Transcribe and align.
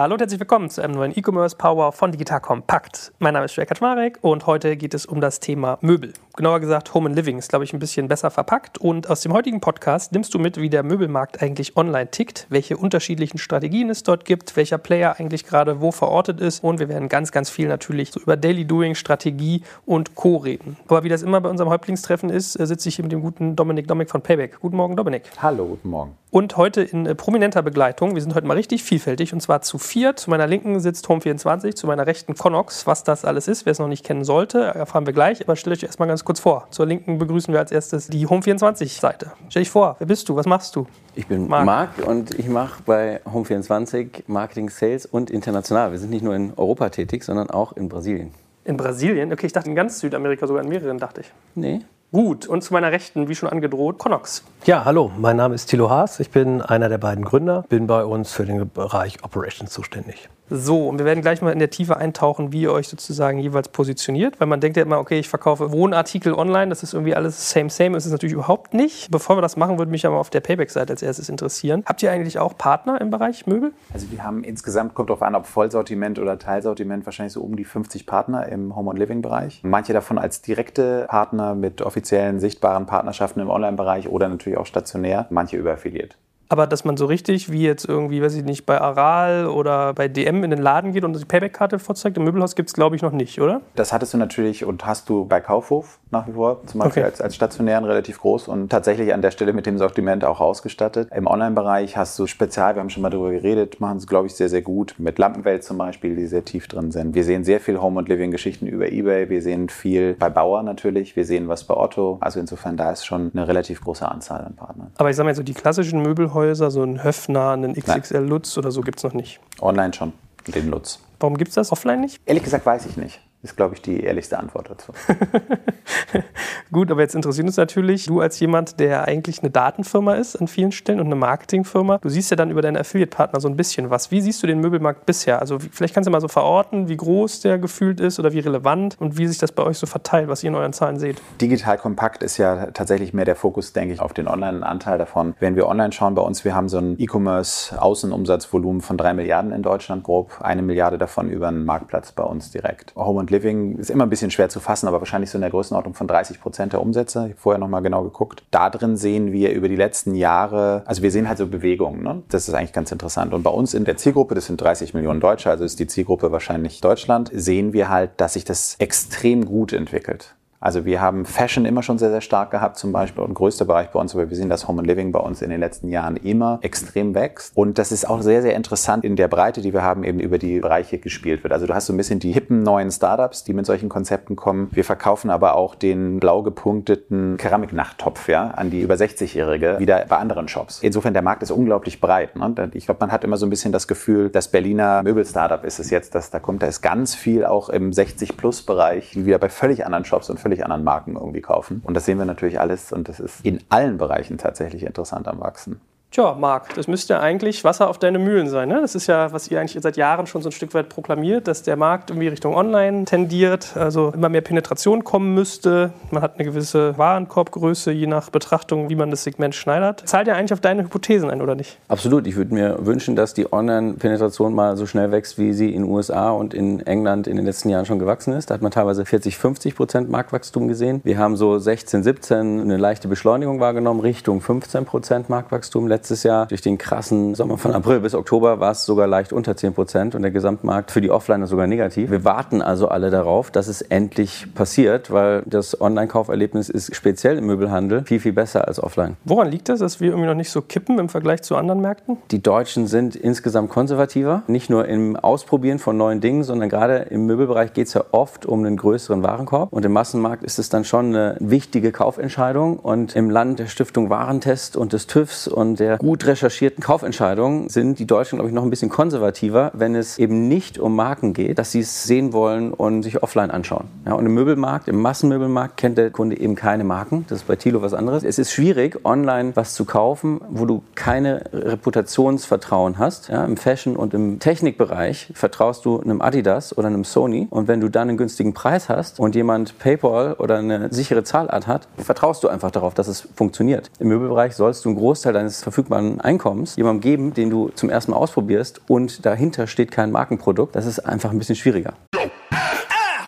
Hallo 0.00 0.14
und 0.14 0.20
herzlich 0.20 0.38
willkommen 0.38 0.70
zu 0.70 0.80
einem 0.80 0.94
neuen 0.94 1.10
E-Commerce 1.18 1.56
Power 1.56 1.90
von 1.90 2.12
Digital 2.12 2.40
Compact. 2.40 3.12
Mein 3.18 3.34
Name 3.34 3.46
ist 3.46 3.56
Jörg 3.56 3.68
Kaczmarek 3.68 4.20
und 4.20 4.46
heute 4.46 4.76
geht 4.76 4.94
es 4.94 5.06
um 5.06 5.20
das 5.20 5.40
Thema 5.40 5.76
Möbel. 5.80 6.12
Genauer 6.36 6.60
gesagt 6.60 6.94
Home 6.94 7.08
and 7.08 7.16
Living 7.16 7.36
ist, 7.36 7.48
glaube 7.48 7.64
ich, 7.64 7.72
ein 7.72 7.80
bisschen 7.80 8.06
besser 8.06 8.30
verpackt. 8.30 8.78
Und 8.78 9.10
aus 9.10 9.22
dem 9.22 9.32
heutigen 9.32 9.60
Podcast 9.60 10.12
nimmst 10.12 10.32
du 10.32 10.38
mit, 10.38 10.56
wie 10.56 10.70
der 10.70 10.84
Möbelmarkt 10.84 11.42
eigentlich 11.42 11.76
online 11.76 12.12
tickt, 12.12 12.46
welche 12.48 12.76
unterschiedlichen 12.76 13.38
Strategien 13.38 13.90
es 13.90 14.04
dort 14.04 14.24
gibt, 14.24 14.54
welcher 14.54 14.78
Player 14.78 15.16
eigentlich 15.18 15.44
gerade 15.44 15.80
wo 15.80 15.90
verortet 15.90 16.40
ist. 16.40 16.62
Und 16.62 16.78
wir 16.78 16.88
werden 16.88 17.08
ganz, 17.08 17.32
ganz 17.32 17.50
viel 17.50 17.66
natürlich 17.66 18.12
so 18.12 18.20
über 18.20 18.36
Daily 18.36 18.64
Doing, 18.64 18.94
Strategie 18.94 19.64
und 19.84 20.14
Co. 20.14 20.36
reden. 20.36 20.76
Aber 20.86 21.02
wie 21.02 21.08
das 21.08 21.22
immer 21.22 21.40
bei 21.40 21.50
unserem 21.50 21.70
Häuptlingstreffen 21.70 22.30
ist, 22.30 22.54
äh, 22.54 22.68
sitze 22.68 22.88
ich 22.88 22.94
hier 22.94 23.02
mit 23.02 23.10
dem 23.10 23.20
guten 23.20 23.56
Dominik 23.56 23.88
Dominik 23.88 24.10
von 24.10 24.22
Payback. 24.22 24.60
Guten 24.60 24.76
Morgen, 24.76 24.94
Dominik. 24.94 25.24
Hallo, 25.42 25.66
guten 25.66 25.90
Morgen. 25.90 26.12
Und 26.30 26.58
heute 26.58 26.82
in 26.82 27.06
äh, 27.06 27.14
prominenter 27.14 27.62
Begleitung, 27.62 28.14
wir 28.14 28.20
sind 28.20 28.34
heute 28.34 28.46
mal 28.46 28.54
richtig 28.54 28.82
vielfältig 28.82 29.32
und 29.32 29.40
zwar 29.40 29.62
zu 29.62 29.78
vier. 29.78 30.14
Zu 30.14 30.28
meiner 30.28 30.46
linken 30.46 30.78
sitzt 30.78 31.06
Home24, 31.06 31.74
zu 31.74 31.86
meiner 31.86 32.06
rechten 32.06 32.34
Connox. 32.34 32.86
Was 32.86 33.02
das 33.02 33.24
alles 33.24 33.48
ist, 33.48 33.64
wer 33.64 33.70
es 33.70 33.78
noch 33.78 33.88
nicht 33.88 34.04
kennen 34.04 34.24
sollte, 34.24 34.60
erfahren 34.60 35.06
wir 35.06 35.14
gleich. 35.14 35.40
Aber 35.40 35.56
stellt 35.56 35.78
euch 35.78 35.84
erstmal 35.84 36.06
ganz 36.06 36.24
kurz 36.26 36.40
vor. 36.40 36.66
Zur 36.70 36.84
linken 36.84 37.16
begrüßen 37.16 37.54
wir 37.54 37.60
als 37.60 37.72
erstes 37.72 38.08
die 38.08 38.26
Home24-Seite. 38.26 39.32
Stell 39.48 39.62
dich 39.62 39.70
vor, 39.70 39.96
wer 39.98 40.06
bist 40.06 40.28
du, 40.28 40.36
was 40.36 40.44
machst 40.44 40.76
du? 40.76 40.86
Ich 41.14 41.26
bin 41.26 41.48
Marc, 41.48 41.64
Marc 41.64 42.06
und 42.06 42.38
ich 42.38 42.48
mache 42.48 42.82
bei 42.84 43.22
Home24 43.24 44.24
Marketing, 44.26 44.68
Sales 44.68 45.06
und 45.06 45.30
international. 45.30 45.92
Wir 45.92 45.98
sind 45.98 46.10
nicht 46.10 46.22
nur 46.22 46.34
in 46.34 46.52
Europa 46.54 46.90
tätig, 46.90 47.24
sondern 47.24 47.48
auch 47.48 47.72
in 47.72 47.88
Brasilien. 47.88 48.32
In 48.64 48.76
Brasilien? 48.76 49.32
Okay, 49.32 49.46
ich 49.46 49.54
dachte 49.54 49.70
in 49.70 49.74
ganz 49.74 49.98
Südamerika, 49.98 50.46
sogar 50.46 50.62
in 50.62 50.68
mehreren, 50.68 50.98
dachte 50.98 51.22
ich. 51.22 51.32
Nee, 51.54 51.80
Gut, 52.10 52.46
und 52.46 52.62
zu 52.62 52.72
meiner 52.72 52.90
Rechten, 52.90 53.28
wie 53.28 53.34
schon 53.34 53.50
angedroht, 53.50 53.98
Connox. 53.98 54.42
Ja, 54.64 54.86
hallo, 54.86 55.12
mein 55.18 55.36
Name 55.36 55.54
ist 55.54 55.66
Thilo 55.66 55.90
Haas, 55.90 56.20
ich 56.20 56.30
bin 56.30 56.62
einer 56.62 56.88
der 56.88 56.96
beiden 56.96 57.22
Gründer, 57.22 57.66
bin 57.68 57.86
bei 57.86 58.02
uns 58.02 58.32
für 58.32 58.46
den 58.46 58.70
Bereich 58.70 59.22
Operations 59.24 59.70
zuständig. 59.70 60.30
So, 60.50 60.88
und 60.88 60.98
wir 60.98 61.04
werden 61.04 61.20
gleich 61.20 61.42
mal 61.42 61.52
in 61.52 61.58
der 61.58 61.68
Tiefe 61.68 61.98
eintauchen, 61.98 62.52
wie 62.52 62.62
ihr 62.62 62.72
euch 62.72 62.88
sozusagen 62.88 63.38
jeweils 63.38 63.68
positioniert, 63.68 64.40
weil 64.40 64.46
man 64.46 64.60
denkt 64.60 64.78
ja 64.78 64.82
immer, 64.82 64.98
okay, 64.98 65.18
ich 65.18 65.28
verkaufe 65.28 65.72
Wohnartikel 65.72 66.32
online, 66.32 66.70
das 66.70 66.82
ist 66.82 66.94
irgendwie 66.94 67.14
alles 67.14 67.50
same, 67.50 67.68
same, 67.68 67.92
das 67.92 68.04
ist 68.04 68.06
es 68.06 68.12
natürlich 68.12 68.32
überhaupt 68.32 68.72
nicht. 68.72 69.10
Bevor 69.10 69.36
wir 69.36 69.42
das 69.42 69.58
machen, 69.58 69.76
würde 69.76 69.90
mich 69.90 70.06
aber 70.06 70.16
auf 70.16 70.30
der 70.30 70.40
Payback-Seite 70.40 70.94
als 70.94 71.02
erstes 71.02 71.28
interessieren. 71.28 71.82
Habt 71.84 72.02
ihr 72.02 72.10
eigentlich 72.10 72.38
auch 72.38 72.56
Partner 72.56 72.98
im 72.98 73.10
Bereich 73.10 73.46
Möbel? 73.46 73.72
Also 73.92 74.10
wir 74.10 74.24
haben 74.24 74.42
insgesamt, 74.42 74.94
kommt 74.94 75.10
darauf 75.10 75.20
an, 75.20 75.34
ob 75.34 75.44
Vollsortiment 75.44 76.18
oder 76.18 76.38
Teilsortiment, 76.38 77.04
wahrscheinlich 77.04 77.34
so 77.34 77.42
um 77.42 77.54
die 77.54 77.66
50 77.66 78.06
Partner 78.06 78.48
im 78.48 78.74
Home- 78.74 78.88
und 78.88 78.96
Living-Bereich. 78.96 79.60
Manche 79.64 79.92
davon 79.92 80.16
als 80.16 80.40
direkte 80.40 81.04
Partner 81.10 81.54
mit 81.54 81.82
offiziellen, 81.82 81.97
sichtbaren 82.40 82.86
Partnerschaften 82.86 83.40
im 83.40 83.50
Online-Bereich 83.50 84.08
oder 84.08 84.28
natürlich 84.28 84.58
auch 84.58 84.66
stationär, 84.66 85.26
manche 85.30 85.56
über 85.56 85.72
Affiliate. 85.72 86.16
Aber 86.48 86.66
dass 86.66 86.84
man 86.84 86.96
so 86.96 87.06
richtig, 87.06 87.52
wie 87.52 87.62
jetzt 87.62 87.86
irgendwie, 87.86 88.22
weiß 88.22 88.34
ich 88.34 88.44
nicht, 88.44 88.64
bei 88.64 88.80
Aral 88.80 89.46
oder 89.46 89.92
bei 89.92 90.08
DM 90.08 90.44
in 90.44 90.50
den 90.50 90.62
Laden 90.62 90.92
geht 90.92 91.04
und 91.04 91.18
die 91.18 91.24
Payback-Karte 91.24 91.78
vorzeigt, 91.78 92.16
im 92.16 92.24
Möbelhaus 92.24 92.56
gibt 92.56 92.70
es, 92.70 92.74
glaube 92.74 92.96
ich, 92.96 93.02
noch 93.02 93.12
nicht, 93.12 93.40
oder? 93.40 93.60
Das 93.74 93.92
hattest 93.92 94.14
du 94.14 94.18
natürlich 94.18 94.64
und 94.64 94.86
hast 94.86 95.08
du 95.08 95.26
bei 95.26 95.40
Kaufhof 95.40 95.98
nach 96.10 96.26
wie 96.26 96.32
vor, 96.32 96.62
zum 96.66 96.80
Beispiel 96.80 97.02
okay. 97.02 97.10
als, 97.10 97.20
als 97.20 97.34
stationären 97.34 97.84
relativ 97.84 98.20
groß 98.20 98.48
und 98.48 98.70
tatsächlich 98.70 99.12
an 99.12 99.20
der 99.20 99.30
Stelle 99.30 99.52
mit 99.52 99.66
dem 99.66 99.76
Sortiment 99.76 100.24
auch 100.24 100.40
ausgestattet. 100.40 101.08
Im 101.14 101.26
Online-Bereich 101.26 101.98
hast 101.98 102.18
du 102.18 102.26
spezial, 102.26 102.76
wir 102.76 102.80
haben 102.80 102.88
schon 102.88 103.02
mal 103.02 103.10
darüber 103.10 103.30
geredet, 103.30 103.78
machen 103.80 103.98
es, 103.98 104.06
glaube 104.06 104.26
ich, 104.26 104.34
sehr, 104.34 104.48
sehr 104.48 104.62
gut. 104.62 104.94
Mit 104.96 105.18
Lampenwelt 105.18 105.64
zum 105.64 105.76
Beispiel, 105.76 106.16
die 106.16 106.26
sehr 106.26 106.44
tief 106.46 106.66
drin 106.66 106.90
sind. 106.92 107.14
Wir 107.14 107.24
sehen 107.24 107.44
sehr 107.44 107.60
viel 107.60 107.78
Home- 107.80 107.98
und 107.98 108.08
Living-Geschichten 108.08 108.66
über 108.66 108.90
Ebay. 108.90 109.28
Wir 109.28 109.42
sehen 109.42 109.68
viel 109.68 110.14
bei 110.14 110.30
Bauer 110.30 110.62
natürlich. 110.62 111.14
Wir 111.14 111.26
sehen 111.26 111.48
was 111.48 111.64
bei 111.64 111.76
Otto. 111.76 112.16
Also 112.20 112.40
insofern, 112.40 112.78
da 112.78 112.90
ist 112.90 113.04
schon 113.04 113.30
eine 113.34 113.46
relativ 113.46 113.82
große 113.82 114.08
Anzahl 114.08 114.42
an 114.44 114.56
Partnern. 114.56 114.90
Aber 114.96 115.10
ich 115.10 115.16
sage 115.16 115.28
mal 115.28 115.34
so, 115.34 115.42
die 115.42 115.54
klassischen 115.54 116.00
Möbelhäuser, 116.00 116.37
so 116.70 116.82
ein 116.82 117.02
Höfner, 117.02 117.50
einen 117.50 117.74
XXL 117.74 118.18
Lutz 118.18 118.56
oder 118.56 118.70
so 118.70 118.80
gibt 118.80 118.98
es 118.98 119.04
noch 119.04 119.12
nicht. 119.12 119.40
Online 119.60 119.92
schon, 119.92 120.12
den 120.46 120.68
Lutz. 120.68 121.00
Warum 121.20 121.36
gibt 121.36 121.50
es 121.50 121.54
das 121.54 121.72
offline 121.72 122.00
nicht? 122.00 122.20
Ehrlich 122.26 122.44
gesagt 122.44 122.64
weiß 122.64 122.86
ich 122.86 122.96
nicht. 122.96 123.20
Ist, 123.40 123.56
glaube 123.56 123.76
ich, 123.76 123.82
die 123.82 124.00
ehrlichste 124.02 124.36
Antwort 124.36 124.68
dazu. 124.68 124.92
Gut, 126.72 126.90
aber 126.90 127.02
jetzt 127.02 127.14
interessiert 127.14 127.46
uns 127.46 127.56
natürlich, 127.56 128.06
du 128.06 128.20
als 128.20 128.40
jemand, 128.40 128.80
der 128.80 129.06
eigentlich 129.06 129.40
eine 129.42 129.50
Datenfirma 129.50 130.14
ist 130.14 130.34
an 130.34 130.48
vielen 130.48 130.72
Stellen 130.72 130.98
und 130.98 131.06
eine 131.06 131.14
Marketingfirma, 131.14 131.98
du 131.98 132.08
siehst 132.08 132.32
ja 132.32 132.36
dann 132.36 132.50
über 132.50 132.62
deine 132.62 132.80
Affiliate-Partner 132.80 133.38
so 133.38 133.48
ein 133.48 133.56
bisschen 133.56 133.90
was. 133.90 134.10
Wie 134.10 134.20
siehst 134.20 134.42
du 134.42 134.48
den 134.48 134.58
Möbelmarkt 134.58 135.06
bisher? 135.06 135.40
Also 135.40 135.58
vielleicht 135.60 135.94
kannst 135.94 136.08
du 136.08 136.10
mal 136.10 136.20
so 136.20 136.26
verorten, 136.26 136.88
wie 136.88 136.96
groß 136.96 137.40
der 137.40 137.58
gefühlt 137.58 138.00
ist 138.00 138.18
oder 138.18 138.32
wie 138.32 138.40
relevant 138.40 138.96
und 138.98 139.18
wie 139.18 139.28
sich 139.28 139.38
das 139.38 139.52
bei 139.52 139.62
euch 139.62 139.78
so 139.78 139.86
verteilt, 139.86 140.28
was 140.28 140.42
ihr 140.42 140.48
in 140.48 140.56
euren 140.56 140.72
Zahlen 140.72 140.98
seht. 140.98 141.22
Digital 141.40 141.78
kompakt 141.78 142.24
ist 142.24 142.38
ja 142.38 142.66
tatsächlich 142.72 143.14
mehr 143.14 143.24
der 143.24 143.36
Fokus, 143.36 143.72
denke 143.72 143.94
ich, 143.94 144.00
auf 144.00 144.12
den 144.12 144.26
Online-Anteil 144.26 144.98
davon. 144.98 145.34
Wenn 145.38 145.54
wir 145.54 145.68
online 145.68 145.92
schauen 145.92 146.16
bei 146.16 146.22
uns, 146.22 146.44
wir 146.44 146.56
haben 146.56 146.68
so 146.68 146.78
ein 146.78 146.96
E-Commerce-Außenumsatzvolumen 146.98 148.80
von 148.80 148.96
drei 148.98 149.14
Milliarden 149.14 149.52
in 149.52 149.62
Deutschland 149.62 150.02
grob, 150.02 150.40
eine 150.40 150.62
Milliarde 150.62 150.98
davon 150.98 151.30
über 151.30 151.46
einen 151.46 151.64
Marktplatz 151.64 152.10
bei 152.10 152.24
uns 152.24 152.50
direkt. 152.50 152.94
Home 152.96 153.27
und 153.28 153.30
Living 153.30 153.78
ist 153.78 153.90
immer 153.90 154.06
ein 154.06 154.10
bisschen 154.10 154.30
schwer 154.30 154.48
zu 154.48 154.60
fassen, 154.60 154.88
aber 154.88 155.00
wahrscheinlich 155.00 155.30
so 155.30 155.36
in 155.38 155.42
der 155.42 155.50
Größenordnung 155.50 155.94
von 155.94 156.06
30 156.06 156.40
Prozent 156.40 156.72
der 156.72 156.80
Umsätze. 156.80 157.20
Ich 157.26 157.32
habe 157.32 157.40
vorher 157.40 157.58
nochmal 157.58 157.82
genau 157.82 158.02
geguckt. 158.02 158.42
Da 158.50 158.70
drin 158.70 158.96
sehen 158.96 159.32
wir 159.32 159.52
über 159.52 159.68
die 159.68 159.76
letzten 159.76 160.14
Jahre, 160.14 160.82
also 160.86 161.02
wir 161.02 161.10
sehen 161.10 161.28
halt 161.28 161.38
so 161.38 161.46
Bewegungen. 161.46 162.02
Ne? 162.02 162.22
Das 162.28 162.48
ist 162.48 162.54
eigentlich 162.54 162.72
ganz 162.72 162.92
interessant. 162.92 163.34
Und 163.34 163.42
bei 163.42 163.50
uns 163.50 163.74
in 163.74 163.84
der 163.84 163.96
Zielgruppe, 163.96 164.34
das 164.34 164.46
sind 164.46 164.60
30 164.60 164.94
Millionen 164.94 165.20
Deutsche, 165.20 165.50
also 165.50 165.64
ist 165.64 165.78
die 165.78 165.86
Zielgruppe 165.86 166.32
wahrscheinlich 166.32 166.80
Deutschland, 166.80 167.30
sehen 167.32 167.72
wir 167.72 167.88
halt, 167.88 168.12
dass 168.16 168.34
sich 168.34 168.44
das 168.44 168.76
extrem 168.78 169.44
gut 169.44 169.72
entwickelt. 169.72 170.34
Also 170.60 170.84
wir 170.84 171.00
haben 171.00 171.24
Fashion 171.24 171.64
immer 171.64 171.82
schon 171.82 171.98
sehr, 171.98 172.10
sehr 172.10 172.20
stark 172.20 172.50
gehabt 172.50 172.78
zum 172.78 172.90
Beispiel 172.90 173.22
und 173.22 173.34
größter 173.34 173.64
Bereich 173.64 173.90
bei 173.90 174.00
uns, 174.00 174.14
aber 174.14 174.28
wir 174.28 174.36
sehen, 174.36 174.48
dass 174.48 174.66
Home 174.66 174.80
and 174.80 174.88
Living 174.88 175.12
bei 175.12 175.20
uns 175.20 175.40
in 175.40 175.50
den 175.50 175.60
letzten 175.60 175.88
Jahren 175.88 176.16
immer 176.16 176.58
extrem 176.62 177.14
wächst. 177.14 177.56
Und 177.56 177.78
das 177.78 177.92
ist 177.92 178.08
auch 178.08 178.22
sehr, 178.22 178.42
sehr 178.42 178.56
interessant 178.56 179.04
in 179.04 179.14
der 179.14 179.28
Breite, 179.28 179.60
die 179.60 179.72
wir 179.72 179.82
haben, 179.82 180.02
eben 180.02 180.18
über 180.18 180.38
die 180.38 180.58
Bereiche 180.58 180.98
gespielt 180.98 181.44
wird. 181.44 181.52
Also 181.52 181.66
du 181.66 181.74
hast 181.74 181.86
so 181.86 181.92
ein 181.92 181.96
bisschen 181.96 182.18
die 182.18 182.32
hippen 182.32 182.64
neuen 182.64 182.90
Startups, 182.90 183.44
die 183.44 183.54
mit 183.54 183.66
solchen 183.66 183.88
Konzepten 183.88 184.34
kommen. 184.34 184.68
Wir 184.72 184.84
verkaufen 184.84 185.30
aber 185.30 185.54
auch 185.54 185.76
den 185.76 186.18
blau 186.18 186.42
gepunkteten 186.42 187.36
Keramiknachttopf 187.36 188.28
ja, 188.28 188.48
an 188.48 188.70
die 188.70 188.80
über 188.80 188.94
60-Jährige 188.94 189.78
wieder 189.78 190.04
bei 190.08 190.16
anderen 190.16 190.48
Shops. 190.48 190.80
Insofern, 190.82 191.12
der 191.12 191.22
Markt 191.22 191.44
ist 191.44 191.52
unglaublich 191.52 192.00
breit. 192.00 192.34
Ne? 192.34 192.70
Ich 192.74 192.86
glaube, 192.86 193.00
man 193.00 193.12
hat 193.12 193.22
immer 193.22 193.36
so 193.36 193.46
ein 193.46 193.50
bisschen 193.50 193.70
das 193.70 193.86
Gefühl, 193.86 194.28
das 194.28 194.48
Berliner 194.48 195.04
Möbel-Startup 195.04 195.62
ist 195.64 195.78
es 195.78 195.90
jetzt, 195.90 196.16
dass 196.16 196.30
da 196.30 196.40
kommt. 196.40 196.62
Da 196.62 196.66
ist 196.66 196.82
ganz 196.82 197.14
viel 197.14 197.44
auch 197.44 197.68
im 197.68 197.92
60-Plus-Bereich, 197.92 199.24
wieder 199.24 199.38
bei 199.38 199.48
völlig 199.48 199.86
anderen 199.86 200.04
Shops 200.04 200.30
und 200.30 200.40
völlig 200.40 200.47
anderen 200.64 200.84
Marken 200.84 201.16
irgendwie 201.16 201.40
kaufen. 201.40 201.82
Und 201.84 201.94
das 201.94 202.04
sehen 202.04 202.18
wir 202.18 202.24
natürlich 202.24 202.60
alles 202.60 202.92
und 202.92 203.08
das 203.08 203.20
ist 203.20 203.44
in 203.44 203.60
allen 203.68 203.98
Bereichen 203.98 204.38
tatsächlich 204.38 204.84
interessant 204.84 205.28
am 205.28 205.40
Wachsen. 205.40 205.80
Tja, 206.10 206.34
Marc, 206.40 206.74
das 206.74 206.88
müsste 206.88 207.20
eigentlich 207.20 207.64
Wasser 207.64 207.90
auf 207.90 207.98
deine 207.98 208.18
Mühlen 208.18 208.48
sein. 208.48 208.70
Ne? 208.70 208.80
Das 208.80 208.94
ist 208.94 209.08
ja, 209.08 209.30
was 209.30 209.50
ihr 209.50 209.60
eigentlich 209.60 209.76
seit 209.82 209.98
Jahren 209.98 210.26
schon 210.26 210.40
so 210.40 210.48
ein 210.48 210.52
Stück 210.52 210.72
weit 210.72 210.88
proklamiert, 210.88 211.46
dass 211.46 211.62
der 211.62 211.76
Markt 211.76 212.08
irgendwie 212.08 212.28
Richtung 212.28 212.54
Online 212.54 213.04
tendiert, 213.04 213.76
also 213.76 214.12
immer 214.14 214.30
mehr 214.30 214.40
Penetration 214.40 215.04
kommen 215.04 215.34
müsste. 215.34 215.92
Man 216.10 216.22
hat 216.22 216.36
eine 216.36 216.44
gewisse 216.44 216.96
Warenkorbgröße, 216.96 217.92
je 217.92 218.06
nach 218.06 218.30
Betrachtung, 218.30 218.88
wie 218.88 218.94
man 218.94 219.10
das 219.10 219.22
Segment 219.22 219.54
schneidert. 219.54 220.02
Zahlt 220.06 220.28
ja 220.28 220.34
eigentlich 220.34 220.54
auf 220.54 220.60
deine 220.60 220.84
Hypothesen 220.84 221.28
ein, 221.28 221.42
oder 221.42 221.54
nicht? 221.54 221.78
Absolut. 221.88 222.26
Ich 222.26 222.36
würde 222.36 222.54
mir 222.54 222.78
wünschen, 222.80 223.14
dass 223.14 223.34
die 223.34 223.52
Online-Penetration 223.52 224.54
mal 224.54 224.78
so 224.78 224.86
schnell 224.86 225.12
wächst, 225.12 225.36
wie 225.36 225.52
sie 225.52 225.74
in 225.74 225.82
den 225.82 225.92
USA 225.92 226.30
und 226.30 226.54
in 226.54 226.80
England 226.86 227.26
in 227.26 227.36
den 227.36 227.44
letzten 227.44 227.68
Jahren 227.68 227.84
schon 227.84 227.98
gewachsen 227.98 228.32
ist. 228.32 228.48
Da 228.48 228.54
hat 228.54 228.62
man 228.62 228.72
teilweise 228.72 229.04
40, 229.04 229.36
50 229.36 229.76
Prozent 229.76 230.08
Marktwachstum 230.08 230.68
gesehen. 230.68 231.02
Wir 231.04 231.18
haben 231.18 231.36
so 231.36 231.58
16, 231.58 232.02
17 232.02 232.62
eine 232.62 232.78
leichte 232.78 233.08
Beschleunigung 233.08 233.60
wahrgenommen, 233.60 234.00
Richtung 234.00 234.40
15 234.40 234.86
Prozent 234.86 235.28
Marktwachstum 235.28 235.86
letztes 235.98 236.22
Jahr. 236.22 236.46
Durch 236.46 236.60
den 236.60 236.78
krassen 236.78 237.34
Sommer 237.34 237.58
von 237.58 237.72
April 237.72 237.98
bis 237.98 238.14
Oktober 238.14 238.60
war 238.60 238.70
es 238.70 238.84
sogar 238.84 239.08
leicht 239.08 239.32
unter 239.32 239.56
10 239.56 239.74
Prozent 239.74 240.14
und 240.14 240.22
der 240.22 240.30
Gesamtmarkt 240.30 240.92
für 240.92 241.00
die 241.00 241.10
Offliner 241.10 241.48
sogar 241.48 241.66
negativ. 241.66 242.12
Wir 242.12 242.24
warten 242.24 242.62
also 242.62 242.86
alle 242.86 243.10
darauf, 243.10 243.50
dass 243.50 243.66
es 243.66 243.82
endlich 243.82 244.46
passiert, 244.54 245.10
weil 245.10 245.42
das 245.44 245.80
Online-Kauferlebnis 245.80 246.68
ist 246.68 246.94
speziell 246.94 247.38
im 247.38 247.46
Möbelhandel 247.46 248.04
viel, 248.04 248.20
viel 248.20 248.32
besser 248.32 248.68
als 248.68 248.80
offline. 248.80 249.16
Woran 249.24 249.50
liegt 249.50 249.68
das, 249.68 249.80
dass 249.80 250.00
wir 250.00 250.10
irgendwie 250.10 250.28
noch 250.28 250.36
nicht 250.36 250.52
so 250.52 250.62
kippen 250.62 251.00
im 251.00 251.08
Vergleich 251.08 251.42
zu 251.42 251.56
anderen 251.56 251.80
Märkten? 251.80 252.18
Die 252.30 252.40
Deutschen 252.40 252.86
sind 252.86 253.16
insgesamt 253.16 253.68
konservativer, 253.68 254.44
nicht 254.46 254.70
nur 254.70 254.86
im 254.86 255.16
Ausprobieren 255.16 255.80
von 255.80 255.96
neuen 255.96 256.20
Dingen, 256.20 256.44
sondern 256.44 256.68
gerade 256.68 257.08
im 257.10 257.26
Möbelbereich 257.26 257.72
geht 257.72 257.88
es 257.88 257.94
ja 257.94 258.04
oft 258.12 258.46
um 258.46 258.64
einen 258.64 258.76
größeren 258.76 259.24
Warenkorb 259.24 259.72
und 259.72 259.84
im 259.84 259.92
Massenmarkt 259.92 260.44
ist 260.44 260.60
es 260.60 260.68
dann 260.68 260.84
schon 260.84 261.06
eine 261.06 261.36
wichtige 261.40 261.90
Kaufentscheidung 261.90 262.78
und 262.78 263.16
im 263.16 263.30
Land 263.30 263.58
der 263.58 263.66
Stiftung 263.66 264.10
Warentest 264.10 264.76
und 264.76 264.92
des 264.92 265.08
TÜVs 265.08 265.48
und 265.48 265.80
der 265.80 265.87
der 265.88 265.96
gut 265.96 266.26
recherchierten 266.26 266.84
Kaufentscheidungen 266.84 267.70
sind 267.70 267.98
die 267.98 268.06
Deutschen, 268.06 268.36
glaube 268.36 268.50
ich, 268.50 268.54
noch 268.54 268.62
ein 268.62 268.68
bisschen 268.68 268.90
konservativer, 268.90 269.70
wenn 269.72 269.94
es 269.94 270.18
eben 270.18 270.46
nicht 270.46 270.78
um 270.78 270.94
Marken 270.94 271.32
geht, 271.32 271.58
dass 271.58 271.72
sie 271.72 271.80
es 271.80 272.04
sehen 272.04 272.34
wollen 272.34 272.74
und 272.74 273.04
sich 273.04 273.22
offline 273.22 273.50
anschauen. 273.50 273.86
Ja, 274.04 274.12
und 274.12 274.26
im 274.26 274.34
Möbelmarkt, 274.34 274.86
im 274.88 275.00
Massenmöbelmarkt 275.00 275.78
kennt 275.78 275.96
der 275.96 276.10
Kunde 276.10 276.38
eben 276.38 276.56
keine 276.56 276.84
Marken. 276.84 277.24
Das 277.30 277.38
ist 277.38 277.46
bei 277.46 277.56
Thilo 277.56 277.80
was 277.80 277.94
anderes. 277.94 278.22
Es 278.22 278.38
ist 278.38 278.52
schwierig, 278.52 279.00
online 279.06 279.52
was 279.54 279.72
zu 279.72 279.86
kaufen, 279.86 280.42
wo 280.50 280.66
du 280.66 280.82
keine 280.94 281.44
Reputationsvertrauen 281.54 282.98
hast. 282.98 283.28
Ja, 283.28 283.46
Im 283.46 283.56
Fashion- 283.56 283.96
und 283.96 284.12
im 284.12 284.40
Technikbereich 284.40 285.32
vertraust 285.32 285.86
du 285.86 286.00
einem 286.00 286.20
Adidas 286.20 286.76
oder 286.76 286.88
einem 286.88 287.04
Sony. 287.04 287.46
Und 287.48 287.66
wenn 287.66 287.80
du 287.80 287.88
dann 287.88 288.10
einen 288.10 288.18
günstigen 288.18 288.52
Preis 288.52 288.90
hast 288.90 289.20
und 289.20 289.34
jemand 289.34 289.78
PayPal 289.78 290.34
oder 290.34 290.58
eine 290.58 290.92
sichere 290.92 291.24
Zahlart 291.24 291.66
hat, 291.66 291.88
vertraust 291.96 292.44
du 292.44 292.48
einfach 292.48 292.70
darauf, 292.70 292.92
dass 292.92 293.08
es 293.08 293.26
funktioniert. 293.34 293.90
Im 293.98 294.08
Möbelbereich 294.08 294.54
sollst 294.54 294.84
du 294.84 294.90
einen 294.90 294.98
Großteil 294.98 295.32
deines 295.32 295.62
Verfügungsvermögens 295.62 295.77
verfügbaren 295.78 296.20
Einkommens 296.20 296.76
jemandem 296.76 297.00
geben, 297.00 297.34
den 297.34 297.50
du 297.50 297.68
zum 297.70 297.88
ersten 297.88 298.10
Mal 298.10 298.16
ausprobierst 298.16 298.80
und 298.88 299.24
dahinter 299.24 299.66
steht 299.68 299.92
kein 299.92 300.10
Markenprodukt. 300.10 300.74
Das 300.74 300.86
ist 300.86 301.00
einfach 301.00 301.30
ein 301.30 301.38
bisschen 301.38 301.56
schwieriger. 301.56 301.94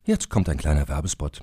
Jetzt 0.04 0.30
kommt 0.30 0.48
ein 0.48 0.56
kleiner 0.56 0.88
Werbespot. 0.88 1.42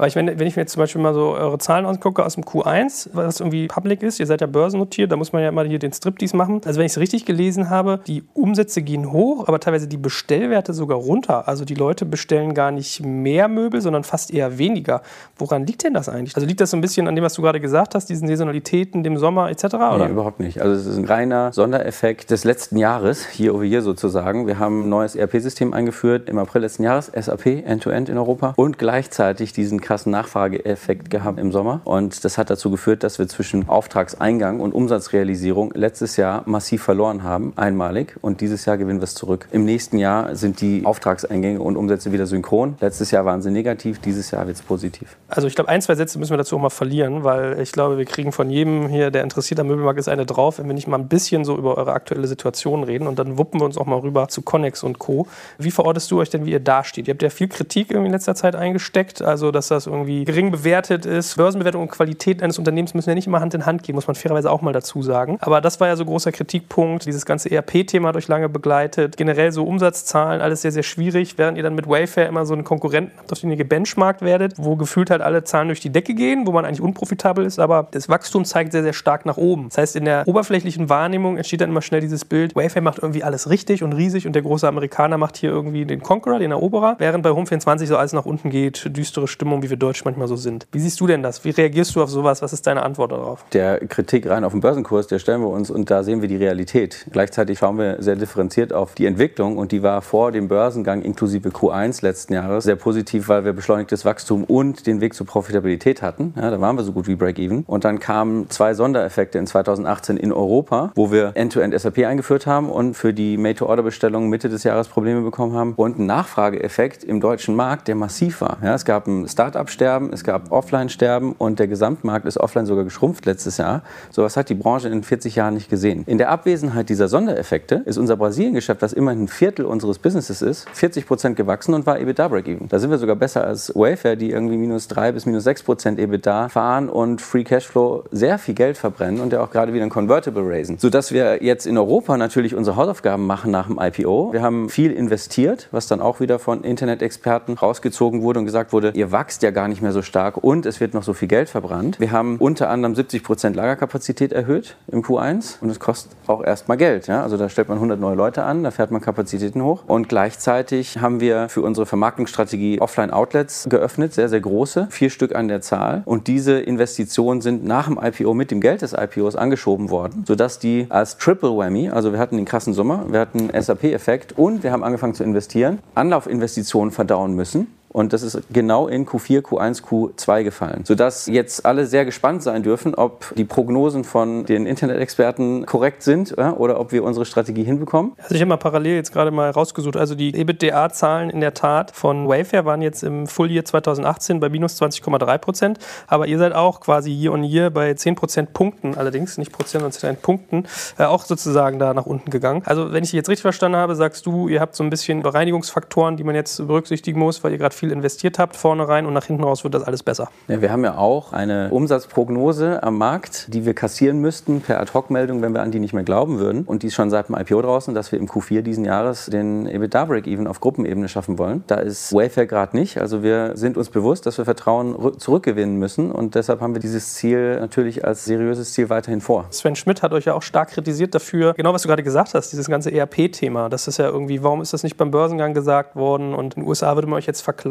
Aber 0.00 0.06
ich, 0.06 0.16
wenn, 0.16 0.26
wenn 0.38 0.46
ich 0.46 0.56
mir 0.56 0.62
jetzt 0.62 0.72
zum 0.72 0.80
Beispiel 0.80 1.02
mal 1.02 1.12
so 1.12 1.32
eure 1.34 1.58
Zahlen 1.58 1.84
angucke 1.84 2.24
aus 2.24 2.34
dem 2.34 2.44
Q1, 2.44 3.10
was 3.12 3.38
irgendwie 3.38 3.66
public 3.66 4.02
ist, 4.02 4.18
ihr 4.18 4.24
seid 4.24 4.40
ja 4.40 4.46
börsennotiert, 4.46 5.12
da 5.12 5.16
muss 5.16 5.34
man 5.34 5.42
ja 5.42 5.50
immer 5.50 5.62
hier 5.64 5.78
den 5.78 5.92
Striptease 5.92 6.34
machen. 6.34 6.62
Also 6.64 6.78
wenn 6.78 6.86
ich 6.86 6.92
es 6.92 6.98
richtig 6.98 7.26
gelesen 7.26 7.68
habe, 7.68 8.00
die 8.06 8.24
Umsätze 8.32 8.80
gehen 8.80 9.12
hoch, 9.12 9.46
aber 9.46 9.60
teilweise 9.60 9.88
die 9.88 9.98
Bestellwerte 9.98 10.72
sogar 10.72 10.96
runter. 10.96 11.48
Also 11.48 11.66
die 11.66 11.74
Leute 11.74 12.06
bestellen 12.06 12.54
gar 12.54 12.70
nicht 12.70 13.04
mehr 13.04 13.46
Möbel, 13.48 13.82
sondern 13.82 14.02
fast 14.02 14.32
eher 14.32 14.56
weniger. 14.56 15.02
Woran 15.36 15.66
liegt 15.66 15.84
denn 15.84 15.92
das 15.92 16.08
eigentlich? 16.08 16.34
Also 16.34 16.48
liegt 16.48 16.62
das 16.62 16.70
so 16.70 16.78
ein 16.78 16.80
bisschen 16.80 17.06
an 17.06 17.14
dem, 17.14 17.22
was 17.22 17.34
du 17.34 17.42
gerade 17.42 17.60
gesagt 17.60 17.94
hast, 17.94 18.06
diesen 18.06 18.26
Saisonalitäten, 18.26 19.02
dem 19.02 19.18
Sommer 19.18 19.50
etc.? 19.50 19.64
Oder? 19.74 20.06
Nee, 20.06 20.12
überhaupt 20.12 20.40
nicht. 20.40 20.62
Also 20.62 20.76
es 20.76 20.86
ist 20.86 20.96
ein 20.96 21.04
reiner 21.04 21.52
Sondereffekt 21.52 22.30
des 22.30 22.44
letzten 22.44 22.78
Jahres, 22.78 23.26
hier 23.26 23.54
over 23.54 23.64
hier 23.64 23.82
sozusagen. 23.82 24.46
Wir 24.46 24.58
haben 24.58 24.84
ein 24.84 24.88
neues 24.88 25.14
ERP-System 25.14 25.74
eingeführt 25.74 26.30
im 26.30 26.38
April 26.38 26.62
letzten 26.62 26.84
Jahres, 26.84 27.12
SAP, 27.14 27.44
End-to-End 27.44 28.08
-End 28.08 28.12
in 28.12 28.16
Europa 28.16 28.54
und 28.56 28.78
gleichzeitig 28.78 29.52
diesen 29.52 29.78
krassen 29.90 30.12
Nachfrageeffekt 30.12 31.10
gehabt 31.10 31.40
im 31.40 31.50
Sommer. 31.50 31.80
Und 31.82 32.24
das 32.24 32.38
hat 32.38 32.48
dazu 32.48 32.70
geführt, 32.70 33.02
dass 33.02 33.18
wir 33.18 33.26
zwischen 33.26 33.68
Auftragseingang 33.68 34.60
und 34.60 34.72
Umsatzrealisierung 34.72 35.72
letztes 35.74 36.16
Jahr 36.16 36.44
massiv 36.46 36.84
verloren 36.84 37.24
haben, 37.24 37.54
einmalig. 37.56 38.14
Und 38.20 38.40
dieses 38.40 38.66
Jahr 38.66 38.78
gewinnen 38.78 39.00
wir 39.00 39.04
es 39.06 39.16
zurück. 39.16 39.48
Im 39.50 39.64
nächsten 39.64 39.98
Jahr 39.98 40.36
sind 40.36 40.60
die 40.60 40.84
Auftragseingänge 40.84 41.60
und 41.60 41.76
Umsätze 41.76 42.12
wieder 42.12 42.28
synchron. 42.28 42.76
Letztes 42.78 43.10
Jahr 43.10 43.24
waren 43.24 43.42
sie 43.42 43.50
negativ, 43.50 43.98
dieses 43.98 44.30
Jahr 44.30 44.46
wird 44.46 44.58
es 44.58 44.62
positiv. 44.62 45.16
Also 45.26 45.48
ich 45.48 45.56
glaube, 45.56 45.68
ein, 45.70 45.82
zwei 45.82 45.96
Sätze 45.96 46.20
müssen 46.20 46.30
wir 46.30 46.38
dazu 46.38 46.54
auch 46.54 46.60
mal 46.60 46.70
verlieren, 46.70 47.24
weil 47.24 47.58
ich 47.58 47.72
glaube, 47.72 47.98
wir 47.98 48.04
kriegen 48.04 48.30
von 48.30 48.48
jedem 48.48 48.88
hier, 48.90 49.10
der 49.10 49.24
interessiert 49.24 49.58
am 49.58 49.66
Möbelmarkt 49.66 49.98
ist, 49.98 50.08
eine 50.08 50.24
drauf, 50.24 50.60
wenn 50.60 50.68
wir 50.68 50.74
nicht 50.74 50.86
mal 50.86 51.00
ein 51.00 51.08
bisschen 51.08 51.44
so 51.44 51.56
über 51.56 51.76
eure 51.76 51.94
aktuelle 51.94 52.28
Situation 52.28 52.84
reden. 52.84 53.08
Und 53.08 53.18
dann 53.18 53.38
wuppen 53.38 53.60
wir 53.60 53.64
uns 53.64 53.76
auch 53.76 53.86
mal 53.86 53.98
rüber 53.98 54.28
zu 54.28 54.42
Connex 54.42 54.84
und 54.84 55.00
Co. 55.00 55.26
Wie 55.58 55.72
verortest 55.72 56.08
du 56.12 56.20
euch 56.20 56.30
denn, 56.30 56.46
wie 56.46 56.52
ihr 56.52 56.60
dasteht? 56.60 57.08
Ihr 57.08 57.14
habt 57.14 57.22
ja 57.22 57.30
viel 57.30 57.48
Kritik 57.48 57.90
in 57.90 58.06
letzter 58.06 58.36
Zeit 58.36 58.54
eingesteckt, 58.54 59.20
also 59.20 59.50
dass 59.50 59.66
das 59.70 59.86
irgendwie 59.86 60.24
gering 60.24 60.50
bewertet 60.50 61.06
ist. 61.06 61.36
Börsenbewertung 61.36 61.82
und 61.82 61.90
Qualität 61.90 62.42
eines 62.42 62.58
Unternehmens 62.58 62.94
müssen 62.94 63.10
ja 63.10 63.14
nicht 63.14 63.26
immer 63.26 63.40
Hand 63.40 63.54
in 63.54 63.66
Hand 63.66 63.82
gehen, 63.82 63.94
muss 63.94 64.06
man 64.06 64.14
fairerweise 64.14 64.50
auch 64.50 64.62
mal 64.62 64.72
dazu 64.72 65.02
sagen. 65.02 65.38
Aber 65.40 65.60
das 65.60 65.80
war 65.80 65.88
ja 65.88 65.96
so 65.96 66.04
großer 66.04 66.32
Kritikpunkt. 66.32 67.06
Dieses 67.06 67.24
ganze 67.24 67.50
ERP-Thema 67.50 68.12
durch 68.12 68.28
lange 68.28 68.48
begleitet. 68.48 69.16
Generell 69.16 69.52
so 69.52 69.64
Umsatzzahlen, 69.64 70.40
alles 70.40 70.62
sehr, 70.62 70.72
sehr 70.72 70.82
schwierig, 70.82 71.38
während 71.38 71.56
ihr 71.56 71.62
dann 71.62 71.74
mit 71.74 71.88
Wayfair 71.88 72.28
immer 72.28 72.46
so 72.46 72.54
einen 72.54 72.64
Konkurrenten 72.64 73.12
habt, 73.18 73.32
auf 73.32 73.40
den 73.40 73.50
ihr 73.50 73.56
gebenchmarkt 73.56 74.22
werdet, 74.22 74.54
wo 74.56 74.76
gefühlt 74.76 75.10
halt 75.10 75.22
alle 75.22 75.44
Zahlen 75.44 75.68
durch 75.68 75.80
die 75.80 75.90
Decke 75.90 76.14
gehen, 76.14 76.46
wo 76.46 76.52
man 76.52 76.64
eigentlich 76.64 76.80
unprofitabel 76.80 77.44
ist, 77.44 77.58
aber 77.58 77.88
das 77.90 78.08
Wachstum 78.08 78.44
zeigt 78.44 78.72
sehr, 78.72 78.82
sehr 78.82 78.92
stark 78.92 79.26
nach 79.26 79.36
oben. 79.36 79.68
Das 79.68 79.78
heißt, 79.78 79.96
in 79.96 80.04
der 80.04 80.26
oberflächlichen 80.26 80.88
Wahrnehmung 80.88 81.36
entsteht 81.36 81.60
dann 81.60 81.70
immer 81.70 81.82
schnell 81.82 82.00
dieses 82.00 82.24
Bild, 82.24 82.56
Wayfair 82.56 82.82
macht 82.82 82.98
irgendwie 82.98 83.22
alles 83.22 83.50
richtig 83.50 83.82
und 83.82 83.92
riesig 83.92 84.26
und 84.26 84.34
der 84.34 84.42
große 84.42 84.66
Amerikaner 84.66 85.18
macht 85.18 85.36
hier 85.36 85.50
irgendwie 85.50 85.84
den 85.84 86.00
Conqueror, 86.00 86.38
den 86.38 86.50
Eroberer, 86.50 86.96
während 86.98 87.22
bei 87.22 87.30
Home24 87.30 87.86
so 87.86 87.96
alles 87.96 88.12
nach 88.12 88.26
unten 88.26 88.50
geht, 88.50 88.96
düstere 88.96 89.28
Stimmung, 89.28 89.59
wie 89.62 89.70
wir 89.70 89.76
Deutsch 89.76 90.04
manchmal 90.04 90.28
so 90.28 90.36
sind. 90.36 90.66
Wie 90.72 90.78
siehst 90.78 91.00
du 91.00 91.06
denn 91.06 91.22
das? 91.22 91.44
Wie 91.44 91.50
reagierst 91.50 91.94
du 91.94 92.02
auf 92.02 92.10
sowas? 92.10 92.42
Was 92.42 92.52
ist 92.52 92.66
deine 92.66 92.82
Antwort 92.82 93.12
darauf? 93.12 93.44
Der 93.52 93.78
Kritik 93.86 94.28
rein 94.28 94.44
auf 94.44 94.52
den 94.52 94.60
Börsenkurs, 94.60 95.06
der 95.06 95.18
stellen 95.18 95.40
wir 95.40 95.48
uns 95.48 95.70
und 95.70 95.90
da 95.90 96.02
sehen 96.02 96.20
wir 96.22 96.28
die 96.28 96.36
Realität. 96.36 97.06
Gleichzeitig 97.10 97.58
schauen 97.58 97.78
wir 97.78 98.02
sehr 98.02 98.16
differenziert 98.16 98.72
auf 98.72 98.94
die 98.94 99.06
Entwicklung 99.06 99.56
und 99.58 99.72
die 99.72 99.82
war 99.82 100.02
vor 100.02 100.32
dem 100.32 100.48
Börsengang 100.48 101.02
inklusive 101.02 101.50
Q1 101.50 102.02
letzten 102.02 102.34
Jahres 102.34 102.64
sehr 102.64 102.76
positiv, 102.76 103.28
weil 103.28 103.44
wir 103.44 103.52
beschleunigtes 103.52 104.04
Wachstum 104.04 104.44
und 104.44 104.86
den 104.86 105.00
Weg 105.00 105.14
zur 105.14 105.26
Profitabilität 105.26 106.02
hatten. 106.02 106.34
Ja, 106.36 106.50
da 106.50 106.60
waren 106.60 106.76
wir 106.76 106.84
so 106.84 106.92
gut 106.92 107.06
wie 107.06 107.14
Break-Even. 107.14 107.64
Und 107.66 107.84
dann 107.84 107.98
kamen 107.98 108.48
zwei 108.50 108.74
Sondereffekte 108.74 109.38
in 109.38 109.46
2018 109.46 110.16
in 110.16 110.32
Europa, 110.32 110.92
wo 110.94 111.10
wir 111.10 111.32
End-to-End 111.34 111.74
-End 111.74 111.78
SAP 111.78 112.06
eingeführt 112.06 112.46
haben 112.46 112.70
und 112.70 112.94
für 112.94 113.12
die 113.12 113.36
Made-to-Order-Bestellung 113.36 114.28
Mitte 114.28 114.48
des 114.48 114.64
Jahres 114.64 114.88
Probleme 114.88 115.22
bekommen 115.22 115.54
haben 115.54 115.74
und 115.74 115.98
ein 115.98 116.06
Nachfrageeffekt 116.06 117.04
im 117.04 117.20
deutschen 117.20 117.56
Markt, 117.56 117.88
der 117.88 117.94
massiv 117.94 118.40
war. 118.40 118.58
Ja, 118.62 118.74
es 118.74 118.84
gab 118.84 119.06
ein 119.06 119.26
Start-up-Sterben, 119.50 120.12
es 120.12 120.22
gab 120.22 120.52
Offline-Sterben 120.52 121.32
und 121.32 121.58
der 121.58 121.66
Gesamtmarkt 121.66 122.24
ist 122.24 122.38
offline 122.38 122.66
sogar 122.66 122.84
geschrumpft 122.84 123.26
letztes 123.26 123.56
Jahr. 123.56 123.82
Sowas 124.10 124.36
hat 124.36 124.48
die 124.48 124.54
Branche 124.54 124.88
in 124.88 125.02
40 125.02 125.34
Jahren 125.34 125.54
nicht 125.54 125.68
gesehen. 125.68 126.04
In 126.06 126.18
der 126.18 126.30
Abwesenheit 126.30 126.88
dieser 126.88 127.08
Sondereffekte 127.08 127.82
ist 127.84 127.98
unser 127.98 128.16
Brasilien-Geschäft, 128.16 128.80
was 128.80 128.92
immerhin 128.92 129.24
ein 129.24 129.28
Viertel 129.28 129.64
unseres 129.64 129.98
Businesses 129.98 130.40
ist, 130.40 130.68
40 130.70 131.04
Prozent 131.04 131.36
gewachsen 131.36 131.74
und 131.74 131.84
war 131.84 131.98
EBITDA 131.98 132.28
Break-Even. 132.28 132.68
Da 132.68 132.78
sind 132.78 132.90
wir 132.90 132.98
sogar 132.98 133.16
besser 133.16 133.44
als 133.44 133.74
Wayfair, 133.74 134.14
die 134.14 134.30
irgendwie 134.30 134.56
minus 134.56 134.86
3 134.86 135.10
bis 135.10 135.26
minus 135.26 135.42
6 135.42 135.64
Prozent 135.64 135.98
EBITDA 135.98 136.48
fahren 136.48 136.88
und 136.88 137.20
Free 137.20 137.42
Cashflow 137.42 138.04
sehr 138.12 138.38
viel 138.38 138.54
Geld 138.54 138.78
verbrennen 138.78 139.20
und 139.20 139.32
ja 139.32 139.42
auch 139.42 139.50
gerade 139.50 139.72
wieder 139.72 139.82
ein 139.82 139.90
Convertible 139.90 140.44
raisen. 140.46 140.78
Sodass 140.78 141.10
wir 141.10 141.42
jetzt 141.42 141.66
in 141.66 141.76
Europa 141.76 142.16
natürlich 142.16 142.54
unsere 142.54 142.76
Hausaufgaben 142.76 143.26
machen 143.26 143.50
nach 143.50 143.66
dem 143.66 143.80
IPO. 143.80 144.32
Wir 144.32 144.42
haben 144.42 144.68
viel 144.68 144.92
investiert, 144.92 145.66
was 145.72 145.88
dann 145.88 146.00
auch 146.00 146.20
wieder 146.20 146.38
von 146.38 146.62
Internet-Experten 146.62 147.54
rausgezogen 147.54 148.22
wurde 148.22 148.38
und 148.38 148.46
gesagt 148.46 148.72
wurde, 148.72 148.92
ihr 148.94 149.10
wachst 149.10 149.39
ja 149.42 149.50
gar 149.50 149.68
nicht 149.68 149.82
mehr 149.82 149.92
so 149.92 150.02
stark 150.02 150.20
stark 150.20 150.36
und 150.36 150.66
es 150.66 150.80
wird 150.80 150.92
noch 150.92 151.02
so 151.02 151.14
viel 151.14 151.28
Geld 151.28 151.48
verbrannt. 151.48 151.98
Wir 151.98 152.10
haben 152.10 152.36
unter 152.38 152.68
anderem 152.68 152.94
70 152.94 153.22
Prozent 153.22 153.56
Lagerkapazität 153.56 154.32
erhöht 154.32 154.76
im 154.88 155.02
Q1 155.02 155.60
und 155.60 155.70
es 155.70 155.80
kostet 155.80 156.12
auch 156.26 156.44
erstmal 156.44 156.76
Geld. 156.76 157.06
Ja? 157.06 157.22
Also 157.22 157.36
da 157.36 157.48
stellt 157.48 157.68
man 157.68 157.78
100 157.78 157.98
neue 157.98 158.16
Leute 158.16 158.42
an, 158.42 158.62
da 158.62 158.70
fährt 158.70 158.90
man 158.90 159.00
Kapazitäten 159.00 159.62
hoch 159.62 159.84
und 159.86 160.08
gleichzeitig 160.08 160.98
haben 160.98 161.20
wir 161.20 161.48
für 161.48 161.62
unsere 161.62 161.86
Vermarktungsstrategie 161.86 162.80
Offline-Outlets 162.80 163.68
geöffnet, 163.70 164.12
sehr, 164.12 164.28
sehr 164.28 164.40
große, 164.40 164.88
vier 164.90 165.10
Stück 165.10 165.34
an 165.34 165.48
der 165.48 165.60
Zahl 165.60 166.02
und 166.04 166.26
diese 166.26 166.60
Investitionen 166.60 167.40
sind 167.40 167.64
nach 167.64 167.86
dem 167.86 167.98
IPO 168.02 168.34
mit 168.34 168.50
dem 168.50 168.60
Geld 168.60 168.82
des 168.82 168.92
IPOs 168.92 169.36
angeschoben 169.36 169.90
worden, 169.90 170.24
sodass 170.26 170.58
die 170.58 170.86
als 170.90 171.16
Triple 171.16 171.56
Whammy, 171.56 171.88
also 171.88 172.12
wir 172.12 172.18
hatten 172.18 172.36
den 172.36 172.44
krassen 172.44 172.74
Sommer, 172.74 173.06
wir 173.08 173.20
hatten 173.20 173.50
SAP-Effekt 173.58 174.36
und 174.36 174.62
wir 174.62 174.72
haben 174.72 174.84
angefangen 174.84 175.14
zu 175.14 175.24
investieren, 175.24 175.78
Anlaufinvestitionen 175.94 176.90
verdauen 176.90 177.34
müssen 177.34 177.68
und 177.92 178.12
das 178.12 178.22
ist 178.22 178.40
genau 178.52 178.86
in 178.86 179.04
Q4, 179.04 179.42
Q1, 179.42 179.82
Q2 179.82 180.44
gefallen. 180.44 180.84
Sodass 180.84 181.26
jetzt 181.26 181.66
alle 181.66 181.86
sehr 181.86 182.04
gespannt 182.04 182.42
sein 182.42 182.62
dürfen, 182.62 182.94
ob 182.94 183.34
die 183.34 183.44
Prognosen 183.44 184.04
von 184.04 184.46
den 184.46 184.64
Internet-Experten 184.64 185.66
korrekt 185.66 186.04
sind 186.04 186.32
oder 186.38 186.78
ob 186.78 186.92
wir 186.92 187.02
unsere 187.02 187.26
Strategie 187.26 187.64
hinbekommen. 187.64 188.12
Also 188.22 188.36
ich 188.36 188.40
habe 188.40 188.48
mal 188.48 188.58
parallel 188.58 188.94
jetzt 188.94 189.12
gerade 189.12 189.32
mal 189.32 189.50
rausgesucht. 189.50 189.96
Also 189.96 190.14
die 190.14 190.32
EBITDA-Zahlen 190.34 191.30
in 191.30 191.40
der 191.40 191.52
Tat 191.52 191.90
von 191.90 192.28
Wayfair 192.28 192.64
waren 192.64 192.80
jetzt 192.80 193.02
im 193.02 193.26
Full 193.26 193.50
Year 193.50 193.64
2018 193.64 194.38
bei 194.38 194.48
minus 194.48 194.80
20,3 194.80 195.38
Prozent. 195.38 195.78
Aber 196.06 196.28
ihr 196.28 196.38
seid 196.38 196.54
auch 196.54 196.80
quasi 196.80 197.10
year 197.10 197.32
on 197.32 197.42
year 197.42 197.70
bei 197.70 197.92
10 197.94 198.14
Prozent 198.14 198.52
Punkten, 198.52 198.96
allerdings 198.96 199.36
nicht 199.36 199.50
Prozent, 199.50 199.92
sondern 199.92 200.20
Punkten, 200.20 200.64
äh, 200.96 201.04
auch 201.04 201.24
sozusagen 201.24 201.80
da 201.80 201.92
nach 201.92 202.06
unten 202.06 202.30
gegangen. 202.30 202.62
Also 202.66 202.92
wenn 202.92 203.02
ich 203.02 203.12
jetzt 203.12 203.28
richtig 203.28 203.42
verstanden 203.42 203.78
habe, 203.78 203.96
sagst 203.96 204.26
du, 204.26 204.46
ihr 204.46 204.60
habt 204.60 204.76
so 204.76 204.84
ein 204.84 204.90
bisschen 204.90 205.22
Bereinigungsfaktoren, 205.22 206.16
die 206.16 206.22
man 206.22 206.36
jetzt 206.36 206.64
berücksichtigen 206.64 207.18
muss, 207.18 207.42
weil 207.42 207.50
ihr 207.50 207.58
gerade 207.58 207.74
viel 207.80 207.90
investiert 207.92 208.38
habt 208.38 208.56
vorne 208.56 208.86
rein 208.86 209.06
und 209.06 209.14
nach 209.14 209.24
hinten 209.24 209.42
raus 209.42 209.64
wird 209.64 209.74
das 209.74 209.82
alles 209.82 210.02
besser. 210.02 210.28
Ja, 210.48 210.60
wir 210.60 210.70
haben 210.70 210.84
ja 210.84 210.96
auch 210.96 211.32
eine 211.32 211.70
Umsatzprognose 211.70 212.82
am 212.82 212.98
Markt, 212.98 213.52
die 213.52 213.64
wir 213.64 213.74
kassieren 213.74 214.20
müssten 214.20 214.60
per 214.60 214.80
Ad-Hoc-Meldung, 214.80 215.40
wenn 215.40 215.54
wir 215.54 215.62
an 215.62 215.70
die 215.70 215.80
nicht 215.80 215.94
mehr 215.94 216.04
glauben 216.04 216.38
würden. 216.38 216.64
Und 216.64 216.82
die 216.82 216.88
ist 216.88 216.94
schon 216.94 217.10
seit 217.10 217.28
dem 217.28 217.36
IPO 217.36 217.62
draußen, 217.62 217.94
dass 217.94 218.12
wir 218.12 218.18
im 218.18 218.26
Q4 218.26 218.60
diesen 218.60 218.84
Jahres 218.84 219.26
den 219.26 219.66
EBITDA-Break-Even 219.66 220.46
auf 220.46 220.60
Gruppenebene 220.60 221.08
schaffen 221.08 221.38
wollen. 221.38 221.64
Da 221.66 221.76
ist 221.76 222.12
Wayfair 222.12 222.46
gerade 222.46 222.76
nicht. 222.76 223.00
Also 223.00 223.22
wir 223.22 223.56
sind 223.56 223.78
uns 223.78 223.88
bewusst, 223.88 224.26
dass 224.26 224.36
wir 224.36 224.44
Vertrauen 224.44 225.18
zurückgewinnen 225.18 225.76
müssen 225.76 226.12
und 226.12 226.34
deshalb 226.34 226.60
haben 226.60 226.74
wir 226.74 226.80
dieses 226.80 227.14
Ziel 227.14 227.58
natürlich 227.60 228.04
als 228.04 228.26
seriöses 228.26 228.74
Ziel 228.74 228.90
weiterhin 228.90 229.22
vor. 229.22 229.46
Sven 229.50 229.74
Schmidt 229.74 230.02
hat 230.02 230.12
euch 230.12 230.26
ja 230.26 230.34
auch 230.34 230.42
stark 230.42 230.68
kritisiert 230.70 231.14
dafür, 231.14 231.54
genau 231.54 231.72
was 231.72 231.82
du 231.82 231.88
gerade 231.88 232.02
gesagt 232.02 232.34
hast, 232.34 232.52
dieses 232.52 232.68
ganze 232.68 232.92
ERP-Thema. 232.92 233.70
Das 233.70 233.88
ist 233.88 233.96
ja 233.96 234.06
irgendwie, 234.06 234.42
warum 234.42 234.60
ist 234.60 234.74
das 234.74 234.82
nicht 234.82 234.98
beim 234.98 235.10
Börsengang 235.10 235.54
gesagt 235.54 235.96
worden 235.96 236.34
und 236.34 236.56
in 236.56 236.62
den 236.62 236.68
USA 236.68 236.94
würde 236.94 237.08
man 237.08 237.16
euch 237.16 237.26
jetzt 237.26 237.40
verklagen. 237.40 237.69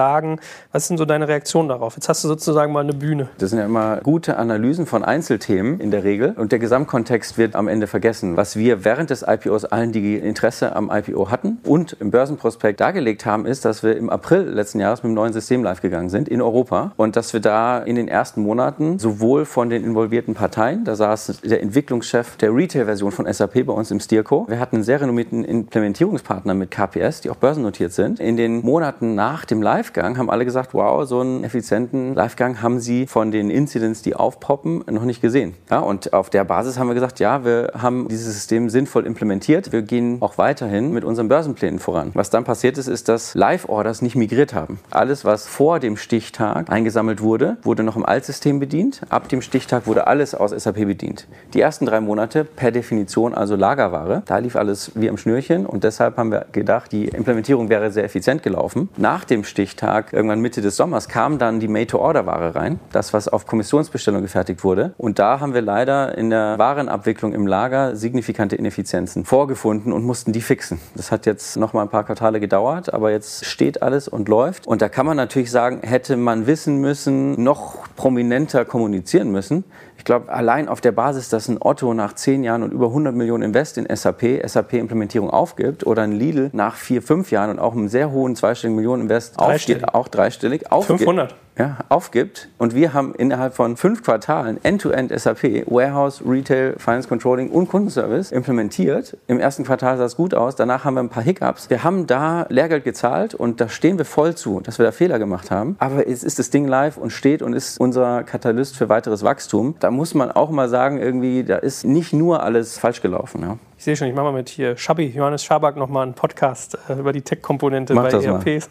Was 0.72 0.88
sind 0.88 0.98
so 0.98 1.06
deine 1.06 1.28
Reaktionen 1.28 1.70
darauf? 1.70 1.96
Jetzt 1.96 2.10
hast 2.10 2.24
du 2.24 2.28
sozusagen 2.28 2.72
mal 2.72 2.82
eine 2.82 2.94
Bühne. 2.94 3.30
Das 3.38 3.50
sind 3.50 3.60
ja 3.60 3.66
immer 3.66 3.98
gute 3.98 4.38
Analysen 4.38 4.86
von 4.86 5.04
Einzelthemen 5.04 5.80
in 5.80 5.92
der 5.92 6.04
Regel 6.04 6.34
und 6.38 6.52
der 6.52 6.60
Gesamtkontext 6.60 7.38
wird 7.38 7.56
am 7.56 7.68
Ende 7.68 7.88
vergessen. 7.88 8.38
Was 8.38 8.56
wir 8.56 8.86
während 8.86 9.10
des 9.10 9.26
IPOs 9.28 9.66
allen, 9.66 9.92
die 9.92 10.16
Interesse 10.16 10.76
am 10.76 10.90
IPO 10.90 11.30
hatten 11.32 11.58
und 11.64 11.98
im 12.00 12.12
Börsenprospekt 12.12 12.80
dargelegt 12.80 13.26
haben, 13.26 13.46
ist, 13.46 13.66
dass 13.66 13.84
wir 13.84 13.98
im 13.98 14.10
April 14.10 14.44
letzten 14.44 14.80
Jahres 14.80 15.04
mit 15.04 15.12
dem 15.12 15.16
neuen 15.16 15.34
System 15.34 15.64
live 15.64 15.82
gegangen 15.82 16.10
sind 16.10 16.30
in 16.30 16.42
Europa 16.42 16.94
und 16.96 17.16
dass 17.16 17.34
wir 17.34 17.40
da 17.40 17.80
in 17.80 17.96
den 17.96 18.08
ersten 18.08 18.42
Monaten 18.42 19.00
sowohl 19.00 19.46
von 19.46 19.70
den 19.70 19.84
involvierten 19.84 20.34
Parteien, 20.34 20.86
da 20.86 20.96
saß 20.96 21.42
der 21.44 21.62
Entwicklungschef 21.62 22.38
der 22.38 22.56
Retail-Version 22.56 23.12
von 23.12 23.32
SAP 23.32 23.66
bei 23.66 23.74
uns 23.74 23.92
im 23.92 24.00
Steerco, 24.00 24.46
wir 24.48 24.60
hatten 24.60 24.78
einen 24.78 24.84
sehr 24.84 25.02
renommierten 25.02 25.44
Implementierungspartner 25.44 26.54
mit 26.54 26.72
KPS, 26.72 27.22
die 27.22 27.30
auch 27.30 27.36
börsennotiert 27.36 27.92
sind. 27.92 28.20
In 28.20 28.38
den 28.38 28.62
Monaten 28.62 29.16
nach 29.16 29.46
dem 29.46 29.62
Livegang 29.90 30.18
haben 30.20 30.30
alle 30.30 30.46
gesagt, 30.46 30.74
wow, 30.74 31.04
so 31.06 31.22
einen 31.22 31.44
effizienten 31.44 32.14
Livegang 32.14 32.62
haben 32.62 32.80
sie 32.80 33.08
von 33.08 33.32
den 33.32 33.50
Incidents, 33.50 34.04
die 34.04 34.16
aufpoppen, 34.16 34.84
noch 34.90 35.04
nicht 35.04 35.20
gesehen. 35.20 35.56
Ja, 35.72 35.80
und 35.80 36.14
auf 36.14 36.30
der 36.30 36.44
Basis 36.44 36.78
haben 36.78 36.88
wir 36.88 36.94
gesagt, 36.94 37.20
ja, 37.20 37.44
wir 37.44 37.72
haben 37.76 38.08
dieses 38.08 38.34
System 38.34 38.70
sinnvoll 38.70 39.08
implementiert. 39.08 39.72
Wir 39.72 39.82
gehen 39.82 40.18
auch 40.22 40.38
weiterhin 40.38 40.92
mit 40.92 41.04
unseren 41.04 41.28
Börsenplänen 41.28 41.80
voran. 41.80 42.12
Was 42.14 42.30
dann 42.30 42.44
passiert 42.44 42.78
ist, 42.78 42.88
ist, 42.88 43.10
dass 43.10 43.34
Live-Orders 43.34 44.04
nicht 44.04 44.16
migriert 44.16 44.54
haben. 44.54 44.80
Alles, 44.92 45.26
was 45.26 45.48
vor 45.48 45.80
dem 45.80 45.98
Stichtag 45.98 46.70
eingesammelt 46.70 47.22
wurde, 47.22 47.58
wurde 47.64 47.82
noch 47.82 47.96
im 47.96 48.06
Altsystem 48.06 48.60
bedient. 48.60 49.02
Ab 49.10 49.28
dem 49.30 49.42
Stichtag 49.42 49.88
wurde 49.88 50.06
alles 50.06 50.36
aus 50.36 50.52
SAP 50.52 50.86
bedient. 50.86 51.28
Die 51.56 51.62
ersten 51.62 51.88
drei 51.88 52.00
Monate 52.00 52.44
per 52.44 52.72
Definition 52.72 53.34
also 53.34 53.56
Lagerware. 53.56 54.22
Da 54.28 54.38
lief 54.38 54.56
alles 54.56 54.92
wie 54.94 55.10
am 55.10 55.18
Schnürchen 55.18 55.66
und 55.66 55.84
deshalb 55.84 56.18
haben 56.18 56.32
wir 56.32 56.46
gedacht, 56.52 56.92
die 56.92 57.06
Implementierung 57.08 57.70
wäre 57.70 57.92
sehr 57.92 58.04
effizient 58.04 58.44
gelaufen. 58.44 58.90
Nach 58.98 59.24
dem 59.24 59.44
Stichtag, 59.44 59.79
irgendwann 59.82 60.42
Mitte 60.42 60.62
des 60.62 60.76
Sommers, 60.76 61.08
kam 61.08 61.38
dann 61.38 61.60
die 61.60 61.68
Made-to-Order-Ware 61.68 62.56
rein. 62.56 62.80
Das, 62.92 63.14
was 63.14 63.28
auf 63.28 63.48
Kommissionsbestellung 63.48 64.22
gefertigt 64.22 64.64
wurde. 64.64 64.94
Und 64.98 65.20
da 65.20 65.40
haben 65.40 65.54
wir 65.54 65.62
leider 65.62 66.18
in 66.18 66.30
der 66.30 66.58
Warenabwicklung 66.58 67.34
im 67.34 67.48
Lager 67.48 67.96
signifikante 67.96 68.56
Ineffizienzen 68.56 69.26
vorgefunden 69.26 69.94
und 69.94 70.04
mussten 70.04 70.34
die 70.34 70.42
fixen. 70.42 70.80
Das 70.96 71.12
hat 71.12 71.26
jetzt 71.26 71.58
noch 71.58 71.74
mal 71.74 71.82
ein 71.82 71.90
paar 71.90 72.04
Quartale 72.04 72.40
gedauert, 72.40 72.94
aber 72.94 73.12
jetzt 73.12 73.46
steht 73.46 73.82
alles 73.82 74.08
und 74.08 74.30
läuft. 74.30 74.68
Und 74.68 74.82
da 74.82 74.90
kann 74.90 75.06
man 75.06 75.18
natürlich 75.18 75.52
sagen, 75.52 75.80
hätte 75.82 76.18
man 76.18 76.48
wissen 76.48 76.78
müssen, 76.78 77.42
noch 77.42 77.88
prominenter 77.96 78.66
kommunizieren 78.66 79.32
müssen. 79.32 79.64
Ich 80.00 80.06
glaube, 80.06 80.32
allein 80.32 80.70
auf 80.70 80.80
der 80.80 80.94
Basis, 80.94 81.28
dass 81.28 81.50
ein 81.50 81.58
Otto 81.60 81.94
nach 81.94 82.14
zehn 82.14 82.46
Jahren 82.46 82.64
und 82.64 82.72
über 82.72 82.86
100 82.86 83.14
Millionen 83.14 83.44
Invest 83.44 83.78
in 83.78 83.86
SAP, 83.94 84.42
SAP-Implementierung 84.46 85.30
aufgibt 85.30 85.86
oder 85.86 86.04
ein 86.04 86.14
Lidl 86.14 86.50
nach 86.54 86.76
vier, 86.76 87.02
fünf 87.02 87.32
Jahren 87.32 87.50
und 87.50 87.60
auch 87.60 87.74
einem 87.74 87.90
sehr 87.90 88.10
hohen 88.10 88.38
zweistelligen 88.38 88.78
Millionen 88.78 89.04
Invest 89.04 89.38
aufgeht, 89.38 89.94
auch 89.94 90.08
dreistellig, 90.08 90.72
aufgibt. 90.72 91.00
500 91.00 91.36
ja, 91.60 91.78
aufgibt 91.90 92.48
und 92.58 92.74
wir 92.74 92.94
haben 92.94 93.14
innerhalb 93.14 93.54
von 93.54 93.76
fünf 93.76 94.02
Quartalen 94.02 94.64
End-to-End 94.64 95.12
SAP, 95.12 95.68
Warehouse, 95.68 96.24
Retail, 96.26 96.76
Finance 96.78 97.10
Controlling 97.10 97.50
und 97.50 97.68
Kundenservice 97.68 98.32
implementiert. 98.32 99.18
Im 99.28 99.40
ersten 99.40 99.66
Quartal 99.66 99.98
sah 99.98 100.06
es 100.06 100.16
gut 100.16 100.34
aus, 100.34 100.56
danach 100.56 100.86
haben 100.86 100.94
wir 100.94 101.02
ein 101.02 101.10
paar 101.10 101.22
Hiccups. 101.22 101.70
Wir 101.70 101.84
haben 101.84 102.08
da 102.08 102.46
Lehrgeld 102.50 102.86
gezahlt 102.86 103.36
und 103.36 103.60
da 103.60 103.68
stehen 103.68 103.98
wir 103.98 104.06
voll 104.06 104.36
zu, 104.36 104.62
dass 104.62 104.80
wir 104.80 104.86
da 104.86 104.94
Fehler 104.94 105.20
gemacht 105.20 105.52
haben. 105.52 105.76
Aber 105.80 106.08
es 106.08 106.24
ist 106.24 106.40
das 106.40 106.50
Ding 106.50 106.66
live 106.66 106.98
und 106.98 107.12
steht 107.12 107.42
und 107.42 107.54
ist 107.54 107.78
unser 107.80 108.24
Katalyst 108.24 108.78
für 108.78 108.88
weiteres 108.88 109.24
Wachstum. 109.24 109.76
Da 109.82 109.92
muss 109.92 110.14
man 110.14 110.32
auch 110.32 110.52
mal 110.52 110.70
sagen, 110.70 110.98
irgendwie, 110.98 111.44
da 111.44 111.58
ist 111.58 111.84
nicht 111.84 112.14
nur 112.14 112.42
alles 112.42 112.80
falsch 112.80 113.02
gelaufen. 113.02 113.42
Ja. 113.42 113.58
Ich 113.80 113.86
sehe 113.86 113.96
schon, 113.96 114.10
ich 114.10 114.14
mache 114.14 114.26
mal 114.26 114.34
mit 114.34 114.50
hier 114.50 114.76
Schabi, 114.76 115.06
Johannes 115.06 115.42
Schaback 115.42 115.78
nochmal 115.78 116.04
einen 116.04 116.14
Podcast 116.14 116.78
äh, 116.90 116.96
über 116.96 117.14
die 117.14 117.22
Tech-Komponente 117.22 117.96
bei 117.96 118.10
ERPs. 118.10 118.70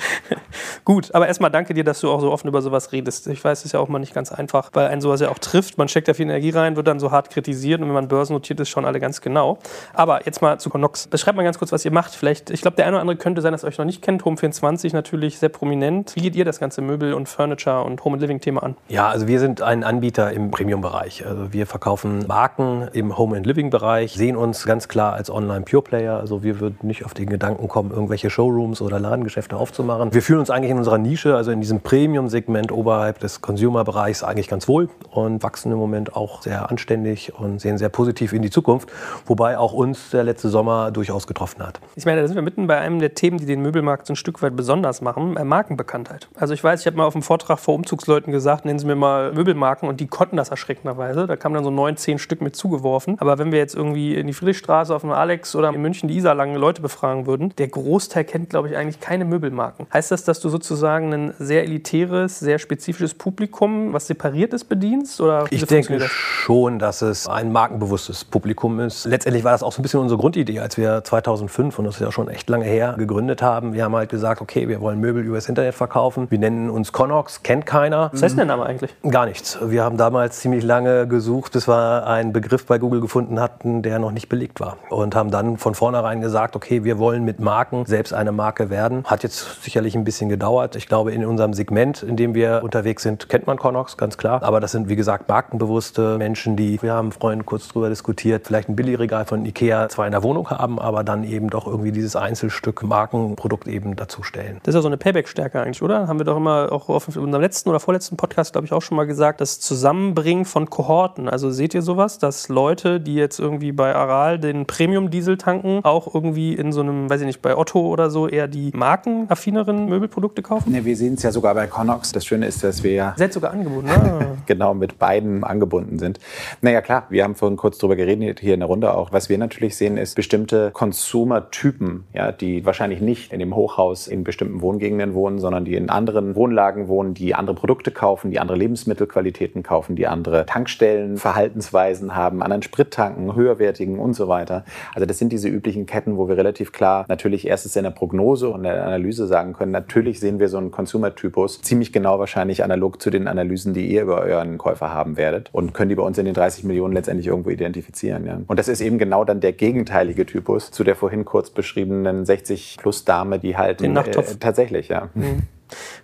Gut, 0.86 1.14
aber 1.14 1.28
erstmal 1.28 1.50
danke 1.50 1.74
dir, 1.74 1.84
dass 1.84 2.00
du 2.00 2.10
auch 2.10 2.22
so 2.22 2.32
offen 2.32 2.48
über 2.48 2.62
sowas 2.62 2.90
redest. 2.90 3.26
Ich 3.26 3.44
weiß, 3.44 3.58
es 3.58 3.64
ist 3.66 3.72
ja 3.72 3.80
auch 3.80 3.88
mal 3.88 3.98
nicht 3.98 4.14
ganz 4.14 4.32
einfach, 4.32 4.70
weil 4.72 4.86
einen 4.86 5.02
sowas 5.02 5.20
ja 5.20 5.28
auch 5.28 5.38
trifft. 5.38 5.76
Man 5.76 5.88
steckt 5.88 6.08
da 6.08 6.14
viel 6.14 6.24
Energie 6.24 6.48
rein, 6.48 6.74
wird 6.74 6.86
dann 6.86 6.98
so 6.98 7.10
hart 7.10 7.28
kritisiert 7.28 7.82
und 7.82 7.88
wenn 7.88 7.94
man 7.94 8.08
börsennotiert 8.08 8.58
ist, 8.60 8.70
schauen 8.70 8.86
alle 8.86 8.98
ganz 8.98 9.20
genau. 9.20 9.58
Aber 9.92 10.24
jetzt 10.24 10.40
mal 10.40 10.58
zu 10.58 10.70
Connox. 10.70 11.08
Beschreibt 11.08 11.36
mal 11.36 11.42
ganz 11.42 11.58
kurz, 11.58 11.70
was 11.70 11.84
ihr 11.84 11.92
macht. 11.92 12.14
Vielleicht, 12.14 12.48
ich 12.48 12.62
glaube, 12.62 12.76
der 12.76 12.86
eine 12.86 12.96
oder 12.96 13.02
andere 13.02 13.18
könnte 13.18 13.42
sein, 13.42 13.52
dass 13.52 13.62
ihr 13.62 13.68
euch 13.68 13.76
noch 13.76 13.84
nicht 13.84 14.00
kennt. 14.00 14.22
Home24 14.22 14.94
natürlich 14.94 15.38
sehr 15.38 15.50
prominent. 15.50 16.16
Wie 16.16 16.22
geht 16.22 16.34
ihr 16.34 16.46
das 16.46 16.58
ganze 16.58 16.80
Möbel- 16.80 17.12
und 17.12 17.28
Furniture- 17.28 17.84
und 17.84 18.02
Home- 18.04 18.14
and 18.14 18.22
Living-Thema 18.22 18.62
an? 18.62 18.76
Ja, 18.88 19.10
also 19.10 19.28
wir 19.28 19.38
sind 19.38 19.60
ein 19.60 19.84
Anbieter 19.84 20.32
im 20.32 20.50
Premium-Bereich. 20.50 21.26
Also 21.26 21.52
wir 21.52 21.66
verkaufen 21.66 22.26
Marken 22.26 22.88
im 22.94 23.18
Home- 23.18 23.36
and 23.36 23.44
Living-Bereich, 23.44 24.14
sehen 24.30 24.36
uns 24.36 24.64
ganz 24.64 24.86
klar 24.86 25.14
als 25.14 25.28
Online-Pure-Player. 25.28 26.16
Also 26.16 26.44
wir 26.44 26.60
würden 26.60 26.78
nicht 26.82 27.04
auf 27.04 27.14
den 27.14 27.28
Gedanken 27.28 27.66
kommen, 27.66 27.90
irgendwelche 27.90 28.30
Showrooms 28.30 28.80
oder 28.80 29.00
Ladengeschäfte 29.00 29.56
aufzumachen. 29.56 30.14
Wir 30.14 30.22
fühlen 30.22 30.38
uns 30.38 30.50
eigentlich 30.50 30.70
in 30.70 30.78
unserer 30.78 30.98
Nische, 30.98 31.34
also 31.34 31.50
in 31.50 31.60
diesem 31.60 31.80
Premium-Segment 31.80 32.70
oberhalb 32.70 33.18
des 33.18 33.40
Consumer-Bereichs 33.40 34.22
eigentlich 34.22 34.46
ganz 34.46 34.68
wohl 34.68 34.88
und 35.10 35.42
wachsen 35.42 35.72
im 35.72 35.78
Moment 35.78 36.14
auch 36.14 36.42
sehr 36.42 36.70
anständig 36.70 37.32
und 37.36 37.60
sehen 37.60 37.76
sehr 37.76 37.88
positiv 37.88 38.32
in 38.32 38.42
die 38.42 38.50
Zukunft, 38.50 38.88
wobei 39.26 39.58
auch 39.58 39.72
uns 39.72 40.10
der 40.10 40.22
letzte 40.22 40.48
Sommer 40.48 40.92
durchaus 40.92 41.26
getroffen 41.26 41.66
hat. 41.66 41.80
Ich 41.96 42.06
meine, 42.06 42.20
da 42.20 42.28
sind 42.28 42.36
wir 42.36 42.42
mitten 42.42 42.68
bei 42.68 42.78
einem 42.78 43.00
der 43.00 43.14
Themen, 43.14 43.38
die 43.38 43.46
den 43.46 43.62
Möbelmarkt 43.62 44.06
so 44.06 44.12
ein 44.12 44.16
Stück 44.16 44.42
weit 44.42 44.54
besonders 44.54 45.00
machen, 45.00 45.36
äh, 45.36 45.44
Markenbekanntheit. 45.44 46.28
Also 46.36 46.54
ich 46.54 46.62
weiß, 46.62 46.80
ich 46.82 46.86
habe 46.86 46.96
mal 46.96 47.06
auf 47.06 47.16
einem 47.16 47.24
Vortrag 47.24 47.58
vor 47.58 47.74
Umzugsleuten 47.74 48.32
gesagt, 48.32 48.64
nennen 48.64 48.78
Sie 48.78 48.86
mir 48.86 48.94
mal 48.94 49.32
Möbelmarken 49.32 49.88
und 49.88 49.98
die 49.98 50.06
konnten 50.06 50.36
das 50.36 50.50
erschreckenderweise. 50.50 51.26
Da 51.26 51.34
kamen 51.34 51.56
dann 51.56 51.64
so 51.64 51.72
neun, 51.72 51.96
zehn 51.96 52.20
Stück 52.20 52.40
mit 52.40 52.54
zugeworfen. 52.54 53.16
Aber 53.18 53.38
wenn 53.38 53.50
wir 53.50 53.58
jetzt 53.58 53.74
irgendwie 53.74 54.19
in 54.20 54.26
die 54.26 54.32
Friedrichstraße 54.32 54.94
auf 54.94 55.02
dem 55.02 55.12
Alex 55.12 55.54
oder 55.54 55.70
in 55.70 55.80
München 55.80 56.08
die 56.08 56.16
Isar 56.16 56.34
lange 56.34 56.58
Leute 56.58 56.82
befragen 56.82 57.26
würden, 57.26 57.54
der 57.56 57.68
Großteil 57.68 58.24
kennt, 58.24 58.50
glaube 58.50 58.68
ich, 58.68 58.76
eigentlich 58.76 59.00
keine 59.00 59.24
Möbelmarken. 59.24 59.86
Heißt 59.92 60.10
das, 60.10 60.24
dass 60.24 60.40
du 60.40 60.48
sozusagen 60.48 61.12
ein 61.12 61.34
sehr 61.38 61.64
elitäres, 61.64 62.38
sehr 62.38 62.58
spezifisches 62.58 63.14
Publikum, 63.14 63.92
was 63.92 64.06
separiert 64.06 64.52
ist, 64.52 64.64
bedienst? 64.64 65.20
Oder 65.20 65.46
ich 65.50 65.64
denke 65.64 66.00
schon, 66.08 66.78
dass 66.78 67.02
es 67.02 67.26
ein 67.26 67.52
markenbewusstes 67.52 68.24
Publikum 68.24 68.80
ist. 68.80 69.06
Letztendlich 69.06 69.44
war 69.44 69.52
das 69.52 69.62
auch 69.62 69.72
so 69.72 69.80
ein 69.80 69.82
bisschen 69.82 70.00
unsere 70.00 70.20
Grundidee, 70.20 70.60
als 70.60 70.76
wir 70.76 71.02
2005, 71.04 71.78
und 71.78 71.84
das 71.84 71.96
ist 71.96 72.00
ja 72.00 72.12
schon 72.12 72.28
echt 72.28 72.48
lange 72.48 72.64
her, 72.64 72.94
gegründet 72.98 73.42
haben. 73.42 73.72
Wir 73.72 73.84
haben 73.84 73.94
halt 73.94 74.10
gesagt, 74.10 74.40
okay, 74.40 74.68
wir 74.68 74.80
wollen 74.80 75.00
Möbel 75.00 75.24
übers 75.24 75.48
Internet 75.48 75.74
verkaufen. 75.74 76.30
Wir 76.30 76.38
nennen 76.38 76.70
uns 76.70 76.92
Connox, 76.92 77.42
kennt 77.42 77.66
keiner. 77.66 78.10
Was 78.12 78.22
heißt 78.22 78.32
denn 78.32 78.46
der 78.48 78.56
Name 78.56 78.66
eigentlich? 78.66 78.94
Gar 79.08 79.26
nichts. 79.26 79.58
Wir 79.62 79.84
haben 79.84 79.96
damals 79.96 80.40
ziemlich 80.40 80.64
lange 80.64 81.06
gesucht, 81.06 81.52
bis 81.52 81.68
wir 81.68 82.06
einen 82.06 82.32
Begriff 82.32 82.66
bei 82.66 82.78
Google 82.78 83.00
gefunden 83.00 83.40
hatten, 83.40 83.82
der 83.82 83.98
noch 83.98 84.09
nicht 84.12 84.28
belegt 84.28 84.60
war. 84.60 84.76
Und 84.90 85.14
haben 85.14 85.30
dann 85.30 85.56
von 85.56 85.74
vornherein 85.74 86.20
gesagt, 86.20 86.56
okay, 86.56 86.84
wir 86.84 86.98
wollen 86.98 87.24
mit 87.24 87.40
Marken 87.40 87.86
selbst 87.86 88.12
eine 88.12 88.32
Marke 88.32 88.70
werden. 88.70 89.04
Hat 89.04 89.22
jetzt 89.22 89.62
sicherlich 89.62 89.94
ein 89.94 90.04
bisschen 90.04 90.28
gedauert. 90.28 90.76
Ich 90.76 90.86
glaube, 90.86 91.12
in 91.12 91.24
unserem 91.24 91.54
Segment, 91.54 92.02
in 92.02 92.16
dem 92.16 92.34
wir 92.34 92.60
unterwegs 92.62 93.02
sind, 93.02 93.28
kennt 93.28 93.46
man 93.46 93.58
Connox, 93.58 93.96
ganz 93.96 94.18
klar. 94.18 94.42
Aber 94.42 94.60
das 94.60 94.72
sind, 94.72 94.88
wie 94.88 94.96
gesagt, 94.96 95.28
markenbewusste 95.28 96.18
Menschen, 96.18 96.56
die, 96.56 96.80
wir 96.82 96.92
haben 96.92 97.12
vorhin 97.12 97.46
kurz 97.46 97.68
drüber 97.68 97.88
diskutiert, 97.88 98.46
vielleicht 98.46 98.68
ein 98.68 98.76
Billigregal 98.76 99.24
von 99.24 99.44
Ikea 99.44 99.88
zwar 99.88 100.06
in 100.06 100.12
der 100.12 100.22
Wohnung 100.22 100.50
haben, 100.50 100.78
aber 100.78 101.04
dann 101.04 101.24
eben 101.24 101.50
doch 101.50 101.66
irgendwie 101.66 101.92
dieses 101.92 102.16
Einzelstück 102.16 102.82
Markenprodukt 102.82 103.68
eben 103.68 103.96
dazustellen. 103.96 104.58
Das 104.62 104.74
ist 104.74 104.76
ja 104.76 104.82
so 104.82 104.88
eine 104.88 104.96
Payback-Stärke 104.96 105.60
eigentlich, 105.60 105.82
oder? 105.82 106.08
Haben 106.08 106.18
wir 106.18 106.24
doch 106.24 106.36
immer 106.36 106.72
auch 106.72 106.88
auf 106.88 107.08
unserem 107.08 107.40
letzten 107.40 107.68
oder 107.68 107.80
vorletzten 107.80 108.16
Podcast, 108.16 108.52
glaube 108.52 108.66
ich, 108.66 108.72
auch 108.72 108.82
schon 108.82 108.96
mal 108.96 109.06
gesagt, 109.06 109.40
das 109.40 109.60
Zusammenbringen 109.60 110.44
von 110.44 110.68
Kohorten. 110.70 111.28
Also 111.28 111.50
seht 111.50 111.74
ihr 111.74 111.82
sowas, 111.82 112.18
dass 112.18 112.48
Leute, 112.48 113.00
die 113.00 113.14
jetzt 113.14 113.38
irgendwie 113.38 113.72
bei 113.72 113.94
Aral 114.00 114.38
den 114.38 114.66
Premium-Diesel 114.66 115.36
tanken, 115.36 115.80
auch 115.84 116.12
irgendwie 116.14 116.54
in 116.54 116.72
so 116.72 116.80
einem, 116.80 117.08
weiß 117.08 117.20
ich 117.20 117.26
nicht, 117.26 117.42
bei 117.42 117.56
Otto 117.56 117.86
oder 117.86 118.10
so 118.10 118.26
eher 118.26 118.48
die 118.48 118.72
markenaffineren 118.74 119.86
Möbelprodukte 119.86 120.42
kaufen? 120.42 120.72
Nee, 120.72 120.84
wir 120.84 120.96
sehen 120.96 121.14
es 121.14 121.22
ja 121.22 121.30
sogar 121.30 121.54
bei 121.54 121.66
Connox. 121.66 122.12
Das 122.12 122.24
Schöne 122.24 122.46
ist, 122.46 122.64
dass 122.64 122.82
wir 122.82 122.92
ja 122.92 123.14
Seid 123.16 123.32
sogar 123.32 123.52
angebunden, 123.52 123.88
ne? 123.88 124.38
genau 124.46 124.74
mit 124.74 124.98
beiden 124.98 125.44
angebunden 125.44 125.98
sind. 125.98 126.18
Naja, 126.62 126.80
klar, 126.80 127.06
wir 127.10 127.24
haben 127.24 127.34
vorhin 127.34 127.56
kurz 127.56 127.78
drüber 127.78 127.96
geredet, 127.96 128.40
hier 128.40 128.54
in 128.54 128.60
der 128.60 128.68
Runde 128.68 128.94
auch. 128.94 129.12
Was 129.12 129.28
wir 129.28 129.38
natürlich 129.38 129.76
sehen, 129.76 129.96
ist 129.96 130.14
bestimmte 130.14 130.70
Consumer-Typen, 130.72 132.04
ja, 132.12 132.32
die 132.32 132.64
wahrscheinlich 132.64 133.00
nicht 133.00 133.32
in 133.32 133.38
dem 133.38 133.54
Hochhaus 133.54 134.08
in 134.08 134.24
bestimmten 134.24 134.60
Wohngegenden 134.62 135.14
wohnen, 135.14 135.38
sondern 135.38 135.64
die 135.64 135.74
in 135.74 135.90
anderen 135.90 136.34
Wohnlagen 136.34 136.88
wohnen, 136.88 137.14
die 137.14 137.34
andere 137.34 137.54
Produkte 137.54 137.90
kaufen, 137.90 138.30
die 138.30 138.40
andere 138.40 138.56
Lebensmittelqualitäten 138.56 139.62
kaufen, 139.62 139.96
die 139.96 140.06
andere 140.06 140.46
Tankstellen, 140.46 141.16
Verhaltensweisen 141.16 142.14
haben, 142.14 142.42
anderen 142.42 142.62
Sprit 142.62 142.90
tanken, 142.90 143.34
höherwertigen 143.34 143.89
bestätigen 143.90 143.98
und 143.98 144.14
so 144.14 144.28
weiter. 144.28 144.64
Also 144.94 145.06
das 145.06 145.18
sind 145.18 145.32
diese 145.32 145.48
üblichen 145.48 145.86
Ketten, 145.86 146.16
wo 146.16 146.28
wir 146.28 146.36
relativ 146.36 146.72
klar 146.72 147.04
natürlich 147.08 147.46
erstens 147.46 147.76
in 147.76 147.84
der 147.84 147.90
Prognose 147.90 148.48
und 148.48 148.62
der 148.62 148.84
Analyse 148.86 149.26
sagen 149.26 149.52
können, 149.52 149.72
natürlich 149.72 150.20
sehen 150.20 150.38
wir 150.38 150.48
so 150.48 150.58
einen 150.58 150.70
Consumer-Typus 150.70 151.62
ziemlich 151.62 151.92
genau 151.92 152.18
wahrscheinlich 152.18 152.62
analog 152.64 153.00
zu 153.00 153.10
den 153.10 153.26
Analysen, 153.28 153.74
die 153.74 153.86
ihr 153.86 154.02
über 154.02 154.20
euren 154.20 154.58
Käufer 154.58 154.92
haben 154.92 155.16
werdet 155.16 155.50
und 155.52 155.74
können 155.74 155.88
die 155.88 155.94
bei 155.94 156.02
uns 156.02 156.18
in 156.18 156.24
den 156.24 156.34
30 156.34 156.64
Millionen 156.64 156.94
letztendlich 156.94 157.26
irgendwo 157.26 157.50
identifizieren. 157.50 158.26
Ja. 158.26 158.40
Und 158.46 158.58
das 158.58 158.68
ist 158.68 158.80
eben 158.80 158.98
genau 158.98 159.24
dann 159.24 159.40
der 159.40 159.52
gegenteilige 159.52 160.26
Typus 160.26 160.70
zu 160.70 160.84
der 160.84 160.96
vorhin 160.96 161.24
kurz 161.24 161.50
beschriebenen 161.50 162.24
60-plus-Dame, 162.24 163.38
die 163.38 163.56
halt 163.56 163.80
Den 163.80 163.96
äh, 163.96 164.02
tatsächlich, 164.38 164.88
ja. 164.88 165.08
Mhm. 165.14 165.42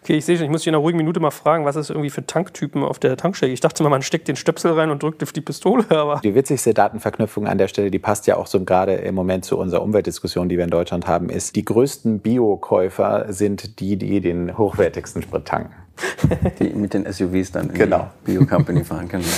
Okay, 0.02 0.16
ich 0.16 0.24
sehe 0.24 0.36
schon, 0.36 0.46
ich 0.46 0.50
muss 0.50 0.62
dich 0.62 0.68
in 0.68 0.74
einer 0.74 0.82
ruhigen 0.82 0.98
Minute 0.98 1.20
mal 1.20 1.30
fragen, 1.30 1.64
was 1.64 1.76
ist 1.76 1.90
irgendwie 1.90 2.10
für 2.10 2.26
Tanktypen 2.26 2.82
auf 2.82 2.98
der 2.98 3.16
Tankstelle? 3.16 3.52
Ich 3.52 3.60
dachte 3.60 3.82
mal, 3.82 3.88
man 3.88 4.02
steckt 4.02 4.28
den 4.28 4.36
Stöpsel 4.36 4.72
rein 4.72 4.90
und 4.90 5.02
drückt 5.02 5.22
auf 5.22 5.32
die 5.32 5.40
Pistole, 5.40 5.84
aber. 5.90 6.20
Die 6.22 6.34
witzigste 6.34 6.74
Datenverknüpfung 6.74 7.46
an 7.46 7.58
der 7.58 7.68
Stelle, 7.68 7.90
die 7.90 7.98
passt 7.98 8.26
ja 8.26 8.36
auch 8.36 8.46
so 8.46 8.62
gerade 8.64 8.94
im 8.94 9.14
Moment 9.14 9.44
zu 9.44 9.58
unserer 9.58 9.82
Umweltdiskussion, 9.82 10.48
die 10.48 10.56
wir 10.56 10.64
in 10.64 10.70
Deutschland 10.70 11.06
haben, 11.06 11.28
ist, 11.28 11.56
die 11.56 11.64
größten 11.64 12.20
Bio-Käufer 12.20 13.32
sind 13.32 13.80
die, 13.80 13.96
die 13.96 14.20
den 14.20 14.56
hochwertigsten 14.56 15.22
Sprit 15.22 15.44
tanken. 15.46 15.74
Die 16.58 16.70
mit 16.70 16.94
den 16.94 17.10
SUVs 17.10 17.52
dann 17.52 17.70
in 17.70 17.74
genau. 17.74 18.10
die 18.26 18.32
Bio-Company 18.32 18.84
fahren 18.84 19.08
können. 19.08 19.24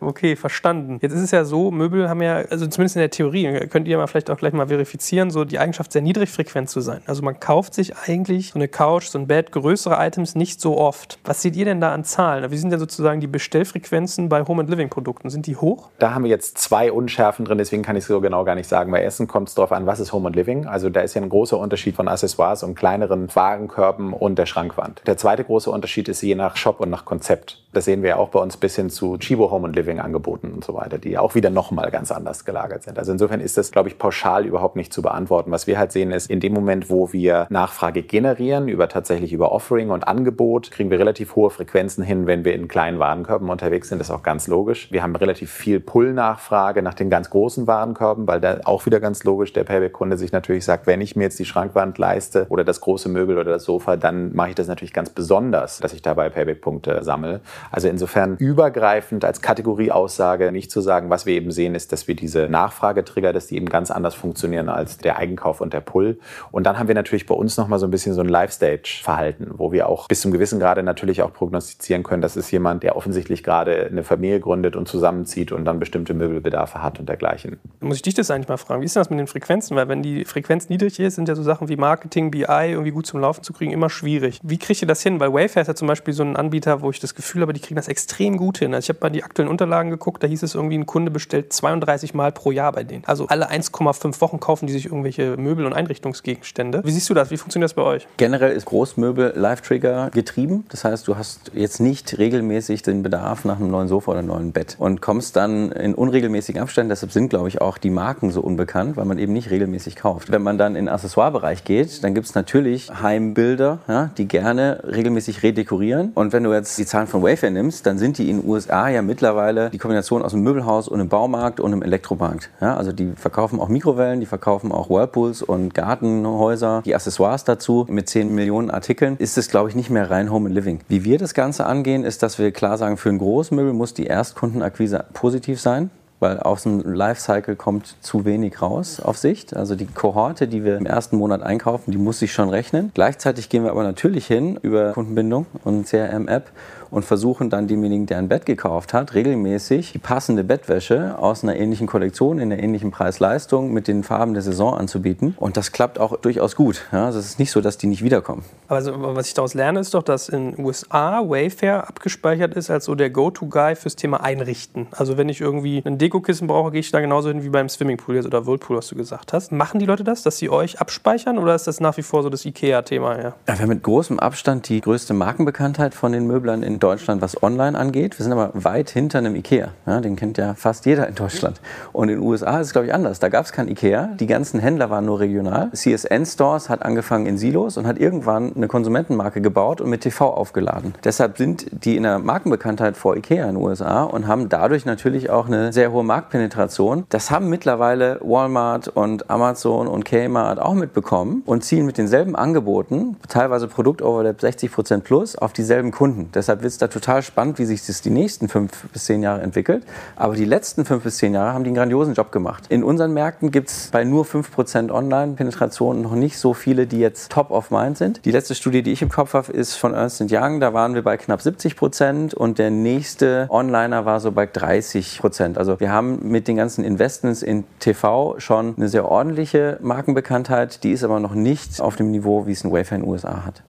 Okay, 0.00 0.36
verstanden. 0.36 0.98
Jetzt 1.00 1.12
ist 1.12 1.22
es 1.22 1.30
ja 1.30 1.44
so, 1.44 1.70
Möbel 1.70 2.08
haben 2.08 2.22
ja, 2.22 2.36
also 2.36 2.66
zumindest 2.66 2.96
in 2.96 3.00
der 3.00 3.10
Theorie, 3.10 3.66
könnt 3.68 3.88
ihr 3.88 3.96
mal 3.96 4.06
vielleicht 4.06 4.30
auch 4.30 4.36
gleich 4.36 4.52
mal 4.52 4.68
verifizieren, 4.68 5.30
so 5.30 5.44
die 5.44 5.58
Eigenschaft 5.58 5.92
sehr 5.92 6.02
niedrigfrequent 6.02 6.68
zu 6.68 6.80
sein. 6.80 7.00
Also 7.06 7.22
man 7.22 7.40
kauft 7.40 7.74
sich 7.74 7.96
eigentlich 7.96 8.50
so 8.50 8.58
eine 8.58 8.68
Couch, 8.68 9.06
so 9.06 9.18
ein 9.18 9.26
Bett, 9.26 9.52
größere 9.52 9.96
Items 9.98 10.34
nicht 10.34 10.60
so 10.60 10.78
oft. 10.78 11.18
Was 11.24 11.42
seht 11.42 11.56
ihr 11.56 11.64
denn 11.64 11.80
da 11.80 11.92
an 11.92 12.04
Zahlen? 12.04 12.50
Wie 12.50 12.56
sind 12.56 12.70
denn 12.70 12.78
sozusagen 12.78 13.20
die 13.20 13.26
Bestellfrequenzen 13.26 14.28
bei 14.28 14.44
Home 14.44 14.62
and 14.62 14.70
Living 14.70 14.88
Produkten? 14.88 15.30
Sind 15.30 15.46
die 15.46 15.56
hoch? 15.56 15.88
Da 15.98 16.14
haben 16.14 16.24
wir 16.24 16.30
jetzt 16.30 16.58
zwei 16.58 16.92
Unschärfen 16.92 17.44
drin, 17.44 17.58
deswegen 17.58 17.82
kann 17.82 17.96
ich 17.96 18.02
es 18.02 18.08
so 18.08 18.20
genau 18.20 18.44
gar 18.44 18.54
nicht 18.54 18.68
sagen. 18.68 18.90
Bei 18.90 19.02
Essen 19.02 19.26
kommt 19.26 19.48
es 19.48 19.54
darauf 19.54 19.72
an, 19.72 19.86
was 19.86 20.00
ist 20.00 20.12
Home 20.12 20.28
and 20.28 20.36
Living. 20.36 20.66
Also 20.66 20.90
da 20.90 21.00
ist 21.00 21.14
ja 21.14 21.22
ein 21.22 21.28
großer 21.28 21.58
Unterschied 21.58 21.96
von 21.96 22.08
Accessoires 22.08 22.62
und 22.62 22.74
kleineren 22.74 23.28
Wagenkörben 23.34 24.12
und 24.12 24.38
der 24.38 24.46
Schrankwand. 24.46 25.02
Der 25.06 25.16
zweite 25.16 25.44
große 25.44 25.70
Unterschied 25.70 26.08
ist 26.08 26.22
je 26.22 26.34
nach 26.34 26.56
Shop 26.56 26.80
und 26.80 26.90
nach 26.90 27.04
Konzept. 27.04 27.62
Das 27.72 27.84
sehen 27.84 28.02
wir 28.02 28.10
ja 28.10 28.16
auch 28.16 28.30
bei 28.30 28.40
uns 28.40 28.56
bis 28.56 28.76
hin 28.76 28.90
zu 28.90 29.18
Chibo 29.18 29.50
Home 29.50 29.66
and 29.66 29.76
Living 29.76 29.85
Angeboten 30.00 30.52
und 30.52 30.64
so 30.64 30.74
weiter, 30.74 30.98
die 30.98 31.18
auch 31.18 31.34
wieder 31.34 31.50
nochmal 31.50 31.90
ganz 31.90 32.12
anders 32.12 32.44
gelagert 32.44 32.82
sind. 32.82 32.98
Also 32.98 33.12
insofern 33.12 33.40
ist 33.40 33.56
das, 33.56 33.70
glaube 33.72 33.88
ich, 33.88 33.98
pauschal 33.98 34.44
überhaupt 34.44 34.76
nicht 34.76 34.92
zu 34.92 35.02
beantworten. 35.02 35.50
Was 35.50 35.66
wir 35.66 35.78
halt 35.78 35.92
sehen 35.92 36.10
ist, 36.10 36.30
in 36.30 36.40
dem 36.40 36.52
Moment, 36.52 36.90
wo 36.90 37.12
wir 37.12 37.46
Nachfrage 37.50 38.02
generieren, 38.02 38.68
über 38.68 38.88
tatsächlich 38.88 39.32
über 39.32 39.52
Offering 39.52 39.90
und 39.90 40.06
Angebot, 40.06 40.70
kriegen 40.70 40.90
wir 40.90 40.98
relativ 40.98 41.36
hohe 41.36 41.50
Frequenzen 41.50 42.04
hin, 42.04 42.26
wenn 42.26 42.44
wir 42.44 42.54
in 42.54 42.68
kleinen 42.68 42.98
Warenkörben 42.98 43.48
unterwegs 43.48 43.88
sind. 43.88 43.98
Das 43.98 44.08
ist 44.08 44.14
auch 44.14 44.22
ganz 44.22 44.46
logisch. 44.48 44.90
Wir 44.90 45.02
haben 45.02 45.14
relativ 45.16 45.50
viel 45.50 45.80
Pull-Nachfrage 45.80 46.82
nach 46.82 46.94
den 46.94 47.10
ganz 47.10 47.30
großen 47.30 47.66
Warenkörben, 47.66 48.26
weil 48.26 48.40
da 48.40 48.60
auch 48.64 48.86
wieder 48.86 49.00
ganz 49.00 49.24
logisch 49.24 49.52
der 49.52 49.64
Payback-Kunde 49.64 50.18
sich 50.18 50.32
natürlich 50.32 50.64
sagt, 50.64 50.86
wenn 50.86 51.00
ich 51.00 51.16
mir 51.16 51.24
jetzt 51.24 51.38
die 51.38 51.44
Schrankwand 51.44 51.98
leiste 51.98 52.46
oder 52.48 52.64
das 52.64 52.80
große 52.80 53.08
Möbel 53.08 53.38
oder 53.38 53.52
das 53.52 53.64
Sofa, 53.64 53.96
dann 53.96 54.34
mache 54.34 54.50
ich 54.50 54.54
das 54.54 54.68
natürlich 54.68 54.92
ganz 54.92 55.10
besonders, 55.10 55.78
dass 55.78 55.92
ich 55.92 56.02
dabei 56.02 56.28
Payback-Punkte 56.30 57.02
sammle. 57.02 57.40
Also 57.70 57.88
insofern 57.88 58.36
übergreifend 58.36 59.24
als 59.24 59.42
Kategorieaussage 59.76 60.52
nicht 60.52 60.70
zu 60.70 60.80
sagen. 60.80 61.10
Was 61.10 61.26
wir 61.26 61.34
eben 61.34 61.50
sehen, 61.50 61.74
ist, 61.74 61.92
dass 61.92 62.08
wir 62.08 62.16
diese 62.16 62.48
Nachfragetrigger, 62.48 63.32
dass 63.32 63.46
die 63.46 63.56
eben 63.56 63.68
ganz 63.68 63.90
anders 63.90 64.14
funktionieren 64.14 64.68
als 64.68 64.98
der 64.98 65.18
Eigenkauf 65.18 65.60
und 65.60 65.72
der 65.72 65.80
Pull. 65.80 66.18
Und 66.50 66.64
dann 66.64 66.78
haben 66.78 66.88
wir 66.88 66.94
natürlich 66.94 67.26
bei 67.26 67.34
uns 67.34 67.56
nochmal 67.56 67.78
so 67.78 67.86
ein 67.86 67.90
bisschen 67.90 68.14
so 68.14 68.22
ein 68.22 68.28
Live-Stage-Verhalten, 68.28 69.52
wo 69.56 69.72
wir 69.72 69.88
auch 69.88 70.08
bis 70.08 70.20
zum 70.20 70.32
gewissen 70.32 70.58
Grade 70.58 70.82
natürlich 70.82 71.22
auch 71.22 71.32
prognostizieren 71.32 72.02
können, 72.02 72.22
das 72.22 72.36
ist 72.36 72.50
jemand, 72.50 72.82
der 72.82 72.96
offensichtlich 72.96 73.42
gerade 73.42 73.86
eine 73.86 74.04
Familie 74.04 74.40
gründet 74.40 74.76
und 74.76 74.88
zusammenzieht 74.88 75.52
und 75.52 75.64
dann 75.64 75.78
bestimmte 75.78 76.14
Möbelbedarfe 76.14 76.82
hat 76.82 76.98
und 76.98 77.08
dergleichen. 77.08 77.58
Muss 77.80 77.96
ich 77.96 78.02
dich 78.02 78.14
das 78.14 78.30
eigentlich 78.30 78.48
mal 78.48 78.56
fragen? 78.56 78.80
Wie 78.80 78.86
ist 78.86 78.96
denn 78.96 79.00
das 79.00 79.10
mit 79.10 79.18
den 79.18 79.26
Frequenzen? 79.26 79.76
Weil 79.76 79.88
wenn 79.88 80.02
die 80.02 80.24
Frequenz 80.24 80.68
niedrig 80.68 80.98
ist, 81.00 81.16
sind 81.16 81.28
ja 81.28 81.34
so 81.34 81.42
Sachen 81.42 81.68
wie 81.68 81.76
Marketing, 81.76 82.30
BI 82.30 82.44
irgendwie 82.46 82.90
gut 82.90 83.06
zum 83.06 83.20
Laufen 83.20 83.42
zu 83.42 83.52
kriegen 83.52 83.72
immer 83.72 83.90
schwierig. 83.90 84.40
Wie 84.42 84.58
kriegt 84.58 84.82
ihr 84.82 84.88
das 84.88 85.02
hin? 85.02 85.20
Weil 85.20 85.32
Wayfair 85.32 85.62
ist 85.62 85.68
ja 85.68 85.74
zum 85.74 85.88
Beispiel 85.88 86.14
so 86.14 86.22
ein 86.22 86.36
Anbieter, 86.36 86.80
wo 86.80 86.90
ich 86.90 87.00
das 87.00 87.14
Gefühl 87.14 87.42
habe, 87.42 87.52
die 87.52 87.60
kriegen 87.60 87.76
das 87.76 87.88
extrem 87.88 88.36
gut 88.36 88.58
hin. 88.58 88.74
Also 88.74 88.86
ich 88.86 88.96
habe 88.96 89.04
mal 89.06 89.10
die 89.10 89.22
aktuellen 89.22 89.50
Unterlagen 89.50 89.65
geguckt, 89.90 90.22
da 90.22 90.26
hieß 90.26 90.42
es 90.42 90.54
irgendwie, 90.54 90.78
ein 90.78 90.86
Kunde 90.86 91.10
bestellt 91.10 91.52
32 91.52 92.14
Mal 92.14 92.32
pro 92.32 92.50
Jahr 92.50 92.72
bei 92.72 92.84
denen. 92.84 93.04
Also 93.06 93.26
alle 93.26 93.50
1,5 93.50 94.20
Wochen 94.20 94.40
kaufen 94.40 94.66
die 94.66 94.72
sich 94.72 94.86
irgendwelche 94.86 95.36
Möbel 95.36 95.66
und 95.66 95.72
Einrichtungsgegenstände. 95.72 96.82
Wie 96.84 96.90
siehst 96.90 97.08
du 97.10 97.14
das? 97.14 97.30
Wie 97.30 97.36
funktioniert 97.36 97.70
das 97.70 97.74
bei 97.74 97.82
euch? 97.82 98.06
Generell 98.16 98.52
ist 98.52 98.66
Großmöbel 98.66 99.32
Live-Trigger 99.36 100.10
getrieben. 100.12 100.64
Das 100.70 100.84
heißt, 100.84 101.06
du 101.08 101.16
hast 101.16 101.52
jetzt 101.54 101.80
nicht 101.80 102.18
regelmäßig 102.18 102.82
den 102.82 103.02
Bedarf 103.02 103.44
nach 103.44 103.56
einem 103.56 103.70
neuen 103.70 103.88
Sofa 103.88 104.12
oder 104.12 104.20
einem 104.20 104.28
neuen 104.28 104.52
Bett 104.52 104.76
und 104.78 105.02
kommst 105.02 105.36
dann 105.36 105.72
in 105.72 105.94
unregelmäßigen 105.94 106.60
Abständen. 106.60 106.90
Deshalb 106.90 107.12
sind, 107.12 107.28
glaube 107.28 107.48
ich, 107.48 107.60
auch 107.60 107.78
die 107.78 107.90
Marken 107.90 108.30
so 108.30 108.40
unbekannt, 108.40 108.96
weil 108.96 109.04
man 109.04 109.18
eben 109.18 109.32
nicht 109.32 109.50
regelmäßig 109.50 109.96
kauft. 109.96 110.30
Wenn 110.30 110.42
man 110.42 110.58
dann 110.58 110.76
in 110.76 110.86
den 110.86 110.94
Accessoire-Bereich 110.94 111.64
geht, 111.64 112.04
dann 112.04 112.14
gibt 112.14 112.26
es 112.26 112.34
natürlich 112.34 112.90
Heimbilder, 113.02 113.78
ja, 113.88 114.10
die 114.16 114.28
gerne 114.28 114.82
regelmäßig 114.84 115.42
redekorieren. 115.42 116.12
Und 116.14 116.32
wenn 116.32 116.44
du 116.44 116.52
jetzt 116.52 116.78
die 116.78 116.86
Zahlen 116.86 117.06
von 117.06 117.22
Wayfair 117.22 117.50
nimmst, 117.50 117.86
dann 117.86 117.98
sind 117.98 118.18
die 118.18 118.30
in 118.30 118.40
den 118.40 118.48
USA 118.48 118.88
ja 118.88 119.02
mittlerweile 119.02 119.55
die 119.70 119.78
Kombination 119.78 120.22
aus 120.22 120.32
einem 120.32 120.42
Möbelhaus 120.42 120.88
und 120.88 121.00
einem 121.00 121.08
Baumarkt 121.08 121.60
und 121.60 121.72
einem 121.72 121.82
Elektromarkt. 121.82 122.50
Ja, 122.60 122.76
also 122.76 122.92
die 122.92 123.12
verkaufen 123.16 123.60
auch 123.60 123.68
Mikrowellen, 123.68 124.20
die 124.20 124.26
verkaufen 124.26 124.72
auch 124.72 124.88
Whirlpools 124.90 125.42
und 125.42 125.74
Gartenhäuser, 125.74 126.82
die 126.84 126.94
Accessoires 126.94 127.44
dazu 127.44 127.86
mit 127.88 128.08
10 128.08 128.34
Millionen 128.34 128.70
Artikeln. 128.70 129.16
Ist 129.18 129.38
es, 129.38 129.48
glaube 129.48 129.68
ich, 129.68 129.74
nicht 129.74 129.90
mehr 129.90 130.10
rein 130.10 130.30
Home 130.30 130.46
and 130.46 130.54
Living. 130.54 130.80
Wie 130.88 131.04
wir 131.04 131.18
das 131.18 131.34
Ganze 131.34 131.66
angehen, 131.66 132.04
ist, 132.04 132.22
dass 132.22 132.38
wir 132.38 132.52
klar 132.52 132.78
sagen, 132.78 132.96
für 132.96 133.08
ein 133.08 133.18
Großmöbel 133.18 133.72
muss 133.72 133.94
die 133.94 134.06
Erstkundenakquise 134.06 135.04
positiv 135.12 135.60
sein 135.60 135.90
weil 136.20 136.40
aus 136.40 136.62
dem 136.62 136.80
Lifecycle 136.80 137.56
kommt 137.56 137.96
zu 138.00 138.24
wenig 138.24 138.60
raus 138.62 139.00
auf 139.00 139.18
Sicht. 139.18 139.54
Also 139.54 139.74
die 139.74 139.86
Kohorte, 139.86 140.48
die 140.48 140.64
wir 140.64 140.76
im 140.76 140.86
ersten 140.86 141.16
Monat 141.16 141.42
einkaufen, 141.42 141.90
die 141.90 141.98
muss 141.98 142.18
sich 142.18 142.32
schon 142.32 142.48
rechnen. 142.48 142.90
Gleichzeitig 142.94 143.48
gehen 143.48 143.64
wir 143.64 143.70
aber 143.70 143.82
natürlich 143.82 144.26
hin 144.26 144.58
über 144.62 144.92
Kundenbindung 144.92 145.46
und 145.64 145.86
CRM-App 145.86 146.50
und 146.90 147.04
versuchen 147.04 147.50
dann 147.50 147.68
demjenigen, 147.68 148.06
der 148.06 148.18
ein 148.18 148.28
Bett 148.28 148.46
gekauft 148.46 148.92
hat, 148.92 149.14
regelmäßig 149.14 149.92
die 149.92 149.98
passende 149.98 150.44
Bettwäsche 150.44 151.18
aus 151.18 151.42
einer 151.42 151.56
ähnlichen 151.56 151.86
Kollektion, 151.86 152.38
in 152.38 152.52
einer 152.52 152.62
ähnlichen 152.62 152.90
Preis-Leistung 152.90 153.72
mit 153.72 153.88
den 153.88 154.02
Farben 154.02 154.34
der 154.34 154.42
Saison 154.42 154.74
anzubieten. 154.74 155.34
Und 155.38 155.56
das 155.56 155.72
klappt 155.72 155.98
auch 155.98 156.16
durchaus 156.16 156.56
gut. 156.56 156.86
Ja, 156.92 157.06
also 157.06 157.18
es 157.18 157.26
ist 157.26 157.38
nicht 157.38 157.50
so, 157.50 157.60
dass 157.60 157.78
die 157.78 157.86
nicht 157.86 158.02
wiederkommen. 158.02 158.44
Also, 158.68 158.92
was 158.96 159.28
ich 159.28 159.34
daraus 159.34 159.54
lerne, 159.54 159.80
ist 159.80 159.94
doch, 159.94 160.02
dass 160.02 160.28
in 160.28 160.52
den 160.52 160.64
USA 160.64 161.22
Wayfair 161.28 161.88
abgespeichert 161.88 162.54
ist 162.54 162.70
als 162.70 162.84
so 162.84 162.94
der 162.94 163.10
Go-To-Guy 163.10 163.76
fürs 163.76 163.96
Thema 163.96 164.22
Einrichten. 164.22 164.88
Also 164.90 165.16
wenn 165.16 165.28
ich 165.28 165.40
irgendwie 165.40 165.82
ein 165.84 165.98
Dekokissen 165.98 166.46
brauche, 166.46 166.70
gehe 166.70 166.80
ich 166.80 166.90
da 166.90 167.00
genauso 167.00 167.28
hin 167.28 167.42
wie 167.42 167.48
beim 167.48 167.68
Swimmingpool 167.68 168.16
jetzt 168.16 168.26
oder 168.26 168.46
Whirlpool, 168.46 168.76
was 168.76 168.88
du 168.88 168.96
gesagt 168.96 169.32
hast. 169.32 169.52
Machen 169.52 169.80
die 169.80 169.86
Leute 169.86 170.04
das, 170.04 170.22
dass 170.22 170.38
sie 170.38 170.50
euch 170.50 170.80
abspeichern 170.80 171.38
oder 171.38 171.54
ist 171.54 171.66
das 171.66 171.80
nach 171.80 171.96
wie 171.96 172.02
vor 172.02 172.22
so 172.22 172.28
das 172.28 172.44
IKEA-Thema? 172.44 173.16
Ja? 173.16 173.22
Ja, 173.22 173.34
wir 173.46 173.58
haben 173.58 173.68
mit 173.68 173.82
großem 173.82 174.18
Abstand 174.18 174.68
die 174.68 174.80
größte 174.80 175.14
Markenbekanntheit 175.14 175.94
von 175.94 176.12
den 176.12 176.26
Möblern 176.26 176.62
in 176.62 176.75
Deutschland, 176.78 177.22
was 177.22 177.42
online 177.42 177.78
angeht. 177.78 178.18
Wir 178.18 178.24
sind 178.24 178.32
aber 178.32 178.50
weit 178.54 178.90
hinter 178.90 179.18
einem 179.18 179.34
Ikea. 179.36 179.68
Ja, 179.86 180.00
den 180.00 180.16
kennt 180.16 180.38
ja 180.38 180.54
fast 180.54 180.86
jeder 180.86 181.06
in 181.08 181.14
Deutschland. 181.14 181.60
Und 181.92 182.08
in 182.08 182.18
den 182.18 182.26
USA 182.26 182.60
ist 182.60 182.68
es, 182.68 182.72
glaube 182.72 182.86
ich, 182.86 182.94
anders. 182.94 183.18
Da 183.18 183.28
gab 183.28 183.44
es 183.44 183.52
kein 183.52 183.68
Ikea. 183.68 184.10
Die 184.18 184.26
ganzen 184.26 184.60
Händler 184.60 184.90
waren 184.90 185.04
nur 185.04 185.20
regional. 185.20 185.70
CSN 185.72 186.26
Stores 186.26 186.68
hat 186.68 186.82
angefangen 186.82 187.26
in 187.26 187.38
Silos 187.38 187.76
und 187.76 187.86
hat 187.86 187.98
irgendwann 187.98 188.54
eine 188.54 188.68
Konsumentenmarke 188.68 189.40
gebaut 189.40 189.80
und 189.80 189.90
mit 189.90 190.02
TV 190.02 190.32
aufgeladen. 190.32 190.94
Deshalb 191.04 191.38
sind 191.38 191.66
die 191.84 191.96
in 191.96 192.02
der 192.02 192.18
Markenbekanntheit 192.18 192.96
vor 192.96 193.16
Ikea 193.16 193.48
in 193.48 193.54
den 193.54 193.64
USA 193.64 194.04
und 194.04 194.26
haben 194.26 194.48
dadurch 194.48 194.84
natürlich 194.84 195.30
auch 195.30 195.46
eine 195.46 195.72
sehr 195.72 195.92
hohe 195.92 196.04
Marktpenetration. 196.04 197.04
Das 197.08 197.30
haben 197.30 197.48
mittlerweile 197.48 198.20
Walmart 198.22 198.88
und 198.88 199.30
Amazon 199.30 199.86
und 199.88 200.04
Kmart 200.04 200.58
auch 200.60 200.74
mitbekommen 200.74 201.42
und 201.46 201.64
zielen 201.64 201.86
mit 201.86 201.98
denselben 201.98 202.36
Angeboten, 202.36 203.16
teilweise 203.28 203.68
Produktoverlap 203.68 204.40
60% 204.40 205.00
plus, 205.00 205.36
auf 205.36 205.52
dieselben 205.52 205.90
Kunden. 205.90 206.30
Deshalb 206.34 206.62
wird 206.66 206.72
es 206.72 206.78
da 206.78 206.88
total 206.88 207.22
spannend, 207.22 207.60
wie 207.60 207.64
sich 207.64 207.86
das 207.86 208.00
die 208.00 208.10
nächsten 208.10 208.48
fünf 208.48 208.88
bis 208.92 209.04
zehn 209.04 209.22
Jahre 209.22 209.40
entwickelt. 209.40 209.84
Aber 210.16 210.34
die 210.34 210.44
letzten 210.44 210.84
fünf 210.84 211.04
bis 211.04 211.18
zehn 211.18 211.32
Jahre 211.32 211.54
haben 211.54 211.62
die 211.62 211.68
einen 211.68 211.76
grandiosen 211.76 212.14
Job 212.14 212.32
gemacht. 212.32 212.64
In 212.70 212.82
unseren 212.82 213.12
Märkten 213.12 213.52
gibt 213.52 213.68
es 213.68 213.90
bei 213.92 214.02
nur 214.02 214.24
5% 214.24 214.90
Online-Penetration 214.90 216.02
noch 216.02 216.16
nicht 216.16 216.38
so 216.38 216.54
viele, 216.54 216.88
die 216.88 216.98
jetzt 216.98 217.30
top 217.30 217.52
of 217.52 217.70
mind 217.70 217.98
sind. 217.98 218.24
Die 218.24 218.32
letzte 218.32 218.56
Studie, 218.56 218.82
die 218.82 218.90
ich 218.90 219.00
im 219.00 219.10
Kopf 219.10 219.34
habe, 219.34 219.52
ist 219.52 219.76
von 219.76 219.94
Ernst 219.94 220.20
Young. 220.28 220.58
Da 220.58 220.74
waren 220.74 220.94
wir 220.94 221.02
bei 221.02 221.16
knapp 221.16 221.40
70 221.40 221.76
Prozent 221.76 222.34
und 222.34 222.58
der 222.58 222.72
nächste 222.72 223.46
Onliner 223.48 224.04
war 224.04 224.18
so 224.18 224.32
bei 224.32 224.46
30 224.46 225.20
Prozent. 225.20 225.58
Also 225.58 225.78
wir 225.78 225.92
haben 225.92 226.28
mit 226.28 226.48
den 226.48 226.56
ganzen 226.56 226.82
Investments 226.82 227.42
in 227.42 227.62
TV 227.78 228.40
schon 228.40 228.74
eine 228.76 228.88
sehr 228.88 229.08
ordentliche 229.08 229.78
Markenbekanntheit. 229.82 230.82
Die 230.82 230.90
ist 230.90 231.04
aber 231.04 231.20
noch 231.20 231.34
nicht 231.34 231.80
auf 231.80 231.94
dem 231.94 232.10
Niveau, 232.10 232.48
wie 232.48 232.52
es 232.52 232.64
ein 232.64 232.72
Wayfair 232.72 232.96
in 232.96 233.04
den 233.04 233.10
USA 233.10 233.44
hat. 233.44 233.62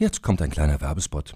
Jetzt 0.00 0.22
kommt 0.22 0.42
ein 0.42 0.50
kleiner 0.50 0.80
Werbespot. 0.80 1.34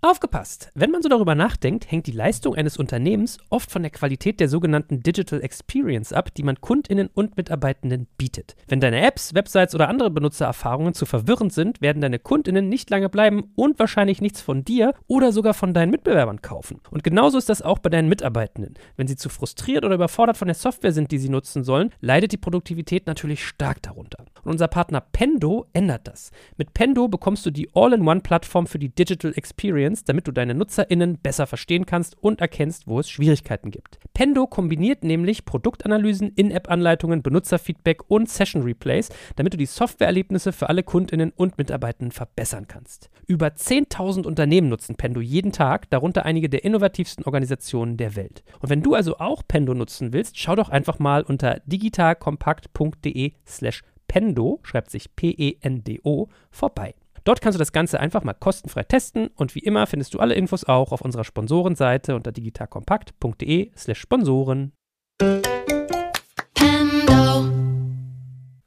Aufgepasst! 0.00 0.70
Wenn 0.76 0.92
man 0.92 1.02
so 1.02 1.08
darüber 1.08 1.34
nachdenkt, 1.34 1.90
hängt 1.90 2.06
die 2.06 2.12
Leistung 2.12 2.54
eines 2.54 2.76
Unternehmens 2.76 3.38
oft 3.50 3.68
von 3.68 3.82
der 3.82 3.90
Qualität 3.90 4.38
der 4.38 4.48
sogenannten 4.48 5.02
Digital 5.02 5.42
Experience 5.42 6.12
ab, 6.12 6.32
die 6.32 6.44
man 6.44 6.60
Kundinnen 6.60 7.10
und 7.12 7.36
Mitarbeitenden 7.36 8.06
bietet. 8.16 8.54
Wenn 8.68 8.78
deine 8.78 9.04
Apps, 9.04 9.34
Websites 9.34 9.74
oder 9.74 9.88
andere 9.88 10.12
Benutzererfahrungen 10.12 10.94
zu 10.94 11.04
verwirrend 11.04 11.52
sind, 11.52 11.80
werden 11.80 12.00
deine 12.00 12.20
Kundinnen 12.20 12.68
nicht 12.68 12.88
lange 12.90 13.08
bleiben 13.08 13.50
und 13.56 13.80
wahrscheinlich 13.80 14.20
nichts 14.20 14.40
von 14.40 14.62
dir 14.62 14.94
oder 15.08 15.32
sogar 15.32 15.52
von 15.52 15.74
deinen 15.74 15.90
Mitbewerbern 15.90 16.42
kaufen. 16.42 16.80
Und 16.92 17.02
genauso 17.02 17.36
ist 17.36 17.48
das 17.48 17.60
auch 17.60 17.80
bei 17.80 17.90
deinen 17.90 18.08
Mitarbeitenden. 18.08 18.74
Wenn 18.96 19.08
sie 19.08 19.16
zu 19.16 19.28
frustriert 19.28 19.84
oder 19.84 19.96
überfordert 19.96 20.36
von 20.36 20.46
der 20.46 20.54
Software 20.54 20.92
sind, 20.92 21.10
die 21.10 21.18
sie 21.18 21.28
nutzen 21.28 21.64
sollen, 21.64 21.90
leidet 22.00 22.30
die 22.30 22.36
Produktivität 22.36 23.08
natürlich 23.08 23.44
stark 23.44 23.82
darunter. 23.82 24.24
Und 24.44 24.52
unser 24.52 24.68
Partner 24.68 25.00
Pendo 25.00 25.66
ändert 25.72 26.06
das. 26.06 26.30
Mit 26.56 26.72
Pendo 26.72 27.08
bekommst 27.08 27.44
du 27.44 27.50
die 27.50 27.68
All-in-One-Plattform 27.74 28.68
für 28.68 28.78
die 28.78 28.94
Digital 28.94 29.32
Experience 29.34 29.87
Experience, 29.88 30.04
damit 30.04 30.26
du 30.26 30.32
deine 30.32 30.54
NutzerInnen 30.54 31.18
besser 31.18 31.46
verstehen 31.46 31.86
kannst 31.86 32.16
und 32.22 32.40
erkennst, 32.40 32.86
wo 32.86 33.00
es 33.00 33.10
Schwierigkeiten 33.10 33.70
gibt. 33.70 33.98
Pendo 34.14 34.46
kombiniert 34.46 35.04
nämlich 35.04 35.44
Produktanalysen, 35.44 36.32
In-App-Anleitungen, 36.34 37.22
Benutzerfeedback 37.22 38.02
und 38.08 38.28
Session-Replays, 38.28 39.08
damit 39.36 39.54
du 39.54 39.58
die 39.58 39.66
Softwareerlebnisse 39.66 40.52
für 40.52 40.68
alle 40.68 40.82
KundInnen 40.82 41.32
und 41.34 41.58
Mitarbeitenden 41.58 42.12
verbessern 42.12 42.66
kannst. 42.68 43.10
Über 43.26 43.48
10.000 43.48 44.26
Unternehmen 44.26 44.68
nutzen 44.68 44.96
Pendo 44.96 45.20
jeden 45.20 45.52
Tag, 45.52 45.90
darunter 45.90 46.24
einige 46.24 46.48
der 46.48 46.64
innovativsten 46.64 47.24
Organisationen 47.24 47.96
der 47.96 48.16
Welt. 48.16 48.44
Und 48.60 48.70
wenn 48.70 48.82
du 48.82 48.94
also 48.94 49.18
auch 49.18 49.42
Pendo 49.46 49.74
nutzen 49.74 50.12
willst, 50.12 50.38
schau 50.38 50.54
doch 50.54 50.68
einfach 50.68 50.98
mal 50.98 51.22
unter 51.22 51.60
digitalkompakt.de 51.66 53.32
slash 53.46 53.82
Pendo, 54.06 54.58
schreibt 54.62 54.90
sich 54.90 55.14
P-E-N-D-O, 55.14 56.28
vorbei. 56.50 56.94
Dort 57.24 57.40
kannst 57.40 57.56
du 57.56 57.58
das 57.58 57.72
Ganze 57.72 58.00
einfach 58.00 58.24
mal 58.24 58.34
kostenfrei 58.34 58.82
testen 58.82 59.28
und 59.36 59.54
wie 59.54 59.60
immer 59.60 59.86
findest 59.86 60.14
du 60.14 60.18
alle 60.18 60.34
Infos 60.34 60.64
auch 60.64 60.92
auf 60.92 61.00
unserer 61.00 61.24
Sponsorenseite 61.24 62.14
unter 62.14 62.32
digitalkompakt.de/slash 62.32 63.98
Sponsoren. 63.98 64.72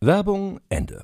Werbung 0.04 0.60
Ende. 0.70 1.04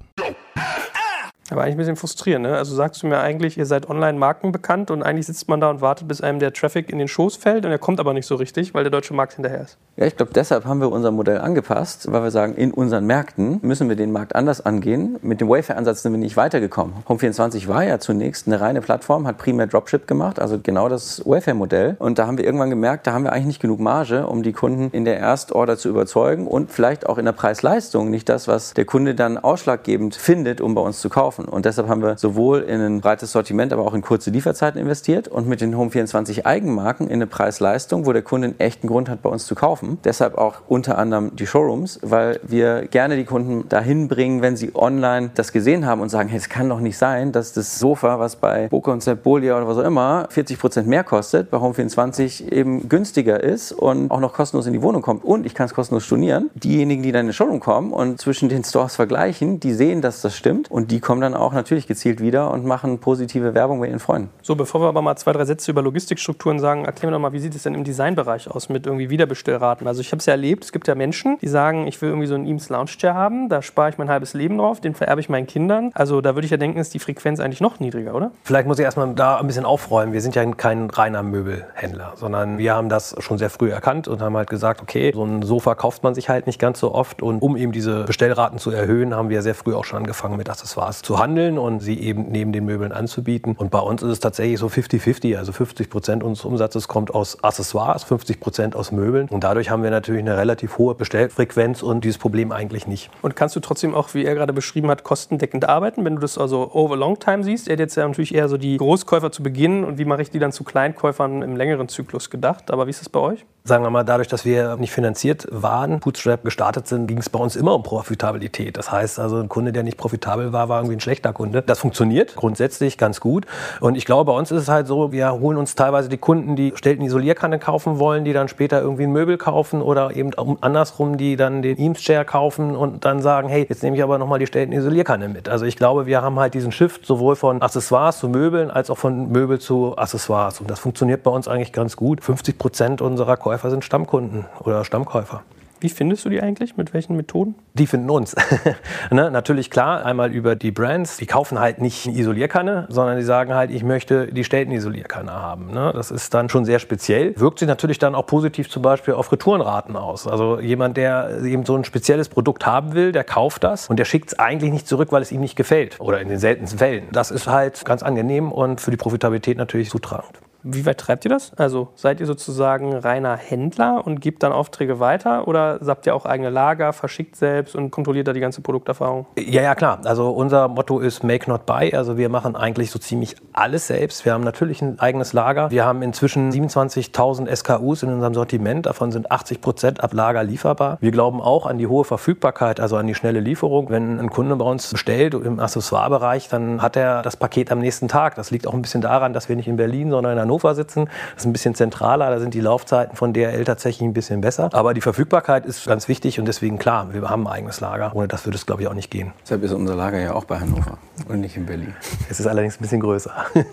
Aber 1.49 1.61
eigentlich 1.61 1.75
ein 1.75 1.77
bisschen 1.77 1.95
frustrierend, 1.95 2.43
ne? 2.43 2.57
Also 2.57 2.75
sagst 2.75 3.03
du 3.03 3.07
mir 3.07 3.19
eigentlich, 3.19 3.57
ihr 3.57 3.65
seid 3.65 3.89
Online-Marken 3.89 4.51
bekannt 4.51 4.91
und 4.91 5.01
eigentlich 5.01 5.27
sitzt 5.27 5.47
man 5.47 5.61
da 5.61 5.69
und 5.69 5.79
wartet, 5.79 6.07
bis 6.07 6.19
einem 6.19 6.39
der 6.39 6.51
Traffic 6.51 6.89
in 6.89 6.99
den 6.99 7.07
Schoß 7.07 7.37
fällt 7.37 7.65
und 7.65 7.71
er 7.71 7.77
kommt 7.77 7.99
aber 8.01 8.13
nicht 8.13 8.25
so 8.25 8.35
richtig, 8.35 8.73
weil 8.73 8.83
der 8.83 8.91
deutsche 8.91 9.13
Markt 9.13 9.33
hinterher 9.33 9.61
ist. 9.61 9.77
Ja, 9.95 10.05
ich 10.05 10.15
glaube, 10.17 10.33
deshalb 10.33 10.65
haben 10.65 10.81
wir 10.81 10.91
unser 10.91 11.11
Modell 11.11 11.39
angepasst, 11.39 12.11
weil 12.11 12.21
wir 12.21 12.31
sagen, 12.31 12.55
in 12.55 12.71
unseren 12.71 13.05
Märkten 13.05 13.59
müssen 13.61 13.87
wir 13.87 13.95
den 13.95 14.11
Markt 14.11 14.35
anders 14.35 14.65
angehen. 14.65 15.17
Mit 15.21 15.39
dem 15.39 15.49
Wayfair-Ansatz 15.49 16.03
sind 16.03 16.11
wir 16.11 16.19
nicht 16.19 16.37
weitergekommen. 16.37 16.95
Home24 17.07 17.67
war 17.67 17.83
ja 17.83 17.97
zunächst 17.99 18.47
eine 18.47 18.59
reine 18.59 18.81
Plattform, 18.81 19.25
hat 19.25 19.37
primär 19.37 19.67
Dropship 19.67 20.05
gemacht, 20.05 20.39
also 20.39 20.59
genau 20.61 20.89
das 20.89 21.23
Wayfair-Modell. 21.25 21.95
Und 21.99 22.19
da 22.19 22.27
haben 22.27 22.37
wir 22.37 22.45
irgendwann 22.45 22.69
gemerkt, 22.69 23.07
da 23.07 23.13
haben 23.13 23.23
wir 23.23 23.31
eigentlich 23.31 23.47
nicht 23.47 23.61
genug 23.61 23.79
Marge, 23.79 24.27
um 24.27 24.43
die 24.43 24.53
Kunden 24.53 24.89
in 24.91 25.05
der 25.05 25.17
Erstorder 25.17 25.77
zu 25.77 25.87
überzeugen 25.89 26.45
und 26.45 26.71
vielleicht 26.71 27.07
auch 27.07 27.17
in 27.17 27.25
der 27.25 27.31
Preis-Leistung 27.31 28.09
nicht 28.09 28.27
das, 28.27 28.47
was 28.47 28.73
der 28.73 28.85
Kunde 28.85 29.15
dann 29.15 29.37
ausschlaggebend 29.37 30.15
findet, 30.15 30.61
um 30.61 30.75
bei 30.75 30.81
uns 30.81 30.99
zu 30.99 31.09
kaufen. 31.09 31.36
Und 31.45 31.65
deshalb 31.65 31.87
haben 31.87 32.01
wir 32.01 32.17
sowohl 32.17 32.61
in 32.61 32.81
ein 32.81 33.01
breites 33.01 33.31
Sortiment, 33.31 33.73
aber 33.73 33.83
auch 33.85 33.93
in 33.93 34.01
kurze 34.01 34.29
Lieferzeiten 34.29 34.79
investiert 34.79 35.27
und 35.27 35.47
mit 35.47 35.61
den 35.61 35.75
Home24 35.75 36.45
Eigenmarken 36.45 37.07
in 37.07 37.15
eine 37.15 37.27
Preis-Leistung, 37.27 38.05
wo 38.05 38.13
der 38.13 38.21
Kunde 38.21 38.47
einen 38.47 38.59
echten 38.59 38.87
Grund 38.87 39.09
hat, 39.09 39.21
bei 39.21 39.29
uns 39.29 39.45
zu 39.45 39.55
kaufen. 39.55 39.99
Deshalb 40.03 40.37
auch 40.37 40.61
unter 40.67 40.97
anderem 40.97 41.35
die 41.35 41.47
Showrooms, 41.47 41.99
weil 42.01 42.39
wir 42.43 42.87
gerne 42.87 43.15
die 43.15 43.25
Kunden 43.25 43.67
dahin 43.69 44.07
bringen, 44.07 44.41
wenn 44.41 44.55
sie 44.55 44.71
online 44.75 45.31
das 45.35 45.51
gesehen 45.51 45.85
haben 45.85 46.01
und 46.01 46.09
sagen, 46.09 46.29
hey, 46.29 46.37
es 46.37 46.49
kann 46.49 46.69
doch 46.69 46.79
nicht 46.79 46.97
sein, 46.97 47.31
dass 47.31 47.53
das 47.53 47.79
Sofa, 47.79 48.19
was 48.19 48.35
bei 48.35 48.67
Boca 48.69 48.91
und 48.91 49.23
Bolia 49.23 49.57
oder 49.57 49.67
was 49.67 49.77
auch 49.77 49.83
immer 49.83 50.27
40 50.29 50.59
Prozent 50.59 50.87
mehr 50.87 51.03
kostet, 51.03 51.49
bei 51.49 51.57
Home24 51.57 52.51
eben 52.51 52.89
günstiger 52.89 53.43
ist 53.43 53.71
und 53.71 54.11
auch 54.11 54.19
noch 54.19 54.33
kostenlos 54.33 54.67
in 54.67 54.73
die 54.73 54.81
Wohnung 54.81 55.01
kommt 55.01 55.23
und 55.23 55.45
ich 55.45 55.53
kann 55.53 55.65
es 55.65 55.73
kostenlos 55.73 56.05
stornieren. 56.05 56.49
Diejenigen, 56.55 57.03
die 57.03 57.11
dann 57.11 57.21
in 57.21 57.27
den 57.27 57.33
Showroom 57.33 57.59
kommen 57.59 57.91
und 57.91 58.19
zwischen 58.19 58.49
den 58.49 58.63
Stores 58.63 58.95
vergleichen, 58.95 59.59
die 59.59 59.73
sehen, 59.73 60.01
dass 60.01 60.21
das 60.21 60.35
stimmt 60.35 60.69
und 60.71 60.91
die 60.91 60.99
kommen 60.99 61.21
dann 61.21 61.26
auch 61.33 61.53
natürlich 61.53 61.87
gezielt 61.87 62.21
wieder 62.21 62.51
und 62.51 62.65
machen 62.65 62.99
positive 62.99 63.53
Werbung 63.53 63.79
bei 63.79 63.87
ihren 63.87 63.99
Freunden. 63.99 64.29
So, 64.41 64.55
bevor 64.55 64.81
wir 64.81 64.87
aber 64.87 65.01
mal 65.01 65.15
zwei, 65.15 65.31
drei 65.33 65.45
Sätze 65.45 65.71
über 65.71 65.81
Logistikstrukturen 65.81 66.59
sagen, 66.59 66.85
erklären 66.85 67.11
wir 67.11 67.15
doch 67.17 67.21
mal, 67.21 67.33
wie 67.33 67.39
sieht 67.39 67.55
es 67.55 67.63
denn 67.63 67.73
im 67.73 67.83
Designbereich 67.83 68.49
aus 68.49 68.69
mit 68.69 68.85
irgendwie 68.85 69.09
Wiederbestellraten? 69.09 69.87
Also 69.87 70.01
ich 70.01 70.11
habe 70.11 70.19
es 70.19 70.25
ja 70.25 70.33
erlebt, 70.33 70.65
es 70.65 70.71
gibt 70.71 70.87
ja 70.87 70.95
Menschen, 70.95 71.37
die 71.39 71.47
sagen, 71.47 71.87
ich 71.87 72.01
will 72.01 72.09
irgendwie 72.09 72.27
so 72.27 72.35
einen 72.35 72.45
Eames 72.45 72.69
Lounge 72.69 72.91
Chair 72.97 73.13
haben, 73.13 73.49
da 73.49 73.61
spare 73.61 73.89
ich 73.89 73.97
mein 73.97 74.09
halbes 74.09 74.33
Leben 74.33 74.57
drauf, 74.57 74.81
den 74.81 74.93
vererbe 74.93 75.21
ich 75.21 75.29
meinen 75.29 75.47
Kindern. 75.47 75.91
Also 75.93 76.21
da 76.21 76.35
würde 76.35 76.45
ich 76.45 76.51
ja 76.51 76.57
denken, 76.57 76.79
ist 76.79 76.93
die 76.93 76.99
Frequenz 76.99 77.39
eigentlich 77.39 77.61
noch 77.61 77.79
niedriger, 77.79 78.15
oder? 78.15 78.31
Vielleicht 78.43 78.67
muss 78.67 78.79
ich 78.79 78.85
erstmal 78.85 79.13
da 79.13 79.37
ein 79.37 79.47
bisschen 79.47 79.65
aufräumen. 79.65 80.13
Wir 80.13 80.21
sind 80.21 80.35
ja 80.35 80.45
kein 80.53 80.89
reiner 80.89 81.23
Möbelhändler, 81.23 82.13
sondern 82.15 82.57
wir 82.57 82.75
haben 82.75 82.89
das 82.89 83.15
schon 83.19 83.37
sehr 83.37 83.49
früh 83.49 83.71
erkannt 83.71 84.07
und 84.07 84.21
haben 84.21 84.35
halt 84.37 84.49
gesagt, 84.49 84.81
okay, 84.81 85.11
so 85.13 85.23
ein 85.23 85.41
Sofa 85.41 85.75
kauft 85.75 86.03
man 86.03 86.15
sich 86.15 86.29
halt 86.29 86.47
nicht 86.47 86.59
ganz 86.59 86.79
so 86.79 86.93
oft 86.93 87.21
und 87.21 87.41
um 87.41 87.57
eben 87.57 87.71
diese 87.71 88.03
Bestellraten 88.05 88.59
zu 88.59 88.71
erhöhen, 88.71 89.15
haben 89.15 89.29
wir 89.29 89.41
sehr 89.41 89.55
früh 89.55 89.73
auch 89.73 89.85
schon 89.85 89.99
angefangen 89.99 90.37
mit 90.37 90.49
Accessoires 90.49 91.01
zu 91.01 91.16
handeln 91.17 91.57
und 91.57 91.79
sie 91.79 91.99
eben 91.99 92.31
neben 92.31 92.51
den 92.51 92.65
Möbeln 92.65 92.91
anzubieten. 92.91 93.55
Und 93.57 93.71
bei 93.71 93.79
uns 93.79 94.01
ist 94.03 94.09
es 94.09 94.19
tatsächlich 94.19 94.59
so 94.59 94.67
50-50, 94.67 95.37
also 95.37 95.51
50 95.51 95.89
Prozent 95.89 96.23
unseres 96.23 96.45
Umsatzes 96.45 96.87
kommt 96.87 97.13
aus 97.13 97.43
Accessoires, 97.43 98.03
50 98.03 98.39
Prozent 98.39 98.75
aus 98.75 98.91
Möbeln 98.91 99.27
und 99.29 99.43
dadurch 99.43 99.69
haben 99.69 99.83
wir 99.83 99.91
natürlich 99.91 100.21
eine 100.21 100.37
relativ 100.37 100.77
hohe 100.77 100.95
Bestellfrequenz 100.95 101.83
und 101.83 102.03
dieses 102.03 102.17
Problem 102.17 102.51
eigentlich 102.51 102.87
nicht. 102.87 103.09
Und 103.21 103.35
kannst 103.35 103.55
du 103.55 103.59
trotzdem 103.59 103.95
auch, 103.95 104.13
wie 104.13 104.25
er 104.25 104.35
gerade 104.35 104.53
beschrieben 104.53 104.89
hat, 104.89 105.03
kostendeckend 105.03 105.67
arbeiten, 105.67 106.05
wenn 106.05 106.15
du 106.15 106.21
das 106.21 106.37
also 106.37 106.71
over 106.73 106.95
long 106.95 107.19
time 107.19 107.43
siehst? 107.43 107.67
Er 107.67 107.73
hat 107.73 107.79
jetzt 107.79 107.95
ja 107.95 108.07
natürlich 108.07 108.33
eher 108.33 108.49
so 108.49 108.57
die 108.57 108.77
Großkäufer 108.77 109.31
zu 109.31 109.43
Beginn 109.43 109.83
und 109.83 109.97
wie 109.97 110.05
mache 110.05 110.21
ich 110.21 110.29
die 110.29 110.39
dann 110.39 110.51
zu 110.51 110.63
Kleinkäufern 110.63 111.41
im 111.41 111.55
längeren 111.55 111.87
Zyklus 111.87 112.29
gedacht. 112.29 112.71
Aber 112.71 112.85
wie 112.87 112.91
ist 112.91 113.01
das 113.01 113.09
bei 113.09 113.19
euch? 113.19 113.45
Sagen 113.67 113.83
wir 113.83 113.89
mal, 113.89 114.05
dadurch, 114.05 114.29
dass 114.29 114.45
wir 114.45 114.77
nicht 114.77 114.93
finanziert 114.93 115.45
waren, 115.51 115.99
Bootstrap 115.99 116.45
gestartet 116.45 116.87
sind, 116.87 117.05
ging 117.05 117.17
es 117.17 117.29
bei 117.29 117.37
uns 117.37 117.57
immer 117.57 117.75
um 117.75 117.83
Profitabilität. 117.83 118.77
Das 118.77 118.93
heißt 118.93 119.19
also, 119.19 119.41
ein 119.41 119.49
Kunde, 119.49 119.73
der 119.73 119.83
nicht 119.83 119.97
profitabel 119.97 120.53
war, 120.53 120.69
war 120.69 120.79
irgendwie 120.79 120.95
ein 120.95 121.01
schlechter 121.01 121.33
Kunde. 121.33 121.63
Das 121.63 121.79
funktioniert 121.79 122.37
grundsätzlich 122.37 122.97
ganz 122.97 123.19
gut. 123.19 123.45
Und 123.81 123.97
ich 123.97 124.05
glaube, 124.05 124.31
bei 124.31 124.37
uns 124.37 124.51
ist 124.51 124.61
es 124.61 124.69
halt 124.69 124.87
so, 124.87 125.11
wir 125.11 125.33
holen 125.33 125.57
uns 125.57 125.75
teilweise 125.75 126.07
die 126.07 126.17
Kunden, 126.17 126.55
die 126.55 126.71
stellten 126.75 127.03
Isolierkanne 127.03 127.59
kaufen 127.59 127.99
wollen, 127.99 128.23
die 128.23 128.31
dann 128.31 128.47
später 128.47 128.81
irgendwie 128.81 129.03
ein 129.03 129.11
Möbel 129.11 129.37
kaufen 129.37 129.81
oder 129.81 130.15
eben 130.15 130.31
andersrum, 130.61 131.17
die 131.17 131.35
dann 131.35 131.61
den 131.61 131.77
Eames 131.77 131.99
Chair 131.99 132.23
kaufen 132.23 132.73
und 132.73 133.03
dann 133.03 133.21
sagen, 133.21 133.49
hey, 133.49 133.65
jetzt 133.67 133.83
nehme 133.83 133.97
ich 133.97 134.03
aber 134.03 134.17
nochmal 134.17 134.39
die 134.39 134.47
stellten 134.47 134.71
Isolierkanne 134.71 135.27
mit. 135.27 135.49
Also 135.49 135.65
ich 135.65 135.75
glaube, 135.75 136.05
wir 136.05 136.21
haben 136.21 136.39
halt 136.39 136.53
diesen 136.53 136.71
Shift 136.71 137.05
sowohl 137.05 137.35
von 137.35 137.61
Accessoires 137.61 138.19
zu 138.19 138.29
Möbeln 138.29 138.71
als 138.71 138.89
auch 138.89 138.97
von 138.97 139.29
Möbel 139.29 139.59
zu 139.59 139.97
Accessoires. 139.97 140.61
Und 140.61 140.71
das 140.71 140.79
funktioniert 140.79 141.23
bei 141.23 141.31
uns 141.31 141.49
eigentlich 141.49 141.73
ganz 141.73 141.97
gut. 141.97 142.23
50 142.23 142.57
Prozent 142.57 143.01
unserer 143.01 143.35
Käufer 143.35 143.56
sind 143.63 143.83
Stammkunden 143.83 144.45
oder 144.59 144.83
Stammkäufer. 144.85 145.43
Wie 145.79 145.89
findest 145.89 146.25
du 146.25 146.29
die 146.29 146.41
eigentlich? 146.41 146.75
Mit 146.75 146.93
welchen 146.93 147.15
Methoden? 147.15 147.55
Die 147.75 147.85
finden 147.85 148.09
uns. 148.09 148.35
ne? 149.11 149.29
Natürlich 149.29 149.69
klar, 149.69 150.03
einmal 150.03 150.33
über 150.33 150.55
die 150.55 150.71
Brands. 150.71 151.17
Die 151.17 151.27
kaufen 151.27 151.59
halt 151.59 151.79
nicht 151.79 152.07
eine 152.07 152.17
Isolierkanne, 152.17 152.87
sondern 152.89 153.17
die 153.17 153.23
sagen 153.23 153.53
halt, 153.53 153.69
ich 153.69 153.83
möchte 153.83 154.27
die 154.27 154.43
Stelten-Isolierkanne 154.43 155.31
haben. 155.31 155.71
Ne? 155.71 155.91
Das 155.93 156.09
ist 156.09 156.33
dann 156.33 156.49
schon 156.49 156.65
sehr 156.65 156.79
speziell. 156.79 157.39
Wirkt 157.39 157.59
sich 157.59 157.67
natürlich 157.67 157.99
dann 157.99 158.15
auch 158.15 158.25
positiv 158.25 158.69
zum 158.69 158.81
Beispiel 158.81 159.13
auf 159.13 159.31
Retourenraten 159.31 159.95
aus. 159.95 160.25
Also 160.25 160.59
jemand, 160.59 160.97
der 160.97 161.43
eben 161.43 161.63
so 161.63 161.75
ein 161.75 161.83
spezielles 161.83 162.29
Produkt 162.29 162.65
haben 162.65 162.93
will, 162.93 163.11
der 163.11 163.23
kauft 163.23 163.63
das 163.63 163.87
und 163.87 163.99
der 163.99 164.05
schickt 164.05 164.29
es 164.29 164.39
eigentlich 164.39 164.71
nicht 164.71 164.87
zurück, 164.87 165.11
weil 165.11 165.21
es 165.21 165.31
ihm 165.31 165.41
nicht 165.41 165.55
gefällt. 165.55 165.99
Oder 165.99 166.21
in 166.21 166.29
den 166.29 166.39
seltensten 166.39 166.79
Fällen. 166.79 167.07
Das 167.11 167.29
ist 167.29 167.47
halt 167.47 167.85
ganz 167.85 168.01
angenehm 168.01 168.51
und 168.51 168.81
für 168.81 168.89
die 168.89 168.97
Profitabilität 168.97 169.57
natürlich 169.57 169.89
zutragend. 169.89 170.39
Wie 170.63 170.85
weit 170.85 170.97
treibt 170.97 171.25
ihr 171.25 171.29
das? 171.29 171.53
Also 171.55 171.89
seid 171.95 172.19
ihr 172.19 172.25
sozusagen 172.25 172.93
reiner 172.93 173.37
Händler 173.37 174.05
und 174.05 174.21
gebt 174.21 174.43
dann 174.43 174.51
Aufträge 174.51 174.99
weiter 174.99 175.47
oder 175.47 175.79
habt 175.85 176.05
ihr 176.05 176.15
auch 176.15 176.25
eigene 176.25 176.49
Lager, 176.49 176.93
verschickt 176.93 177.35
selbst 177.35 177.75
und 177.75 177.91
kontrolliert 177.91 178.27
da 178.27 178.33
die 178.33 178.39
ganze 178.39 178.61
Produkterfahrung? 178.61 179.25
Ja, 179.37 179.61
ja, 179.61 179.75
klar. 179.75 179.99
Also 180.03 180.29
unser 180.29 180.67
Motto 180.67 180.99
ist 180.99 181.23
Make 181.23 181.49
Not 181.49 181.65
Buy. 181.65 181.93
Also 181.93 182.17
wir 182.17 182.29
machen 182.29 182.55
eigentlich 182.55 182.91
so 182.91 182.99
ziemlich 182.99 183.35
alles 183.53 183.87
selbst. 183.87 184.25
Wir 184.25 184.33
haben 184.33 184.43
natürlich 184.43 184.81
ein 184.81 184.99
eigenes 184.99 185.33
Lager. 185.33 185.71
Wir 185.71 185.85
haben 185.85 186.01
inzwischen 186.01 186.51
27.000 186.51 187.55
SKUs 187.55 188.03
in 188.03 188.11
unserem 188.11 188.33
Sortiment. 188.33 188.85
Davon 188.85 189.11
sind 189.11 189.31
80 189.31 189.61
Prozent 189.61 190.03
ab 190.03 190.13
Lager 190.13 190.43
lieferbar. 190.43 190.97
Wir 190.99 191.11
glauben 191.11 191.41
auch 191.41 191.65
an 191.65 191.77
die 191.77 191.87
hohe 191.87 192.03
Verfügbarkeit, 192.03 192.79
also 192.79 192.97
an 192.97 193.07
die 193.07 193.15
schnelle 193.15 193.39
Lieferung. 193.39 193.89
Wenn 193.89 194.19
ein 194.19 194.29
Kunde 194.29 194.55
bei 194.55 194.65
uns 194.65 194.91
bestellt 194.91 195.33
im 195.33 195.59
Accessoirebereich, 195.59 196.49
dann 196.49 196.81
hat 196.81 196.97
er 196.97 197.21
das 197.21 197.37
Paket 197.37 197.71
am 197.71 197.79
nächsten 197.79 198.07
Tag. 198.07 198.35
Das 198.35 198.51
liegt 198.51 198.67
auch 198.67 198.73
ein 198.73 198.81
bisschen 198.81 199.01
daran, 199.01 199.33
dass 199.33 199.49
wir 199.49 199.55
nicht 199.55 199.67
in 199.67 199.77
Berlin, 199.77 200.09
sondern 200.11 200.33
in 200.33 200.39
Hannover 200.39 200.56
sitzen. 200.75 201.05
Das 201.33 201.43
ist 201.43 201.45
ein 201.45 201.53
bisschen 201.53 201.75
zentraler, 201.75 202.29
da 202.29 202.39
sind 202.39 202.53
die 202.53 202.61
Laufzeiten 202.61 203.15
von 203.15 203.33
DRL 203.33 203.63
tatsächlich 203.63 204.07
ein 204.07 204.13
bisschen 204.13 204.41
besser. 204.41 204.69
Aber 204.73 204.93
die 204.93 205.01
Verfügbarkeit 205.01 205.65
ist 205.65 205.85
ganz 205.85 206.07
wichtig 206.07 206.39
und 206.39 206.45
deswegen 206.47 206.77
klar, 206.77 207.13
wir 207.13 207.29
haben 207.29 207.47
ein 207.47 207.53
eigenes 207.53 207.79
Lager. 207.79 208.11
Ohne 208.15 208.27
das 208.27 208.45
würde 208.45 208.57
es, 208.57 208.65
glaube 208.65 208.81
ich, 208.81 208.87
auch 208.87 208.93
nicht 208.93 209.11
gehen. 209.11 209.33
Deshalb 209.43 209.63
ist 209.63 209.71
unser 209.71 209.95
Lager 209.95 210.19
ja 210.19 210.33
auch 210.33 210.45
bei 210.45 210.59
Hannover 210.59 210.97
und 211.27 211.39
nicht 211.39 211.57
in 211.57 211.65
Berlin. 211.65 211.93
Es 212.29 212.39
ist 212.39 212.47
allerdings 212.47 212.75
ein 212.75 212.81
bisschen 212.81 213.01
größer. 213.01 213.31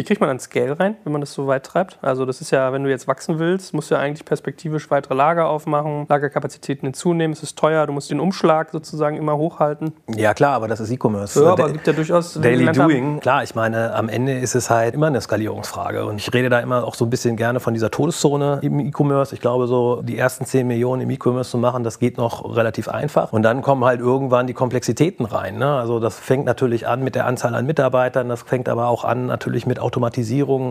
Wie 0.00 0.04
kriegt 0.04 0.22
man 0.22 0.28
dann 0.28 0.40
Scale 0.40 0.80
rein, 0.80 0.96
wenn 1.04 1.12
man 1.12 1.20
das 1.20 1.34
so 1.34 1.46
weit 1.46 1.62
treibt? 1.66 1.98
Also 2.00 2.24
das 2.24 2.40
ist 2.40 2.50
ja, 2.52 2.72
wenn 2.72 2.82
du 2.82 2.88
jetzt 2.88 3.06
wachsen 3.06 3.38
willst, 3.38 3.74
musst 3.74 3.90
du 3.90 3.96
ja 3.96 4.00
eigentlich 4.00 4.24
perspektivisch 4.24 4.90
weitere 4.90 5.12
Lager 5.12 5.46
aufmachen, 5.50 6.06
Lagerkapazitäten 6.08 6.86
hinzunehmen, 6.86 7.34
es 7.34 7.42
ist 7.42 7.58
teuer, 7.58 7.86
du 7.86 7.92
musst 7.92 8.10
den 8.10 8.18
Umschlag 8.18 8.70
sozusagen 8.70 9.18
immer 9.18 9.36
hochhalten. 9.36 9.92
Ja 10.08 10.32
klar, 10.32 10.54
aber 10.54 10.68
das 10.68 10.80
ist 10.80 10.90
E-Commerce. 10.90 11.44
Ja, 11.44 11.52
aber 11.52 11.70
gibt 11.70 11.86
ja 11.86 11.92
durchaus 11.92 12.32
Daily 12.40 12.72
Doing. 12.72 13.20
Klar, 13.20 13.42
ich 13.42 13.54
meine, 13.54 13.92
am 13.94 14.08
Ende 14.08 14.38
ist 14.38 14.54
es 14.54 14.70
halt 14.70 14.94
immer 14.94 15.08
eine 15.08 15.20
Skalierungsfrage 15.20 16.06
und 16.06 16.16
ich 16.16 16.32
rede 16.32 16.48
da 16.48 16.60
immer 16.60 16.84
auch 16.84 16.94
so 16.94 17.04
ein 17.04 17.10
bisschen 17.10 17.36
gerne 17.36 17.60
von 17.60 17.74
dieser 17.74 17.90
Todeszone 17.90 18.60
im 18.62 18.80
E-Commerce. 18.80 19.34
Ich 19.34 19.42
glaube, 19.42 19.66
so 19.66 20.00
die 20.00 20.16
ersten 20.16 20.46
10 20.46 20.66
Millionen 20.66 21.02
im 21.02 21.10
E-Commerce 21.10 21.50
zu 21.50 21.58
machen, 21.58 21.84
das 21.84 21.98
geht 21.98 22.16
noch 22.16 22.56
relativ 22.56 22.88
einfach 22.88 23.34
und 23.34 23.42
dann 23.42 23.60
kommen 23.60 23.84
halt 23.84 24.00
irgendwann 24.00 24.46
die 24.46 24.54
Komplexitäten 24.54 25.26
rein. 25.26 25.58
Ne? 25.58 25.70
Also 25.74 26.00
das 26.00 26.18
fängt 26.18 26.46
natürlich 26.46 26.88
an 26.88 27.04
mit 27.04 27.16
der 27.16 27.26
Anzahl 27.26 27.54
an 27.54 27.66
Mitarbeitern, 27.66 28.30
das 28.30 28.44
fängt 28.44 28.66
aber 28.66 28.88
auch 28.88 29.04
an 29.04 29.26
natürlich 29.26 29.66
mit 29.66 29.78
Automatisierung 29.78 29.89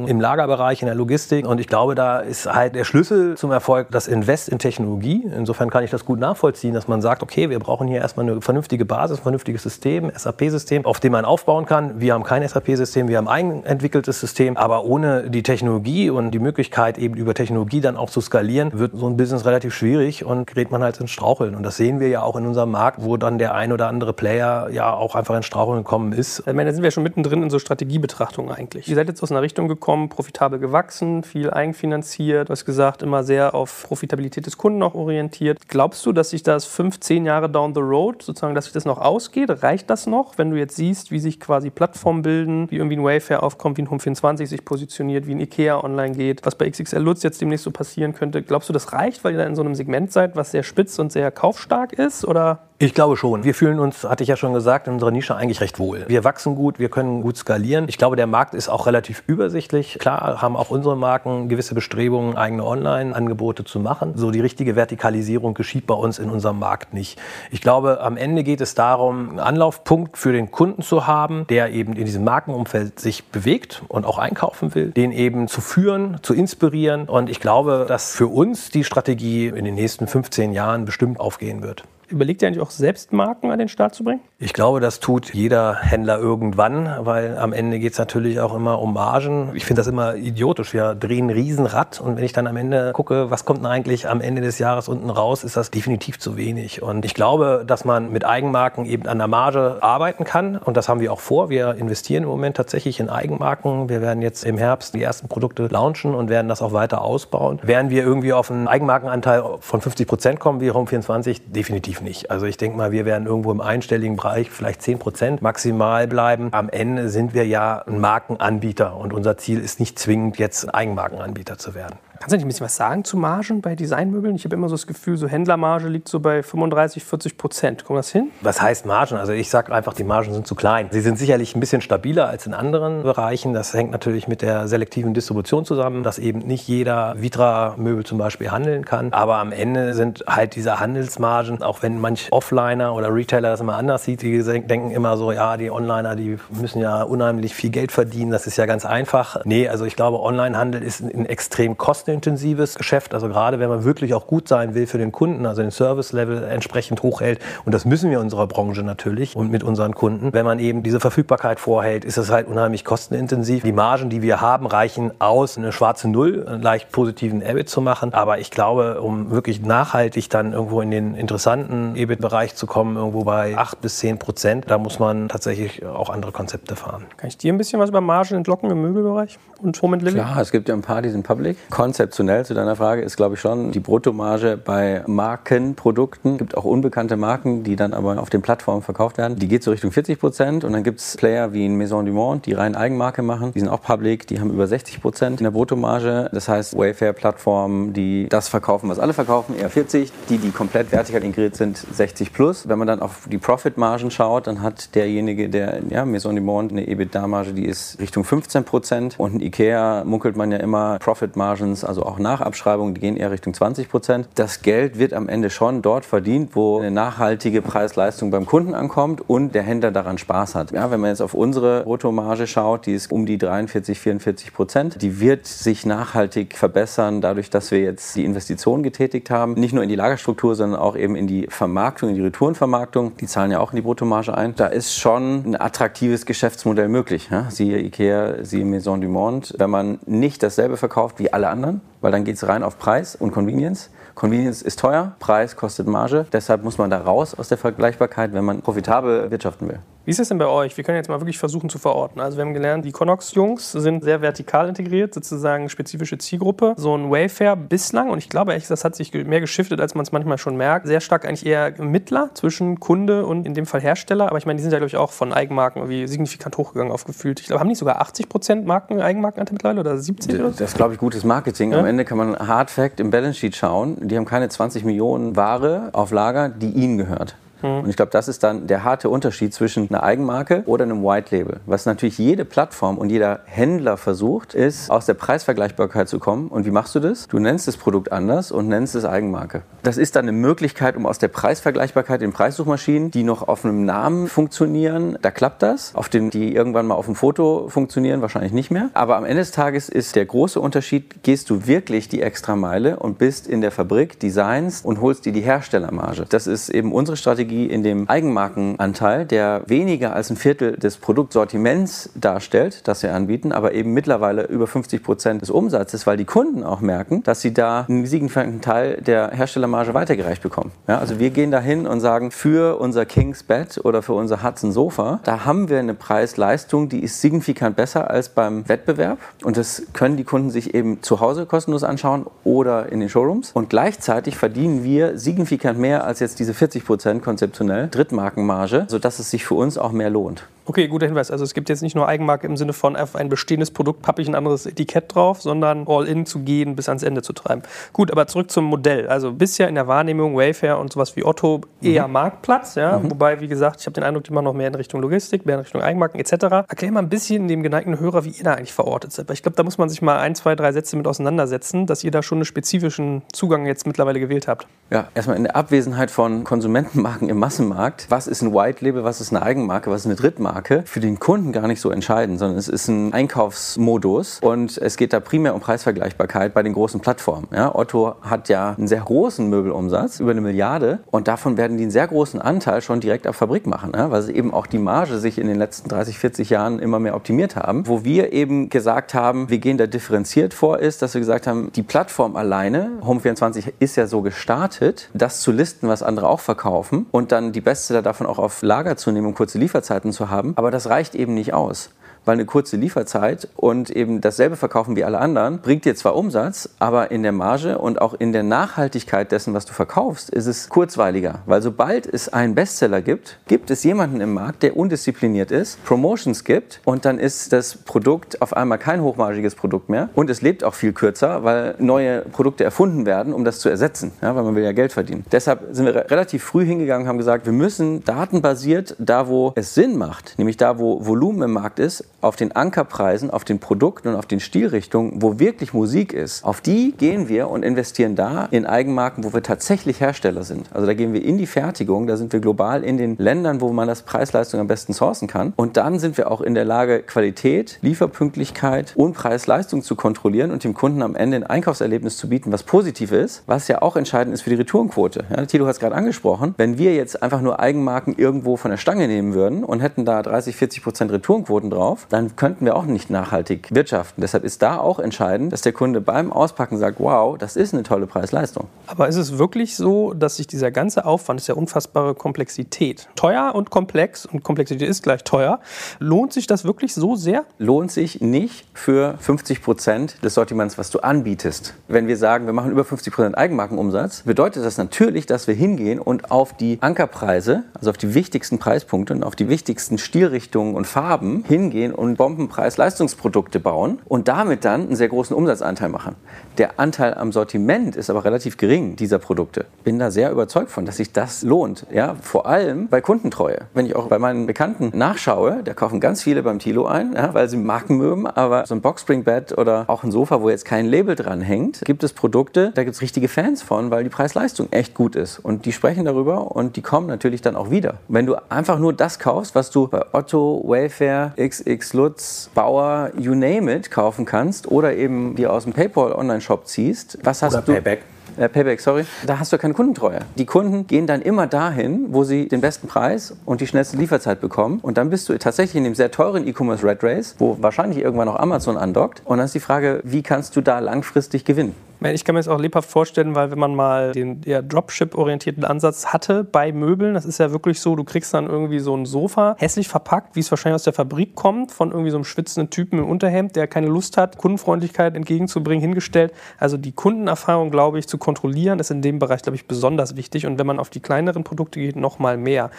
im 0.08 0.21
Lagerbereich, 0.21 0.82
in 0.82 0.88
der 0.88 0.95
Logistik 0.95 1.47
und 1.47 1.60
ich 1.60 1.67
glaube, 1.67 1.95
da 1.95 2.19
ist 2.19 2.51
halt 2.51 2.75
der 2.75 2.84
Schlüssel 2.84 3.36
zum 3.38 3.51
Erfolg 3.51 3.88
das 3.91 4.08
Invest 4.08 4.49
in 4.49 4.60
Technologie. 4.60 5.29
Insofern 5.36 5.69
kann 5.69 5.84
ich 5.84 5.91
das 5.91 6.05
gut 6.05 6.19
nachvollziehen, 6.19 6.73
dass 6.73 6.88
man 6.88 7.01
sagt, 7.01 7.23
okay, 7.23 7.49
wir 7.49 7.60
brauchen 7.60 7.88
hier 7.88 7.99
erstmal 7.99 8.29
eine 8.29 8.41
vernünftige 8.41 8.86
Basis, 8.86 9.19
ein 9.19 9.23
vernünftiges 9.23 9.63
System, 9.63 10.12
SAP-System, 10.15 10.86
auf 10.86 10.99
dem 10.99 11.12
man 11.12 11.25
aufbauen 11.25 11.65
kann. 11.65 11.99
Wir 11.99 12.13
haben 12.13 12.23
kein 12.23 12.47
SAP-System, 12.47 13.08
wir 13.08 13.17
haben 13.17 13.27
ein 13.27 13.63
entwickeltes 13.63 14.19
System, 14.19 14.58
aber 14.58 14.86
ohne 14.86 15.29
die 15.29 15.43
Technologie 15.43 16.10
und 16.10 16.32
die 16.32 16.39
Möglichkeit 16.39 16.97
eben 16.97 17.15
über 17.15 17.34
Technologie 17.34 17.82
dann 17.82 17.97
auch 17.97 18.10
zu 18.10 18.21
skalieren, 18.21 18.71
wird 18.73 18.93
so 18.95 19.08
ein 19.08 19.17
Business 19.17 19.45
relativ 19.45 19.73
schwierig 19.73 20.25
und 20.25 20.47
gerät 20.47 20.71
man 20.71 20.84
halt 20.84 20.99
ins 20.99 21.12
Straucheln. 21.12 21.55
Und 21.55 21.63
das 21.63 21.77
sehen 21.77 21.99
wir 21.99 22.10
ja 22.10 22.21
auch 22.21 22.36
in 22.36 22.45
unserem 22.45 22.71
Markt, 22.71 23.03
wo 23.03 23.17
dann 23.17 23.38
der 23.38 23.53
ein 23.55 23.71
oder 23.71 23.88
andere 23.88 24.13
Player 24.13 24.69
ja 24.71 24.93
auch 24.93 25.15
einfach 25.15 25.36
ins 25.36 25.45
Straucheln 25.45 25.79
gekommen 25.79 26.13
ist. 26.13 26.39
Ich 26.39 26.45
meine, 26.53 26.65
da 26.65 26.73
sind 26.73 26.84
wir 26.84 26.91
schon 26.91 27.03
mittendrin 27.03 27.43
in 27.43 27.49
so 27.49 27.60
Strategiebetrachtungen 27.60 28.53
eigentlich. 28.53 28.88
Seid 28.99 29.07
jetzt 29.07 29.23
aus 29.23 29.31
einer 29.31 29.41
Richtung 29.41 29.69
gekommen, 29.69 30.09
profitabel 30.09 30.59
gewachsen, 30.59 31.23
viel 31.23 31.51
eigenfinanziert, 31.51 32.49
du 32.49 32.51
hast 32.51 32.65
gesagt, 32.65 33.01
immer 33.01 33.23
sehr 33.23 33.55
auf 33.55 33.85
Profitabilität 33.88 34.45
des 34.45 34.57
Kunden 34.57 34.83
auch 34.83 34.93
orientiert. 34.93 35.57
Glaubst 35.69 36.05
du, 36.05 36.12
dass 36.12 36.31
sich 36.31 36.43
das 36.43 36.65
fünf, 36.65 36.99
zehn 36.99 37.25
Jahre 37.25 37.49
down 37.49 37.73
the 37.73 37.79
road, 37.79 38.21
sozusagen, 38.21 38.55
dass 38.55 38.65
sich 38.65 38.73
das 38.73 38.83
noch 38.83 38.97
ausgeht? 38.97 39.63
Reicht 39.63 39.89
das 39.89 40.05
noch, 40.05 40.38
wenn 40.38 40.51
du 40.51 40.57
jetzt 40.57 40.75
siehst, 40.75 41.12
wie 41.12 41.19
sich 41.19 41.39
quasi 41.39 41.69
Plattformen 41.69 42.23
bilden, 42.23 42.69
wie 42.71 42.75
irgendwie 42.75 42.97
ein 42.97 43.03
Wayfair 43.05 43.41
aufkommt, 43.41 43.77
wie 43.77 43.83
ein 43.83 43.88
Home24 43.88 44.47
sich 44.47 44.65
positioniert, 44.65 45.27
wie 45.27 45.35
ein 45.35 45.39
Ikea 45.39 45.81
online 45.81 46.13
geht, 46.13 46.45
was 46.45 46.55
bei 46.55 46.69
XXL 46.69 46.99
Lutz 46.99 47.23
jetzt 47.23 47.39
demnächst 47.39 47.63
so 47.63 47.71
passieren 47.71 48.13
könnte? 48.13 48.41
Glaubst 48.41 48.67
du, 48.67 48.73
das 48.73 48.91
reicht, 48.91 49.23
weil 49.23 49.31
ihr 49.31 49.38
da 49.38 49.45
in 49.45 49.55
so 49.55 49.62
einem 49.62 49.75
Segment 49.75 50.12
seid, 50.12 50.35
was 50.35 50.51
sehr 50.51 50.63
spitz 50.63 50.99
und 50.99 51.13
sehr 51.13 51.31
kaufstark 51.31 51.93
ist? 51.93 52.25
Oder 52.25 52.68
ich 52.81 52.93
glaube 52.93 53.17
schon. 53.17 53.43
Wir 53.43 53.53
fühlen 53.53 53.77
uns, 53.77 54.05
hatte 54.05 54.23
ich 54.23 54.29
ja 54.29 54.37
schon 54.37 54.53
gesagt, 54.53 54.87
in 54.87 54.93
unserer 54.93 55.11
Nische 55.11 55.35
eigentlich 55.35 55.59
recht 55.59 55.79
wohl. 55.79 56.05
Wir 56.07 56.23
wachsen 56.23 56.55
gut, 56.55 56.79
wir 56.79 56.87
können 56.87 57.21
gut 57.21 57.35
skalieren. 57.35 57.89
Ich 57.89 57.97
glaube, 57.97 58.15
der 58.15 58.25
Markt 58.25 58.53
ist 58.53 58.69
auch 58.69 58.87
relativ 58.87 59.21
übersichtlich. 59.27 59.97
Klar 59.99 60.41
haben 60.41 60.55
auch 60.55 60.69
unsere 60.69 60.95
Marken 60.95 61.49
gewisse 61.49 61.75
Bestrebungen, 61.75 62.37
eigene 62.37 62.63
Online-Angebote 62.63 63.65
zu 63.65 63.81
machen. 63.81 64.13
So 64.15 64.31
die 64.31 64.39
richtige 64.39 64.77
Vertikalisierung 64.77 65.55
geschieht 65.55 65.87
bei 65.87 65.93
uns 65.93 66.19
in 66.19 66.29
unserem 66.29 66.57
Markt 66.57 66.93
nicht. 66.93 67.19
Ich 67.51 67.59
glaube, 67.59 67.99
am 67.99 68.15
Ende 68.15 68.45
geht 68.45 68.61
es 68.61 68.75
darum, 68.75 69.31
einen 69.31 69.39
Anlaufpunkt 69.39 70.17
für 70.17 70.31
den 70.31 70.49
Kunden 70.49 70.81
zu 70.81 71.05
haben, 71.05 71.45
der 71.49 71.73
eben 71.73 71.97
in 71.97 72.05
diesem 72.05 72.23
Markenumfeld 72.23 72.97
sich 72.97 73.25
bewegt 73.25 73.83
und 73.89 74.05
auch 74.05 74.17
einkaufen 74.17 74.73
will, 74.73 74.91
den 74.91 75.11
eben 75.11 75.49
zu 75.49 75.59
führen, 75.59 76.19
zu 76.21 76.33
inspirieren. 76.33 77.09
Und 77.09 77.29
ich 77.29 77.41
glaube, 77.41 77.87
dass 77.89 78.15
für 78.15 78.27
uns 78.27 78.69
die 78.71 78.85
Strategie 78.85 79.47
in 79.47 79.65
den 79.65 79.75
nächsten 79.75 80.07
15 80.07 80.53
Jahren 80.53 80.85
bestimmt 80.85 81.19
aufgehen 81.19 81.61
wird. 81.61 81.83
Überlegt 82.10 82.41
ihr 82.41 82.48
eigentlich 82.48 82.62
auch 82.62 82.72
selbst 82.72 83.13
Marken 83.13 83.52
an 83.52 83.60
den 83.60 83.69
Start 83.69 83.93
zu 83.93 84.04
bringen? 84.04 84.22
Ich 84.39 84.54
glaube, 84.54 84.80
das 84.80 85.00
tut 85.00 85.34
jeder 85.34 85.76
Händler 85.76 86.17
irgendwann, 86.17 87.06
weil 87.06 87.38
am 87.38 87.54
Ende 87.54 87.78
geht 87.78 87.93
es 87.93 88.00
natürlich 88.00 88.39
auch 88.39 88.56
immer 88.56 88.80
um 88.80 88.93
Margen. 88.93 89.52
Ich 89.54 89.65
finde 89.65 89.82
das 89.82 89.88
immer 89.88 90.15
idiotisch. 90.15 90.74
Wir 90.74 90.95
drehen 90.95 91.28
ein 91.28 91.30
Riesenrad 91.30 92.02
und 92.02 92.17
wenn 92.17 92.24
ich 92.24 92.34
dann 92.34 92.48
am 92.48 92.58
Ende 92.58 92.91
gucke, 92.93 93.30
was 93.30 93.45
kommt 93.45 93.60
denn 93.60 93.67
eigentlich 93.67 94.08
am 94.08 94.22
Ende 94.22 94.41
des 94.41 94.58
Jahres 94.58 94.88
unten 94.88 95.10
raus, 95.10 95.43
ist 95.43 95.56
das 95.56 95.69
definitiv 95.69 96.19
zu 96.19 96.36
wenig. 96.36 96.82
Und 96.82 97.06
ich 97.06 97.13
glaube, 97.13 97.63
dass 97.67 97.86
man 97.86 98.12
mit 98.12 98.26
Eigenmarken 98.26 98.86
eben 98.86 99.08
an 99.08 99.19
der 99.19 99.28
Marge 99.28 99.78
arbeiten 99.82 100.24
kann 100.24 100.58
und 100.58 100.78
das 100.78 100.89
haben 100.89 101.02
wir 101.02 101.13
auch 101.13 101.19
vor. 101.19 101.50
Wir 101.50 101.76
investieren 101.76 102.24
im 102.24 102.30
Moment 102.30 102.58
tatsächlich 102.58 103.00
in 103.00 103.10
Eigenmarken. 103.10 103.89
Wir 103.89 104.02
werden 104.02 104.24
jetzt 104.24 104.45
im 104.45 104.58
Herbst 104.58 104.95
die 104.95 105.04
ersten 105.04 105.28
Produkte 105.28 105.67
launchen 105.67 106.15
und 106.15 106.30
werden 106.30 106.48
das 106.48 106.62
auch 106.62 106.74
weiter 106.74 107.02
ausbauen. 107.02 107.60
Werden 107.62 107.91
wir 107.91 108.04
irgendwie 108.04 108.34
auf 108.34 108.50
einen 108.50 108.67
Eigenmarkenanteil 108.67 109.43
von 109.60 109.82
50 109.82 110.08
Prozent 110.08 110.39
kommen 110.39 110.60
wie 110.60 110.72
Home24? 110.72 111.41
Definitiv 111.48 111.98
nicht. 112.01 112.31
Also 112.31 112.45
ich 112.45 112.57
denke 112.57 112.77
mal, 112.77 112.91
wir 112.91 113.05
werden 113.05 113.27
irgendwo 113.27 113.51
im 113.51 113.62
einstelligen 113.62 114.17
Bereich 114.17 114.49
vielleicht 114.49 114.81
10 114.81 114.99
Prozent 114.99 115.41
maximal 115.41 116.07
bleiben. 116.07 116.49
Am 116.51 116.69
Ende 116.69 117.09
sind 117.09 117.33
wir 117.33 117.45
ja 117.45 117.83
ein 117.88 117.99
Markenanbieter 117.99 118.97
und 118.97 119.13
unser 119.13 119.38
Ziel 119.38 119.59
ist 119.59 119.79
nicht 119.79 119.99
zwingend 119.99 120.38
jetzt 120.38 120.65
ein 120.65 120.69
Eigenmarkenanbieter 120.69 121.57
zu 121.57 121.75
werden. 121.75 121.97
Kannst 122.19 122.34
du 122.34 122.36
nicht 122.36 122.43
ein 122.43 122.49
bisschen 122.49 122.65
was 122.65 122.75
sagen 122.75 123.05
zu 123.05 123.15
Margen 123.15 123.62
bei 123.62 123.75
Designmöbeln? 123.75 124.36
Ich 124.36 124.43
habe 124.43 124.53
immer 124.53 124.67
so 124.67 124.75
das 124.75 124.88
Gefühl, 124.88 125.15
so 125.15 125.29
Händlermarge 125.29 125.88
liegt 125.88 126.10
so 126.10 126.19
bei 126.19 126.43
35, 126.43 127.01
40 127.01 127.38
Prozent. 127.38 127.86
Kommt 127.86 127.97
das 127.97 128.10
hin? 128.10 128.29
Was 128.41 128.62
heißt 128.62 128.86
Margen? 128.86 129.15
Also 129.15 129.32
ich 129.32 129.49
sage 129.49 129.71
einfach, 129.71 129.93
die 129.93 130.03
Margen 130.03 130.34
sind 130.34 130.45
zu 130.45 130.53
klein. 130.53 130.89
Sie 130.91 130.99
sind 130.99 131.17
sicherlich 131.17 131.55
ein 131.55 131.62
bisschen 131.62 131.79
stabiler 131.79 132.27
als 132.27 132.45
in 132.45 132.53
anderen 132.53 133.03
Bereichen. 133.03 133.53
Das 133.53 133.73
hängt 133.73 133.91
natürlich 133.91 134.27
mit 134.27 134.41
der 134.41 134.67
selektiven 134.67 135.13
Distribution 135.13 135.63
zusammen, 135.63 136.03
dass 136.03 136.19
eben 136.19 136.39
nicht 136.39 136.67
jeder 136.67 137.15
Vitra-Möbel 137.17 138.05
zum 138.05 138.17
Beispiel 138.17 138.51
handeln 138.51 138.84
kann. 138.84 139.13
Aber 139.13 139.38
am 139.38 139.53
Ende 139.53 139.93
sind 139.93 140.25
halt 140.27 140.55
diese 140.55 140.82
Handelsmargen, 140.82 141.63
auch 141.63 141.82
wenn 141.84 142.01
manch 142.01 142.27
Offliner 142.32 142.95
oder 142.95 143.15
Retailer 143.15 143.51
das 143.51 143.62
immer 143.62 143.77
anders 143.77 144.03
sieht, 144.03 144.23
die 144.23 144.43
denken 144.43 144.91
immer 144.91 145.15
so, 145.15 145.32
ja, 145.32 145.55
die 145.55 145.71
Onliner, 145.71 146.17
die 146.17 146.38
müssen 146.49 146.82
ja 146.82 147.01
unheimlich 147.01 147.55
viel 147.55 147.69
Geld 147.69 147.93
verdienen. 147.93 148.32
Das 148.32 148.45
ist 148.45 148.58
ja 148.58 148.65
ganz 148.65 148.86
einfach. 148.86 149.38
Nee, 149.45 149.69
also 149.69 149.86
ich 149.86 149.95
glaube, 149.95 150.19
Onlinehandel 150.19 150.84
ist 150.84 150.99
ein 150.99 151.25
extrem 151.25 151.77
kostenlos 151.77 152.09
kostenintensives 152.10 152.76
Geschäft. 152.76 153.13
Also 153.13 153.28
gerade 153.28 153.60
wenn 153.60 153.69
man 153.69 153.84
wirklich 153.84 154.13
auch 154.13 154.26
gut 154.26 154.48
sein 154.48 154.74
will 154.74 154.88
für 154.88 154.98
den 154.98 155.12
Kunden, 155.12 155.45
also 155.45 155.62
den 155.62 155.72
Service-Level 155.72 156.43
entsprechend 156.43 157.04
hochhält. 157.04 157.39
Und 157.65 157.74
das 157.74 157.86
müssen 157.86 158.10
wir 158.10 158.17
in 158.17 158.24
unserer 158.24 158.48
Branche 158.48 158.84
natürlich 158.84 159.36
und 159.36 159.52
mit 159.52 159.63
unseren 159.63 159.93
Kunden. 159.93 160.34
Wenn 160.34 160.45
man 160.45 160.60
eben 160.60 160.82
diese 160.84 161.00
Verfügbarkeit 161.00 161.60
vorhält, 161.60 162.06
ist 162.06 162.17
es 162.17 162.32
halt 162.32 162.48
unheimlich 162.48 162.84
kostenintensiv. 162.84 163.63
Die 163.63 163.72
Margen, 163.72 164.10
die 164.10 164.22
wir 164.22 164.41
haben, 164.41 164.65
reichen 164.65 165.12
aus, 165.19 165.58
eine 165.58 165.72
schwarze 165.72 166.10
Null, 166.10 166.45
einen 166.48 166.62
leicht 166.62 166.91
positiven 166.91 167.41
EBIT 167.41 167.69
zu 167.69 167.82
machen. 167.82 168.13
Aber 168.13 168.39
ich 168.39 168.52
glaube, 168.52 169.02
um 169.02 169.30
wirklich 169.32 169.62
nachhaltig 169.62 170.30
dann 170.30 170.54
irgendwo 170.54 170.82
in 170.82 170.91
den 170.91 171.15
interessanten 171.15 171.95
EBIT-Bereich 171.95 172.56
zu 172.56 172.65
kommen, 172.65 172.95
irgendwo 172.95 173.24
bei 173.24 173.56
8 173.56 173.82
bis 173.82 174.00
10 174.00 174.17
Prozent, 174.17 174.65
da 174.67 174.78
muss 174.78 175.00
man 175.00 175.30
tatsächlich 175.30 175.86
auch 175.86 176.10
andere 176.10 176.32
Konzepte 176.32 176.76
fahren. 176.76 177.06
Kann 177.17 177.28
ich 177.28 177.38
dir 177.38 177.54
ein 177.54 177.58
bisschen 177.58 177.80
was 177.80 177.89
über 177.89 178.02
Margen 178.02 178.36
entlocken 178.36 178.72
im 178.72 178.82
Möbelbereich 178.82 179.38
und 179.62 179.80
Home 179.82 179.98
Living? 179.98 180.15
Klar, 180.15 180.39
es 180.39 180.52
gibt 180.52 180.69
ja 180.69 180.76
ein 180.76 180.82
paar, 180.82 181.02
die 181.02 181.10
sind 181.10 181.24
public. 181.24 181.58
Konzept 181.69 181.98
konzeptionell 181.99 182.45
zu 182.45 182.53
deiner 182.53 182.77
Frage 182.77 183.01
ist, 183.01 183.17
glaube 183.17 183.35
ich, 183.35 183.41
schon 183.41 183.73
die 183.73 183.81
Bruttomarge 183.81 184.55
bei 184.55 185.03
Markenprodukten. 185.05 186.33
Es 186.33 186.38
gibt 186.38 186.55
auch 186.55 186.63
unbekannte 186.63 187.17
Marken, 187.17 187.63
die 187.63 187.75
dann 187.75 187.93
aber 187.93 188.21
auf 188.21 188.29
den 188.29 188.41
Plattformen 188.41 188.81
verkauft 188.81 189.17
werden. 189.17 189.38
Die 189.38 189.49
geht 189.49 189.63
so 189.63 189.71
Richtung 189.71 189.91
40 189.91 190.17
Prozent. 190.17 190.63
Und 190.63 190.71
dann 190.71 190.83
gibt 190.83 191.01
es 191.01 191.17
Player 191.17 191.51
wie 191.51 191.65
in 191.65 191.75
Maison 191.75 192.05
du 192.05 192.13
Monde, 192.13 192.43
die 192.45 192.53
rein 192.53 192.77
Eigenmarke 192.77 193.21
machen. 193.21 193.51
Die 193.53 193.59
sind 193.59 193.67
auch 193.67 193.81
public, 193.81 194.27
die 194.27 194.39
haben 194.39 194.49
über 194.49 194.65
60 194.65 195.01
Prozent 195.01 195.41
in 195.41 195.43
der 195.43 195.51
Bruttomarge. 195.51 196.29
Das 196.31 196.47
heißt, 196.47 196.77
Wayfair-Plattformen, 196.77 197.91
die 197.91 198.27
das 198.29 198.47
verkaufen, 198.47 198.88
was 198.89 198.97
alle 198.97 199.12
verkaufen, 199.12 199.53
eher 199.57 199.69
40. 199.69 200.13
Die, 200.29 200.38
die 200.38 200.51
komplett 200.51 200.93
vertikal 200.93 201.21
integriert 201.21 201.57
sind, 201.57 201.75
60 201.75 202.31
plus. 202.31 202.69
Wenn 202.69 202.79
man 202.79 202.88
dann 202.88 203.01
auf 203.01 203.27
die 203.29 203.39
Profit-Margen 203.39 204.09
schaut, 204.09 204.47
dann 204.47 204.62
hat 204.62 204.95
derjenige, 204.95 205.49
der 205.49 205.81
ja, 205.89 206.05
Maison 206.05 206.33
du 206.33 206.41
Monde 206.41 206.75
eine 206.75 206.88
EBITDA-Marge, 206.88 207.51
die 207.51 207.65
ist 207.65 207.99
Richtung 207.99 208.23
15 208.23 208.63
Prozent. 208.63 209.15
Und 209.19 209.33
in 209.33 209.41
Ikea 209.41 210.05
munkelt 210.05 210.38
man 210.38 210.49
ja 210.49 210.59
immer 210.59 210.97
Profit-Margins, 210.99 211.88
also 211.89 212.04
auch 212.04 212.19
nach 212.19 212.39
Abschreibung, 212.39 212.93
die 212.93 213.02
gehen 213.02 213.17
eher 213.17 213.32
Richtung 213.32 213.54
20 213.54 213.89
Prozent. 213.89 214.30
Das 214.36 214.62
Geld 214.62 214.99
wird 214.99 215.12
am 215.12 215.28
Ende 215.28 215.49
schon 215.49 215.82
dort 215.82 216.06
verdient, 216.06 216.56
wo 216.56 216.78
eine 216.78 216.91
nachhaltige 216.91 217.63
Preis-Leistung 217.63 218.30
beim 218.30 218.45
Kunden 218.45 218.75
ankommt 218.75 219.28
und 219.28 219.56
der 219.56 219.63
Händler 219.63 219.89
daran 219.89 220.19
Spaß 220.19 220.54
hat. 220.54 220.71
Ja, 220.71 220.91
wenn 220.91 220.99
man 220.99 221.10
jetzt 221.10 221.21
auf 221.21 221.34
unsere 221.34 221.82
Bruttomarge 221.82 222.45
schaut, 222.45 222.86
die 222.86 222.93
ist 222.93 223.12
um 223.12 223.25
die 223.25 223.39
43, 223.39 223.99
44 223.99 224.54
Prozent. 224.54 225.02
Die 225.02 225.19
wird 225.19 225.47
sich 225.47 225.84
nachhaltig 225.84 226.56
verbessern, 226.56 227.21
dadurch, 227.21 227.49
dass 227.49 227.71
wir 227.71 227.80
jetzt 227.80 228.15
die 228.15 228.23
Investitionen 228.23 228.84
getätigt 228.84 229.32
haben. 229.32 229.56
Nicht 229.56 229.73
nur 229.73 229.82
in 229.82 229.89
die 229.89 229.95
Lagerstruktur, 229.95 230.54
sondern 230.54 230.80
auch 230.80 230.95
eben 230.95 231.15
in 231.15 231.25
die 231.25 231.47
Vermarktung, 231.49 232.10
in 232.10 232.15
die 232.15 232.21
Retourenvermarktung. 232.21 233.17
Die 233.17 233.25
zahlen 233.25 233.49
ja 233.49 233.60
auch 233.60 233.71
in 233.71 233.78
die 233.78 233.82
Bruttomarge 233.82 234.38
ein. 234.38 234.56
Da 234.56 234.67
ist 234.67 234.95
schon 234.95 235.43
ein 235.43 235.60
attraktives 235.60 236.28
Geschäftsmodell 236.28 236.88
möglich. 236.88 237.30
Ja? 237.32 237.49
Siehe 237.49 237.80
Ikea, 237.80 238.43
siehe 238.43 238.63
Maison 238.63 239.02
du 239.02 239.10
Monde. 239.10 239.47
Wenn 239.58 239.71
man 239.71 239.97
nicht 240.06 240.43
dasselbe 240.43 240.78
verkauft 240.78 241.17
wie 241.17 241.34
alle 241.34 241.49
anderen, 241.49 241.78
weil 242.01 242.11
dann 242.11 242.23
geht 242.23 242.35
es 242.35 242.47
rein 242.47 242.63
auf 242.63 242.77
Preis 242.77 243.15
und 243.15 243.31
Convenience. 243.31 243.89
Convenience 244.15 244.61
ist 244.61 244.79
teuer, 244.79 245.15
Preis 245.19 245.55
kostet 245.55 245.87
Marge. 245.87 246.25
Deshalb 246.31 246.63
muss 246.63 246.77
man 246.77 246.89
da 246.89 246.99
raus 246.99 247.33
aus 247.33 247.47
der 247.47 247.57
Vergleichbarkeit, 247.57 248.33
wenn 248.33 248.43
man 248.43 248.61
profitabel 248.61 249.31
wirtschaften 249.31 249.69
will. 249.69 249.79
Wie 250.10 250.12
ist 250.12 250.19
es 250.19 250.30
denn 250.30 250.39
bei 250.39 250.48
euch? 250.48 250.76
Wir 250.76 250.84
können 250.84 250.95
jetzt 250.98 251.08
mal 251.08 251.22
wirklich 251.22 251.38
versuchen 251.38 251.69
zu 251.69 251.78
verorten. 251.78 252.19
Also 252.19 252.36
wir 252.36 252.43
haben 252.43 252.56
gelernt, 252.56 252.84
die 252.84 252.91
Connox-Jungs 252.91 253.74
sind 253.74 254.04
sehr 254.04 254.24
vertikal 254.24 254.67
integriert, 254.67 255.13
sozusagen 255.13 255.69
spezifische 255.69 256.17
Zielgruppe. 256.17 256.74
So 256.78 256.98
ein 256.98 257.12
Wayfair 257.12 257.56
bislang, 257.56 258.10
und 258.10 258.17
ich 258.17 258.28
glaube 258.28 258.56
echt, 258.56 258.72
das 258.72 258.84
hat 258.84 258.95
sich 258.95 259.13
mehr 259.13 259.39
geschiftet, 259.39 259.80
als 259.80 259.93
man 259.93 260.02
es 260.02 260.12
manchmal 260.12 260.39
schon 260.39 260.58
merkt, 260.58 260.88
sehr 260.88 261.00
stark 261.00 261.28
eigentlich 261.28 261.45
eher 261.45 261.80
Mittler 261.80 262.32
zwischen 262.34 262.80
Kunde 262.80 263.28
und 263.28 263.45
in 263.45 263.54
dem 263.54 263.67
Fall 263.67 263.82
Hersteller. 263.82 264.30
Aber 264.30 264.39
ich 264.39 264.48
meine, 264.48 264.58
die 264.58 264.63
sind 264.63 264.72
ja, 264.72 264.80
glaube 264.80 264.88
ich, 264.88 264.98
auch 264.98 265.12
von 265.12 265.32
Eigenmarken 265.32 265.84
irgendwie 265.84 266.08
signifikant 266.08 266.58
hochgegangen 266.58 266.91
aufgefühlt. 266.91 267.39
Ich 267.39 267.45
glaube, 267.45 267.60
haben 267.60 267.69
die 267.69 267.76
sogar 267.76 268.02
80 268.02 268.30
Prozent 268.30 268.65
Marken, 268.65 269.00
Eigenmarkenanteil 269.00 269.54
mittlerweile 269.54 269.82
oder 269.82 269.95
70 270.00 270.34
oder 270.34 270.45
so? 270.45 270.58
Das 270.58 270.72
ist, 270.72 270.76
glaube 270.76 270.95
ich, 270.95 271.00
gutes 271.00 271.24
Marketing. 271.24 271.72
Ja? 271.72 271.78
Am 271.78 271.86
Ende 271.86 272.04
kann 272.04 272.17
man 272.17 272.36
Hard 272.36 272.72
Fact 272.72 273.00
im 273.00 273.12
Balance 273.12 273.38
Sheet 273.38 273.56
schauen. 273.56 274.08
Die 274.08 274.17
haben 274.17 274.26
keine 274.26 274.50
20 274.50 274.84
Millionen 274.86 275.36
Ware 275.36 275.89
auf 275.93 276.10
Lager, 276.10 276.50
die 276.50 276.72
ihnen 276.72 276.98
gehört. 276.98 277.36
Mhm. 277.62 277.84
Und 277.84 277.89
ich 277.89 277.95
glaube, 277.95 278.12
das 278.12 278.28
ist 278.28 278.43
dann 278.43 278.67
der 278.67 278.84
harte 278.84 279.10
Unterschied 279.10 279.54
zwischen 279.54 279.89
einer 279.89 280.04
Eigenmarke 280.04 280.63
oder 280.65 280.84
einem 280.84 281.04
White 281.04 281.36
Label. 281.36 281.60
Was 281.65 281.86
natürlich 281.86 282.17
jede 282.17 282.45
Plattform 282.45 282.98
und 282.98 283.10
jeder 283.10 283.41
Händler 283.45 283.98
versucht, 283.98 284.54
ist, 284.54 284.89
aus 284.89 285.06
der 285.06 285.13
Preisvergleichbarkeit 285.13 286.10
zu 286.10 286.19
kommen. 286.19 286.48
Und 286.48 286.65
wie 286.65 286.72
machst 286.72 286.95
du 286.95 287.00
das? 287.00 287.28
Du 287.28 287.39
nennst 287.39 287.67
das 287.67 287.78
Produkt 287.78 288.12
anders 288.12 288.52
und 288.52 288.67
nennst 288.67 288.95
es 288.95 289.06
Eigenmarke. 289.06 289.63
Das 289.84 289.98
ist 289.98 290.15
dann 290.15 290.26
eine 290.26 290.32
Möglichkeit, 290.32 290.95
um 290.95 291.06
aus 291.06 291.19
der 291.19 291.28
Preisvergleichbarkeit 291.28 292.22
in 292.22 292.32
Preissuchmaschinen, 292.34 293.12
die 293.12 293.24
noch 293.24 293.48
auf 293.48 293.65
einem 293.65 293.86
Namen 293.86 294.28
funktionieren, 294.28 295.17
da 295.22 295.32
klappt 295.32 295.62
das. 295.63 295.95
Auf 295.95 296.10
den, 296.10 296.30
die 296.30 296.54
irgendwann 296.54 296.88
mal 296.88 296.95
auf 296.95 297.06
dem 297.06 297.15
Foto 297.15 297.67
funktionieren, 297.69 298.22
wahrscheinlich 298.22 298.54
nicht 298.54 298.72
mehr. 298.72 298.89
Aber 298.93 299.17
am 299.17 299.26
Ende 299.26 299.41
des 299.41 299.52
Tages 299.52 299.89
ist 299.89 300.15
der 300.15 300.26
große 300.26 300.60
Unterschied, 300.60 301.24
gehst 301.24 301.50
du 301.50 301.67
wirklich 301.67 302.10
die 302.10 302.22
extra 302.22 302.56
Meile 302.56 302.98
und 302.98 303.17
bist 303.17 303.48
in 303.48 303.62
der 303.62 303.72
Fabrik, 303.72 304.19
designst 304.19 304.86
und 304.86 305.02
holst 305.02 305.26
dir 305.26 305.34
die 305.34 305.41
Herstellermarge. 305.41 306.26
Das 306.30 306.48
ist 306.48 306.69
eben 306.69 306.93
unsere 306.93 307.17
Strategie 307.17 307.48
Strategie 307.49 307.65
in 307.65 307.83
dem 307.83 308.07
Eigenmarkenanteil, 308.07 309.25
der 309.25 309.63
weniger 309.65 310.13
als 310.13 310.29
ein 310.29 310.35
Viertel 310.35 310.73
des 310.77 310.97
Produktsortiments 310.97 312.12
darstellt, 312.15 312.88
das 312.88 313.01
wir 313.01 313.13
anbieten, 313.13 313.51
aber 313.51 313.73
eben 313.73 313.93
mittlerweile 313.93 314.43
über 314.43 314.67
50 314.67 315.03
Prozent 315.03 315.41
des 315.41 315.49
Umsatzes, 315.49 316.05
weil 316.05 316.17
die 316.17 316.25
Kunden 316.25 316.63
auch 316.63 316.81
merken, 316.81 317.23
dass 317.23 317.41
sie 317.41 317.53
da 317.53 317.85
einen 317.89 318.05
signifikanten 318.05 318.62
Teil 318.62 319.01
der 319.01 319.31
Herstellermarge 319.31 319.93
weitergereicht 319.93 320.43
bekommen. 320.43 320.71
Ja, 320.88 320.99
also 320.99 321.19
wir 321.19 321.31
gehen 321.31 321.49
dahin 321.49 321.88
und 321.88 322.01
sagen, 322.01 322.31
für 322.31 322.79
unser 322.79 323.05
Kings 323.05 323.43
Bed 323.43 323.79
oder 323.83 324.01
für 324.01 324.13
unser 324.13 324.43
Hudson 324.43 324.71
Sofa, 324.71 325.19
da 325.23 325.45
haben 325.45 325.69
wir 325.69 325.79
eine 325.79 325.95
Preis-Leistung, 325.95 326.89
die 326.89 327.03
ist 327.03 327.21
signifikant 327.21 327.75
besser 327.75 328.09
als 328.09 328.29
beim 328.29 328.69
Wettbewerb 328.69 329.17
und 329.43 329.57
das 329.57 329.83
können 329.93 330.17
die 330.17 330.23
Kunden 330.23 330.51
sich 330.51 330.75
eben 330.75 331.01
zu 331.01 331.19
Hause 331.19 331.45
kostenlos 331.45 331.83
anschauen 331.83 332.25
oder 332.43 332.91
in 332.91 332.99
den 332.99 333.09
Showrooms 333.09 333.51
und 333.53 333.69
gleichzeitig 333.69 334.38
verdienen 334.38 334.83
wir 334.83 335.17
signifikant 335.17 335.79
mehr 335.79 336.03
als 336.03 336.19
jetzt 336.19 336.39
diese 336.39 336.53
40 336.53 336.85
Prozent 336.85 337.23
konzeptionell, 337.39 337.88
Drittmarkenmarge, 337.88 338.86
sodass 338.89 339.19
es 339.19 339.32
sich 339.32 339.45
für 339.45 339.54
uns 339.54 339.78
auch 339.78 339.93
mehr 339.93 340.10
lohnt. 340.10 340.43
Okay, 340.69 340.88
guter 340.88 341.08
Hinweis. 341.08 341.32
Also 341.32 341.43
es 341.43 341.55
gibt 341.55 341.67
jetzt 341.67 341.82
nicht 341.82 341.95
nur 341.95 342.08
Eigenmarke 342.08 342.45
im 342.45 342.55
Sinne 342.55 342.73
von 342.73 342.95
auf 342.95 343.15
ein 343.15 343.27
bestehendes 343.27 343.71
Produkt 343.71 344.03
pappe 344.03 344.21
ich 344.21 344.27
ein 344.27 344.36
anderes 344.36 344.67
Etikett 344.67 345.15
drauf, 345.15 345.41
sondern 345.41 345.88
all 345.88 346.08
in 346.08 346.27
zu 346.27 346.41
gehen, 346.41 346.75
bis 346.75 346.88
ans 346.88 347.01
Ende 347.01 347.23
zu 347.23 347.34
treiben. 347.34 347.63
Gut, 347.91 348.12
aber 348.12 348.27
zurück 348.27 348.51
zum 348.51 348.65
Modell. 348.65 349.08
Also 349.08 349.34
bisher 349.34 349.67
in 349.67 349.73
der 349.73 349.88
Wahrnehmung 349.88 350.38
Wayfair 350.38 350.77
und 350.77 350.93
sowas 350.93 351.15
wie 351.15 351.25
Otto 351.25 351.62
eher 351.82 352.05
mhm. 352.05 352.13
Marktplatz, 352.13 352.75
ja. 352.75 352.99
Mhm. 352.99 353.10
Wobei, 353.10 353.41
wie 353.41 353.47
gesagt, 353.47 353.82
ich 353.82 353.88
habe 353.88 353.95
den 353.95 354.03
Eindruck, 354.03 354.25
die 354.25 354.32
machen 354.32 354.43
noch 354.43 354.53
mehr 354.53 354.67
in 354.67 354.75
Richtung 354.75 355.01
Logistik, 355.01 355.43
mehr 355.47 355.55
in 355.55 355.62
Richtung 355.62 355.82
Eigenmarken 355.82 356.19
etc. 356.19 356.34
Erklär 356.69 356.91
mal 356.91 356.99
ein 356.99 357.10
bisschen 357.10 357.47
dem 357.47 357.63
geneigten 357.63 357.99
Hörer, 357.99 358.23
wie 358.23 358.29
ihr 358.29 358.43
da 358.43 358.53
eigentlich 358.53 358.73
verortet 358.73 359.12
seid. 359.12 359.27
Weil 359.27 359.34
ich 359.34 359.41
glaube, 359.41 359.55
da 359.55 359.63
muss 359.63 359.79
man 359.79 359.89
sich 359.89 360.03
mal 360.03 360.19
ein, 360.19 360.36
zwei, 360.36 360.53
drei 360.55 360.71
Sätze 360.71 360.95
mit 360.97 361.08
auseinandersetzen, 361.08 361.88
dass 361.88 362.03
ihr 362.03 362.12
da 362.12 362.21
schon 362.21 362.38
einen 362.38 362.45
spezifischen 362.45 363.23
Zugang 363.34 363.65
jetzt 363.65 363.88
mittlerweile 363.88 364.19
gewählt 364.19 364.47
habt. 364.47 364.67
Ja, 364.91 365.08
erstmal 365.15 365.38
in 365.38 365.45
der 365.45 365.55
Abwesenheit 365.55 366.12
von 366.12 366.43
Konsumentenmarken 366.43 367.27
im 367.27 367.39
Massenmarkt. 367.39 368.05
Was 368.10 368.27
ist 368.27 368.43
ein 368.43 368.53
White 368.53 368.86
Label, 368.86 369.03
was 369.03 369.19
ist 369.19 369.34
eine 369.34 369.41
Eigenmarke, 369.41 369.89
was 369.89 370.01
ist 370.01 370.05
eine 370.05 370.15
Drittmarke? 370.15 370.59
Für 370.86 371.00
den 371.00 371.19
Kunden 371.19 371.52
gar 371.52 371.67
nicht 371.67 371.82
so 371.82 371.89
entscheidend, 371.91 372.39
sondern 372.39 372.58
es 372.58 372.67
ist 372.67 372.88
ein 372.88 373.13
Einkaufsmodus 373.13 374.39
und 374.41 374.78
es 374.78 374.98
geht 374.98 375.13
da 375.13 375.19
primär 375.19 375.54
um 375.56 375.62
Preisvergleichbarkeit 375.62 376.54
bei 376.54 376.63
den 376.63 376.74
großen 376.74 377.00
Plattformen. 377.00 377.48
Ja, 377.54 377.74
Otto 377.74 378.15
hat 378.22 378.50
ja 378.50 378.76
einen 378.78 378.88
sehr 378.88 379.02
großen 379.02 379.50
Möbelumsatz, 379.50 380.19
über 380.19 380.32
eine 380.32 380.41
Milliarde 380.41 381.00
und 381.12 381.28
davon 381.28 381.58
werden 381.58 381.78
die 381.78 381.84
einen 381.84 381.91
sehr 381.91 382.08
großen 382.08 382.41
Anteil 382.41 382.82
schon 382.82 383.00
direkt 383.00 383.28
auf 383.28 383.36
Fabrik 383.36 383.67
machen, 383.67 383.91
ja, 383.95 384.12
weil 384.12 384.22
sie 384.22 384.34
eben 384.34 384.54
auch 384.54 384.67
die 384.67 384.80
Marge 384.80 385.19
sich 385.19 385.38
in 385.38 385.48
den 385.48 385.58
letzten 385.58 385.89
30, 385.89 386.17
40 386.17 386.50
Jahren 386.50 386.80
immer 386.80 387.00
mehr 387.00 387.15
optimiert 387.15 387.56
haben. 387.56 387.88
Wo 387.88 388.04
wir 388.04 388.34
eben 388.34 388.69
gesagt 388.69 389.13
haben, 389.13 389.50
wir 389.50 389.60
gehen 389.60 389.78
da 389.78 389.88
differenziert 389.88 390.54
vor, 390.54 390.80
ist, 390.80 391.02
dass 391.02 391.13
wir 391.13 391.22
gesagt 391.22 391.48
haben, 391.48 391.72
die 391.76 391.84
Plattform 391.84 392.36
alleine, 392.36 392.91
Home24 393.04 393.74
ist 393.80 393.95
ja 393.95 394.08
so 394.08 394.22
gestartet, 394.22 395.10
das 395.13 395.41
zu 395.41 395.52
listen, 395.52 395.88
was 395.88 396.04
andere 396.04 396.28
auch 396.28 396.39
verkaufen 396.39 397.06
und 397.12 397.32
dann 397.32 397.52
die 397.52 397.62
Bestseller 397.62 398.02
davon 398.02 398.28
auch 398.28 398.39
auf 398.39 398.62
Lager 398.62 398.98
zu 398.98 399.12
nehmen, 399.12 399.28
um 399.28 399.34
kurze 399.34 399.58
Lieferzeiten 399.58 400.12
zu 400.12 400.30
haben. 400.30 400.48
Aber 400.55 400.71
das 400.71 400.89
reicht 400.89 401.15
eben 401.15 401.33
eben 401.33 401.33
nicht 401.33 401.53
aus 401.53 401.91
weil 402.25 402.34
eine 402.34 402.45
kurze 402.45 402.77
Lieferzeit 402.77 403.47
und 403.55 403.89
eben 403.89 404.21
dasselbe 404.21 404.55
verkaufen 404.55 404.95
wie 404.95 405.03
alle 405.03 405.19
anderen 405.19 405.60
bringt 405.60 405.86
dir 405.86 405.95
zwar 405.95 406.15
Umsatz, 406.15 406.69
aber 406.79 407.12
in 407.12 407.23
der 407.23 407.32
Marge 407.32 407.77
und 407.77 408.01
auch 408.01 408.13
in 408.13 408.34
der 408.34 408.43
Nachhaltigkeit 408.43 409.32
dessen, 409.32 409.53
was 409.53 409.65
du 409.65 409.73
verkaufst, 409.73 410.29
ist 410.29 410.45
es 410.45 410.69
kurzweiliger. 410.69 411.39
Weil 411.45 411.62
sobald 411.62 412.05
es 412.05 412.32
einen 412.32 412.55
Bestseller 412.55 413.01
gibt, 413.01 413.39
gibt 413.47 413.71
es 413.71 413.84
jemanden 413.84 414.21
im 414.21 414.34
Markt, 414.34 414.63
der 414.63 414.77
undiszipliniert 414.77 415.51
ist, 415.51 415.84
Promotions 415.86 416.43
gibt 416.43 416.82
und 416.86 417.05
dann 417.05 417.19
ist 417.19 417.53
das 417.53 417.75
Produkt 417.75 418.41
auf 418.41 418.55
einmal 418.55 418.77
kein 418.77 419.01
hochmargiges 419.01 419.55
Produkt 419.55 419.89
mehr 419.89 420.10
und 420.15 420.29
es 420.29 420.41
lebt 420.41 420.63
auch 420.63 420.73
viel 420.73 420.93
kürzer, 420.93 421.43
weil 421.43 421.75
neue 421.79 422.21
Produkte 422.21 422.63
erfunden 422.63 423.05
werden, 423.05 423.34
um 423.34 423.45
das 423.45 423.60
zu 423.60 423.69
ersetzen, 423.69 424.12
ja, 424.21 424.36
weil 424.36 424.43
man 424.43 424.55
will 424.55 424.63
ja 424.63 424.71
Geld 424.71 424.93
verdienen. 424.93 425.25
Deshalb 425.32 425.62
sind 425.71 425.86
wir 425.86 425.95
relativ 426.12 426.43
früh 426.43 426.65
hingegangen 426.65 427.03
und 427.03 427.10
haben 427.10 427.17
gesagt, 427.17 427.45
wir 427.45 427.53
müssen 427.53 428.03
datenbasiert 428.03 428.95
da, 428.99 429.27
wo 429.27 429.53
es 429.55 429.73
Sinn 429.73 429.97
macht, 429.97 430.38
nämlich 430.38 430.58
da, 430.58 430.79
wo 430.79 431.05
Volumen 431.05 431.41
im 431.43 431.53
Markt 431.53 431.79
ist, 431.79 432.03
auf 432.21 432.36
den 432.36 432.55
Ankerpreisen, 432.55 433.29
auf 433.29 433.43
den 433.43 433.60
Produkten 433.60 434.10
und 434.10 434.15
auf 434.15 434.25
den 434.25 434.39
Stilrichtungen, 434.39 435.21
wo 435.21 435.39
wirklich 435.39 435.73
Musik 435.73 436.13
ist, 436.13 436.43
auf 436.43 436.62
die 436.62 436.93
gehen 436.93 437.29
wir 437.29 437.49
und 437.49 437.63
investieren 437.63 438.15
da 438.15 438.47
in 438.51 438.65
Eigenmarken, 438.65 439.23
wo 439.23 439.34
wir 439.34 439.43
tatsächlich 439.43 440.01
Hersteller 440.01 440.43
sind. 440.43 440.69
Also 440.73 440.86
da 440.86 440.93
gehen 440.93 441.13
wir 441.13 441.23
in 441.23 441.38
die 441.38 441.47
Fertigung, 441.47 442.08
da 442.08 442.17
sind 442.17 442.34
wir 442.34 442.39
global 442.39 442.84
in 442.84 442.97
den 442.97 443.15
Ländern, 443.17 443.62
wo 443.62 443.71
man 443.71 443.88
das 443.88 444.03
Preis-Leistung 444.03 444.60
am 444.60 444.67
besten 444.67 444.93
sourcen 444.93 445.27
kann. 445.27 445.53
Und 445.55 445.77
dann 445.77 445.99
sind 445.99 446.17
wir 446.17 446.32
auch 446.32 446.41
in 446.41 446.55
der 446.55 446.65
Lage, 446.65 447.01
Qualität, 447.03 447.79
Lieferpünktlichkeit 447.82 448.93
und 448.95 449.13
Preis-Leistung 449.13 449.82
zu 449.82 449.95
kontrollieren 449.95 450.51
und 450.51 450.63
dem 450.63 450.73
Kunden 450.73 451.01
am 451.01 451.15
Ende 451.15 451.38
ein 451.38 451.43
Einkaufserlebnis 451.43 452.17
zu 452.17 452.29
bieten, 452.29 452.51
was 452.51 452.63
positiv 452.63 453.12
ist, 453.12 453.43
was 453.45 453.67
ja 453.67 453.82
auch 453.82 453.95
entscheidend 453.95 454.34
ist 454.34 454.41
für 454.41 454.49
die 454.49 454.58
Retourenquote. 454.58 455.25
Ja, 455.29 455.45
Tilo 455.45 455.65
hat 455.65 455.73
es 455.73 455.79
gerade 455.79 455.95
angesprochen. 455.95 456.55
Wenn 456.58 456.77
wir 456.77 456.93
jetzt 456.95 457.21
einfach 457.21 457.41
nur 457.41 457.60
Eigenmarken 457.60 458.15
irgendwo 458.17 458.58
von 458.58 458.71
der 458.71 458.77
Stange 458.77 459.08
nehmen 459.08 459.34
würden 459.34 459.63
und 459.63 459.79
hätten 459.79 460.05
da 460.05 460.21
30, 460.21 460.55
40 460.55 460.84
Prozent 460.84 461.12
Retourenquoten 461.12 461.69
drauf, 461.69 462.08
dann 462.10 462.36
könnten 462.36 462.65
wir 462.65 462.76
auch 462.76 462.86
nicht 462.86 463.10
nachhaltig 463.10 463.69
wirtschaften. 463.72 464.22
Deshalb 464.22 464.43
ist 464.43 464.62
da 464.62 464.78
auch 464.78 465.00
entscheidend, 465.00 465.54
dass 465.54 465.62
der 465.62 465.74
Kunde 465.74 466.02
beim 466.02 466.34
Auspacken 466.34 466.78
sagt, 466.78 467.00
wow, 467.00 467.38
das 467.38 467.56
ist 467.56 467.74
eine 467.74 467.84
tolle 467.84 468.08
Preis-Leistung. 468.08 468.67
Aber 468.88 469.08
ist 469.08 469.15
es 469.15 469.38
wirklich 469.38 469.76
so, 469.76 470.13
dass 470.13 470.38
sich 470.38 470.48
dieser 470.48 470.72
ganze 470.72 471.06
Aufwand, 471.06 471.39
das 471.39 471.43
ist 471.43 471.48
ja 471.50 471.56
unfassbare 471.56 472.15
Komplexität, 472.15 473.08
teuer 473.15 473.54
und 473.54 473.69
komplex 473.69 474.26
und 474.26 474.43
Komplexität 474.43 474.89
ist 474.89 475.04
gleich 475.04 475.24
teuer, 475.24 475.60
lohnt 476.00 476.34
sich 476.34 476.48
das 476.48 476.65
wirklich 476.65 476.93
so 476.93 477.15
sehr? 477.15 477.45
Lohnt 477.58 477.91
sich 477.91 478.22
nicht 478.22 478.65
für 478.74 479.15
50 479.19 479.62
Prozent 479.62 480.24
des 480.24 480.34
Sortiments, 480.34 480.78
was 480.78 480.89
du 480.89 481.00
anbietest. 481.00 481.76
Wenn 481.88 482.08
wir 482.08 482.17
sagen, 482.17 482.45
wir 482.45 482.54
machen 482.54 482.72
über 482.72 482.84
50 482.84 483.13
Prozent 483.13 483.38
Eigenmarkenumsatz, 483.38 484.24
bedeutet 484.24 484.65
das 484.65 484.78
natürlich, 484.78 485.26
dass 485.26 485.48
wir 485.48 485.54
hingehen 485.54 486.00
und 486.00 486.32
auf 486.32 486.54
die 486.54 486.78
Ankerpreise, 486.82 487.63
also 487.76 487.91
auf 487.91 487.98
die 487.98 488.13
wichtigsten 488.15 488.58
Preispunkte 488.58 489.13
und 489.13 489.24
auf 489.24 489.36
die 489.36 489.50
wichtigsten 489.50 489.98
Stilrichtungen 489.98 490.76
und 490.76 490.86
Farben 490.86 491.43
hingehen 491.48 491.93
und 491.99 492.15
Bombenpreis-Leistungsprodukte 492.15 493.59
bauen 493.59 493.99
und 494.05 494.27
damit 494.27 494.65
dann 494.65 494.81
einen 494.88 494.95
sehr 494.95 495.09
großen 495.09 495.35
Umsatzanteil 495.35 495.89
machen. 495.89 496.15
Der 496.57 496.79
Anteil 496.79 497.13
am 497.13 497.31
Sortiment 497.31 497.95
ist 497.95 498.09
aber 498.09 498.25
relativ 498.25 498.57
gering 498.57 498.95
dieser 498.95 499.19
Produkte. 499.19 499.65
Bin 499.83 499.99
da 499.99 500.12
sehr 500.12 500.31
überzeugt 500.31 500.71
von, 500.71 500.85
dass 500.85 500.97
sich 500.97 501.12
das 501.12 501.43
lohnt. 501.43 501.85
Ja, 501.91 502.15
vor 502.21 502.45
allem 502.45 502.88
bei 502.88 503.01
Kundentreue. 503.01 503.59
Wenn 503.73 503.85
ich 503.85 503.95
auch 503.95 504.07
bei 504.07 504.19
meinen 504.19 504.47
Bekannten 504.47 504.91
nachschaue, 504.97 505.62
da 505.63 505.73
kaufen 505.73 505.99
ganz 505.99 506.23
viele 506.23 506.43
beim 506.43 506.59
Tilo 506.59 506.85
ein, 506.85 507.13
ja, 507.13 507.33
weil 507.33 507.49
sie 507.49 507.57
Marken 507.57 507.97
mögen, 507.97 508.27
aber 508.27 508.65
so 508.65 508.75
ein 508.75 508.81
Boxspringbett 508.81 509.57
oder 509.57 509.85
auch 509.88 510.03
ein 510.03 510.12
Sofa, 510.12 510.41
wo 510.41 510.49
jetzt 510.49 510.65
kein 510.65 510.85
Label 510.85 511.15
dran 511.15 511.41
hängt, 511.41 511.81
gibt 511.85 512.03
es 512.03 512.13
Produkte, 512.13 512.71
da 512.73 512.83
gibt 512.83 512.95
es 512.95 513.01
richtige 513.01 513.27
Fans 513.27 513.62
von, 513.62 513.91
weil 513.91 514.03
die 514.03 514.09
Preis-Leistung 514.09 514.67
echt 514.71 514.93
gut 514.95 515.15
ist. 515.15 515.39
Und 515.39 515.65
die 515.65 515.71
sprechen 515.71 516.05
darüber 516.05 516.55
und 516.55 516.75
die 516.75 516.81
kommen 516.81 517.07
natürlich 517.07 517.41
dann 517.41 517.55
auch 517.55 517.71
wieder. 517.71 517.95
Wenn 518.07 518.25
du 518.25 518.35
einfach 518.49 518.79
nur 518.79 518.93
das 518.93 519.19
kaufst, 519.19 519.55
was 519.55 519.71
du 519.71 519.88
bei 519.88 520.03
Otto, 520.13 520.63
Wayfair, 520.65 521.33
XX 521.38 521.88
Lutz, 521.93 522.49
Bauer, 522.54 523.12
you 523.17 523.36
name 523.36 523.73
it, 523.73 523.91
kaufen 523.91 524.25
kannst 524.25 524.69
oder 524.69 524.95
eben 524.95 525.36
dir 525.36 525.54
aus 525.54 525.63
dem 525.63 525.73
PayPal 525.73 526.13
Online-Shop 526.13 526.67
ziehst. 526.67 527.17
Was 527.23 527.41
hast 527.41 527.54
oder 527.54 527.62
du? 527.63 527.73
Payback. 527.73 528.02
Äh, 528.38 528.47
Payback, 528.47 528.80
sorry, 528.80 529.06
da 529.28 529.39
hast 529.39 529.52
du 529.52 529.58
keine 529.58 529.73
Kundentreue. 529.73 530.19
Die 530.38 530.45
Kunden 530.45 530.88
gehen 530.88 531.08
dann 531.08 531.21
immer 531.21 531.47
dahin, 531.47 532.08
wo 532.12 532.23
sie 532.23 532.47
den 532.47 532.62
besten 532.62 532.88
Preis 532.88 533.36
und 533.45 533.60
die 533.60 533.67
schnellste 533.67 533.97
Lieferzeit 533.97 534.39
bekommen. 534.39 534.80
Und 534.82 534.97
dann 534.97 535.10
bist 535.10 535.28
du 535.28 535.38
tatsächlich 535.38 535.75
in 535.75 535.84
dem 535.84 535.95
sehr 535.95 536.12
teuren 536.12 536.47
E-Commerce 536.47 536.86
Red 536.86 537.04
Race, 537.04 537.36
wo 537.38 537.58
wahrscheinlich 537.60 537.99
irgendwann 537.99 538.28
noch 538.28 538.39
Amazon 538.39 538.78
andockt. 538.78 539.21
Und 539.25 539.38
dann 539.38 539.45
ist 539.45 539.56
die 539.56 539.60
Frage, 539.60 540.02
wie 540.04 540.23
kannst 540.23 540.56
du 540.56 540.62
da 540.62 540.80
langfristig 540.80 541.43
gewinnen? 541.43 541.75
Ich 542.01 542.23
kann 542.23 542.33
mir 542.33 542.39
das 542.39 542.47
auch 542.47 542.59
lebhaft 542.59 542.89
vorstellen, 542.89 543.35
weil 543.35 543.51
wenn 543.51 543.59
man 543.59 543.75
mal 543.75 544.13
den 544.13 544.41
eher 544.43 544.62
Dropship-orientierten 544.62 545.65
Ansatz 545.65 546.07
hatte 546.07 546.45
bei 546.45 546.71
Möbeln, 546.71 547.13
das 547.13 547.25
ist 547.25 547.39
ja 547.39 547.51
wirklich 547.51 547.81
so, 547.81 547.97
du 547.97 548.05
kriegst 548.05 548.33
dann 548.33 548.47
irgendwie 548.47 548.79
so 548.79 548.95
ein 548.95 549.05
Sofa, 549.05 549.55
hässlich 549.59 549.89
verpackt, 549.89 550.38
wie 550.38 550.39
es 550.39 550.49
wahrscheinlich 550.49 550.75
aus 550.75 550.83
der 550.83 550.93
Fabrik 550.93 551.35
kommt, 551.35 551.73
von 551.73 551.91
irgendwie 551.91 552.12
so 552.12 552.17
einem 552.17 552.23
schwitzenden 552.23 552.69
Typen 552.69 552.99
im 552.99 553.09
Unterhemd, 553.09 553.57
der 553.57 553.67
keine 553.67 553.88
Lust 553.88 554.15
hat, 554.15 554.38
Kundenfreundlichkeit 554.38 555.15
entgegenzubringen, 555.15 555.81
hingestellt. 555.81 556.31
Also 556.57 556.77
die 556.77 556.93
Kundenerfahrung, 556.93 557.69
glaube 557.69 557.99
ich, 557.99 558.07
zu 558.07 558.17
kontrollieren, 558.17 558.79
ist 558.79 558.91
in 558.91 559.01
dem 559.01 559.19
Bereich, 559.19 559.41
glaube 559.41 559.57
ich, 559.57 559.67
besonders 559.67 560.15
wichtig. 560.15 560.45
Und 560.45 560.57
wenn 560.57 560.67
man 560.67 560.79
auf 560.79 560.89
die 560.89 561.01
kleineren 561.01 561.43
Produkte 561.43 561.81
geht, 561.81 561.97
noch 561.97 562.17
mal 562.17 562.38
mehr. 562.38 562.71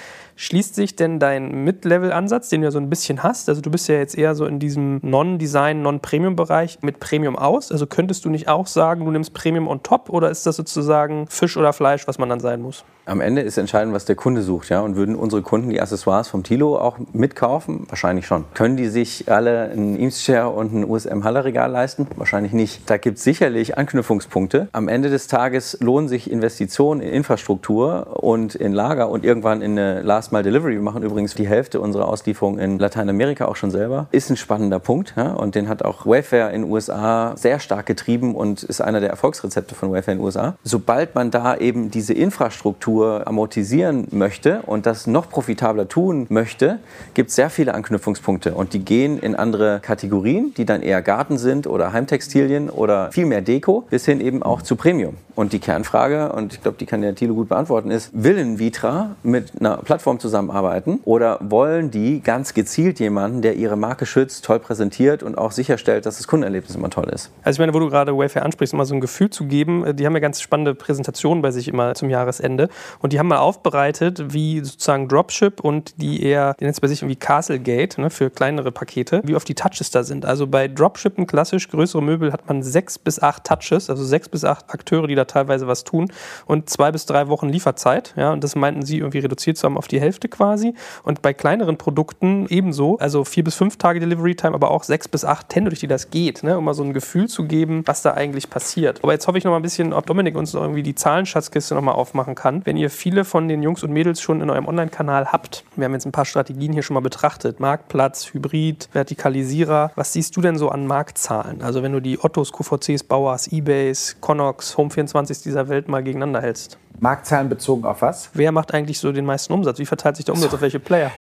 Schließt 0.42 0.74
sich 0.74 0.96
denn 0.96 1.18
dein 1.18 1.64
Mid-Level-Ansatz, 1.64 2.48
den 2.48 2.62
du 2.62 2.68
ja 2.68 2.70
so 2.70 2.79
ein 2.79 2.88
bisschen 2.88 3.22
hast, 3.22 3.51
also 3.51 3.61
du 3.61 3.70
bist 3.70 3.88
ja 3.88 3.97
jetzt 3.97 4.16
eher 4.16 4.34
so 4.34 4.47
in 4.47 4.59
diesem 4.59 4.99
Non-Design, 5.03 5.82
Non-Premium-Bereich 5.82 6.78
mit 6.80 6.99
Premium 6.99 7.36
aus? 7.36 7.70
Also 7.70 7.86
könntest 7.86 8.24
du 8.24 8.30
nicht 8.30 8.49
auch 8.49 8.66
sagen, 8.66 9.05
du 9.05 9.11
nimmst 9.11 9.34
Premium 9.34 9.68
on 9.68 9.82
top 9.82 10.09
oder 10.09 10.30
ist 10.30 10.47
das 10.47 10.57
sozusagen 10.57 11.26
Fisch 11.26 11.59
oder 11.59 11.74
Fleisch, 11.74 12.09
was 12.09 12.16
man 12.16 12.30
dann 12.30 12.41
sein 12.41 12.62
muss? 12.62 12.86
Am 13.07 13.20
Ende 13.20 13.43
ist 13.43 13.59
entscheidend, 13.59 13.93
was 13.93 14.05
der 14.05 14.14
Kunde 14.14 14.41
sucht. 14.41 14.68
Ja? 14.68 14.80
Und 14.80 14.95
würden 14.95 15.16
unsere 15.16 15.43
Kunden 15.43 15.70
die 15.70 15.80
Accessoires 15.80 16.28
vom 16.28 16.45
Tilo 16.45 16.78
auch 16.78 16.97
mitkaufen? 17.12 17.86
Wahrscheinlich 17.88 18.24
schon. 18.24 18.45
Können 18.55 18.76
die 18.76 18.86
sich 18.86 19.30
alle 19.30 19.70
ein 19.70 19.99
Eames-Chair 19.99 20.55
und 20.55 20.72
ein 20.72 20.84
USM-Halle-Regal 20.88 21.70
leisten? 21.70 22.07
Wahrscheinlich 22.16 22.53
nicht. 22.53 22.88
Da 22.88 22.99
gibt 22.99 23.18
es 23.18 23.24
sicherlich 23.24 23.76
Anknüpfungspunkte. 23.76 24.68
Am 24.72 24.86
Ende 24.86 25.11
des 25.11 25.26
Tages 25.26 25.76
lohnen 25.80 26.09
sich 26.09 26.30
Investitionen 26.30 27.01
in 27.01 27.11
Infrastruktur 27.11 28.22
und 28.22 28.55
in 28.55 28.72
Lager 28.72 29.09
und 29.09 29.24
irgendwann 29.24 29.61
in 29.61 29.76
eine 29.76 30.03
Last-Mile-Delivery. 30.31 30.74
Wir 30.74 30.83
machen 30.83 31.03
übrigens 31.03 31.35
die 31.35 31.49
Hälfte 31.49 31.81
unserer 31.81 32.09
Auslieferung 32.09 32.59
in 32.59 32.78
Lateinamerika 32.78 33.47
auch 33.47 33.57
schon 33.57 33.70
selber. 33.70 34.07
Ist 34.12 34.31
ein 34.31 34.37
spannender 34.37 34.78
Punkt. 34.78 35.14
Ja? 35.16 35.33
Und 35.33 35.55
den 35.55 35.68
hat 35.68 35.85
auch 35.85 36.07
Wayfair 36.07 36.51
in 36.51 36.62
den 36.62 36.70
USA 36.70 37.35
sehr 37.37 37.59
stark 37.59 37.87
getrieben 37.87 38.35
und 38.35 38.62
ist 38.62 38.81
einer 38.81 39.01
der 39.01 39.11
Erfolgsrezepte 39.11 39.74
von 39.74 39.93
Wayfair 39.93 40.12
in 40.12 40.18
den 40.18 40.24
USA. 40.24 40.57
Sobald 40.62 41.14
man 41.14 41.31
da 41.31 41.57
eben 41.57 41.91
diese 41.91 42.14
Infrastruktur 42.14 42.61
Infrastruktur 42.70 43.26
amortisieren 43.26 44.07
möchte 44.12 44.62
und 44.66 44.87
das 44.87 45.07
noch 45.07 45.28
profitabler 45.28 45.89
tun 45.89 46.26
möchte, 46.28 46.78
gibt 47.14 47.31
es 47.31 47.37
sehr 47.37 47.51
viele 47.51 47.74
Anknüpfungspunkte 47.74 48.55
und 48.55 48.72
die 48.72 48.85
gehen 48.85 49.18
in 49.18 49.35
andere 49.35 49.81
Kategorien, 49.81 50.55
die 50.57 50.64
dann 50.64 50.83
eher 50.83 51.03
Garten 51.03 51.39
sind 51.39 51.66
oder 51.66 51.93
Heimtextilien 51.93 52.70
oder 52.70 53.11
viel 53.11 53.26
mehr 53.26 53.41
Deko, 53.41 53.85
bis 53.91 54.05
hin 54.05 54.20
eben 54.20 54.43
auch 54.43 54.62
zu 54.62 54.76
Premium. 54.76 55.16
Und 55.35 55.53
die 55.53 55.59
Kernfrage, 55.59 56.33
und 56.33 56.53
ich 56.53 56.62
glaube, 56.62 56.76
die 56.78 56.87
kann 56.87 57.01
der 57.01 57.14
Thilo 57.14 57.35
gut 57.35 57.49
beantworten, 57.49 57.91
ist, 57.91 58.11
will 58.12 58.39
ein 58.39 58.59
Vitra 58.59 59.16
mit 59.22 59.53
einer 59.59 59.78
Plattform 59.78 60.20
zusammenarbeiten 60.21 61.01
oder 61.05 61.39
wollen 61.43 61.91
die 61.91 62.21
ganz 62.21 62.55
gezielt 62.55 63.01
jemanden, 63.01 63.43
der 63.43 63.57
ihre 63.57 63.77
Marke 63.77 64.07
schützt, 64.07 64.45
toll 64.45 64.61
präsentiert 64.61 65.23
und 65.23 65.39
auch 65.39 65.53
sicherstellt, 65.53 66.07
dass 66.07 66.18
das 66.18 66.27
Kundenerlebnis 66.27 66.77
immer 66.77 66.91
toll 66.91 67.09
ist? 67.09 67.31
Also 67.43 67.57
ich 67.57 67.61
meine, 67.61 67.75
wo 67.75 67.79
du 67.79 67.89
gerade 67.89 68.16
Wayfair 68.16 68.45
ansprichst, 68.45 68.75
mal 68.75 68.85
so 68.85 68.95
ein 68.95 69.01
Gefühl 69.01 69.31
zu 69.31 69.47
geben, 69.47 69.85
äh, 69.85 69.95
die 69.95 70.07
haben 70.07 70.14
ja 70.14 70.21
ganz 70.21 70.41
spannende 70.41 70.75
Präsentationen 70.75 71.43
bei 71.43 71.51
sich 71.51 71.68
immer 71.68 71.95
zum 71.95 72.11
Jahresende 72.11 72.68
und 73.01 73.12
die 73.12 73.18
haben 73.18 73.29
mal 73.29 73.39
aufbereitet, 73.39 74.33
wie 74.33 74.61
sozusagen 74.61 75.09
Dropship 75.09 75.61
und 75.61 76.01
die 76.01 76.23
eher, 76.23 76.55
die 76.61 76.64
nennt 76.64 76.75
es 76.75 76.81
bei 76.81 76.89
sich 76.89 77.03
irgendwie 77.03 77.16
Castlegate 77.16 78.01
ne, 78.01 78.11
für 78.11 78.31
kleinere 78.31 78.73
Pakete, 78.73 79.23
wie 79.25 79.35
oft 79.35 79.49
die 79.49 79.55
Touches 79.55 79.91
da 79.91 80.03
sind. 80.03 80.25
Also 80.25 80.47
bei 80.47 80.68
Dropshippen 80.68 81.27
klassisch, 81.27 81.68
größere 81.68 82.03
Möbel 82.03 82.33
hat 82.33 82.49
man 82.49 82.62
sechs 82.62 82.99
bis 82.99 83.21
acht 83.23 83.45
Touches, 83.45 83.91
also 83.91 84.05
sechs 84.05 84.29
bis 84.29 84.45
acht 84.45 84.71
Akteure, 84.71 85.07
die 85.07 85.14
da 85.14 85.25
teilweise 85.25 85.66
was 85.66 85.85
tun 85.85 86.12
und 86.47 86.68
zwei 86.71 86.93
bis 86.93 87.07
drei 87.07 87.29
Wochen 87.29 87.49
Lieferzeit. 87.49 88.14
Ja, 88.16 88.33
und 88.33 88.45
das 88.45 88.57
meinten 88.57 88.83
sie 88.83 88.99
irgendwie 88.99 89.21
reduziert 89.21 89.57
zu 89.57 89.64
haben 89.64 89.77
auf 89.77 89.89
die 89.89 90.01
Hälfte 90.01 90.09
quasi. 90.18 90.74
Und 91.02 91.22
bei 91.22 91.32
kleineren 91.32 91.76
Produkten 91.76 92.46
ebenso, 92.48 92.98
also 92.98 93.24
vier 93.24 93.44
bis 93.44 93.54
fünf 93.54 93.76
Tage 93.76 94.00
Delivery 94.00 94.34
Time, 94.34 94.54
aber 94.54 94.70
auch 94.70 94.82
sechs 94.82 95.08
bis 95.08 95.24
acht 95.24 95.54
Hände, 95.54 95.70
durch 95.70 95.80
die 95.80 95.86
das 95.86 96.11
geht, 96.11 96.42
ne, 96.42 96.58
um 96.58 96.64
mal 96.64 96.74
so 96.74 96.82
ein 96.82 96.92
Gefühl 96.92 97.28
zu 97.28 97.44
geben, 97.44 97.82
was 97.86 98.02
da 98.02 98.14
eigentlich 98.14 98.50
passiert. 98.50 99.00
Aber 99.02 99.12
jetzt 99.12 99.26
hoffe 99.26 99.38
ich 99.38 99.44
noch 99.44 99.52
mal 99.52 99.58
ein 99.58 99.62
bisschen, 99.62 99.92
ob 99.92 100.06
Dominik 100.06 100.36
uns 100.36 100.54
irgendwie 100.54 100.82
die 100.82 100.94
Zahlenschatzkiste 100.94 101.74
noch 101.74 101.82
mal 101.82 101.92
aufmachen 101.92 102.34
kann. 102.34 102.62
Wenn 102.64 102.76
ihr 102.76 102.90
viele 102.90 103.24
von 103.24 103.48
den 103.48 103.62
Jungs 103.62 103.82
und 103.82 103.92
Mädels 103.92 104.20
schon 104.20 104.40
in 104.40 104.50
eurem 104.50 104.66
Online-Kanal 104.66 105.32
habt, 105.32 105.64
wir 105.76 105.84
haben 105.84 105.92
jetzt 105.92 106.06
ein 106.06 106.12
paar 106.12 106.24
Strategien 106.24 106.72
hier 106.72 106.82
schon 106.82 106.94
mal 106.94 107.00
betrachtet, 107.00 107.61
Marktplatz, 107.61 108.32
Hybrid, 108.32 108.88
Vertikalisierer. 108.92 109.92
Was 109.94 110.12
siehst 110.12 110.36
du 110.36 110.40
denn 110.40 110.56
so 110.56 110.68
an 110.68 110.86
Marktzahlen? 110.86 111.62
Also 111.62 111.82
wenn 111.82 111.92
du 111.92 112.00
die 112.00 112.18
Ottos, 112.22 112.52
QVCs, 112.52 113.04
Bauers, 113.04 113.48
Ebays, 113.48 114.16
Connox, 114.20 114.76
Home24 114.76 115.42
dieser 115.42 115.68
Welt 115.68 115.88
mal 115.88 116.02
gegeneinander 116.02 116.40
hältst. 116.40 116.78
Marktzahlen 117.03 117.48
bezogen 117.48 117.84
auf 117.84 118.03
was? 118.03 118.30
Wer 118.34 118.53
macht 118.53 118.74
eigentlich 118.74 118.98
so 118.98 119.12
den 119.12 119.24
meisten 119.24 119.53
Umsatz? 119.53 119.78
Wie 119.78 119.86
verteilt 119.86 120.16
sich 120.16 120.24
der 120.24 120.34
Umsatz 120.34 120.53
auf 120.55 120.61
welche 120.61 120.80
Player? 120.80 121.12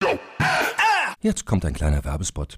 Jetzt 1.21 1.45
kommt 1.45 1.65
ein 1.65 1.73
kleiner 1.73 2.03
Werbespot. 2.05 2.57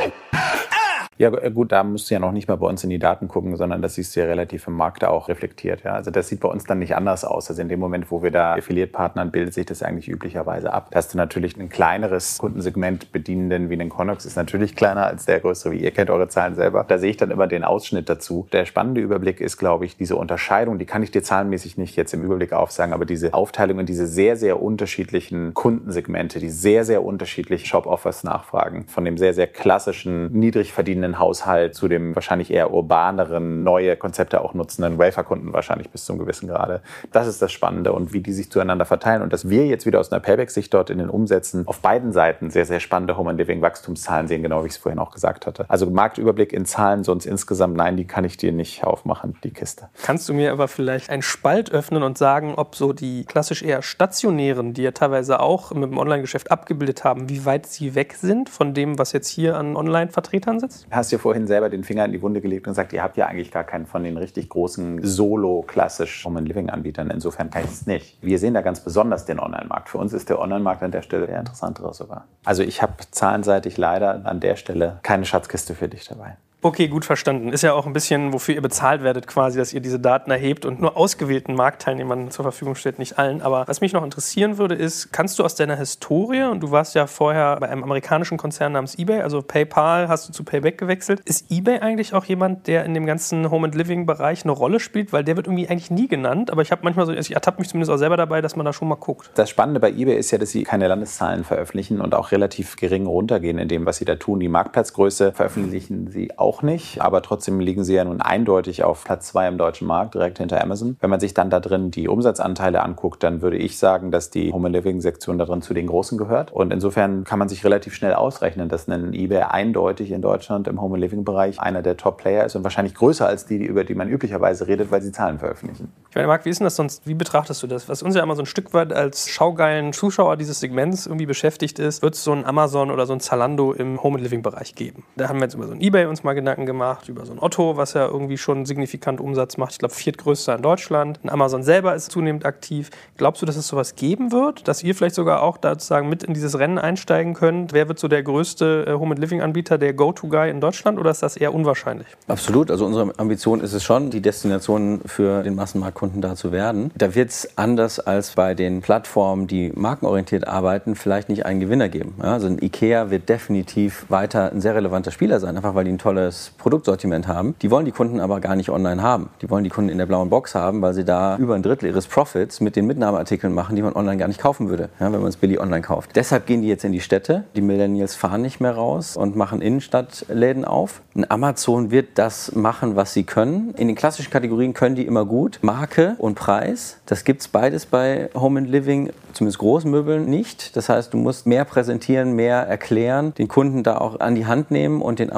Ja, 1.21 1.31
äh, 1.35 1.51
gut, 1.51 1.71
da 1.71 1.83
musst 1.83 2.09
du 2.09 2.15
ja 2.15 2.19
noch 2.19 2.31
nicht 2.31 2.47
mal 2.47 2.55
bei 2.55 2.65
uns 2.65 2.83
in 2.83 2.89
die 2.89 2.97
Daten 2.97 3.27
gucken, 3.27 3.55
sondern 3.55 3.83
das 3.83 3.93
siehst 3.93 4.15
du 4.15 4.21
ja 4.21 4.25
relativ 4.25 4.65
im 4.65 4.73
Markt 4.73 5.03
auch 5.03 5.29
reflektiert. 5.29 5.83
Ja? 5.83 5.93
Also 5.93 6.09
das 6.09 6.29
sieht 6.29 6.39
bei 6.39 6.49
uns 6.49 6.63
dann 6.63 6.79
nicht 6.79 6.95
anders 6.95 7.23
aus. 7.23 7.47
Also 7.47 7.61
in 7.61 7.69
dem 7.69 7.79
Moment, 7.79 8.09
wo 8.09 8.23
wir 8.23 8.31
da 8.31 8.55
Affiliate-Partnern, 8.55 9.29
bildet 9.29 9.53
sich 9.53 9.67
das 9.67 9.83
eigentlich 9.83 10.09
üblicherweise 10.09 10.73
ab. 10.73 10.89
Dass 10.89 11.09
du 11.09 11.17
natürlich 11.17 11.55
ein 11.57 11.69
kleineres 11.69 12.39
Kundensegment 12.39 13.11
bedienenden 13.11 13.69
wie 13.69 13.77
den 13.77 13.89
Connox 13.89 14.25
ist 14.25 14.35
natürlich 14.35 14.75
kleiner 14.75 15.05
als 15.05 15.27
der 15.27 15.39
größere, 15.41 15.73
wie 15.73 15.83
ihr 15.83 15.91
kennt 15.91 16.09
eure 16.09 16.27
Zahlen 16.27 16.55
selber. 16.55 16.85
Da 16.87 16.97
sehe 16.97 17.11
ich 17.11 17.17
dann 17.17 17.29
immer 17.29 17.45
den 17.45 17.63
Ausschnitt 17.63 18.09
dazu. 18.09 18.47
Der 18.51 18.65
spannende 18.65 18.99
Überblick 18.99 19.41
ist, 19.41 19.57
glaube 19.57 19.85
ich, 19.85 19.95
diese 19.95 20.15
Unterscheidung, 20.15 20.79
die 20.79 20.87
kann 20.87 21.03
ich 21.03 21.11
dir 21.11 21.21
zahlenmäßig 21.21 21.77
nicht 21.77 21.95
jetzt 21.97 22.15
im 22.15 22.23
Überblick 22.23 22.51
aufsagen, 22.51 22.93
aber 22.93 23.05
diese 23.05 23.35
Aufteilung 23.35 23.77
in 23.77 23.85
diese 23.85 24.07
sehr, 24.07 24.37
sehr 24.37 24.59
unterschiedlichen 24.59 25.53
Kundensegmente, 25.53 26.39
die 26.39 26.49
sehr, 26.49 26.83
sehr 26.83 27.03
unterschiedlich 27.03 27.67
Shop-Offers 27.67 28.23
nachfragen, 28.23 28.87
von 28.87 29.05
dem 29.05 29.19
sehr, 29.19 29.35
sehr 29.35 29.45
klassischen, 29.45 30.31
niedrig 30.31 30.73
verdienenden 30.73 31.10
einen 31.11 31.19
Haushalt 31.19 31.75
zu 31.75 31.87
dem 31.87 32.15
wahrscheinlich 32.15 32.51
eher 32.51 32.71
urbaneren, 32.71 33.63
neue 33.63 33.95
Konzepte 33.97 34.41
auch 34.41 34.53
nutzenden 34.53 34.97
Wafer-Kunden 34.97 35.53
wahrscheinlich 35.53 35.89
bis 35.89 36.05
zum 36.05 36.17
gewissen 36.17 36.47
Grade. 36.47 36.81
Das 37.11 37.27
ist 37.27 37.41
das 37.41 37.51
Spannende 37.51 37.91
und 37.93 38.13
wie 38.13 38.21
die 38.21 38.33
sich 38.33 38.49
zueinander 38.51 38.85
verteilen 38.85 39.21
und 39.21 39.33
dass 39.33 39.49
wir 39.49 39.65
jetzt 39.65 39.85
wieder 39.85 39.99
aus 39.99 40.11
einer 40.11 40.21
Payback-Sicht 40.21 40.73
dort 40.73 40.89
in 40.89 40.97
den 40.97 41.09
Umsätzen 41.09 41.67
auf 41.67 41.79
beiden 41.79 42.13
Seiten 42.13 42.49
sehr, 42.49 42.65
sehr 42.65 42.79
spannende 42.79 43.17
Home 43.17 43.33
Living 43.33 43.61
Wachstumszahlen 43.61 44.27
sehen, 44.27 44.41
genau 44.41 44.63
wie 44.63 44.67
ich 44.67 44.73
es 44.73 44.77
vorhin 44.77 44.99
auch 44.99 45.11
gesagt 45.11 45.45
hatte. 45.45 45.65
Also 45.67 45.89
Marktüberblick 45.89 46.53
in 46.53 46.65
Zahlen 46.65 47.03
sonst 47.03 47.25
insgesamt, 47.25 47.75
nein, 47.75 47.97
die 47.97 48.05
kann 48.05 48.23
ich 48.23 48.37
dir 48.37 48.51
nicht 48.51 48.83
aufmachen, 48.83 49.37
die 49.43 49.51
Kiste. 49.51 49.89
Kannst 50.03 50.29
du 50.29 50.33
mir 50.33 50.51
aber 50.51 50.67
vielleicht 50.67 51.09
einen 51.09 51.21
Spalt 51.21 51.71
öffnen 51.71 52.03
und 52.03 52.17
sagen, 52.17 52.53
ob 52.55 52.75
so 52.75 52.93
die 52.93 53.25
klassisch 53.25 53.63
eher 53.63 53.81
stationären, 53.81 54.73
die 54.73 54.83
ja 54.83 54.91
teilweise 54.91 55.39
auch 55.39 55.71
mit 55.71 55.91
dem 55.91 55.97
Online-Geschäft 55.97 56.51
abgebildet 56.51 57.03
haben, 57.03 57.29
wie 57.29 57.45
weit 57.45 57.65
sie 57.65 57.95
weg 57.95 58.13
sind 58.13 58.49
von 58.49 58.73
dem, 58.73 58.97
was 58.97 59.11
jetzt 59.11 59.27
hier 59.27 59.57
an 59.57 59.75
Online-Vertretern 59.75 60.59
sitzt? 60.59 60.87
Hast 60.91 61.11
dir 61.11 61.19
vorhin 61.19 61.47
selber 61.47 61.69
den 61.69 61.83
Finger 61.83 62.03
in 62.03 62.11
die 62.11 62.21
Wunde 62.21 62.41
gelegt 62.41 62.67
und 62.67 62.71
gesagt, 62.71 62.91
ihr 62.91 63.01
habt 63.01 63.15
ja 63.15 63.27
eigentlich 63.27 63.51
gar 63.51 63.63
keinen 63.63 63.85
von 63.85 64.03
den 64.03 64.17
richtig 64.17 64.49
großen 64.49 65.03
Solo-klassisch 65.03 66.25
Home 66.25 66.41
Living 66.41 66.69
Anbietern. 66.69 67.09
Insofern 67.09 67.49
kann 67.49 67.63
ich 67.63 67.71
es 67.71 67.87
nicht. 67.87 68.17
Wir 68.21 68.37
sehen 68.39 68.53
da 68.53 68.61
ganz 68.61 68.81
besonders 68.81 69.25
den 69.25 69.39
Online-Markt. 69.39 69.89
Für 69.89 69.99
uns 69.99 70.11
ist 70.11 70.29
der 70.29 70.39
Online-Markt 70.39 70.83
an 70.83 70.91
der 70.91 71.01
Stelle 71.01 71.27
der 71.27 71.39
interessantere 71.39 71.93
sogar. 71.93 72.25
Also 72.43 72.63
ich 72.63 72.81
habe 72.81 72.93
zahlenseitig 73.09 73.77
leider 73.77 74.25
an 74.25 74.41
der 74.41 74.57
Stelle 74.57 74.99
keine 75.01 75.25
Schatzkiste 75.25 75.75
für 75.75 75.87
dich 75.87 76.05
dabei. 76.05 76.35
Okay, 76.63 76.89
gut 76.89 77.05
verstanden. 77.05 77.53
Ist 77.53 77.63
ja 77.63 77.73
auch 77.73 77.87
ein 77.87 77.93
bisschen, 77.93 78.33
wofür 78.33 78.53
ihr 78.53 78.61
bezahlt 78.61 79.01
werdet, 79.01 79.25
quasi, 79.25 79.57
dass 79.57 79.73
ihr 79.73 79.79
diese 79.79 79.99
Daten 79.99 80.29
erhebt 80.29 80.63
und 80.63 80.79
nur 80.79 80.95
ausgewählten 80.95 81.55
Marktteilnehmern 81.55 82.29
zur 82.29 82.43
Verfügung 82.43 82.75
stellt, 82.75 82.99
nicht 82.99 83.17
allen. 83.17 83.41
Aber 83.41 83.67
was 83.67 83.81
mich 83.81 83.93
noch 83.93 84.03
interessieren 84.03 84.59
würde, 84.59 84.75
ist, 84.75 85.11
kannst 85.11 85.39
du 85.39 85.43
aus 85.43 85.55
deiner 85.55 85.75
Historie, 85.75 86.43
und 86.43 86.59
du 86.61 86.69
warst 86.69 86.93
ja 86.93 87.07
vorher 87.07 87.57
bei 87.59 87.67
einem 87.67 87.83
amerikanischen 87.83 88.37
Konzern 88.37 88.73
namens 88.73 88.93
eBay, 88.95 89.21
also 89.21 89.41
PayPal, 89.41 90.07
hast 90.07 90.29
du 90.29 90.33
zu 90.33 90.43
Payback 90.43 90.77
gewechselt. 90.77 91.21
Ist 91.25 91.49
eBay 91.49 91.79
eigentlich 91.79 92.13
auch 92.13 92.25
jemand, 92.25 92.67
der 92.67 92.85
in 92.85 92.93
dem 92.93 93.07
ganzen 93.07 93.49
Home 93.49 93.65
and 93.65 93.73
Living 93.73 94.05
Bereich 94.05 94.43
eine 94.43 94.51
Rolle 94.51 94.79
spielt? 94.79 95.11
Weil 95.13 95.23
der 95.23 95.37
wird 95.37 95.47
irgendwie 95.47 95.67
eigentlich 95.67 95.89
nie 95.89 96.07
genannt, 96.07 96.51
aber 96.51 96.61
ich 96.61 96.71
habe 96.71 96.81
manchmal 96.83 97.07
so, 97.07 97.11
also 97.11 97.27
ich 97.27 97.33
ertappe 97.33 97.59
mich 97.59 97.69
zumindest 97.69 97.91
auch 97.91 97.97
selber 97.97 98.17
dabei, 98.17 98.41
dass 98.41 98.55
man 98.55 98.67
da 98.67 98.73
schon 98.73 98.87
mal 98.87 98.95
guckt. 98.95 99.31
Das 99.33 99.49
Spannende 99.49 99.79
bei 99.79 99.89
eBay 99.89 100.15
ist 100.15 100.29
ja, 100.29 100.37
dass 100.37 100.51
sie 100.51 100.61
keine 100.61 100.87
Landeszahlen 100.87 101.43
veröffentlichen 101.43 102.01
und 102.01 102.13
auch 102.13 102.31
relativ 102.31 102.75
gering 102.75 103.07
runtergehen 103.07 103.57
in 103.57 103.67
dem, 103.67 103.87
was 103.87 103.97
sie 103.97 104.05
da 104.05 104.15
tun. 104.15 104.39
Die 104.39 104.47
Marktplatzgröße 104.47 105.31
veröffentlichen 105.31 106.11
sie 106.11 106.37
auch 106.37 106.50
nicht, 106.61 107.01
aber 107.01 107.21
trotzdem 107.21 107.59
liegen 107.59 107.83
sie 107.83 107.95
ja 107.95 108.03
nun 108.03 108.21
eindeutig 108.21 108.83
auf 108.83 109.03
Platz 109.03 109.27
zwei 109.27 109.47
im 109.47 109.57
deutschen 109.57 109.87
Markt, 109.87 110.13
direkt 110.13 110.39
hinter 110.39 110.61
Amazon. 110.61 110.97
Wenn 110.99 111.09
man 111.09 111.19
sich 111.19 111.33
dann 111.33 111.49
da 111.49 111.59
drin 111.59 111.91
die 111.91 112.07
Umsatzanteile 112.07 112.83
anguckt, 112.83 113.23
dann 113.23 113.41
würde 113.41 113.57
ich 113.57 113.77
sagen, 113.77 114.11
dass 114.11 114.29
die 114.29 114.51
Home 114.51 114.69
Living 114.69 114.99
Sektion 114.99 115.37
da 115.37 115.45
drin 115.45 115.61
zu 115.61 115.73
den 115.73 115.87
großen 115.87 116.17
gehört. 116.17 116.51
Und 116.51 116.73
insofern 116.73 117.23
kann 117.23 117.39
man 117.39 117.47
sich 117.47 117.63
relativ 117.63 117.95
schnell 117.95 118.13
ausrechnen, 118.13 118.67
dass 118.67 118.87
ein 118.87 119.13
eBay 119.13 119.43
eindeutig 119.43 120.11
in 120.11 120.21
Deutschland 120.21 120.67
im 120.67 120.81
Home 120.81 120.97
Living 120.97 121.23
Bereich 121.23 121.59
einer 121.59 121.81
der 121.81 121.97
Top 121.97 122.17
Player 122.17 122.45
ist 122.45 122.55
und 122.55 122.63
wahrscheinlich 122.63 122.95
größer 122.95 123.25
als 123.25 123.45
die, 123.45 123.63
über 123.63 123.83
die 123.83 123.95
man 123.95 124.09
üblicherweise 124.09 124.67
redet, 124.67 124.91
weil 124.91 125.01
sie 125.01 125.11
Zahlen 125.11 125.39
veröffentlichen. 125.39 125.91
Ich 126.09 126.15
meine, 126.15 126.27
Marc, 126.27 126.45
wie 126.45 126.49
ist 126.49 126.59
denn 126.59 126.65
das 126.65 126.75
sonst? 126.75 127.07
Wie 127.07 127.13
betrachtest 127.13 127.63
du 127.63 127.67
das? 127.67 127.87
Was 127.87 128.03
uns 128.03 128.15
ja 128.15 128.23
immer 128.23 128.35
so 128.35 128.41
ein 128.41 128.47
Stück 128.47 128.73
weit 128.73 128.91
als 128.91 129.29
schaugeilen 129.29 129.93
Zuschauer 129.93 130.37
dieses 130.37 130.59
Segments 130.59 131.05
irgendwie 131.05 131.25
beschäftigt 131.25 131.79
ist, 131.79 132.01
wird 132.01 132.15
es 132.15 132.23
so 132.23 132.31
ein 132.31 132.45
Amazon 132.45 132.91
oder 132.91 133.05
so 133.05 133.13
ein 133.13 133.19
Zalando 133.19 133.71
im 133.71 134.01
Home 134.03 134.19
Living 134.19 134.41
Bereich 134.41 134.75
geben? 134.75 135.03
Da 135.15 135.29
haben 135.29 135.37
wir 135.37 135.43
jetzt 135.43 135.53
über 135.53 135.67
so 135.67 135.73
ein 135.73 135.81
eBay 135.81 136.05
uns 136.05 136.23
mal 136.23 136.33
Gedanken 136.41 136.65
gemacht, 136.65 137.09
über 137.09 137.25
so 137.25 137.33
ein 137.33 137.39
Otto 137.39 137.71
was 137.77 137.93
ja 137.93 138.05
irgendwie 138.05 138.37
schon 138.37 138.65
signifikant 138.65 139.19
Umsatz 139.19 139.57
macht. 139.57 139.73
Ich 139.73 139.79
glaube, 139.79 139.93
viertgrößter 139.93 140.55
in 140.55 140.61
Deutschland. 140.61 141.19
Und 141.23 141.29
Amazon 141.29 141.63
selber 141.63 141.95
ist 141.95 142.11
zunehmend 142.11 142.45
aktiv. 142.45 142.89
Glaubst 143.17 143.41
du, 143.41 143.45
dass 143.45 143.55
es 143.55 143.67
sowas 143.67 143.95
geben 143.95 144.31
wird? 144.31 144.67
Dass 144.67 144.83
ihr 144.83 144.95
vielleicht 144.95 145.15
sogar 145.15 145.43
auch 145.43 145.57
da 145.57 145.71
sozusagen 145.71 146.09
mit 146.09 146.23
in 146.23 146.33
dieses 146.33 146.57
Rennen 146.57 146.77
einsteigen 146.77 147.33
könnt? 147.33 147.73
Wer 147.73 147.87
wird 147.87 147.99
so 147.99 148.07
der 148.07 148.23
größte 148.23 148.85
äh, 148.87 148.93
Home 148.93 149.15
Living 149.15 149.41
Anbieter, 149.41 149.77
der 149.77 149.93
Go-To-Guy 149.93 150.49
in 150.49 150.61
Deutschland 150.61 150.99
oder 150.99 151.11
ist 151.11 151.23
das 151.23 151.37
eher 151.37 151.53
unwahrscheinlich? 151.53 152.07
Absolut. 152.27 152.71
Also 152.71 152.85
unsere 152.85 153.13
Ambition 153.17 153.61
ist 153.61 153.73
es 153.73 153.83
schon, 153.83 154.09
die 154.09 154.21
Destination 154.21 155.01
für 155.05 155.43
den 155.43 155.55
Massenmarktkunden 155.55 156.21
da 156.21 156.35
zu 156.35 156.51
werden. 156.51 156.91
Da 156.97 157.15
wird 157.15 157.29
es 157.29 157.57
anders 157.57 157.99
als 157.99 158.31
bei 158.31 158.53
den 158.53 158.81
Plattformen, 158.81 159.47
die 159.47 159.71
markenorientiert 159.75 160.47
arbeiten, 160.47 160.95
vielleicht 160.95 161.29
nicht 161.29 161.45
einen 161.45 161.59
Gewinner 161.59 161.89
geben. 161.89 162.15
Also 162.19 162.47
ein 162.47 162.61
IKEA 162.61 163.09
wird 163.09 163.29
definitiv 163.29 164.05
weiter 164.09 164.51
ein 164.51 164.61
sehr 164.61 164.75
relevanter 164.75 165.11
Spieler 165.11 165.39
sein, 165.39 165.55
einfach 165.55 165.75
weil 165.75 165.85
die 165.85 165.91
ein 165.91 165.97
tolles 165.97 166.30
Produktsortiment 166.57 167.27
haben. 167.27 167.55
Die 167.61 167.71
wollen 167.71 167.85
die 167.85 167.91
Kunden 167.91 168.19
aber 168.19 168.39
gar 168.39 168.55
nicht 168.55 168.69
online 168.69 169.01
haben. 169.01 169.29
Die 169.41 169.49
wollen 169.49 169.63
die 169.63 169.69
Kunden 169.69 169.89
in 169.89 169.97
der 169.97 170.05
blauen 170.05 170.29
Box 170.29 170.55
haben, 170.55 170.81
weil 170.81 170.93
sie 170.93 171.05
da 171.05 171.37
über 171.37 171.55
ein 171.55 171.63
Drittel 171.63 171.87
ihres 171.87 172.07
Profits 172.07 172.61
mit 172.61 172.75
den 172.75 172.87
Mitnahmeartikeln 172.87 173.53
machen, 173.53 173.75
die 173.75 173.81
man 173.81 173.93
online 173.93 174.17
gar 174.17 174.27
nicht 174.27 174.39
kaufen 174.39 174.69
würde, 174.69 174.89
ja, 174.99 175.11
wenn 175.11 175.19
man 175.19 175.29
es 175.29 175.37
billig 175.37 175.59
online 175.59 175.81
kauft. 175.81 176.15
Deshalb 176.15 176.45
gehen 176.45 176.61
die 176.61 176.67
jetzt 176.67 176.83
in 176.83 176.91
die 176.91 177.01
Städte. 177.01 177.43
Die 177.55 177.61
Millennials 177.61 178.15
fahren 178.15 178.41
nicht 178.41 178.59
mehr 178.59 178.75
raus 178.75 179.17
und 179.17 179.35
machen 179.35 179.61
Innenstadtläden 179.61 180.65
auf. 180.65 181.01
Ein 181.15 181.29
Amazon 181.29 181.91
wird 181.91 182.09
das 182.15 182.53
machen, 182.55 182.95
was 182.95 183.13
sie 183.13 183.23
können. 183.23 183.73
In 183.77 183.87
den 183.87 183.95
klassischen 183.95 184.31
Kategorien 184.31 184.73
können 184.73 184.95
die 184.95 185.05
immer 185.05 185.25
gut. 185.25 185.59
Marke 185.61 186.15
und 186.17 186.35
Preis, 186.35 186.97
das 187.05 187.23
gibt 187.23 187.41
es 187.41 187.47
beides 187.47 187.85
bei 187.85 188.29
Home 188.33 188.59
and 188.59 188.69
Living, 188.69 189.11
zumindest 189.33 189.59
Großmöbeln 189.59 190.25
nicht. 190.25 190.75
Das 190.75 190.89
heißt, 190.89 191.13
du 191.13 191.17
musst 191.17 191.45
mehr 191.45 191.65
präsentieren, 191.65 192.33
mehr 192.33 192.59
erklären, 192.67 193.33
den 193.33 193.47
Kunden 193.47 193.83
da 193.83 193.97
auch 193.97 194.19
an 194.19 194.35
die 194.35 194.45
Hand 194.45 194.71
nehmen 194.71 195.01
und 195.01 195.19
den 195.19 195.31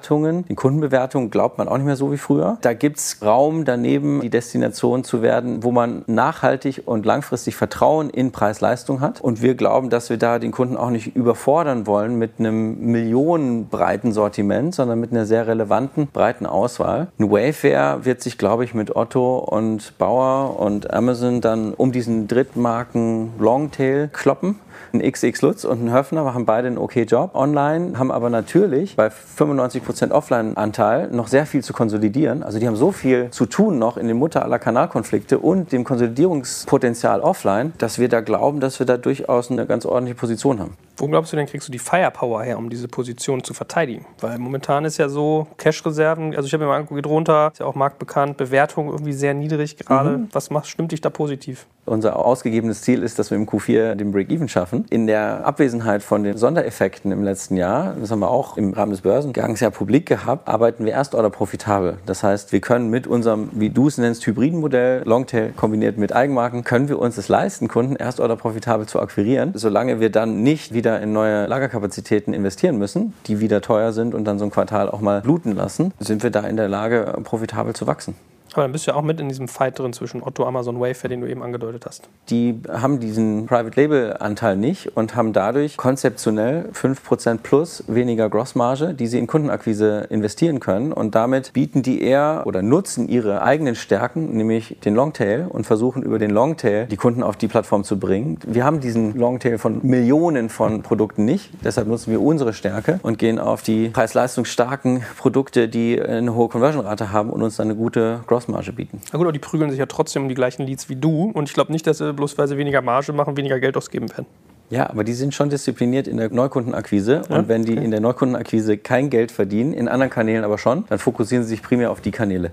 Amazon-Bewertungen, 0.00 0.44
den 0.46 0.56
Kundenbewertungen 0.56 1.30
glaubt 1.30 1.58
man 1.58 1.68
auch 1.68 1.76
nicht 1.76 1.86
mehr 1.86 1.96
so 1.96 2.12
wie 2.12 2.16
früher. 2.16 2.58
Da 2.62 2.72
gibt 2.72 2.98
es 2.98 3.18
Raum 3.22 3.64
daneben, 3.64 4.20
die 4.20 4.30
Destination 4.30 5.04
zu 5.04 5.22
werden, 5.22 5.62
wo 5.62 5.72
man 5.72 6.02
nachhaltig 6.06 6.82
und 6.86 7.04
langfristig 7.04 7.56
Vertrauen 7.56 8.10
in 8.10 8.32
Preis-Leistung 8.32 9.00
hat. 9.00 9.20
Und 9.20 9.42
wir 9.42 9.54
glauben, 9.54 9.90
dass 9.90 10.10
wir 10.10 10.16
da 10.16 10.38
den 10.38 10.52
Kunden 10.52 10.76
auch 10.76 10.90
nicht 10.90 11.14
überfordern 11.16 11.86
wollen 11.86 12.16
mit 12.16 12.32
einem 12.38 12.80
millionenbreiten 12.80 14.12
Sortiment, 14.12 14.74
sondern 14.74 14.98
mit 15.00 15.12
einer 15.12 15.26
sehr 15.26 15.46
relevanten, 15.46 16.08
breiten 16.08 16.46
Auswahl. 16.46 17.08
Ein 17.18 17.30
Wayfair 17.30 18.04
wird 18.04 18.22
sich, 18.22 18.38
glaube 18.38 18.64
ich, 18.64 18.74
mit 18.74 18.96
Otto 18.96 19.38
und 19.38 19.98
Bauer 19.98 20.58
und 20.58 20.92
Amazon 20.92 21.40
dann 21.40 21.74
um 21.74 21.92
diesen 21.92 22.28
Drittmarken 22.28 23.30
Longtail 23.38 24.08
kloppen 24.12 24.56
ein 24.92 25.00
XX 25.00 25.40
Lutz 25.42 25.64
und 25.64 25.84
ein 25.84 25.92
Höfner 25.92 26.24
machen 26.24 26.44
beide 26.44 26.68
einen 26.68 26.78
okay 26.78 27.04
Job 27.04 27.34
online, 27.34 27.98
haben 27.98 28.10
aber 28.10 28.30
natürlich 28.30 28.96
bei 28.96 29.08
95% 29.08 29.89
Offline-Anteil 30.12 31.08
noch 31.10 31.28
sehr 31.28 31.46
viel 31.46 31.62
zu 31.62 31.72
konsolidieren. 31.72 32.42
Also 32.42 32.58
die 32.58 32.66
haben 32.66 32.76
so 32.76 32.92
viel 32.92 33.30
zu 33.30 33.46
tun 33.46 33.78
noch 33.78 33.96
in 33.96 34.08
den 34.08 34.16
Mutter 34.16 34.44
aller 34.44 34.58
Kanalkonflikte 34.58 35.38
und 35.38 35.72
dem 35.72 35.84
Konsolidierungspotenzial 35.84 37.20
offline, 37.20 37.72
dass 37.78 37.98
wir 37.98 38.08
da 38.08 38.20
glauben, 38.20 38.60
dass 38.60 38.78
wir 38.78 38.86
da 38.86 38.96
durchaus 38.96 39.50
eine 39.50 39.66
ganz 39.66 39.86
ordentliche 39.86 40.16
Position 40.16 40.60
haben. 40.60 40.76
Wo 41.00 41.08
glaubst 41.08 41.32
du 41.32 41.36
denn, 41.38 41.46
kriegst 41.46 41.66
du 41.66 41.72
die 41.72 41.78
Firepower 41.78 42.42
her, 42.42 42.58
um 42.58 42.68
diese 42.68 42.86
Position 42.86 43.42
zu 43.42 43.54
verteidigen? 43.54 44.04
Weil 44.20 44.38
momentan 44.38 44.84
ist 44.84 44.98
ja 44.98 45.08
so 45.08 45.46
Cash-Reserven, 45.56 46.36
also 46.36 46.46
ich 46.46 46.52
habe 46.52 46.64
mir 46.64 46.68
mal 46.68 46.76
angeguckt, 46.76 47.06
runter, 47.06 47.48
ist 47.54 47.60
ja 47.60 47.64
auch 47.64 47.74
marktbekannt, 47.74 48.36
Bewertung 48.36 48.90
irgendwie 48.90 49.14
sehr 49.14 49.32
niedrig 49.32 49.78
gerade. 49.78 50.18
Mhm. 50.18 50.28
Was 50.32 50.50
macht, 50.50 50.66
stimmt 50.66 50.92
dich 50.92 51.00
da 51.00 51.08
positiv? 51.08 51.66
Unser 51.86 52.24
ausgegebenes 52.24 52.82
Ziel 52.82 53.02
ist, 53.02 53.18
dass 53.18 53.30
wir 53.30 53.38
im 53.38 53.46
Q4 53.46 53.94
den 53.94 54.12
Break-Even 54.12 54.48
schaffen. 54.48 54.84
In 54.90 55.06
der 55.06 55.46
Abwesenheit 55.46 56.02
von 56.02 56.22
den 56.22 56.36
Sondereffekten 56.36 57.10
im 57.10 57.24
letzten 57.24 57.56
Jahr, 57.56 57.96
das 57.98 58.10
haben 58.10 58.20
wir 58.20 58.30
auch 58.30 58.58
im 58.58 58.74
Rahmen 58.74 58.92
des 58.92 59.00
Börsengangs 59.00 59.60
ja 59.60 59.70
publik 59.70 60.04
gehabt, 60.04 60.46
arbeiten 60.48 60.84
wir 60.84 60.92
erst 60.92 61.14
oder 61.14 61.30
profitabel. 61.30 61.96
Das 62.04 62.22
heißt, 62.22 62.52
wir 62.52 62.60
können 62.60 62.90
mit 62.90 63.06
unserem, 63.06 63.48
wie 63.52 63.70
du 63.70 63.88
es 63.88 63.96
nennst, 63.96 64.26
hybriden 64.26 64.60
Modell, 64.60 65.02
Longtail 65.04 65.52
kombiniert 65.56 65.96
mit 65.96 66.14
Eigenmarken, 66.14 66.62
können 66.62 66.88
wir 66.88 66.98
uns 66.98 67.16
es 67.16 67.28
leisten, 67.28 67.68
Kunden 67.68 67.96
erst 67.96 68.20
oder 68.20 68.36
profitabel 68.36 68.86
zu 68.86 69.00
akquirieren, 69.00 69.52
solange 69.54 69.98
wir 69.98 70.10
dann 70.10 70.42
nicht 70.42 70.74
wieder 70.74 70.89
in 70.98 71.12
neue 71.12 71.46
Lagerkapazitäten 71.46 72.34
investieren 72.34 72.78
müssen, 72.78 73.14
die 73.26 73.40
wieder 73.40 73.60
teuer 73.60 73.92
sind 73.92 74.14
und 74.14 74.24
dann 74.24 74.38
so 74.38 74.44
ein 74.44 74.50
Quartal 74.50 74.88
auch 74.88 75.00
mal 75.00 75.20
bluten 75.20 75.54
lassen, 75.54 75.92
sind 75.98 76.22
wir 76.22 76.30
da 76.30 76.40
in 76.40 76.56
der 76.56 76.68
Lage, 76.68 77.18
profitabel 77.24 77.74
zu 77.74 77.86
wachsen. 77.86 78.14
Aber 78.52 78.62
dann 78.62 78.72
bist 78.72 78.86
du 78.86 78.90
ja 78.92 78.96
auch 78.96 79.02
mit 79.02 79.20
in 79.20 79.28
diesem 79.28 79.48
Fight 79.48 79.78
drin 79.78 79.92
zwischen 79.92 80.22
Otto, 80.22 80.44
Amazon, 80.44 80.80
Wayfair, 80.80 81.08
den 81.08 81.20
du 81.20 81.28
eben 81.28 81.42
angedeutet 81.42 81.86
hast. 81.86 82.08
Die 82.30 82.60
haben 82.68 83.00
diesen 83.00 83.46
Private 83.46 83.80
Label 83.80 84.16
Anteil 84.18 84.56
nicht 84.56 84.96
und 84.96 85.14
haben 85.14 85.32
dadurch 85.32 85.76
konzeptionell 85.76 86.68
5% 86.72 87.38
plus 87.42 87.84
weniger 87.86 88.28
Grossmarge, 88.28 88.94
die 88.94 89.06
sie 89.06 89.18
in 89.18 89.26
Kundenakquise 89.26 90.06
investieren 90.10 90.60
können. 90.60 90.92
Und 90.92 91.14
damit 91.14 91.52
bieten 91.52 91.82
die 91.82 92.02
eher 92.02 92.42
oder 92.46 92.62
nutzen 92.62 93.08
ihre 93.08 93.42
eigenen 93.42 93.74
Stärken, 93.74 94.36
nämlich 94.36 94.76
den 94.84 94.94
Longtail 94.94 95.46
und 95.48 95.64
versuchen 95.64 96.02
über 96.02 96.18
den 96.18 96.30
Longtail 96.30 96.86
die 96.86 96.96
Kunden 96.96 97.22
auf 97.22 97.36
die 97.36 97.48
Plattform 97.48 97.84
zu 97.84 97.98
bringen. 97.98 98.38
Wir 98.46 98.64
haben 98.64 98.80
diesen 98.80 99.16
Longtail 99.16 99.58
von 99.58 99.80
Millionen 99.82 100.48
von 100.48 100.82
Produkten 100.82 101.24
nicht. 101.24 101.50
Deshalb 101.64 101.88
nutzen 101.88 102.10
wir 102.10 102.20
unsere 102.20 102.52
Stärke 102.52 103.00
und 103.02 103.18
gehen 103.18 103.38
auf 103.38 103.62
die 103.62 103.88
preis-leistungsstarken 103.88 105.02
Produkte, 105.18 105.68
die 105.68 106.00
eine 106.00 106.34
hohe 106.34 106.48
Conversion-Rate 106.48 107.12
haben 107.12 107.30
und 107.30 107.42
uns 107.42 107.56
dann 107.56 107.68
eine 107.68 107.76
gute 107.76 108.20
Gross 108.26 108.39
Grossmarge 108.40 108.72
bieten. 108.72 109.00
Na 109.12 109.18
gut, 109.18 109.26
aber 109.26 109.32
die 109.32 109.38
prügeln 109.38 109.70
sich 109.70 109.78
ja 109.78 109.86
trotzdem 109.86 110.22
um 110.22 110.28
die 110.28 110.34
gleichen 110.34 110.66
Leads 110.66 110.88
wie 110.88 110.96
du. 110.96 111.30
Und 111.30 111.48
ich 111.48 111.54
glaube 111.54 111.72
nicht, 111.72 111.86
dass 111.86 111.98
sie 111.98 112.12
bloß 112.12 112.38
weil 112.38 112.48
sie 112.48 112.56
weniger 112.56 112.82
Marge 112.82 113.12
machen, 113.12 113.36
weniger 113.36 113.60
Geld 113.60 113.76
ausgeben 113.76 114.08
werden. 114.10 114.26
Ja, 114.70 114.88
aber 114.88 115.02
die 115.02 115.14
sind 115.14 115.34
schon 115.34 115.50
diszipliniert 115.50 116.06
in 116.06 116.16
der 116.16 116.30
Neukundenakquise. 116.30 117.22
Ja? 117.28 117.36
Und 117.36 117.48
wenn 117.48 117.64
die 117.64 117.72
okay. 117.72 117.84
in 117.84 117.90
der 117.90 118.00
Neukundenakquise 118.00 118.78
kein 118.78 119.10
Geld 119.10 119.32
verdienen, 119.32 119.72
in 119.72 119.88
anderen 119.88 120.10
Kanälen 120.10 120.44
aber 120.44 120.58
schon, 120.58 120.84
dann 120.88 120.98
fokussieren 120.98 121.42
sie 121.42 121.50
sich 121.50 121.62
primär 121.62 121.90
auf 121.90 122.00
die 122.00 122.12
Kanäle. 122.12 122.52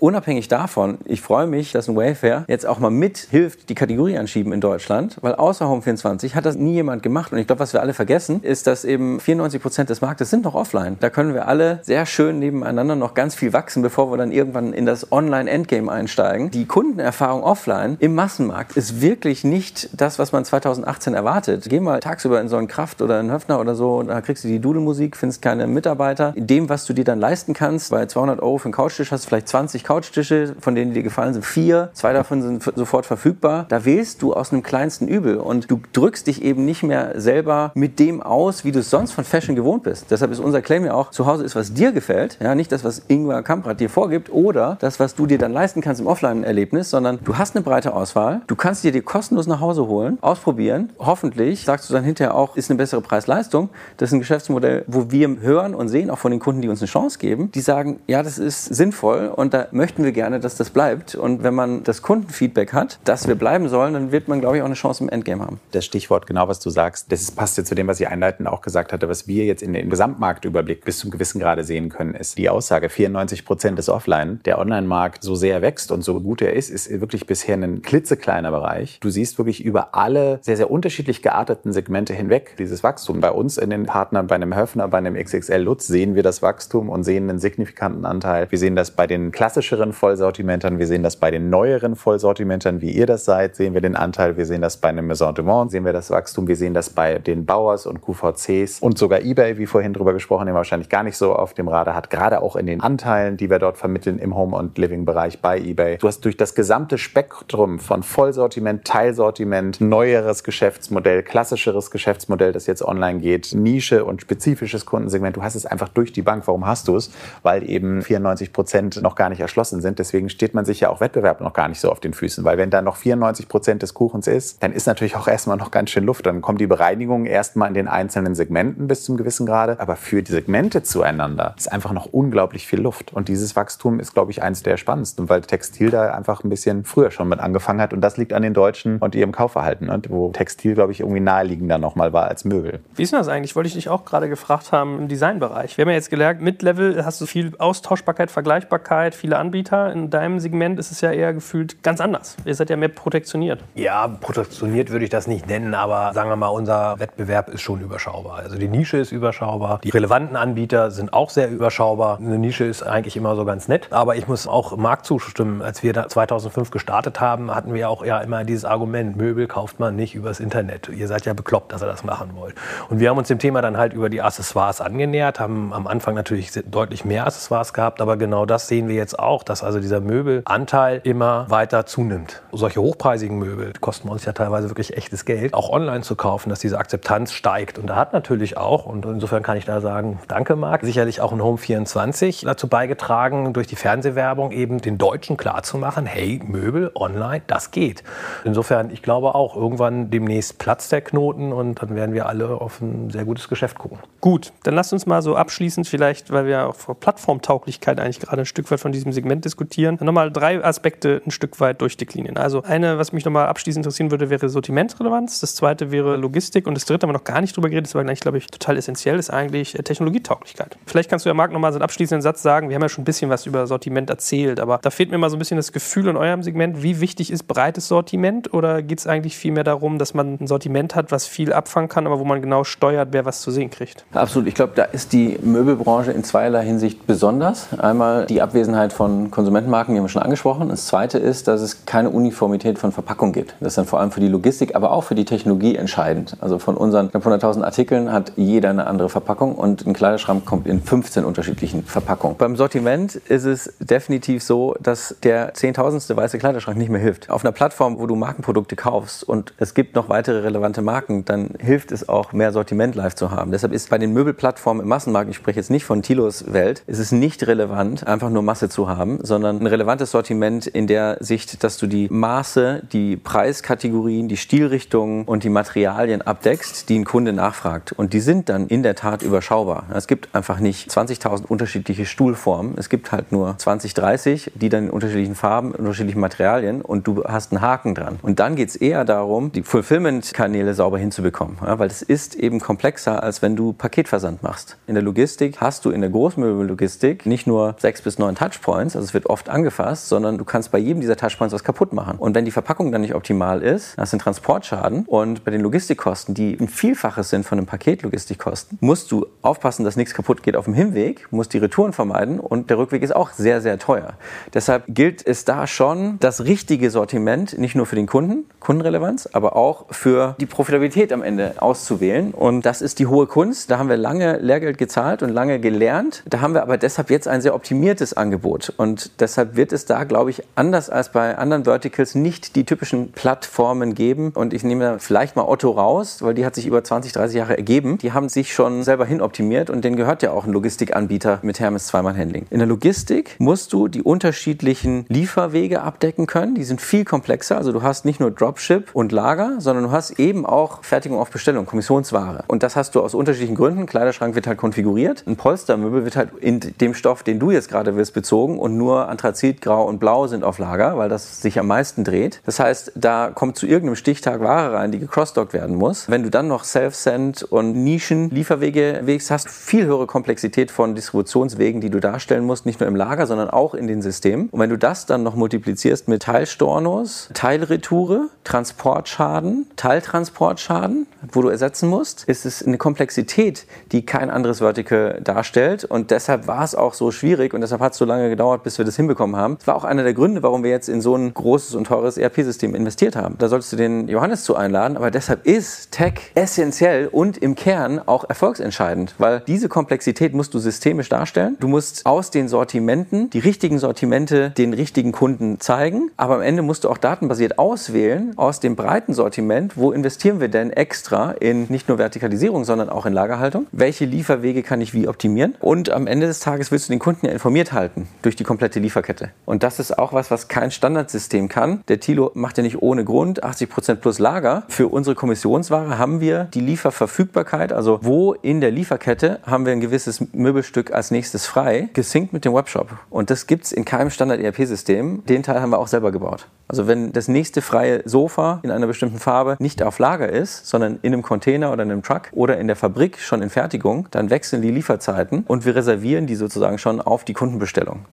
Unabhängig 0.00 0.48
davon, 0.48 0.98
ich 1.04 1.20
freue 1.20 1.46
mich, 1.46 1.72
dass 1.72 1.88
ein 1.88 1.96
Wayfair 1.96 2.44
jetzt 2.48 2.66
auch 2.66 2.78
mal 2.78 2.90
mithilft, 2.90 3.68
die 3.68 3.74
Kategorie 3.74 4.18
anschieben 4.18 4.52
in 4.52 4.60
Deutschland, 4.60 5.16
weil 5.20 5.34
außer 5.34 5.66
Home24 5.66 6.34
hat 6.34 6.44
das 6.46 6.56
nie 6.56 6.74
jemand 6.74 7.02
gemacht. 7.02 7.32
Und 7.32 7.38
ich 7.38 7.46
glaube, 7.46 7.60
was 7.60 7.72
wir 7.72 7.80
alle 7.80 7.94
vergessen, 7.94 8.42
ist, 8.42 8.66
dass 8.66 8.84
eben 8.84 9.20
94 9.20 9.60
Prozent 9.60 9.90
des 9.90 10.00
Marktes 10.00 10.30
sind 10.30 10.44
noch 10.44 10.54
offline. 10.54 10.96
Da 11.00 11.10
können 11.10 11.34
wir 11.34 11.48
alle 11.48 11.80
sehr 11.82 12.06
schön 12.06 12.38
nebeneinander 12.38 12.96
noch 12.96 13.14
ganz 13.14 13.34
viel 13.34 13.52
wachsen, 13.52 13.82
bevor 13.82 14.10
wir 14.10 14.16
dann 14.16 14.32
irgendwann 14.32 14.72
in 14.72 14.86
das 14.86 15.10
Online-Endgame 15.12 15.90
einsteigen. 15.90 16.50
Die 16.50 16.66
Kundenerfahrung 16.66 17.42
offline 17.42 17.96
im 18.00 18.14
Massenmarkt 18.14 18.76
ist 18.76 19.00
wirklich 19.00 19.44
nicht 19.44 19.88
das, 19.92 20.18
was 20.18 20.32
man 20.32 20.44
2018 20.44 21.14
erwartet. 21.14 21.66
Geh 21.68 21.80
mal 21.80 22.00
tagsüber 22.00 22.40
in 22.40 22.48
so 22.48 22.56
einen 22.56 22.68
Kraft 22.68 23.02
oder 23.02 23.18
einen 23.18 23.30
Höfner 23.30 23.60
oder 23.60 23.74
so, 23.74 24.02
da 24.02 24.20
kriegst 24.20 24.44
du 24.44 24.48
die 24.48 24.60
Dudelmusik, 24.60 25.16
findest 25.16 25.42
keine 25.42 25.66
Mitarbeiter. 25.66 26.32
In 26.36 26.46
dem, 26.46 26.68
was 26.68 26.84
du 26.86 26.92
dir 26.92 27.04
dann 27.04 27.20
leisten 27.20 27.54
kannst, 27.54 27.90
bei 27.90 28.06
200 28.06 28.40
Euro 28.40 28.58
für 28.58 28.66
einen 28.66 28.72
Couchtisch 28.72 29.12
hast 29.12 29.24
du 29.24 29.28
vielleicht 29.28 29.48
20 29.48 29.77
20 29.78 29.84
Couchtische, 29.84 30.54
von 30.60 30.74
denen 30.74 30.94
dir 30.94 31.02
gefallen 31.02 31.32
sind, 31.32 31.44
vier, 31.44 31.90
zwei 31.92 32.12
davon 32.12 32.42
sind 32.42 32.62
sofort 32.76 33.06
verfügbar. 33.06 33.66
Da 33.68 33.84
wählst 33.84 34.22
du 34.22 34.34
aus 34.34 34.52
einem 34.52 34.62
kleinsten 34.62 35.08
Übel 35.08 35.38
und 35.38 35.70
du 35.70 35.80
drückst 35.92 36.26
dich 36.26 36.42
eben 36.42 36.64
nicht 36.64 36.82
mehr 36.82 37.20
selber 37.20 37.72
mit 37.74 37.98
dem 37.98 38.22
aus, 38.22 38.64
wie 38.64 38.72
du 38.72 38.80
es 38.80 38.90
sonst 38.90 39.12
von 39.12 39.24
Fashion 39.24 39.56
gewohnt 39.56 39.82
bist. 39.82 40.10
Deshalb 40.10 40.32
ist 40.32 40.40
unser 40.40 40.62
Claim 40.62 40.84
ja 40.84 40.94
auch, 40.94 41.10
zu 41.10 41.26
Hause 41.26 41.44
ist, 41.44 41.56
was 41.56 41.72
dir 41.72 41.92
gefällt, 41.92 42.38
ja, 42.40 42.54
nicht 42.54 42.72
das, 42.72 42.84
was 42.84 43.02
Ingwer 43.08 43.42
Kamprad 43.42 43.80
dir 43.80 43.90
vorgibt 43.90 44.30
oder 44.32 44.76
das, 44.80 45.00
was 45.00 45.14
du 45.14 45.26
dir 45.26 45.38
dann 45.38 45.52
leisten 45.52 45.80
kannst 45.80 46.00
im 46.00 46.06
Offline-Erlebnis, 46.06 46.90
sondern 46.90 47.18
du 47.24 47.38
hast 47.38 47.56
eine 47.56 47.64
breite 47.64 47.94
Auswahl, 47.94 48.42
du 48.46 48.56
kannst 48.56 48.84
dir 48.84 48.92
die 48.92 49.00
kostenlos 49.00 49.46
nach 49.46 49.60
Hause 49.60 49.86
holen, 49.86 50.18
ausprobieren, 50.20 50.90
hoffentlich 50.98 51.64
sagst 51.64 51.88
du 51.88 51.94
dann 51.94 52.04
hinterher 52.04 52.34
auch, 52.34 52.56
ist 52.56 52.70
eine 52.70 52.78
bessere 52.78 53.00
Preis-Leistung. 53.00 53.70
Das 53.96 54.10
ist 54.10 54.14
ein 54.14 54.20
Geschäftsmodell, 54.20 54.84
wo 54.86 55.10
wir 55.10 55.28
hören 55.40 55.74
und 55.74 55.88
sehen, 55.88 56.10
auch 56.10 56.18
von 56.18 56.30
den 56.30 56.40
Kunden, 56.40 56.62
die 56.62 56.68
uns 56.68 56.80
eine 56.80 56.88
Chance 56.88 57.18
geben, 57.18 57.50
die 57.52 57.60
sagen, 57.60 58.00
ja, 58.06 58.22
das 58.22 58.38
ist 58.38 58.64
sinnvoll 58.64 59.28
und 59.34 59.54
da 59.54 59.67
möchten 59.72 60.04
wir 60.04 60.12
gerne, 60.12 60.40
dass 60.40 60.56
das 60.56 60.70
bleibt. 60.70 61.14
Und 61.14 61.42
wenn 61.42 61.54
man 61.54 61.84
das 61.84 62.02
Kundenfeedback 62.02 62.72
hat, 62.72 62.98
dass 63.04 63.28
wir 63.28 63.34
bleiben 63.34 63.68
sollen, 63.68 63.94
dann 63.94 64.12
wird 64.12 64.28
man, 64.28 64.40
glaube 64.40 64.56
ich, 64.56 64.62
auch 64.62 64.66
eine 64.66 64.74
Chance 64.74 65.04
im 65.04 65.08
Endgame 65.08 65.42
haben. 65.42 65.60
Das 65.72 65.84
Stichwort, 65.84 66.26
genau 66.26 66.48
was 66.48 66.60
du 66.60 66.70
sagst, 66.70 67.10
das 67.12 67.30
passt 67.30 67.58
ja 67.58 67.64
zu 67.64 67.74
dem, 67.74 67.86
was 67.86 68.00
ich 68.00 68.08
einleitend 68.08 68.48
auch 68.48 68.60
gesagt 68.60 68.92
hatte, 68.92 69.08
was 69.08 69.26
wir 69.28 69.44
jetzt 69.44 69.62
in 69.62 69.72
den 69.72 69.90
Gesamtmarktüberblick 69.90 70.84
bis 70.84 70.98
zum 70.98 71.10
gewissen 71.10 71.40
Grade 71.40 71.64
sehen 71.64 71.88
können, 71.88 72.14
ist 72.14 72.38
die 72.38 72.48
Aussage, 72.48 72.88
94 72.88 73.44
Prozent 73.44 73.78
ist 73.78 73.88
Offline. 73.88 74.40
Der 74.44 74.58
Online-Markt, 74.58 75.22
so 75.22 75.34
sehr 75.34 75.62
wächst 75.62 75.92
und 75.92 76.02
so 76.02 76.20
gut 76.20 76.42
er 76.42 76.52
ist, 76.54 76.70
ist 76.70 76.90
wirklich 77.00 77.26
bisher 77.26 77.56
ein 77.56 77.82
klitzekleiner 77.82 78.50
Bereich. 78.50 78.98
Du 79.00 79.10
siehst 79.10 79.38
wirklich 79.38 79.64
über 79.64 79.94
alle 79.94 80.38
sehr, 80.42 80.56
sehr 80.56 80.70
unterschiedlich 80.70 81.22
gearteten 81.22 81.72
Segmente 81.72 82.14
hinweg 82.14 82.54
dieses 82.58 82.82
Wachstum. 82.82 83.20
Bei 83.20 83.30
uns 83.30 83.58
in 83.58 83.70
den 83.70 83.86
Partnern, 83.86 84.26
bei 84.26 84.34
einem 84.34 84.54
Höfner, 84.54 84.88
bei 84.88 84.98
einem 84.98 85.14
XXL 85.14 85.62
Lutz 85.62 85.86
sehen 85.86 86.14
wir 86.14 86.22
das 86.22 86.42
Wachstum 86.42 86.88
und 86.88 87.04
sehen 87.04 87.28
einen 87.28 87.38
signifikanten 87.38 88.04
Anteil. 88.04 88.50
Wir 88.50 88.58
sehen 88.58 88.76
das 88.76 88.90
bei 88.90 89.06
den 89.06 89.32
klassischeren 89.48 89.94
Vollsortimentern, 89.94 90.78
wir 90.78 90.86
sehen 90.86 91.02
das 91.02 91.16
bei 91.16 91.30
den 91.30 91.48
neueren 91.48 91.96
Vollsortimentern, 91.96 92.82
wie 92.82 92.90
ihr 92.90 93.06
das 93.06 93.24
seid, 93.24 93.56
sehen 93.56 93.72
wir 93.72 93.80
den 93.80 93.96
Anteil. 93.96 94.36
Wir 94.36 94.44
sehen 94.44 94.60
das 94.60 94.76
bei 94.76 94.90
einem 94.90 95.06
Maison 95.06 95.34
du 95.34 95.42
Monde, 95.42 95.70
sehen 95.70 95.86
wir 95.86 95.94
das 95.94 96.10
Wachstum. 96.10 96.46
Wir 96.48 96.56
sehen 96.56 96.74
das 96.74 96.90
bei 96.90 97.18
den 97.18 97.46
Bauers 97.46 97.86
und 97.86 98.02
QVCs 98.02 98.80
und 98.80 98.98
sogar 98.98 99.22
eBay, 99.22 99.56
wie 99.56 99.64
vorhin 99.64 99.94
drüber 99.94 100.12
gesprochen, 100.12 100.44
den 100.44 100.54
wahrscheinlich 100.54 100.90
gar 100.90 101.02
nicht 101.02 101.16
so 101.16 101.34
auf 101.34 101.54
dem 101.54 101.66
Radar 101.66 101.94
hat, 101.94 102.10
gerade 102.10 102.42
auch 102.42 102.56
in 102.56 102.66
den 102.66 102.82
Anteilen, 102.82 103.38
die 103.38 103.48
wir 103.48 103.58
dort 103.58 103.78
vermitteln 103.78 104.18
im 104.18 104.36
Home- 104.36 104.54
und 104.54 104.76
Living-Bereich 104.76 105.40
bei 105.40 105.58
eBay. 105.58 105.96
Du 105.96 106.08
hast 106.08 106.26
durch 106.26 106.36
das 106.36 106.54
gesamte 106.54 106.98
Spektrum 106.98 107.78
von 107.78 108.02
Vollsortiment, 108.02 108.84
Teilsortiment, 108.84 109.80
neueres 109.80 110.44
Geschäftsmodell, 110.44 111.22
klassischeres 111.22 111.90
Geschäftsmodell, 111.90 112.52
das 112.52 112.66
jetzt 112.66 112.82
online 112.82 113.20
geht, 113.20 113.54
Nische 113.54 114.04
und 114.04 114.20
spezifisches 114.20 114.84
Kundensegment. 114.84 115.38
Du 115.38 115.42
hast 115.42 115.54
es 115.54 115.64
einfach 115.64 115.88
durch 115.88 116.12
die 116.12 116.20
Bank. 116.20 116.46
Warum 116.46 116.66
hast 116.66 116.88
du 116.88 116.96
es? 116.96 117.10
Weil 117.42 117.66
eben 117.66 118.02
94 118.02 118.52
Prozent 118.52 119.00
noch 119.00 119.14
gar 119.14 119.30
nicht 119.30 119.37
erschlossen 119.40 119.80
sind. 119.80 119.98
Deswegen 119.98 120.28
steht 120.28 120.54
man 120.54 120.64
sich 120.64 120.80
ja 120.80 120.90
auch 120.90 121.00
Wettbewerb 121.00 121.40
noch 121.40 121.52
gar 121.52 121.68
nicht 121.68 121.80
so 121.80 121.90
auf 121.90 122.00
den 122.00 122.14
Füßen. 122.14 122.44
Weil 122.44 122.58
wenn 122.58 122.70
da 122.70 122.82
noch 122.82 122.96
94 122.96 123.48
Prozent 123.48 123.82
des 123.82 123.94
Kuchens 123.94 124.26
ist, 124.26 124.62
dann 124.62 124.72
ist 124.72 124.86
natürlich 124.86 125.16
auch 125.16 125.28
erstmal 125.28 125.56
noch 125.56 125.70
ganz 125.70 125.90
schön 125.90 126.04
Luft. 126.04 126.26
Dann 126.26 126.40
kommt 126.40 126.60
die 126.60 126.66
Bereinigung 126.66 127.26
erstmal 127.26 127.68
in 127.68 127.74
den 127.74 127.88
einzelnen 127.88 128.34
Segmenten 128.34 128.88
bis 128.88 129.04
zum 129.04 129.16
gewissen 129.16 129.46
Grade. 129.46 129.76
Aber 129.80 129.96
für 129.96 130.22
die 130.22 130.32
Segmente 130.32 130.82
zueinander 130.82 131.54
ist 131.56 131.70
einfach 131.70 131.92
noch 131.92 132.06
unglaublich 132.06 132.66
viel 132.66 132.80
Luft. 132.80 133.12
Und 133.12 133.28
dieses 133.28 133.56
Wachstum 133.56 134.00
ist, 134.00 134.14
glaube 134.14 134.30
ich, 134.30 134.42
eins 134.42 134.62
der 134.62 134.76
spannendsten, 134.76 135.28
weil 135.28 135.42
Textil 135.42 135.90
da 135.90 136.12
einfach 136.12 136.44
ein 136.44 136.50
bisschen 136.50 136.84
früher 136.84 137.10
schon 137.10 137.28
mit 137.28 137.40
angefangen 137.40 137.80
hat. 137.80 137.92
Und 137.92 138.00
das 138.00 138.16
liegt 138.16 138.32
an 138.32 138.42
den 138.42 138.54
Deutschen 138.54 138.98
und 138.98 139.14
ihrem 139.14 139.32
Kaufverhalten, 139.32 139.86
ne? 139.86 140.00
wo 140.08 140.30
Textil, 140.30 140.74
glaube 140.74 140.92
ich, 140.92 141.00
irgendwie 141.00 141.20
naheliegender 141.20 141.78
nochmal 141.78 142.12
war 142.12 142.28
als 142.28 142.44
Möbel. 142.44 142.80
Wie 142.94 143.02
ist 143.02 143.12
denn 143.12 143.18
das 143.18 143.28
eigentlich? 143.28 143.56
Wollte 143.56 143.68
ich 143.68 143.74
dich 143.74 143.88
auch 143.88 144.04
gerade 144.04 144.28
gefragt 144.28 144.72
haben 144.72 144.98
im 144.98 145.08
Designbereich. 145.08 145.76
Wir 145.76 145.82
haben 145.82 145.90
ja 145.90 145.96
jetzt 145.96 146.10
gelernt, 146.10 146.40
mit 146.40 146.62
Level 146.62 147.04
hast 147.04 147.20
du 147.20 147.26
viel 147.26 147.52
Austauschbarkeit, 147.58 148.30
Vergleichbarkeit, 148.30 149.14
viele 149.28 149.38
Anbieter. 149.38 149.92
In 149.92 150.08
deinem 150.08 150.40
Segment 150.40 150.78
ist 150.78 150.90
es 150.90 151.02
ja 151.02 151.12
eher 151.12 151.34
gefühlt 151.34 151.82
ganz 151.82 152.00
anders. 152.00 152.34
Ihr 152.46 152.54
seid 152.54 152.70
ja 152.70 152.78
mehr 152.78 152.88
protektioniert. 152.88 153.62
Ja, 153.74 154.08
protektioniert 154.08 154.88
würde 154.88 155.04
ich 155.04 155.10
das 155.10 155.26
nicht 155.26 155.46
nennen, 155.46 155.74
aber 155.74 156.14
sagen 156.14 156.30
wir 156.30 156.36
mal, 156.36 156.48
unser 156.48 156.98
Wettbewerb 156.98 157.50
ist 157.50 157.60
schon 157.60 157.82
überschaubar. 157.82 158.38
Also 158.38 158.56
die 158.56 158.68
Nische 158.68 158.96
ist 158.96 159.12
überschaubar, 159.12 159.80
die 159.84 159.90
relevanten 159.90 160.34
Anbieter 160.34 160.90
sind 160.90 161.12
auch 161.12 161.28
sehr 161.28 161.50
überschaubar. 161.50 162.16
Eine 162.18 162.38
Nische 162.38 162.64
ist 162.64 162.82
eigentlich 162.82 163.18
immer 163.18 163.36
so 163.36 163.44
ganz 163.44 163.68
nett, 163.68 163.88
aber 163.90 164.16
ich 164.16 164.28
muss 164.28 164.48
auch 164.48 164.74
Marc 164.78 165.04
zustimmen. 165.04 165.60
Als 165.60 165.82
wir 165.82 165.92
da 165.92 166.08
2005 166.08 166.70
gestartet 166.70 167.20
haben, 167.20 167.54
hatten 167.54 167.74
wir 167.74 167.90
auch 167.90 168.02
ja 168.02 168.20
immer 168.20 168.44
dieses 168.44 168.64
Argument, 168.64 169.18
Möbel 169.18 169.46
kauft 169.46 169.78
man 169.78 169.94
nicht 169.94 170.14
übers 170.14 170.40
Internet. 170.40 170.88
Ihr 170.88 171.06
seid 171.06 171.26
ja 171.26 171.34
bekloppt, 171.34 171.70
dass 171.70 171.82
ihr 171.82 171.86
das 171.86 172.02
machen 172.02 172.30
wollt. 172.34 172.54
Und 172.88 172.98
wir 172.98 173.10
haben 173.10 173.18
uns 173.18 173.28
dem 173.28 173.38
Thema 173.38 173.60
dann 173.60 173.76
halt 173.76 173.92
über 173.92 174.08
die 174.08 174.22
Accessoires 174.22 174.80
angenähert, 174.80 175.38
haben 175.38 175.74
am 175.74 175.86
Anfang 175.86 176.14
natürlich 176.14 176.50
deutlich 176.64 177.04
mehr 177.04 177.26
Accessoires 177.26 177.74
gehabt, 177.74 178.00
aber 178.00 178.16
genau 178.16 178.46
das 178.46 178.68
sehen 178.68 178.88
wir 178.88 178.94
jetzt 178.94 179.17
auch, 179.18 179.42
dass 179.42 179.62
also 179.62 179.80
dieser 179.80 180.00
Möbelanteil 180.00 181.00
immer 181.04 181.46
weiter 181.48 181.86
zunimmt. 181.86 182.42
Solche 182.52 182.80
hochpreisigen 182.80 183.38
Möbel 183.38 183.72
kosten 183.80 184.08
uns 184.08 184.24
ja 184.24 184.32
teilweise 184.32 184.68
wirklich 184.70 184.96
echtes 184.96 185.24
Geld, 185.24 185.54
auch 185.54 185.70
online 185.70 186.02
zu 186.02 186.16
kaufen, 186.16 186.50
dass 186.50 186.60
diese 186.60 186.78
Akzeptanz 186.78 187.32
steigt. 187.32 187.78
Und 187.78 187.86
da 187.86 187.96
hat 187.96 188.12
natürlich 188.12 188.56
auch, 188.56 188.86
und 188.86 189.04
insofern 189.04 189.42
kann 189.42 189.56
ich 189.56 189.64
da 189.64 189.80
sagen, 189.80 190.18
danke 190.28 190.56
Marc, 190.56 190.82
sicherlich 190.82 191.20
auch 191.20 191.32
ein 191.32 191.42
Home 191.42 191.58
24 191.58 192.42
dazu 192.42 192.68
beigetragen, 192.68 193.52
durch 193.52 193.66
die 193.66 193.76
Fernsehwerbung 193.76 194.52
eben 194.52 194.80
den 194.80 194.98
Deutschen 194.98 195.36
klarzumachen, 195.36 196.06
hey, 196.06 196.40
Möbel 196.44 196.90
online, 196.94 197.42
das 197.46 197.70
geht. 197.70 198.02
Insofern, 198.44 198.90
ich 198.90 199.02
glaube 199.02 199.34
auch, 199.34 199.56
irgendwann 199.56 200.10
demnächst 200.10 200.58
platzt 200.58 200.92
der 200.92 201.00
Knoten 201.00 201.52
und 201.52 201.82
dann 201.82 201.94
werden 201.94 202.14
wir 202.14 202.26
alle 202.26 202.60
auf 202.60 202.80
ein 202.80 203.10
sehr 203.10 203.24
gutes 203.24 203.48
Geschäft 203.48 203.78
gucken. 203.78 203.98
Gut, 204.20 204.52
dann 204.62 204.74
lasst 204.74 204.92
uns 204.92 205.06
mal 205.06 205.22
so 205.22 205.36
abschließend 205.36 205.86
vielleicht, 205.86 206.32
weil 206.32 206.46
wir 206.46 206.68
auch 206.68 206.74
vor 206.74 206.94
Plattformtauglichkeit 206.94 208.00
eigentlich 208.00 208.20
gerade 208.20 208.42
ein 208.42 208.46
Stück 208.46 208.70
weit 208.70 208.80
von 208.80 208.92
diesem 208.92 209.07
Segment 209.12 209.44
diskutieren, 209.44 209.98
nochmal 210.00 210.30
drei 210.30 210.64
Aspekte 210.64 211.22
ein 211.26 211.30
Stück 211.30 211.60
weit 211.60 211.80
durchdeklinieren. 211.80 212.36
Also 212.36 212.62
eine, 212.62 212.98
was 212.98 213.12
mich 213.12 213.24
nochmal 213.24 213.46
abschließend 213.46 213.84
interessieren 213.84 214.10
würde, 214.10 214.30
wäre 214.30 214.48
Sortimentrelevanz. 214.48 215.40
Das 215.40 215.54
zweite 215.54 215.90
wäre 215.90 216.16
Logistik 216.16 216.66
und 216.66 216.74
das 216.74 216.84
dritte 216.84 217.06
haben 217.06 217.10
wir 217.10 217.18
noch 217.18 217.24
gar 217.24 217.40
nicht 217.40 217.56
drüber 217.56 217.68
geredet, 217.68 217.86
das 217.86 217.94
war 217.94 218.04
gleich, 218.04 218.20
glaube 218.20 218.38
ich, 218.38 218.46
total 218.46 218.76
essentiell, 218.76 219.18
ist 219.18 219.30
eigentlich 219.30 219.78
äh, 219.78 219.82
Technologietauglichkeit. 219.82 220.76
Vielleicht 220.86 221.10
kannst 221.10 221.24
du 221.24 221.30
ja, 221.30 221.34
Marc, 221.34 221.52
nochmal 221.52 221.72
so 221.72 221.76
einen 221.76 221.82
abschließenden 221.82 222.22
Satz 222.22 222.42
sagen. 222.42 222.68
Wir 222.68 222.74
haben 222.74 222.82
ja 222.82 222.88
schon 222.88 223.02
ein 223.02 223.04
bisschen 223.04 223.30
was 223.30 223.46
über 223.46 223.66
Sortiment 223.66 224.10
erzählt, 224.10 224.60
aber 224.60 224.78
da 224.82 224.90
fehlt 224.90 225.10
mir 225.10 225.18
mal 225.18 225.30
so 225.30 225.36
ein 225.36 225.38
bisschen 225.38 225.56
das 225.56 225.72
Gefühl 225.72 226.08
in 226.08 226.16
eurem 226.16 226.42
Segment, 226.42 226.82
wie 226.82 227.00
wichtig 227.00 227.30
ist 227.30 227.44
breites 227.44 227.88
Sortiment 227.88 228.52
oder 228.52 228.82
geht 228.82 229.00
es 229.00 229.06
eigentlich 229.06 229.36
vielmehr 229.36 229.64
darum, 229.64 229.98
dass 229.98 230.14
man 230.14 230.38
ein 230.40 230.46
Sortiment 230.46 230.94
hat, 230.94 231.12
was 231.12 231.26
viel 231.26 231.52
abfangen 231.52 231.88
kann, 231.88 232.06
aber 232.06 232.18
wo 232.18 232.24
man 232.24 232.42
genau 232.42 232.64
steuert, 232.64 233.08
wer 233.12 233.24
was 233.24 233.40
zu 233.40 233.50
sehen 233.50 233.70
kriegt? 233.70 234.04
Absolut. 234.12 234.48
Ich 234.48 234.54
glaube, 234.54 234.72
da 234.74 234.84
ist 234.84 235.12
die 235.12 235.38
Möbelbranche 235.42 236.12
in 236.12 236.24
zweierlei 236.24 236.64
Hinsicht 236.64 237.06
besonders. 237.06 237.68
Einmal 237.78 238.26
die 238.26 238.42
Abwesenheit 238.42 238.92
von 238.98 239.30
Konsumentenmarken, 239.30 239.94
die 239.94 240.00
haben 240.00 240.06
wir 240.06 240.08
schon 240.08 240.22
angesprochen. 240.22 240.70
Das 240.70 240.88
zweite 240.88 241.18
ist, 241.18 241.46
dass 241.46 241.60
es 241.60 241.86
keine 241.86 242.10
Uniformität 242.10 242.80
von 242.80 242.90
Verpackung 242.90 243.32
gibt. 243.32 243.54
Das 243.60 243.68
ist 243.68 243.78
dann 243.78 243.84
vor 243.84 244.00
allem 244.00 244.10
für 244.10 244.18
die 244.18 244.26
Logistik, 244.26 244.74
aber 244.74 244.90
auch 244.90 245.04
für 245.04 245.14
die 245.14 245.24
Technologie 245.24 245.76
entscheidend. 245.76 246.36
Also 246.40 246.58
von 246.58 246.76
unseren 246.76 247.08
knapp 247.08 247.24
100.000 247.24 247.62
Artikeln 247.62 248.12
hat 248.12 248.32
jeder 248.34 248.70
eine 248.70 248.88
andere 248.88 249.08
Verpackung 249.08 249.54
und 249.54 249.86
ein 249.86 249.92
Kleiderschrank 249.92 250.44
kommt 250.44 250.66
in 250.66 250.82
15 250.82 251.24
unterschiedlichen 251.24 251.84
Verpackungen. 251.84 252.36
Beim 252.38 252.56
Sortiment 252.56 253.14
ist 253.14 253.44
es 253.44 253.72
definitiv 253.78 254.42
so, 254.42 254.74
dass 254.80 255.14
der 255.22 255.54
zehntausendste 255.54 256.16
weiße 256.16 256.38
Kleiderschrank 256.38 256.76
nicht 256.76 256.90
mehr 256.90 257.00
hilft. 257.00 257.30
Auf 257.30 257.44
einer 257.44 257.52
Plattform, 257.52 258.00
wo 258.00 258.06
du 258.08 258.16
Markenprodukte 258.16 258.74
kaufst 258.74 259.22
und 259.22 259.54
es 259.58 259.74
gibt 259.74 259.94
noch 259.94 260.08
weitere 260.08 260.40
relevante 260.40 260.82
Marken, 260.82 261.24
dann 261.24 261.50
hilft 261.60 261.92
es 261.92 262.08
auch, 262.08 262.32
mehr 262.32 262.50
Sortiment 262.50 262.96
live 262.96 263.14
zu 263.14 263.30
haben. 263.30 263.52
Deshalb 263.52 263.72
ist 263.72 263.90
bei 263.90 263.98
den 263.98 264.12
Möbelplattformen 264.12 264.82
im 264.82 264.88
Massenmarkt, 264.88 265.30
ich 265.30 265.36
spreche 265.36 265.60
jetzt 265.60 265.70
nicht 265.70 265.84
von 265.84 266.02
Tilos 266.02 266.52
Welt, 266.52 266.82
ist 266.88 266.98
es 266.98 267.12
nicht 267.12 267.46
relevant, 267.46 268.04
einfach 268.04 268.30
nur 268.30 268.42
Masse 268.42 268.68
zu 268.68 268.87
haben, 268.88 269.20
sondern 269.22 269.60
ein 269.60 269.66
relevantes 269.66 270.10
Sortiment 270.10 270.66
in 270.66 270.86
der 270.86 271.18
Sicht, 271.20 271.62
dass 271.62 271.76
du 271.76 271.86
die 271.86 272.08
Maße, 272.10 272.82
die 272.92 273.16
Preiskategorien, 273.16 274.28
die 274.28 274.36
Stilrichtungen 274.36 275.24
und 275.24 275.44
die 275.44 275.48
Materialien 275.48 276.22
abdeckst, 276.22 276.88
die 276.88 276.98
ein 276.98 277.04
Kunde 277.04 277.32
nachfragt. 277.32 277.92
Und 277.92 278.12
die 278.12 278.20
sind 278.20 278.48
dann 278.48 278.66
in 278.66 278.82
der 278.82 278.94
Tat 278.94 279.22
überschaubar. 279.22 279.84
Es 279.94 280.06
gibt 280.06 280.34
einfach 280.34 280.58
nicht 280.58 280.90
20.000 280.90 281.46
unterschiedliche 281.46 282.06
Stuhlformen. 282.06 282.74
Es 282.76 282.88
gibt 282.88 283.12
halt 283.12 283.32
nur 283.32 283.56
20, 283.56 283.94
30, 283.94 284.52
die 284.54 284.68
dann 284.68 284.84
in 284.84 284.90
unterschiedlichen 284.90 285.34
Farben, 285.34 285.72
unterschiedlichen 285.72 286.20
Materialien 286.20 286.82
und 286.82 287.06
du 287.06 287.24
hast 287.24 287.52
einen 287.52 287.60
Haken 287.60 287.94
dran. 287.94 288.18
Und 288.22 288.40
dann 288.40 288.56
geht 288.56 288.70
es 288.70 288.76
eher 288.76 289.04
darum, 289.04 289.52
die 289.52 289.62
Fulfillment-Kanäle 289.62 290.74
sauber 290.74 290.98
hinzubekommen. 290.98 291.58
Ja, 291.64 291.78
weil 291.78 291.88
es 291.88 292.02
ist 292.02 292.34
eben 292.34 292.60
komplexer, 292.60 293.22
als 293.22 293.42
wenn 293.42 293.56
du 293.56 293.72
Paketversand 293.72 294.42
machst. 294.42 294.76
In 294.86 294.94
der 294.94 295.02
Logistik 295.02 295.60
hast 295.60 295.84
du 295.84 295.90
in 295.90 296.00
der 296.00 296.10
Großmöbellogistik 296.10 297.26
nicht 297.26 297.46
nur 297.46 297.76
sechs 297.78 298.02
bis 298.02 298.18
neun 298.18 298.34
Touchpoints, 298.34 298.77
also 298.78 299.00
es 299.00 299.14
wird 299.14 299.26
oft 299.26 299.48
angefasst, 299.48 300.08
sondern 300.08 300.38
du 300.38 300.44
kannst 300.44 300.70
bei 300.70 300.78
jedem 300.78 301.00
dieser 301.00 301.16
Touchpoints 301.16 301.54
was 301.54 301.64
kaputt 301.64 301.92
machen. 301.92 302.18
Und 302.18 302.34
wenn 302.34 302.44
die 302.44 302.50
Verpackung 302.50 302.92
dann 302.92 303.00
nicht 303.00 303.14
optimal 303.14 303.62
ist, 303.62 303.96
hast 303.96 304.12
du 304.12 304.16
einen 304.16 304.22
Transportschaden. 304.22 305.04
Und 305.06 305.44
bei 305.44 305.50
den 305.50 305.60
Logistikkosten, 305.60 306.34
die 306.34 306.56
ein 306.58 306.68
Vielfaches 306.68 307.30
sind 307.30 307.44
von 307.44 307.58
den 307.58 307.66
Paketlogistikkosten, 307.66 308.78
musst 308.80 309.10
du 309.10 309.26
aufpassen, 309.42 309.84
dass 309.84 309.96
nichts 309.96 310.14
kaputt 310.14 310.42
geht 310.42 310.56
auf 310.56 310.64
dem 310.66 310.74
Hinweg, 310.74 311.26
musst 311.30 311.52
die 311.52 311.58
Retouren 311.58 311.92
vermeiden 311.92 312.40
und 312.40 312.70
der 312.70 312.78
Rückweg 312.78 313.02
ist 313.02 313.14
auch 313.14 313.30
sehr, 313.30 313.60
sehr 313.60 313.78
teuer. 313.78 314.14
Deshalb 314.54 314.84
gilt 314.88 315.26
es 315.26 315.44
da 315.44 315.66
schon, 315.66 316.18
das 316.20 316.44
richtige 316.44 316.90
Sortiment 316.90 317.58
nicht 317.58 317.74
nur 317.74 317.86
für 317.86 317.96
den 317.96 318.06
Kunden, 318.06 318.44
Kundenrelevanz, 318.60 319.28
aber 319.32 319.56
auch 319.56 319.86
für 319.90 320.36
die 320.40 320.46
Profitabilität 320.46 321.12
am 321.12 321.22
Ende 321.22 321.54
auszuwählen. 321.58 322.32
Und 322.32 322.66
das 322.66 322.82
ist 322.82 322.98
die 322.98 323.06
hohe 323.06 323.26
Kunst. 323.26 323.70
Da 323.70 323.78
haben 323.78 323.88
wir 323.88 323.96
lange 323.96 324.38
Lehrgeld 324.38 324.78
gezahlt 324.78 325.22
und 325.22 325.30
lange 325.30 325.60
gelernt. 325.60 326.22
Da 326.28 326.40
haben 326.40 326.54
wir 326.54 326.62
aber 326.62 326.78
deshalb 326.78 327.10
jetzt 327.10 327.28
ein 327.28 327.40
sehr 327.40 327.54
optimiertes 327.54 328.14
Angebot. 328.14 328.67
Und 328.76 329.20
deshalb 329.20 329.56
wird 329.56 329.72
es 329.72 329.84
da, 329.84 330.04
glaube 330.04 330.30
ich, 330.30 330.42
anders 330.54 330.90
als 330.90 331.12
bei 331.12 331.36
anderen 331.36 331.64
Verticals 331.64 332.14
nicht 332.14 332.56
die 332.56 332.64
typischen 332.64 333.12
Plattformen 333.12 333.94
geben. 333.94 334.32
Und 334.34 334.52
ich 334.54 334.64
nehme 334.64 334.84
da 334.84 334.98
vielleicht 334.98 335.36
mal 335.36 335.44
Otto 335.44 335.70
raus, 335.70 336.22
weil 336.22 336.34
die 336.34 336.44
hat 336.44 336.54
sich 336.54 336.66
über 336.66 336.82
20, 336.82 337.12
30 337.12 337.36
Jahre 337.36 337.56
ergeben. 337.56 337.98
Die 337.98 338.12
haben 338.12 338.28
sich 338.28 338.52
schon 338.54 338.82
selber 338.82 339.04
hinoptimiert 339.06 339.70
und 339.70 339.84
denen 339.84 339.96
gehört 339.96 340.22
ja 340.22 340.32
auch 340.32 340.44
ein 340.44 340.52
Logistikanbieter 340.52 341.38
mit 341.42 341.60
Hermes 341.60 341.86
zweimal 341.86 342.16
Handling. 342.16 342.46
In 342.50 342.58
der 342.58 342.68
Logistik 342.68 343.36
musst 343.38 343.72
du 343.72 343.88
die 343.88 344.02
unterschiedlichen 344.02 345.04
Lieferwege 345.08 345.82
abdecken 345.82 346.26
können. 346.26 346.54
Die 346.54 346.64
sind 346.64 346.80
viel 346.80 347.04
komplexer. 347.04 347.56
Also 347.56 347.72
du 347.72 347.82
hast 347.82 348.04
nicht 348.04 348.20
nur 348.20 348.30
Dropship 348.30 348.90
und 348.92 349.12
Lager, 349.12 349.56
sondern 349.58 349.84
du 349.84 349.90
hast 349.90 350.18
eben 350.18 350.46
auch 350.46 350.84
Fertigung 350.84 351.18
auf 351.18 351.30
Bestellung, 351.30 351.66
Kommissionsware. 351.66 352.44
Und 352.46 352.62
das 352.62 352.76
hast 352.76 352.94
du 352.94 353.02
aus 353.02 353.14
unterschiedlichen 353.14 353.54
Gründen. 353.54 353.86
Kleiderschrank 353.86 354.34
wird 354.34 354.46
halt 354.46 354.58
konfiguriert. 354.58 355.24
Ein 355.26 355.36
Polstermöbel 355.36 356.04
wird 356.04 356.16
halt 356.16 356.30
in 356.40 356.60
dem 356.60 356.94
Stoff, 356.94 357.22
den 357.22 357.38
du 357.38 357.50
jetzt 357.50 357.68
gerade 357.68 357.96
willst, 357.96 358.14
bezogen 358.14 358.47
und 358.56 358.76
nur 358.76 359.08
Anthrazit, 359.08 359.60
Grau 359.60 359.84
und 359.84 359.98
Blau 359.98 360.28
sind 360.28 360.44
auf 360.44 360.58
Lager, 360.58 360.96
weil 360.96 361.08
das 361.08 361.42
sich 361.42 361.58
am 361.58 361.66
meisten 361.66 362.04
dreht. 362.04 362.40
Das 362.46 362.60
heißt, 362.60 362.92
da 362.94 363.32
kommt 363.34 363.56
zu 363.56 363.66
irgendeinem 363.66 363.96
Stichtag 363.96 364.40
Ware 364.40 364.74
rein, 364.74 364.92
die 364.92 365.00
gecrossdockt 365.00 365.52
werden 365.52 365.74
muss. 365.74 366.08
Wenn 366.08 366.22
du 366.22 366.30
dann 366.30 366.46
noch 366.46 366.62
Self-Send 366.62 367.42
und 367.42 367.72
Nischen-Lieferwege 367.72 369.00
wägst, 369.02 369.30
hast 369.30 369.46
du 369.46 369.50
viel 369.50 369.86
höhere 369.86 370.06
Komplexität 370.06 370.70
von 370.70 370.94
Distributionswegen, 370.94 371.80
die 371.80 371.90
du 371.90 371.98
darstellen 371.98 372.44
musst, 372.44 372.64
nicht 372.64 372.78
nur 372.78 372.88
im 372.88 372.94
Lager, 372.96 373.26
sondern 373.26 373.50
auch 373.50 373.74
in 373.74 373.88
den 373.88 374.00
Systemen. 374.02 374.48
Und 374.50 374.60
wenn 374.60 374.70
du 374.70 374.78
das 374.78 375.06
dann 375.06 375.24
noch 375.24 375.34
multiplizierst 375.34 376.06
mit 376.06 376.22
Teilstornos, 376.22 377.30
Teilretoure, 377.34 378.28
Transportschaden, 378.44 379.66
Teiltransportschaden, 379.76 381.06
wo 381.32 381.42
du 381.42 381.48
ersetzen 381.48 381.88
musst, 381.88 382.24
ist 382.24 382.46
es 382.46 382.64
eine 382.64 382.78
Komplexität, 382.78 383.66
die 383.92 384.06
kein 384.06 384.30
anderes 384.30 384.58
Vertical 384.58 385.20
darstellt. 385.22 385.84
Und 385.84 386.10
deshalb 386.10 386.46
war 386.46 386.64
es 386.64 386.74
auch 386.74 386.94
so 386.94 387.10
schwierig 387.10 387.54
und 387.54 387.60
deshalb 387.60 387.80
hat 387.80 387.92
es 387.92 387.98
so 387.98 388.04
lange 388.04 388.28
gedauert, 388.28 388.37
bis 388.62 388.78
wir 388.78 388.84
das 388.84 388.96
hinbekommen 388.96 389.36
haben. 389.36 389.56
Das 389.58 389.66
war 389.66 389.76
auch 389.76 389.84
einer 389.84 390.04
der 390.04 390.14
Gründe, 390.14 390.42
warum 390.42 390.62
wir 390.62 390.70
jetzt 390.70 390.88
in 390.88 391.00
so 391.00 391.16
ein 391.16 391.34
großes 391.34 391.74
und 391.74 391.88
teures 391.88 392.16
ERP-System 392.16 392.74
investiert 392.74 393.16
haben. 393.16 393.34
Da 393.38 393.48
solltest 393.48 393.72
du 393.72 393.76
den 393.76 394.08
Johannes 394.08 394.44
zu 394.44 394.54
einladen, 394.54 394.96
aber 394.96 395.10
deshalb 395.10 395.46
ist 395.46 395.90
Tech 395.90 396.14
essentiell 396.34 397.08
und 397.08 397.36
im 397.38 397.54
Kern 397.54 398.00
auch 398.06 398.28
erfolgsentscheidend, 398.28 399.14
weil 399.18 399.42
diese 399.46 399.68
Komplexität 399.68 400.34
musst 400.34 400.54
du 400.54 400.58
systemisch 400.58 401.08
darstellen. 401.08 401.56
Du 401.58 401.68
musst 401.68 402.06
aus 402.06 402.30
den 402.30 402.48
Sortimenten 402.48 403.30
die 403.30 403.40
richtigen 403.40 403.78
Sortimente 403.78 404.50
den 404.50 404.72
richtigen 404.72 405.12
Kunden 405.12 405.60
zeigen, 405.60 406.10
aber 406.16 406.36
am 406.36 406.42
Ende 406.42 406.62
musst 406.62 406.84
du 406.84 406.90
auch 406.90 406.98
datenbasiert 406.98 407.58
auswählen 407.58 408.34
aus 408.36 408.60
dem 408.60 408.76
breiten 408.76 409.14
Sortiment, 409.14 409.76
wo 409.76 409.90
investieren 409.90 410.40
wir 410.40 410.48
denn 410.48 410.70
extra 410.70 411.32
in 411.32 411.66
nicht 411.68 411.88
nur 411.88 411.98
Vertikalisierung, 411.98 412.64
sondern 412.64 412.88
auch 412.88 413.04
in 413.04 413.12
Lagerhaltung. 413.12 413.66
Welche 413.72 414.04
Lieferwege 414.04 414.62
kann 414.62 414.80
ich 414.80 414.94
wie 414.94 415.08
optimieren? 415.08 415.56
Und 415.60 415.90
am 415.90 416.06
Ende 416.06 416.26
des 416.26 416.40
Tages 416.40 416.70
willst 416.70 416.88
du 416.88 416.92
den 416.92 417.00
Kunden 417.00 417.26
ja 417.26 417.32
informiert 417.32 417.72
halten 417.72 418.06
durch 418.28 418.36
die 418.36 418.44
komplette 418.44 418.78
Lieferkette. 418.78 419.30
Und 419.46 419.62
das 419.62 419.78
ist 419.78 419.98
auch 419.98 420.12
was, 420.12 420.30
was 420.30 420.48
kein 420.48 420.70
Standardsystem 420.70 421.48
kann. 421.48 421.82
Der 421.88 421.98
Tilo 421.98 422.30
macht 422.34 422.58
ja 422.58 422.62
nicht 422.62 422.82
ohne 422.82 423.02
Grund 423.02 423.42
80% 423.42 423.94
plus 423.94 424.18
Lager. 424.18 424.64
Für 424.68 424.88
unsere 424.88 425.16
Kommissionsware 425.16 425.96
haben 425.96 426.20
wir 426.20 426.44
die 426.44 426.60
Lieferverfügbarkeit, 426.60 427.72
also 427.72 428.00
wo 428.02 428.34
in 428.34 428.60
der 428.60 428.70
Lieferkette 428.70 429.40
haben 429.44 429.64
wir 429.64 429.72
ein 429.72 429.80
gewisses 429.80 430.20
Möbelstück 430.34 430.92
als 430.92 431.10
nächstes 431.10 431.46
frei, 431.46 431.88
gesynkt 431.94 432.34
mit 432.34 432.44
dem 432.44 432.52
Webshop. 432.52 432.90
Und 433.08 433.30
das 433.30 433.46
gibt 433.46 433.64
es 433.64 433.72
in 433.72 433.86
keinem 433.86 434.10
Standard-ERP-System. 434.10 435.24
Den 435.24 435.42
Teil 435.42 435.62
haben 435.62 435.70
wir 435.70 435.78
auch 435.78 435.88
selber 435.88 436.12
gebaut. 436.12 436.46
Also 436.68 436.86
wenn 436.86 437.12
das 437.12 437.28
nächste 437.28 437.62
freie 437.62 438.06
Sofa 438.06 438.60
in 438.62 438.70
einer 438.70 438.86
bestimmten 438.86 439.18
Farbe 439.18 439.56
nicht 439.58 439.82
auf 439.82 439.98
Lager 439.98 440.28
ist, 440.28 440.66
sondern 440.66 440.98
in 441.00 441.14
einem 441.14 441.22
Container 441.22 441.72
oder 441.72 441.82
in 441.82 441.90
einem 441.90 442.02
Truck 442.02 442.28
oder 442.32 442.58
in 442.58 442.66
der 442.66 442.76
Fabrik 442.76 443.18
schon 443.18 443.40
in 443.40 443.48
Fertigung, 443.48 444.06
dann 444.10 444.28
wechseln 444.28 444.60
die 444.60 444.70
Lieferzeiten 444.70 445.44
und 445.46 445.64
wir 445.64 445.74
reservieren 445.74 446.26
die 446.26 446.34
sozusagen 446.34 446.76
schon 446.76 447.00
auf 447.00 447.24
die 447.24 447.32
Kundenbestellung. 447.32 448.04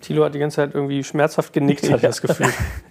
Thilo 0.00 0.24
hat 0.24 0.34
die 0.34 0.38
ganze 0.38 0.56
Zeit 0.56 0.74
irgendwie 0.74 1.02
schmerzhaft 1.04 1.52
genickt, 1.52 1.84
hatte 1.84 1.96
ich 1.96 2.02
das 2.02 2.22
Gefühl. 2.22 2.48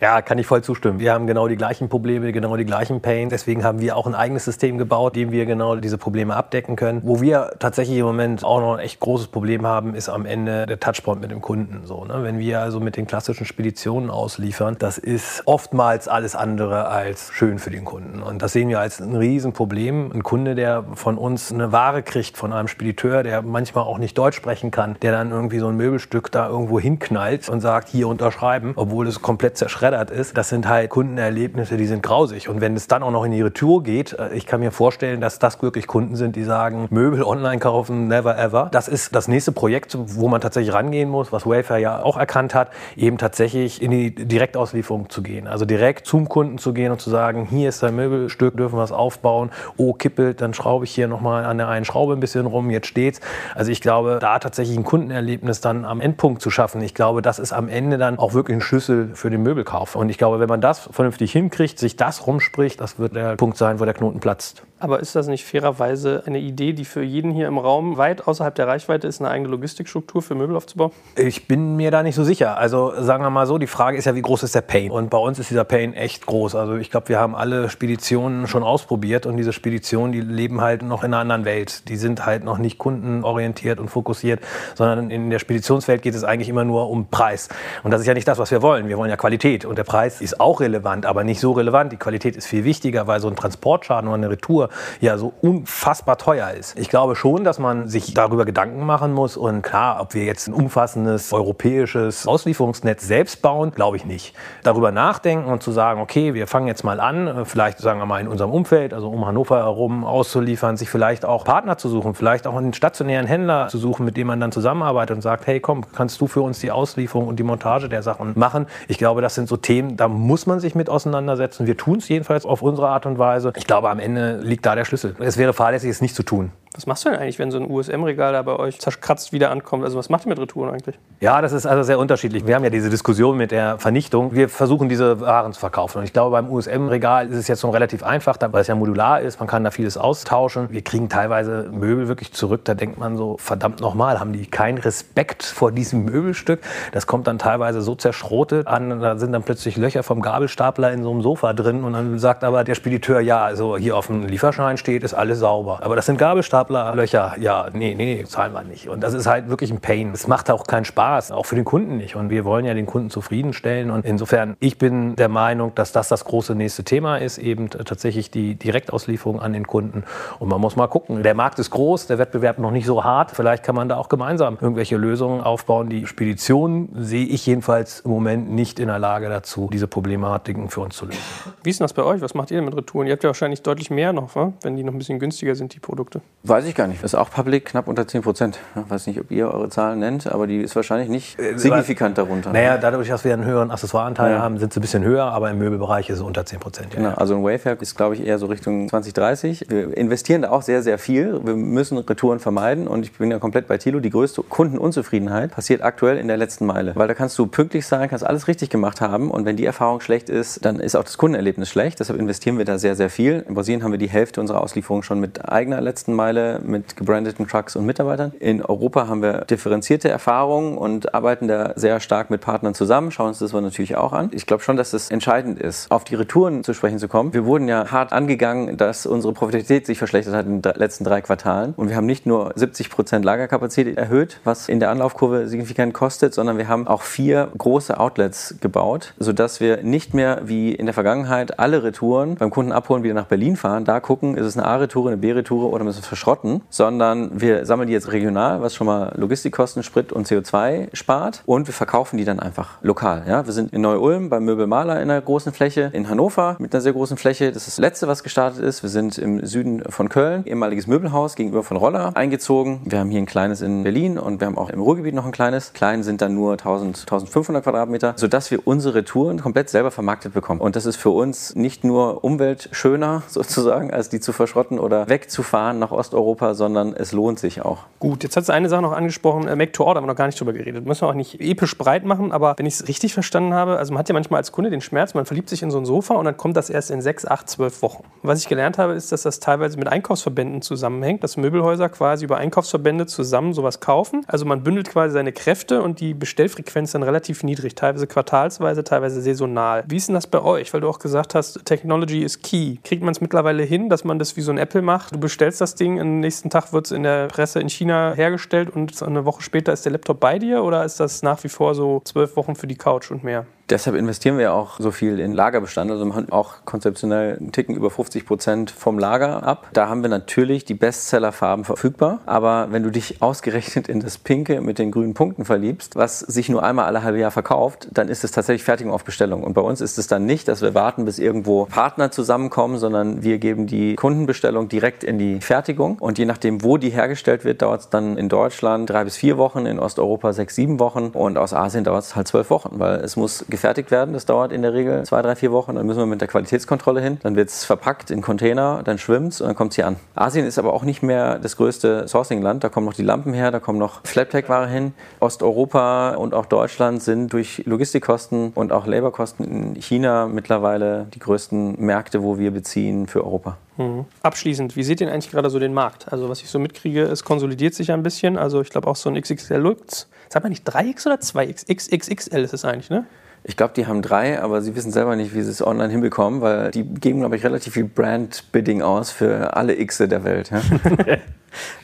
Ja, 0.00 0.22
kann 0.22 0.38
ich 0.38 0.46
voll 0.46 0.62
zustimmen. 0.62 1.00
Wir 1.00 1.12
haben 1.12 1.26
genau 1.26 1.48
die 1.48 1.56
gleichen 1.56 1.88
Probleme, 1.88 2.32
genau 2.32 2.56
die 2.56 2.64
gleichen 2.64 3.00
Pain. 3.00 3.28
Deswegen 3.28 3.64
haben 3.64 3.80
wir 3.80 3.96
auch 3.96 4.06
ein 4.06 4.14
eigenes 4.14 4.44
System 4.44 4.78
gebaut, 4.78 5.16
dem 5.16 5.30
wir 5.30 5.46
genau 5.46 5.76
diese 5.76 5.98
Probleme 5.98 6.36
abdecken 6.36 6.76
können. 6.76 7.00
Wo 7.04 7.20
wir 7.20 7.52
tatsächlich 7.58 7.98
im 7.98 8.06
Moment 8.06 8.44
auch 8.44 8.60
noch 8.60 8.74
ein 8.74 8.80
echt 8.80 9.00
großes 9.00 9.28
Problem 9.28 9.66
haben, 9.66 9.94
ist 9.94 10.08
am 10.08 10.26
Ende 10.26 10.66
der 10.66 10.80
Touchpoint 10.80 11.20
mit 11.20 11.30
dem 11.30 11.40
Kunden. 11.40 11.86
So, 11.86 12.04
ne? 12.04 12.22
Wenn 12.22 12.38
wir 12.38 12.60
also 12.60 12.80
mit 12.80 12.96
den 12.96 13.06
klassischen 13.06 13.46
Speditionen 13.46 14.10
ausliefern, 14.10 14.76
das 14.78 14.98
ist 14.98 15.42
oftmals 15.46 16.08
alles 16.08 16.34
andere 16.34 16.88
als 16.88 17.30
schön 17.32 17.58
für 17.58 17.70
den 17.70 17.84
Kunden. 17.84 18.22
Und 18.22 18.42
das 18.42 18.52
sehen 18.52 18.68
wir 18.68 18.80
als 18.80 19.00
ein 19.00 19.16
Riesenproblem. 19.16 20.12
Ein 20.12 20.22
Kunde, 20.22 20.54
der 20.54 20.84
von 20.94 21.18
uns 21.18 21.52
eine 21.52 21.72
Ware 21.72 22.02
kriegt, 22.02 22.36
von 22.36 22.52
einem 22.52 22.68
Spediteur, 22.68 23.22
der 23.22 23.42
manchmal 23.42 23.84
auch 23.84 23.98
nicht 23.98 24.16
Deutsch 24.16 24.36
sprechen 24.36 24.70
kann, 24.70 24.96
der 25.02 25.12
dann 25.12 25.30
irgendwie 25.30 25.58
so 25.58 25.68
ein 25.68 25.76
Möbelstück 25.76 26.30
da 26.30 26.48
irgendwo 26.48 26.78
hinknallt 26.78 27.48
und 27.48 27.60
sagt, 27.60 27.88
hier 27.88 28.08
unterschreiben, 28.08 28.72
obwohl 28.76 29.06
es 29.06 29.22
komplett 29.22 29.47
zerschreddert 29.54 30.10
ist, 30.10 30.36
das 30.36 30.48
sind 30.48 30.68
halt 30.68 30.90
Kundenerlebnisse, 30.90 31.76
die 31.76 31.86
sind 31.86 32.02
grausig. 32.02 32.48
Und 32.48 32.60
wenn 32.60 32.76
es 32.76 32.88
dann 32.88 33.02
auch 33.02 33.10
noch 33.10 33.24
in 33.24 33.32
ihre 33.32 33.52
Tour 33.52 33.82
geht, 33.82 34.12
äh, 34.18 34.34
ich 34.34 34.46
kann 34.46 34.60
mir 34.60 34.70
vorstellen, 34.70 35.20
dass 35.20 35.38
das 35.38 35.60
wirklich 35.62 35.86
Kunden 35.86 36.16
sind, 36.16 36.36
die 36.36 36.44
sagen, 36.44 36.88
Möbel 36.90 37.22
online 37.22 37.58
kaufen, 37.58 38.08
never 38.08 38.38
ever. 38.38 38.68
Das 38.72 38.88
ist 38.88 39.14
das 39.14 39.28
nächste 39.28 39.52
Projekt, 39.52 39.96
wo 39.98 40.28
man 40.28 40.40
tatsächlich 40.40 40.74
rangehen 40.74 41.08
muss, 41.08 41.32
was 41.32 41.46
Wayfair 41.46 41.78
ja 41.78 42.02
auch 42.02 42.16
erkannt 42.16 42.54
hat, 42.54 42.70
eben 42.96 43.18
tatsächlich 43.18 43.82
in 43.82 43.90
die 43.90 44.14
Direktauslieferung 44.14 45.10
zu 45.10 45.22
gehen. 45.22 45.46
Also 45.46 45.64
direkt 45.64 46.06
zum 46.06 46.28
Kunden 46.28 46.58
zu 46.58 46.72
gehen 46.72 46.92
und 46.92 47.00
zu 47.00 47.10
sagen, 47.10 47.46
hier 47.46 47.68
ist 47.68 47.82
dein 47.82 47.96
Möbelstück, 47.96 48.56
dürfen 48.56 48.78
wir 48.78 48.84
es 48.84 48.92
aufbauen. 48.92 49.50
Oh, 49.76 49.92
kippelt, 49.92 50.40
dann 50.40 50.54
schraube 50.54 50.84
ich 50.84 50.94
hier 50.94 51.08
nochmal 51.08 51.44
an 51.44 51.58
der 51.58 51.68
einen 51.68 51.84
Schraube 51.84 52.12
ein 52.12 52.20
bisschen 52.20 52.46
rum, 52.46 52.70
jetzt 52.70 52.86
steht's. 52.86 53.20
Also 53.54 53.70
ich 53.70 53.80
glaube, 53.80 54.18
da 54.20 54.38
tatsächlich 54.38 54.76
ein 54.76 54.84
Kundenerlebnis 54.84 55.60
dann 55.60 55.84
am 55.84 56.00
Endpunkt 56.00 56.42
zu 56.42 56.50
schaffen, 56.50 56.80
ich 56.82 56.94
glaube, 56.94 57.22
das 57.22 57.38
ist 57.38 57.52
am 57.52 57.68
Ende 57.68 57.98
dann 57.98 58.18
auch 58.18 58.34
wirklich 58.34 58.56
ein 58.56 58.60
Schlüssel 58.60 59.10
für 59.14 59.30
den 59.30 59.37
Möbelkauf. 59.42 59.96
Und 59.96 60.08
ich 60.08 60.18
glaube, 60.18 60.40
wenn 60.40 60.48
man 60.48 60.60
das 60.60 60.88
vernünftig 60.92 61.32
hinkriegt, 61.32 61.78
sich 61.78 61.96
das 61.96 62.26
rumspricht, 62.26 62.80
das 62.80 62.98
wird 62.98 63.14
der 63.16 63.36
Punkt 63.36 63.56
sein, 63.56 63.80
wo 63.80 63.84
der 63.84 63.94
Knoten 63.94 64.20
platzt. 64.20 64.62
Aber 64.80 65.00
ist 65.00 65.16
das 65.16 65.26
nicht 65.26 65.44
fairerweise 65.44 66.22
eine 66.26 66.38
Idee, 66.38 66.72
die 66.72 66.84
für 66.84 67.02
jeden 67.02 67.32
hier 67.32 67.48
im 67.48 67.58
Raum 67.58 67.96
weit 67.96 68.28
außerhalb 68.28 68.54
der 68.54 68.68
Reichweite 68.68 69.08
ist, 69.08 69.20
eine 69.20 69.28
eigene 69.28 69.48
Logistikstruktur 69.48 70.22
für 70.22 70.36
Möbel 70.36 70.54
aufzubauen? 70.54 70.92
Ich 71.16 71.48
bin 71.48 71.74
mir 71.76 71.90
da 71.90 72.04
nicht 72.04 72.14
so 72.14 72.22
sicher. 72.22 72.56
Also 72.56 72.92
sagen 73.00 73.24
wir 73.24 73.30
mal 73.30 73.46
so, 73.46 73.58
die 73.58 73.66
Frage 73.66 73.96
ist 73.96 74.04
ja, 74.04 74.14
wie 74.14 74.22
groß 74.22 74.44
ist 74.44 74.54
der 74.54 74.60
Pain? 74.60 74.92
Und 74.92 75.10
bei 75.10 75.18
uns 75.18 75.40
ist 75.40 75.50
dieser 75.50 75.64
Pain 75.64 75.94
echt 75.94 76.26
groß. 76.26 76.54
Also 76.54 76.76
ich 76.76 76.90
glaube, 76.90 77.08
wir 77.08 77.18
haben 77.18 77.34
alle 77.34 77.70
Speditionen 77.70 78.46
schon 78.46 78.62
ausprobiert 78.62 79.26
und 79.26 79.36
diese 79.36 79.52
Speditionen, 79.52 80.12
die 80.12 80.20
leben 80.20 80.60
halt 80.60 80.82
noch 80.82 81.02
in 81.02 81.12
einer 81.12 81.22
anderen 81.22 81.44
Welt. 81.44 81.88
Die 81.88 81.96
sind 81.96 82.24
halt 82.24 82.44
noch 82.44 82.58
nicht 82.58 82.78
kundenorientiert 82.78 83.80
und 83.80 83.88
fokussiert, 83.88 84.40
sondern 84.76 85.10
in 85.10 85.28
der 85.30 85.40
Speditionswelt 85.40 86.02
geht 86.02 86.14
es 86.14 86.22
eigentlich 86.22 86.48
immer 86.48 86.64
nur 86.64 86.88
um 86.88 87.08
Preis. 87.08 87.48
Und 87.82 87.90
das 87.90 88.00
ist 88.00 88.06
ja 88.06 88.14
nicht 88.14 88.28
das, 88.28 88.38
was 88.38 88.52
wir 88.52 88.62
wollen. 88.62 88.86
Wir 88.86 88.96
wollen 88.96 89.10
ja 89.10 89.16
Qualität 89.16 89.64
und 89.64 89.76
der 89.76 89.84
Preis 89.84 90.20
ist 90.20 90.38
auch 90.40 90.60
relevant, 90.60 91.04
aber 91.04 91.24
nicht 91.24 91.40
so 91.40 91.50
relevant. 91.50 91.90
Die 91.90 91.96
Qualität 91.96 92.36
ist 92.36 92.46
viel 92.46 92.62
wichtiger, 92.62 93.08
weil 93.08 93.18
so 93.18 93.26
ein 93.26 93.34
Transportschaden 93.34 94.08
oder 94.08 94.16
eine 94.16 94.30
Retour 94.30 94.67
Ja 95.00 95.18
so 95.18 95.32
unfassbar 95.42 96.18
teuer 96.18 96.50
ist. 96.50 96.78
Ich 96.78 96.88
glaube 96.88 97.16
schon, 97.16 97.44
dass 97.44 97.58
man 97.58 97.88
sich 97.88 98.14
darüber 98.14 98.44
Gedanken 98.44 98.84
machen 98.84 99.12
muss 99.12 99.36
und 99.36 99.62
klar, 99.62 100.00
ob 100.00 100.14
wir 100.14 100.24
jetzt 100.24 100.48
ein 100.48 100.54
umfassendes 100.54 101.32
europäisches 101.32 102.26
Auslieferungsnetz 102.26 103.06
selbst 103.06 103.42
bauen, 103.42 103.72
glaube 103.72 103.96
ich 103.96 104.04
nicht. 104.04 104.34
Darüber 104.62 104.92
nachdenken 104.92 105.50
und 105.50 105.62
zu 105.62 105.72
sagen, 105.72 106.00
okay, 106.00 106.34
wir 106.34 106.46
fangen 106.46 106.66
jetzt 106.66 106.84
mal 106.84 107.00
an, 107.00 107.26
äh, 107.26 107.44
vielleicht 107.44 107.78
sagen 107.78 108.00
wir 108.00 108.06
mal 108.06 108.20
in 108.20 108.28
unserem 108.28 108.50
Umfeld, 108.50 108.92
also 108.94 109.08
um 109.08 109.26
Hannover 109.26 109.58
herum 109.58 110.04
auszuliefern, 110.04 110.76
sich 110.76 110.90
vielleicht 110.90 111.24
auch 111.24 111.44
Partner 111.44 111.78
zu 111.78 111.88
suchen, 111.88 112.14
vielleicht 112.14 112.46
auch 112.46 112.56
einen 112.56 112.72
stationären 112.72 113.26
Händler 113.26 113.68
zu 113.68 113.78
suchen, 113.78 114.04
mit 114.04 114.16
dem 114.16 114.26
man 114.26 114.40
dann 114.40 114.52
zusammenarbeitet 114.52 115.16
und 115.16 115.22
sagt, 115.22 115.46
hey 115.46 115.60
komm, 115.60 115.84
kannst 115.92 116.20
du 116.20 116.26
für 116.26 116.42
uns 116.42 116.60
die 116.60 116.70
Auslieferung 116.70 117.28
und 117.28 117.38
die 117.38 117.42
Montage 117.42 117.88
der 117.88 118.02
Sachen 118.02 118.32
machen? 118.36 118.66
Ich 118.88 118.98
glaube, 118.98 119.22
das 119.22 119.34
sind 119.34 119.48
so 119.48 119.56
Themen, 119.56 119.96
da 119.96 120.08
muss 120.08 120.46
man 120.46 120.60
sich 120.60 120.74
mit 120.74 120.88
auseinandersetzen. 120.88 121.66
Wir 121.66 121.76
tun 121.76 121.98
es 121.98 122.08
jedenfalls 122.08 122.44
auf 122.44 122.62
unsere 122.62 122.88
Art 122.88 123.06
und 123.06 123.18
Weise. 123.18 123.52
Ich 123.56 123.66
glaube, 123.66 123.90
am 123.90 123.98
Ende 123.98 124.38
liegt 124.38 124.57
da 124.62 124.74
der 124.74 124.84
Schlüssel. 124.84 125.14
Es 125.18 125.36
wäre 125.36 125.52
fahrlässig, 125.52 125.90
es 125.90 126.00
nicht 126.00 126.14
zu 126.14 126.22
tun. 126.22 126.52
Was 126.74 126.86
machst 126.86 127.04
du 127.04 127.10
denn 127.10 127.18
eigentlich, 127.18 127.38
wenn 127.38 127.50
so 127.50 127.58
ein 127.58 127.68
USM-Regal 127.68 128.34
da 128.34 128.42
bei 128.42 128.56
euch 128.56 128.78
zerkratzt 128.78 129.32
wieder 129.32 129.50
ankommt? 129.50 129.84
Also 129.84 129.96
was 129.96 130.10
macht 130.10 130.26
ihr 130.26 130.28
mit 130.28 130.38
Retouren 130.38 130.70
eigentlich? 130.70 130.98
Ja, 131.18 131.40
das 131.40 131.52
ist 131.52 131.66
also 131.66 131.82
sehr 131.82 131.98
unterschiedlich. 131.98 132.46
Wir 132.46 132.54
haben 132.54 132.62
ja 132.62 132.70
diese 132.70 132.90
Diskussion 132.90 133.36
mit 133.38 133.50
der 133.50 133.78
Vernichtung. 133.78 134.34
Wir 134.34 134.48
versuchen 134.48 134.88
diese 134.88 135.20
Waren 135.20 135.52
zu 135.54 135.60
verkaufen. 135.60 135.98
Und 135.98 136.04
ich 136.04 136.12
glaube, 136.12 136.32
beim 136.32 136.50
USM-Regal 136.50 137.28
ist 137.28 137.36
es 137.36 137.48
jetzt 137.48 137.62
schon 137.62 137.70
relativ 137.70 138.02
einfach, 138.02 138.36
weil 138.40 138.60
es 138.60 138.66
ja 138.66 138.74
modular 138.74 139.20
ist. 139.22 139.40
Man 139.40 139.48
kann 139.48 139.64
da 139.64 139.70
vieles 139.70 139.96
austauschen. 139.96 140.70
Wir 140.70 140.82
kriegen 140.82 141.08
teilweise 141.08 141.70
Möbel 141.72 142.06
wirklich 142.06 142.32
zurück. 142.32 142.60
Da 142.64 142.74
denkt 142.74 142.98
man 142.98 143.16
so, 143.16 143.36
verdammt 143.38 143.80
nochmal, 143.80 144.20
haben 144.20 144.34
die 144.34 144.46
keinen 144.46 144.78
Respekt 144.78 145.44
vor 145.44 145.72
diesem 145.72 146.04
Möbelstück? 146.04 146.60
Das 146.92 147.06
kommt 147.06 147.26
dann 147.26 147.38
teilweise 147.38 147.80
so 147.80 147.94
zerschrotet 147.94 148.66
an. 148.66 149.00
Da 149.00 149.16
sind 149.16 149.32
dann 149.32 149.42
plötzlich 149.42 149.76
Löcher 149.78 150.02
vom 150.02 150.20
Gabelstapler 150.20 150.92
in 150.92 151.02
so 151.02 151.10
einem 151.10 151.22
Sofa 151.22 151.54
drin. 151.54 151.82
Und 151.82 151.94
dann 151.94 152.18
sagt 152.18 152.44
aber 152.44 152.62
der 152.62 152.74
Spediteur, 152.74 153.20
ja, 153.20 153.42
also 153.42 153.78
hier 153.78 153.96
auf 153.96 154.08
dem 154.08 154.26
Lieferschein 154.26 154.76
steht, 154.76 155.02
ist 155.02 155.14
alles 155.14 155.38
sauber. 155.38 155.80
Aber 155.82 155.96
das 155.96 156.06
sind 156.06 156.18
Gabelstapler 156.18 156.57
Löcher, 156.94 157.36
ja, 157.38 157.68
nee, 157.72 157.94
nee, 157.94 158.16
nee, 158.16 158.24
zahlen 158.24 158.52
wir 158.52 158.64
nicht. 158.64 158.88
Und 158.88 159.00
das 159.00 159.14
ist 159.14 159.26
halt 159.26 159.48
wirklich 159.48 159.70
ein 159.70 159.80
Pain. 159.80 160.12
Es 160.12 160.26
macht 160.26 160.50
auch 160.50 160.66
keinen 160.66 160.84
Spaß, 160.84 161.32
auch 161.32 161.46
für 161.46 161.54
den 161.54 161.64
Kunden 161.64 161.96
nicht. 161.96 162.16
Und 162.16 162.30
wir 162.30 162.44
wollen 162.44 162.64
ja 162.64 162.74
den 162.74 162.86
Kunden 162.86 163.10
zufriedenstellen. 163.10 163.90
Und 163.90 164.04
insofern, 164.04 164.56
ich 164.60 164.78
bin 164.78 165.16
der 165.16 165.28
Meinung, 165.28 165.74
dass 165.74 165.92
das 165.92 166.08
das 166.08 166.24
große 166.24 166.54
nächste 166.54 166.84
Thema 166.84 167.18
ist, 167.18 167.38
eben 167.38 167.70
tatsächlich 167.70 168.30
die 168.30 168.54
Direktauslieferung 168.54 169.40
an 169.40 169.52
den 169.52 169.66
Kunden. 169.66 170.04
Und 170.38 170.48
man 170.48 170.60
muss 170.60 170.76
mal 170.76 170.86
gucken. 170.86 171.22
Der 171.22 171.34
Markt 171.34 171.58
ist 171.58 171.70
groß, 171.70 172.06
der 172.06 172.18
Wettbewerb 172.18 172.58
noch 172.58 172.70
nicht 172.70 172.86
so 172.86 173.04
hart. 173.04 173.30
Vielleicht 173.30 173.62
kann 173.62 173.74
man 173.74 173.88
da 173.88 173.96
auch 173.96 174.08
gemeinsam 174.08 174.58
irgendwelche 174.60 174.96
Lösungen 174.96 175.40
aufbauen. 175.40 175.88
Die 175.88 176.06
Spedition 176.06 176.88
sehe 176.94 177.26
ich 177.26 177.46
jedenfalls 177.46 178.00
im 178.00 178.10
Moment 178.10 178.50
nicht 178.50 178.80
in 178.80 178.88
der 178.88 178.98
Lage 178.98 179.28
dazu, 179.28 179.68
diese 179.72 179.86
Problematiken 179.86 180.68
für 180.68 180.80
uns 180.80 180.96
zu 180.96 181.06
lösen. 181.06 181.18
Wie 181.62 181.70
ist 181.70 181.80
denn 181.80 181.84
das 181.84 181.92
bei 181.92 182.02
euch? 182.02 182.20
Was 182.20 182.34
macht 182.34 182.50
ihr 182.50 182.58
denn 182.58 182.64
mit 182.64 182.76
Retouren? 182.76 183.06
Ihr 183.06 183.12
habt 183.12 183.22
ja 183.22 183.28
wahrscheinlich 183.28 183.62
deutlich 183.62 183.90
mehr 183.90 184.12
noch, 184.12 184.34
wenn 184.62 184.76
die 184.76 184.82
noch 184.82 184.92
ein 184.92 184.98
bisschen 184.98 185.18
günstiger 185.18 185.54
sind, 185.54 185.74
die 185.74 185.80
Produkte. 185.80 186.20
Weiß 186.48 186.64
ich 186.64 186.74
gar 186.74 186.86
nicht. 186.86 187.04
Das 187.04 187.12
ist 187.12 187.18
auch 187.18 187.30
public, 187.30 187.66
knapp 187.66 187.88
unter 187.88 188.08
10 188.08 188.22
Prozent. 188.22 188.58
Ich 188.74 188.90
weiß 188.90 189.06
nicht, 189.06 189.20
ob 189.20 189.30
ihr 189.30 189.52
eure 189.52 189.68
Zahlen 189.68 189.98
nennt, 189.98 190.26
aber 190.26 190.46
die 190.46 190.62
ist 190.62 190.74
wahrscheinlich 190.76 191.10
nicht 191.10 191.38
äh, 191.38 191.58
signifikant 191.58 192.16
darunter. 192.16 192.52
Naja, 192.52 192.78
dadurch, 192.78 193.08
dass 193.08 193.24
wir 193.24 193.34
einen 193.34 193.44
höheren 193.44 193.70
Accessoireanteil 193.70 194.32
ja. 194.32 194.38
haben, 194.38 194.58
sind 194.58 194.72
sie 194.72 194.80
ein 194.80 194.82
bisschen 194.82 195.04
höher, 195.04 195.24
aber 195.24 195.50
im 195.50 195.58
Möbelbereich 195.58 196.08
ist 196.08 196.16
es 196.16 196.22
unter 196.22 196.46
10 196.46 196.58
Prozent. 196.58 196.94
Ja. 196.94 197.00
Genau, 197.00 197.14
also 197.14 197.36
ein 197.36 197.44
Wayfair 197.44 197.76
ist, 197.80 197.96
glaube 197.96 198.14
ich, 198.14 198.26
eher 198.26 198.38
so 198.38 198.46
Richtung 198.46 198.88
2030. 198.88 199.66
Wir 199.68 199.94
investieren 199.94 200.42
da 200.42 200.50
auch 200.50 200.62
sehr, 200.62 200.82
sehr 200.82 200.98
viel. 200.98 201.38
Wir 201.44 201.54
müssen 201.54 201.98
Retouren 201.98 202.40
vermeiden 202.40 202.88
und 202.88 203.04
ich 203.04 203.12
bin 203.12 203.30
ja 203.30 203.38
komplett 203.38 203.68
bei 203.68 203.76
Thilo. 203.76 204.00
Die 204.00 204.10
größte 204.10 204.42
Kundenunzufriedenheit 204.42 205.50
passiert 205.50 205.82
aktuell 205.82 206.16
in 206.16 206.28
der 206.28 206.38
letzten 206.38 206.64
Meile. 206.64 206.92
Weil 206.94 207.08
da 207.08 207.14
kannst 207.14 207.38
du 207.38 207.46
pünktlich 207.46 207.86
sein, 207.86 208.08
kannst 208.08 208.24
alles 208.24 208.48
richtig 208.48 208.70
gemacht 208.70 209.02
haben 209.02 209.30
und 209.30 209.44
wenn 209.44 209.56
die 209.56 209.66
Erfahrung 209.66 210.00
schlecht 210.00 210.30
ist, 210.30 210.64
dann 210.64 210.80
ist 210.80 210.96
auch 210.96 211.04
das 211.04 211.18
Kundenerlebnis 211.18 211.68
schlecht. 211.68 212.00
Deshalb 212.00 212.18
investieren 212.18 212.56
wir 212.56 212.64
da 212.64 212.78
sehr, 212.78 212.94
sehr 212.94 213.10
viel. 213.10 213.44
In 213.46 213.54
Brasilien 213.54 213.82
haben 213.84 213.92
wir 213.92 213.98
die 213.98 214.08
Hälfte 214.08 214.40
unserer 214.40 214.62
Auslieferung 214.62 215.02
schon 215.02 215.20
mit 215.20 215.46
eigener 215.46 215.82
letzten 215.82 216.14
Meile, 216.14 216.37
mit 216.64 216.96
gebrandeten 216.96 217.46
Trucks 217.46 217.76
und 217.76 217.86
Mitarbeitern. 217.86 218.32
In 218.40 218.64
Europa 218.64 219.08
haben 219.08 219.22
wir 219.22 219.44
differenzierte 219.44 220.08
Erfahrungen 220.08 220.78
und 220.78 221.14
arbeiten 221.14 221.48
da 221.48 221.72
sehr 221.76 222.00
stark 222.00 222.30
mit 222.30 222.40
Partnern 222.40 222.74
zusammen, 222.74 223.10
schauen 223.10 223.28
uns 223.28 223.38
das 223.38 223.52
natürlich 223.52 223.96
auch 223.96 224.12
an. 224.12 224.30
Ich 224.32 224.46
glaube 224.46 224.62
schon, 224.62 224.76
dass 224.76 224.92
es 224.92 225.10
entscheidend 225.10 225.58
ist, 225.60 225.90
auf 225.90 226.04
die 226.04 226.14
Retouren 226.14 226.64
zu 226.64 226.74
sprechen 226.74 226.98
zu 226.98 227.08
kommen. 227.08 227.32
Wir 227.34 227.44
wurden 227.44 227.68
ja 227.68 227.90
hart 227.90 228.12
angegangen, 228.12 228.76
dass 228.76 229.06
unsere 229.06 229.32
Profitabilität 229.32 229.86
sich 229.86 229.98
verschlechtert 229.98 230.34
hat 230.34 230.46
in 230.46 230.62
den 230.62 230.74
letzten 230.74 231.04
drei 231.04 231.20
Quartalen. 231.20 231.74
Und 231.76 231.88
wir 231.88 231.96
haben 231.96 232.06
nicht 232.06 232.26
nur 232.26 232.52
70 232.54 232.90
Prozent 232.90 233.24
Lagerkapazität 233.24 233.96
erhöht, 233.96 234.40
was 234.44 234.68
in 234.68 234.80
der 234.80 234.90
Anlaufkurve 234.90 235.48
signifikant 235.48 235.94
kostet, 235.94 236.34
sondern 236.34 236.58
wir 236.58 236.68
haben 236.68 236.86
auch 236.86 237.02
vier 237.02 237.48
große 237.56 237.98
Outlets 237.98 238.56
gebaut, 238.60 239.14
sodass 239.18 239.60
wir 239.60 239.82
nicht 239.82 240.14
mehr 240.14 240.42
wie 240.44 240.74
in 240.74 240.86
der 240.86 240.94
Vergangenheit 240.94 241.58
alle 241.58 241.82
Retouren 241.82 242.36
beim 242.36 242.50
Kunden 242.50 242.72
abholen, 242.72 243.02
wieder 243.02 243.14
nach 243.14 243.26
Berlin 243.26 243.56
fahren, 243.56 243.84
da 243.84 244.00
gucken, 244.00 244.36
ist 244.36 244.46
es 244.46 244.56
eine 244.56 244.66
A-Retour, 244.66 245.08
eine 245.08 245.16
B-Retour 245.16 245.72
oder 245.72 245.84
müssen 245.84 245.98
wir 245.98 246.02
es 246.02 246.08
verschrotten, 246.28 246.62
sondern 246.68 247.40
wir 247.40 247.64
sammeln 247.64 247.86
die 247.86 247.94
jetzt 247.94 248.12
regional, 248.12 248.60
was 248.60 248.74
schon 248.74 248.86
mal 248.86 249.12
Logistikkosten, 249.16 249.82
Sprit 249.82 250.12
und 250.12 250.26
CO2 250.26 250.94
spart. 250.94 251.42
Und 251.46 251.66
wir 251.66 251.74
verkaufen 251.74 252.18
die 252.18 252.24
dann 252.24 252.38
einfach 252.38 252.82
lokal. 252.82 253.24
Ja? 253.26 253.46
Wir 253.46 253.52
sind 253.54 253.72
in 253.72 253.80
Neu-Ulm 253.80 254.28
beim 254.28 254.44
Möbelmaler 254.44 254.96
in 255.00 255.10
einer 255.10 255.20
großen 255.20 255.52
Fläche, 255.52 255.90
in 255.94 256.08
Hannover 256.10 256.56
mit 256.58 256.74
einer 256.74 256.82
sehr 256.82 256.92
großen 256.92 257.16
Fläche. 257.16 257.50
Das 257.50 257.66
ist 257.66 257.78
das 257.78 257.82
letzte, 257.82 258.08
was 258.08 258.22
gestartet 258.22 258.62
ist. 258.62 258.82
Wir 258.82 258.90
sind 258.90 259.16
im 259.16 259.44
Süden 259.46 259.82
von 259.88 260.10
Köln, 260.10 260.44
ehemaliges 260.44 260.86
Möbelhaus 260.86 261.34
gegenüber 261.34 261.62
von 261.62 261.78
Roller 261.78 262.12
eingezogen. 262.14 262.82
Wir 262.84 262.98
haben 262.98 263.10
hier 263.10 263.20
ein 263.20 263.26
kleines 263.26 263.62
in 263.62 263.82
Berlin 263.82 264.18
und 264.18 264.40
wir 264.40 264.48
haben 264.48 264.58
auch 264.58 264.68
im 264.70 264.82
Ruhrgebiet 264.82 265.14
noch 265.14 265.24
ein 265.24 265.32
kleines. 265.32 265.72
Klein 265.72 266.02
sind 266.02 266.20
dann 266.20 266.34
nur 266.34 266.52
1000, 266.52 267.00
1500 267.00 267.64
Quadratmeter, 267.64 268.12
sodass 268.16 268.50
wir 268.50 268.66
unsere 268.66 269.04
Touren 269.04 269.40
komplett 269.40 269.70
selber 269.70 269.90
vermarktet 269.90 270.34
bekommen. 270.34 270.60
Und 270.60 270.76
das 270.76 270.84
ist 270.84 270.96
für 270.96 271.10
uns 271.10 271.54
nicht 271.54 271.84
nur 271.84 272.22
umweltschöner 272.22 273.22
sozusagen, 273.28 273.92
als 273.92 274.10
die 274.10 274.20
zu 274.20 274.34
verschrotten 274.34 274.78
oder 274.78 275.08
wegzufahren 275.08 275.78
nach 275.78 275.90
Osteuropa, 275.90 276.17
sondern 276.54 276.94
es 276.94 277.12
lohnt 277.12 277.38
sich 277.38 277.62
auch. 277.62 277.78
Gut, 277.98 278.22
jetzt 278.22 278.36
hat 278.36 278.48
du 278.48 278.52
eine 278.52 278.68
Sache 278.68 278.82
noch 278.82 278.92
angesprochen, 278.92 279.48
äh, 279.48 279.56
Make 279.56 279.72
to 279.72 279.84
Order, 279.84 279.98
haben 279.98 280.04
wir 280.04 280.12
noch 280.12 280.16
gar 280.16 280.26
nicht 280.26 280.38
drüber 280.40 280.52
geredet. 280.52 280.86
Müssen 280.86 281.02
wir 281.02 281.08
auch 281.08 281.14
nicht 281.14 281.40
episch 281.40 281.76
breit 281.76 282.04
machen, 282.04 282.32
aber 282.32 282.54
wenn 282.56 282.66
ich 282.66 282.74
es 282.74 282.88
richtig 282.88 283.14
verstanden 283.14 283.54
habe, 283.54 283.76
also 283.76 283.92
man 283.92 283.98
hat 283.98 284.08
ja 284.08 284.12
manchmal 284.12 284.38
als 284.38 284.52
Kunde 284.52 284.70
den 284.70 284.80
Schmerz, 284.80 285.14
man 285.14 285.26
verliebt 285.26 285.48
sich 285.48 285.62
in 285.62 285.70
so 285.70 285.78
ein 285.78 285.84
Sofa 285.84 286.14
und 286.14 286.24
dann 286.24 286.36
kommt 286.36 286.56
das 286.56 286.70
erst 286.70 286.90
in 286.90 287.00
sechs, 287.00 287.24
acht, 287.26 287.48
zwölf 287.48 287.82
Wochen. 287.82 288.04
Was 288.22 288.40
ich 288.40 288.48
gelernt 288.48 288.78
habe, 288.78 288.92
ist, 288.94 289.10
dass 289.12 289.22
das 289.22 289.40
teilweise 289.40 289.78
mit 289.78 289.88
Einkaufsverbänden 289.88 290.62
zusammenhängt, 290.62 291.24
dass 291.24 291.36
Möbelhäuser 291.36 291.88
quasi 291.88 292.24
über 292.24 292.36
Einkaufsverbände 292.36 293.06
zusammen 293.06 293.52
sowas 293.52 293.80
kaufen. 293.80 294.24
Also 294.28 294.44
man 294.44 294.62
bündelt 294.62 294.88
quasi 294.88 295.14
seine 295.14 295.32
Kräfte 295.32 295.82
und 295.82 296.00
die 296.00 296.14
Bestellfrequenz 296.14 296.92
dann 296.92 297.02
relativ 297.02 297.42
niedrig, 297.42 297.74
teilweise 297.74 298.06
quartalsweise, 298.06 298.84
teilweise 298.84 299.20
saisonal. 299.20 299.84
Wie 299.88 299.96
ist 299.96 300.08
denn 300.08 300.14
das 300.14 300.26
bei 300.26 300.40
euch? 300.40 300.72
Weil 300.72 300.80
du 300.80 300.88
auch 300.88 300.98
gesagt 300.98 301.34
hast, 301.34 301.64
Technology 301.64 302.22
is 302.22 302.42
key. 302.42 302.76
Kriegt 302.84 303.02
man 303.02 303.12
es 303.12 303.20
mittlerweile 303.20 303.62
hin, 303.62 303.88
dass 303.88 304.04
man 304.04 304.18
das 304.18 304.36
wie 304.36 304.40
so 304.40 304.52
ein 304.52 304.58
Apple 304.58 304.82
macht? 304.82 305.14
Du 305.14 305.18
bestellst 305.18 305.60
das 305.60 305.74
Ding, 305.74 305.98
am 306.08 306.20
nächsten 306.20 306.50
Tag 306.50 306.72
wird 306.72 306.86
es 306.86 306.92
in 306.92 307.02
der 307.02 307.28
Presse 307.28 307.60
in 307.60 307.68
China 307.68 308.12
hergestellt 308.14 308.70
und 308.70 309.02
eine 309.02 309.24
Woche 309.24 309.42
später 309.42 309.72
ist 309.72 309.84
der 309.84 309.92
Laptop 309.92 310.20
bei 310.20 310.38
dir 310.38 310.64
oder 310.64 310.84
ist 310.84 311.00
das 311.00 311.22
nach 311.22 311.42
wie 311.44 311.48
vor 311.48 311.74
so 311.74 312.00
zwölf 312.04 312.36
Wochen 312.36 312.54
für 312.54 312.66
die 312.66 312.76
Couch 312.76 313.10
und 313.10 313.24
mehr? 313.24 313.46
Deshalb 313.70 313.96
investieren 313.96 314.38
wir 314.38 314.44
ja 314.44 314.52
auch 314.52 314.78
so 314.78 314.90
viel 314.90 315.20
in 315.20 315.34
Lagerbestand. 315.34 315.90
Also 315.90 316.14
haben 316.14 316.32
auch 316.32 316.64
konzeptionell 316.64 317.36
einen 317.36 317.52
Ticken 317.52 317.76
über 317.76 317.90
50 317.90 318.24
Prozent 318.24 318.70
vom 318.70 318.98
Lager 318.98 319.42
ab. 319.42 319.68
Da 319.74 319.88
haben 319.88 320.02
wir 320.02 320.08
natürlich 320.08 320.64
die 320.64 320.74
Bestsellerfarben 320.74 321.66
verfügbar. 321.66 322.20
Aber 322.24 322.68
wenn 322.70 322.82
du 322.82 322.90
dich 322.90 323.20
ausgerechnet 323.20 323.86
in 323.88 324.00
das 324.00 324.16
Pinke 324.16 324.62
mit 324.62 324.78
den 324.78 324.90
grünen 324.90 325.12
Punkten 325.12 325.44
verliebst, 325.44 325.96
was 325.96 326.20
sich 326.20 326.48
nur 326.48 326.62
einmal 326.62 326.86
alle 326.86 327.02
halbe 327.02 327.18
Jahr 327.18 327.30
verkauft, 327.30 327.88
dann 327.90 328.08
ist 328.08 328.24
es 328.24 328.32
tatsächlich 328.32 328.64
Fertigung 328.64 328.92
auf 328.92 329.04
Bestellung. 329.04 329.44
Und 329.44 329.52
bei 329.52 329.60
uns 329.60 329.82
ist 329.82 329.98
es 329.98 330.06
dann 330.06 330.24
nicht, 330.24 330.48
dass 330.48 330.62
wir 330.62 330.74
warten, 330.74 331.04
bis 331.04 331.18
irgendwo 331.18 331.66
Partner 331.66 332.10
zusammenkommen, 332.10 332.78
sondern 332.78 333.22
wir 333.22 333.38
geben 333.38 333.66
die 333.66 333.96
Kundenbestellung 333.96 334.68
direkt 334.68 335.04
in 335.04 335.18
die 335.18 335.40
Fertigung. 335.42 335.98
Und 335.98 336.18
je 336.18 336.24
nachdem, 336.24 336.62
wo 336.62 336.78
die 336.78 336.90
hergestellt 336.90 337.44
wird, 337.44 337.60
dauert 337.60 337.80
es 337.82 337.88
dann 337.90 338.16
in 338.16 338.30
Deutschland 338.30 338.88
drei 338.88 339.04
bis 339.04 339.16
vier 339.16 339.36
Wochen, 339.36 339.66
in 339.66 339.78
Osteuropa 339.78 340.32
sechs, 340.32 340.54
sieben 340.54 340.80
Wochen 340.80 341.08
und 341.12 341.36
aus 341.36 341.52
Asien 341.52 341.84
dauert 341.84 342.04
es 342.04 342.16
halt 342.16 342.28
zwölf 342.28 342.48
Wochen, 342.48 342.78
weil 342.78 342.96
es 343.00 343.16
muss 343.16 343.44
gefertigt 343.58 343.90
werden. 343.90 344.14
Das 344.14 344.24
dauert 344.24 344.52
in 344.52 344.62
der 344.62 344.72
Regel 344.72 345.02
zwei, 345.02 345.20
drei, 345.20 345.34
vier 345.34 345.50
Wochen. 345.50 345.74
Dann 345.74 345.84
müssen 345.84 345.98
wir 345.98 346.06
mit 346.06 346.20
der 346.20 346.28
Qualitätskontrolle 346.28 347.00
hin. 347.00 347.18
Dann 347.24 347.34
wird 347.34 347.48
es 347.48 347.64
verpackt 347.64 348.10
in 348.12 348.22
Container, 348.22 348.82
dann 348.84 348.98
schwimmt 348.98 349.32
es 349.32 349.40
und 349.40 349.48
dann 349.48 349.56
kommt 349.56 349.72
es 349.72 349.76
hier 349.76 349.86
an. 349.88 349.96
Asien 350.14 350.46
ist 350.46 350.58
aber 350.58 350.72
auch 350.72 350.84
nicht 350.84 351.02
mehr 351.02 351.40
das 351.40 351.56
größte 351.56 352.06
Sourcing-Land. 352.06 352.62
Da 352.62 352.68
kommen 352.68 352.86
noch 352.86 352.94
die 352.94 353.02
Lampen 353.02 353.34
her, 353.34 353.50
da 353.50 353.58
kommen 353.58 353.80
noch 353.80 354.00
Flatpack-Ware 354.04 354.68
hin. 354.68 354.94
Osteuropa 355.18 356.10
und 356.10 356.34
auch 356.34 356.46
Deutschland 356.46 357.02
sind 357.02 357.32
durch 357.32 357.62
Logistikkosten 357.66 358.52
und 358.54 358.70
auch 358.70 358.86
Laborkosten 358.86 359.44
in 359.44 359.82
China 359.82 360.28
mittlerweile 360.28 361.06
die 361.12 361.18
größten 361.18 361.80
Märkte, 361.80 362.22
wo 362.22 362.38
wir 362.38 362.52
beziehen 362.52 363.08
für 363.08 363.24
Europa. 363.24 363.56
Mhm. 363.76 364.04
Abschließend, 364.22 364.76
wie 364.76 364.82
seht 364.82 365.00
ihr 365.00 365.12
eigentlich 365.12 365.30
gerade 365.30 365.50
so 365.50 365.58
den 365.58 365.74
Markt? 365.74 366.12
Also 366.12 366.28
was 366.28 366.42
ich 366.42 366.48
so 366.48 366.58
mitkriege, 366.58 367.02
es 367.02 367.24
konsolidiert 367.24 367.74
sich 367.74 367.90
ein 367.90 368.02
bisschen. 368.02 368.36
Also 368.36 368.60
ich 368.60 368.70
glaube 368.70 368.88
auch 368.88 368.96
so 368.96 369.08
ein 369.08 369.20
XXL 369.20 369.56
Lux. 369.56 370.08
Sagt 370.28 370.44
man 370.44 370.50
nicht 370.50 370.68
3X 370.68 371.06
oder 371.06 371.16
2X? 371.16 371.66
XXXL 371.72 372.42
ist 372.42 372.54
es 372.54 372.64
eigentlich, 372.64 372.90
ne? 372.90 373.06
Ich 373.48 373.56
glaube, 373.56 373.72
die 373.74 373.86
haben 373.86 374.02
drei, 374.02 374.42
aber 374.42 374.60
sie 374.60 374.76
wissen 374.76 374.92
selber 374.92 375.16
nicht, 375.16 375.34
wie 375.34 375.40
sie 375.40 375.50
es 375.50 375.66
online 375.66 375.88
hinbekommen, 375.88 376.42
weil 376.42 376.70
die 376.70 376.84
geben, 376.84 377.20
glaube 377.20 377.34
ich, 377.34 377.44
relativ 377.44 377.72
viel 377.72 377.84
Brand-Bidding 377.84 378.82
aus 378.82 379.10
für 379.10 379.56
alle 379.56 379.74
Xe 379.86 380.06
der 380.06 380.22
Welt. 380.22 380.50
Ja? 380.50 380.60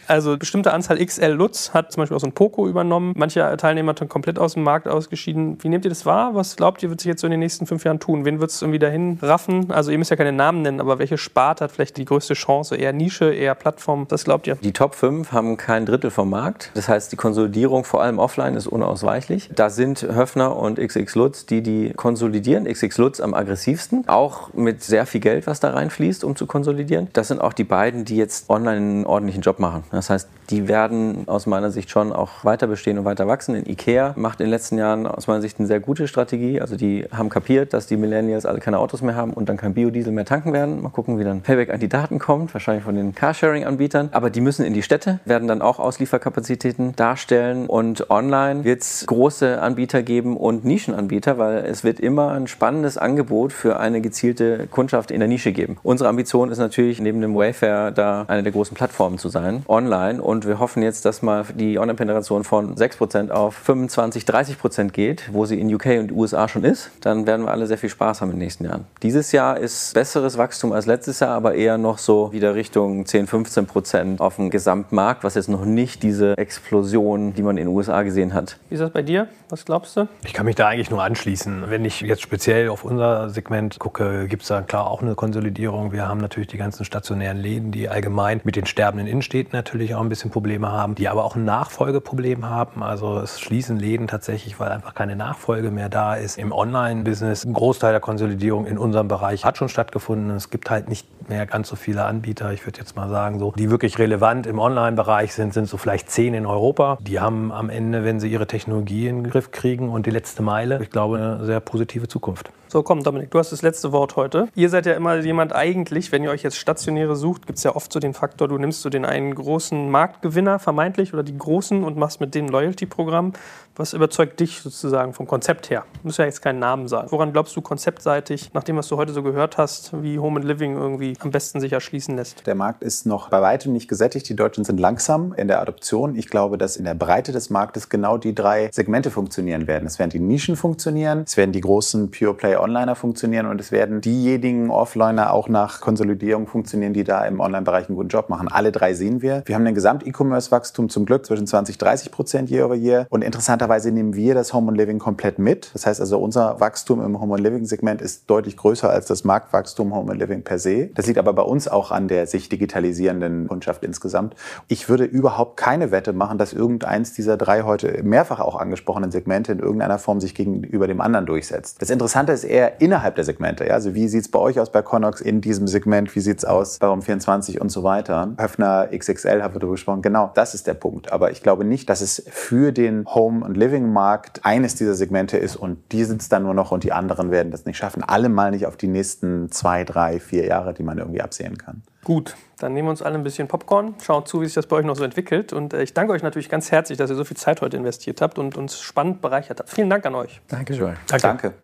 Also 0.06 0.36
bestimmte 0.36 0.72
Anzahl 0.72 1.04
XL 1.04 1.32
Lutz 1.32 1.72
hat 1.72 1.92
zum 1.92 2.02
Beispiel 2.02 2.16
auch 2.16 2.20
so 2.20 2.26
ein 2.26 2.32
Poco 2.32 2.68
übernommen. 2.68 3.14
Manche 3.16 3.56
Teilnehmer 3.56 3.94
sind 3.98 4.08
komplett 4.08 4.38
aus 4.38 4.54
dem 4.54 4.62
Markt 4.62 4.86
ausgeschieden. 4.86 5.58
Wie 5.62 5.68
nehmt 5.68 5.84
ihr 5.84 5.88
das 5.88 6.04
wahr? 6.04 6.34
Was 6.34 6.56
glaubt 6.56 6.82
ihr, 6.82 6.90
wird 6.90 7.00
sich 7.00 7.08
jetzt 7.08 7.20
so 7.20 7.26
in 7.26 7.30
den 7.30 7.40
nächsten 7.40 7.66
fünf 7.66 7.84
Jahren 7.84 8.00
tun? 8.00 8.24
Wen 8.24 8.40
wird 8.40 8.50
es 8.50 8.60
irgendwie 8.60 8.78
dahin 8.78 9.18
raffen? 9.22 9.70
Also 9.70 9.90
ihr 9.90 9.98
müsst 9.98 10.10
ja 10.10 10.16
keine 10.16 10.32
Namen 10.32 10.62
nennen, 10.62 10.80
aber 10.80 10.98
welche 10.98 11.18
Sparte 11.18 11.64
hat 11.64 11.72
vielleicht 11.72 11.96
die 11.96 12.04
größte 12.04 12.34
Chance? 12.34 12.76
Eher 12.76 12.92
Nische, 12.92 13.32
eher 13.32 13.54
Plattform? 13.54 14.06
Was 14.10 14.24
glaubt 14.24 14.46
ihr? 14.46 14.56
Die 14.56 14.72
Top 14.72 14.94
5 14.94 15.32
haben 15.32 15.56
kein 15.56 15.86
Drittel 15.86 16.10
vom 16.10 16.30
Markt. 16.30 16.70
Das 16.74 16.88
heißt, 16.88 17.12
die 17.12 17.16
Konsolidierung 17.16 17.84
vor 17.84 18.02
allem 18.02 18.18
offline 18.18 18.54
ist 18.54 18.66
unausweichlich. 18.66 19.50
Da 19.54 19.70
sind 19.70 20.02
Höfner 20.02 20.56
und 20.56 20.78
XX 20.78 21.14
Lutz, 21.14 21.46
die 21.46 21.62
die 21.62 21.92
konsolidieren. 21.94 22.64
XX 22.66 22.98
Lutz 22.98 23.20
am 23.20 23.32
aggressivsten. 23.34 24.06
Auch 24.08 24.52
mit 24.52 24.82
sehr 24.82 25.06
viel 25.06 25.20
Geld, 25.20 25.46
was 25.46 25.60
da 25.60 25.70
reinfließt, 25.70 26.24
um 26.24 26.36
zu 26.36 26.46
konsolidieren. 26.46 27.08
Das 27.14 27.28
sind 27.28 27.40
auch 27.40 27.52
die 27.52 27.64
beiden, 27.64 28.04
die 28.04 28.16
jetzt 28.16 28.50
online 28.50 28.76
einen 28.76 29.06
ordentlichen 29.06 29.42
Job 29.42 29.53
machen. 29.58 29.84
Das 29.90 30.10
heißt, 30.10 30.28
die 30.50 30.68
werden 30.68 31.24
aus 31.26 31.46
meiner 31.46 31.70
Sicht 31.70 31.90
schon 31.90 32.12
auch 32.12 32.44
weiter 32.44 32.66
bestehen 32.66 32.98
und 32.98 33.04
weiter 33.04 33.26
wachsen. 33.26 33.54
In 33.54 33.68
Ikea 33.68 34.12
macht 34.16 34.40
in 34.40 34.46
den 34.46 34.50
letzten 34.50 34.78
Jahren 34.78 35.06
aus 35.06 35.26
meiner 35.26 35.40
Sicht 35.40 35.58
eine 35.58 35.66
sehr 35.66 35.80
gute 35.80 36.06
Strategie. 36.06 36.60
Also 36.60 36.76
die 36.76 37.06
haben 37.10 37.30
kapiert, 37.30 37.72
dass 37.72 37.86
die 37.86 37.96
Millennials 37.96 38.44
alle 38.44 38.60
keine 38.60 38.78
Autos 38.78 39.02
mehr 39.02 39.14
haben 39.14 39.32
und 39.32 39.48
dann 39.48 39.56
kein 39.56 39.74
Biodiesel 39.74 40.12
mehr 40.12 40.24
tanken 40.24 40.52
werden. 40.52 40.82
Mal 40.82 40.90
gucken, 40.90 41.18
wie 41.18 41.24
dann 41.24 41.40
Payback 41.40 41.70
an 41.70 41.80
die 41.80 41.88
Daten 41.88 42.18
kommt, 42.18 42.52
wahrscheinlich 42.52 42.84
von 42.84 42.94
den 42.94 43.14
Carsharing-Anbietern. 43.14 44.10
Aber 44.12 44.30
die 44.30 44.40
müssen 44.40 44.64
in 44.64 44.74
die 44.74 44.82
Städte, 44.82 45.20
werden 45.24 45.48
dann 45.48 45.62
auch 45.62 45.78
Auslieferkapazitäten 45.78 46.94
darstellen 46.96 47.66
und 47.66 48.10
online 48.10 48.64
wird 48.64 48.82
es 48.82 49.06
große 49.06 49.60
Anbieter 49.60 50.02
geben 50.02 50.36
und 50.36 50.64
Nischenanbieter, 50.64 51.38
weil 51.38 51.64
es 51.64 51.84
wird 51.84 52.00
immer 52.00 52.32
ein 52.32 52.46
spannendes 52.46 52.98
Angebot 52.98 53.52
für 53.52 53.78
eine 53.80 54.00
gezielte 54.00 54.66
Kundschaft 54.70 55.10
in 55.10 55.20
der 55.20 55.28
Nische 55.28 55.52
geben. 55.52 55.78
Unsere 55.82 56.08
Ambition 56.08 56.50
ist 56.50 56.58
natürlich 56.58 57.00
neben 57.00 57.20
dem 57.20 57.34
Wayfair 57.34 57.90
da 57.90 58.24
eine 58.28 58.42
der 58.42 58.52
großen 58.52 58.76
Plattformen 58.76 59.18
zu 59.18 59.28
sein, 59.28 59.43
online 59.66 60.22
und 60.22 60.46
wir 60.46 60.58
hoffen 60.58 60.82
jetzt, 60.82 61.04
dass 61.04 61.22
mal 61.22 61.44
die 61.54 61.78
Online-Penetration 61.78 62.44
von 62.44 62.74
6% 62.74 63.30
auf 63.30 63.54
25, 63.54 64.24
30% 64.24 64.90
geht, 64.90 65.30
wo 65.32 65.44
sie 65.46 65.60
in 65.60 65.72
UK 65.72 65.86
und 65.98 66.12
USA 66.12 66.48
schon 66.48 66.64
ist. 66.64 66.90
Dann 67.00 67.26
werden 67.26 67.44
wir 67.46 67.52
alle 67.52 67.66
sehr 67.66 67.78
viel 67.78 67.90
Spaß 67.90 68.20
haben 68.20 68.30
in 68.30 68.36
den 68.36 68.44
nächsten 68.44 68.64
Jahren. 68.64 68.86
Dieses 69.02 69.32
Jahr 69.32 69.58
ist 69.58 69.94
besseres 69.94 70.38
Wachstum 70.38 70.72
als 70.72 70.86
letztes 70.86 71.20
Jahr, 71.20 71.34
aber 71.34 71.54
eher 71.54 71.78
noch 71.78 71.98
so 71.98 72.32
wieder 72.32 72.54
Richtung 72.54 73.06
10, 73.06 73.28
15% 73.28 74.20
auf 74.20 74.36
dem 74.36 74.50
Gesamtmarkt, 74.50 75.24
was 75.24 75.34
jetzt 75.34 75.48
noch 75.48 75.64
nicht 75.64 76.02
diese 76.02 76.38
Explosion, 76.38 77.34
die 77.34 77.42
man 77.42 77.56
in 77.58 77.66
den 77.66 77.74
USA 77.74 78.02
gesehen 78.02 78.34
hat. 78.34 78.58
Wie 78.68 78.74
ist 78.74 78.80
das 78.80 78.90
bei 78.90 79.02
dir? 79.02 79.28
Was 79.50 79.64
glaubst 79.64 79.96
du? 79.96 80.08
Ich 80.24 80.32
kann 80.32 80.46
mich 80.46 80.56
da 80.56 80.68
eigentlich 80.68 80.90
nur 80.90 81.02
anschließen. 81.02 81.64
Wenn 81.68 81.84
ich 81.84 82.00
jetzt 82.00 82.22
speziell 82.22 82.68
auf 82.70 82.84
unser 82.84 83.28
Segment 83.30 83.78
gucke, 83.78 84.26
gibt 84.28 84.42
es 84.42 84.48
da 84.48 84.62
klar 84.62 84.90
auch 84.90 85.02
eine 85.02 85.14
Konsolidierung. 85.14 85.92
Wir 85.92 86.08
haben 86.08 86.18
natürlich 86.18 86.48
die 86.48 86.56
ganzen 86.56 86.84
stationären 86.84 87.38
Läden, 87.38 87.70
die 87.70 87.88
allgemein 87.88 88.40
mit 88.44 88.56
den 88.56 88.66
sterbenden 88.66 89.06
Innenstädten 89.06 89.33
natürlich 89.52 89.94
auch 89.94 90.00
ein 90.00 90.08
bisschen 90.08 90.30
Probleme 90.30 90.70
haben, 90.70 90.94
die 90.94 91.08
aber 91.08 91.24
auch 91.24 91.34
ein 91.34 91.44
Nachfolgeproblem 91.44 92.48
haben. 92.48 92.82
Also 92.82 93.18
es 93.18 93.40
schließen 93.40 93.78
Läden 93.78 94.06
tatsächlich, 94.06 94.60
weil 94.60 94.70
einfach 94.70 94.94
keine 94.94 95.16
Nachfolge 95.16 95.70
mehr 95.70 95.88
da 95.88 96.14
ist. 96.14 96.38
Im 96.38 96.52
Online-Business, 96.52 97.44
ein 97.44 97.52
Großteil 97.52 97.92
der 97.92 98.00
Konsolidierung 98.00 98.66
in 98.66 98.78
unserem 98.78 99.08
Bereich 99.08 99.44
hat 99.44 99.58
schon 99.58 99.68
stattgefunden. 99.68 100.30
Es 100.30 100.50
gibt 100.50 100.70
halt 100.70 100.88
nicht 100.88 101.28
mehr 101.28 101.46
ganz 101.46 101.68
so 101.68 101.76
viele 101.76 102.04
Anbieter, 102.04 102.52
ich 102.52 102.64
würde 102.66 102.78
jetzt 102.78 102.96
mal 102.96 103.08
sagen, 103.08 103.38
so, 103.38 103.52
die 103.52 103.70
wirklich 103.70 103.98
relevant 103.98 104.46
im 104.46 104.58
Online-Bereich 104.58 105.34
sind, 105.34 105.54
sind 105.54 105.68
so 105.68 105.76
vielleicht 105.76 106.10
zehn 106.10 106.34
in 106.34 106.46
Europa. 106.46 106.98
Die 107.00 107.18
haben 107.18 107.50
am 107.50 107.70
Ende, 107.70 108.04
wenn 108.04 108.20
sie 108.20 108.28
ihre 108.28 108.46
Technologie 108.46 109.08
in 109.08 109.24
den 109.24 109.30
Griff 109.30 109.50
kriegen 109.50 109.88
und 109.88 110.06
die 110.06 110.10
letzte 110.10 110.42
Meile, 110.42 110.80
ich 110.82 110.90
glaube, 110.90 111.16
eine 111.16 111.44
sehr 111.44 111.60
positive 111.60 112.08
Zukunft. 112.08 112.50
So, 112.74 112.82
komm, 112.82 113.04
Dominik, 113.04 113.30
du 113.30 113.38
hast 113.38 113.52
das 113.52 113.62
letzte 113.62 113.92
Wort 113.92 114.16
heute. 114.16 114.48
Ihr 114.56 114.68
seid 114.68 114.84
ja 114.86 114.94
immer 114.94 115.16
jemand 115.20 115.54
eigentlich, 115.54 116.10
wenn 116.10 116.24
ihr 116.24 116.30
euch 116.30 116.42
jetzt 116.42 116.56
Stationäre 116.56 117.14
sucht, 117.14 117.46
gibt 117.46 117.58
es 117.58 117.62
ja 117.62 117.76
oft 117.76 117.92
so 117.92 118.00
den 118.00 118.14
Faktor, 118.14 118.48
du 118.48 118.58
nimmst 118.58 118.82
so 118.82 118.90
den 118.90 119.04
einen 119.04 119.23
großen 119.32 119.88
Marktgewinner 119.90 120.58
vermeintlich 120.58 121.14
oder 121.14 121.22
die 121.22 121.38
großen 121.38 121.84
und 121.84 121.96
machst 121.96 122.20
mit 122.20 122.34
dem 122.34 122.48
Loyalty-Programm. 122.48 123.34
Was 123.76 123.92
überzeugt 123.92 124.38
dich 124.38 124.60
sozusagen 124.60 125.14
vom 125.14 125.26
Konzept 125.26 125.68
her? 125.68 125.84
Muss 126.04 126.18
ja 126.18 126.24
jetzt 126.26 126.40
keinen 126.40 126.60
Namen 126.60 126.86
sagen. 126.86 127.10
Woran 127.10 127.32
glaubst 127.32 127.56
du 127.56 127.60
konzeptseitig, 127.60 128.52
nach 128.54 128.62
dem, 128.62 128.76
was 128.76 128.86
du 128.86 128.96
heute 128.96 129.12
so 129.12 129.24
gehört 129.24 129.58
hast, 129.58 130.00
wie 130.00 130.20
Home 130.20 130.38
and 130.38 130.46
Living 130.46 130.76
irgendwie 130.76 131.14
am 131.18 131.32
besten 131.32 131.58
sich 131.58 131.72
erschließen 131.72 132.14
lässt? 132.14 132.46
Der 132.46 132.54
Markt 132.54 132.84
ist 132.84 133.04
noch 133.04 133.30
bei 133.30 133.42
weitem 133.42 133.72
nicht 133.72 133.88
gesättigt. 133.88 134.28
Die 134.28 134.36
Deutschen 134.36 134.64
sind 134.64 134.78
langsam 134.78 135.32
in 135.32 135.48
der 135.48 135.60
Adoption. 135.60 136.14
Ich 136.14 136.28
glaube, 136.28 136.56
dass 136.56 136.76
in 136.76 136.84
der 136.84 136.94
Breite 136.94 137.32
des 137.32 137.50
Marktes 137.50 137.88
genau 137.88 138.16
die 138.16 138.32
drei 138.32 138.70
Segmente 138.72 139.10
funktionieren 139.10 139.66
werden. 139.66 139.86
Es 139.86 139.98
werden 139.98 140.10
die 140.10 140.20
Nischen 140.20 140.54
funktionieren, 140.54 141.24
es 141.26 141.36
werden 141.36 141.50
die 141.50 141.60
großen 141.60 142.12
Pure 142.12 142.34
Play 142.34 142.56
Onliner 142.56 142.94
funktionieren 142.94 143.46
und 143.46 143.60
es 143.60 143.72
werden 143.72 144.00
diejenigen 144.00 144.70
Offliner 144.70 145.32
auch 145.32 145.48
nach 145.48 145.80
Konsolidierung 145.80 146.46
funktionieren, 146.46 146.92
die 146.92 147.02
da 147.02 147.26
im 147.26 147.40
Online-Bereich 147.40 147.88
einen 147.88 147.96
guten 147.96 148.08
Job 148.08 148.28
machen. 148.28 148.46
Alle 148.46 148.70
drei 148.70 148.94
sehen 148.94 149.20
wir. 149.20 149.42
Wir 149.46 149.56
haben 149.56 149.66
ein 149.66 149.74
Gesamt-E-Commerce-Wachstum 149.74 150.90
zum 150.90 151.06
Glück 151.06 151.26
zwischen 151.26 151.48
20 151.48 151.76
30 151.76 152.12
Prozent 152.12 152.50
year 152.52 152.66
over 152.66 152.76
year 152.76 153.08
und 153.10 153.22
interessanterweise 153.64 153.92
nehmen 153.92 154.14
wir 154.14 154.34
das 154.34 154.52
Home 154.52 154.68
and 154.68 154.76
Living 154.76 154.98
komplett 154.98 155.38
mit. 155.38 155.70
Das 155.72 155.86
heißt 155.86 156.00
also, 156.00 156.18
unser 156.18 156.60
Wachstum 156.60 157.02
im 157.02 157.20
Home 157.20 157.34
and 157.34 157.42
Living 157.42 157.64
Segment 157.64 158.02
ist 158.02 158.28
deutlich 158.28 158.56
größer 158.56 158.90
als 158.90 159.06
das 159.06 159.24
Marktwachstum 159.24 159.94
Home 159.94 160.12
and 160.12 160.20
Living 160.20 160.42
per 160.42 160.58
se. 160.58 160.90
Das 160.94 161.06
liegt 161.06 161.18
aber 161.18 161.32
bei 161.32 161.42
uns 161.42 161.66
auch 161.66 161.90
an 161.90 162.08
der 162.08 162.26
sich 162.26 162.48
digitalisierenden 162.48 163.48
Kundschaft 163.48 163.82
insgesamt. 163.82 164.34
Ich 164.68 164.88
würde 164.88 165.04
überhaupt 165.04 165.56
keine 165.56 165.90
Wette 165.90 166.12
machen, 166.12 166.36
dass 166.36 166.52
irgendeins 166.52 167.14
dieser 167.14 167.36
drei 167.36 167.62
heute 167.62 168.02
mehrfach 168.02 168.40
auch 168.40 168.56
angesprochenen 168.56 169.10
Segmente 169.10 169.52
in 169.52 169.60
irgendeiner 169.60 169.98
Form 169.98 170.20
sich 170.20 170.34
gegenüber 170.34 170.86
dem 170.86 171.00
anderen 171.00 171.26
durchsetzt. 171.26 171.80
Das 171.80 171.90
Interessante 171.90 172.32
ist 172.32 172.44
eher 172.44 172.80
innerhalb 172.82 173.14
der 173.14 173.24
Segmente. 173.24 173.66
Ja? 173.66 173.74
Also 173.74 173.94
wie 173.94 174.08
sieht 174.08 174.22
es 174.22 174.30
bei 174.30 174.38
euch 174.38 174.60
aus 174.60 174.70
bei 174.70 174.82
Connox 174.82 175.20
in 175.20 175.40
diesem 175.40 175.66
Segment? 175.66 176.14
Wie 176.14 176.20
sieht 176.20 176.38
es 176.38 176.44
aus 176.44 176.78
bei 176.78 176.86
Raum24 176.88 177.58
und 177.58 177.70
so 177.70 177.82
weiter? 177.82 178.34
Höfner 178.36 178.88
XXL 178.94 179.42
haben 179.42 179.54
wir 179.54 179.60
darüber 179.60 179.74
gesprochen. 179.74 180.02
Genau, 180.02 180.30
das 180.34 180.54
ist 180.54 180.66
der 180.66 180.74
Punkt. 180.74 181.12
Aber 181.12 181.30
ich 181.30 181.42
glaube 181.42 181.64
nicht, 181.64 181.88
dass 181.88 182.02
es 182.02 182.22
für 182.28 182.72
den 182.72 183.06
Home- 183.06 183.44
und 183.44 183.53
Living-Markt 183.54 184.44
eines 184.44 184.74
dieser 184.74 184.94
Segmente 184.94 185.36
ist 185.36 185.56
und 185.56 185.78
die 185.92 186.04
sind 186.04 186.20
es 186.20 186.28
dann 186.28 186.42
nur 186.42 186.54
noch 186.54 186.70
und 186.70 186.84
die 186.84 186.92
anderen 186.92 187.30
werden 187.30 187.50
das 187.50 187.64
nicht 187.64 187.76
schaffen. 187.76 188.02
Alle 188.02 188.28
mal 188.28 188.50
nicht 188.50 188.66
auf 188.66 188.76
die 188.76 188.88
nächsten 188.88 189.50
zwei, 189.50 189.84
drei, 189.84 190.20
vier 190.20 190.46
Jahre, 190.46 190.74
die 190.74 190.82
man 190.82 190.98
irgendwie 190.98 191.22
absehen 191.22 191.58
kann. 191.58 191.82
Gut, 192.04 192.36
dann 192.58 192.74
nehmen 192.74 192.88
wir 192.88 192.90
uns 192.90 193.02
alle 193.02 193.16
ein 193.16 193.22
bisschen 193.22 193.48
Popcorn, 193.48 193.94
schauen 194.02 194.26
zu, 194.26 194.40
wie 194.42 194.46
sich 194.46 194.54
das 194.54 194.66
bei 194.66 194.76
euch 194.76 194.84
noch 194.84 194.96
so 194.96 195.04
entwickelt. 195.04 195.52
Und 195.52 195.72
äh, 195.72 195.82
ich 195.82 195.94
danke 195.94 196.12
euch 196.12 196.22
natürlich 196.22 196.48
ganz 196.48 196.70
herzlich, 196.70 196.98
dass 196.98 197.10
ihr 197.10 197.16
so 197.16 197.24
viel 197.24 197.36
Zeit 197.36 197.60
heute 197.62 197.76
investiert 197.76 198.20
habt 198.20 198.38
und 198.38 198.56
uns 198.56 198.80
spannend 198.80 199.22
bereichert 199.22 199.60
habt. 199.60 199.70
Vielen 199.70 199.88
Dank 199.88 200.04
an 200.04 200.14
euch. 200.14 200.40
Danke 200.48 200.74
schön. 200.74 200.96
Danke. 201.20 201.54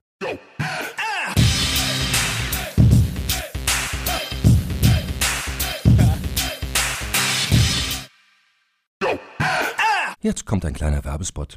Jetzt 10.23 10.45
kommt 10.45 10.67
ein 10.67 10.75
kleiner 10.75 11.03
Werbespot. 11.03 11.57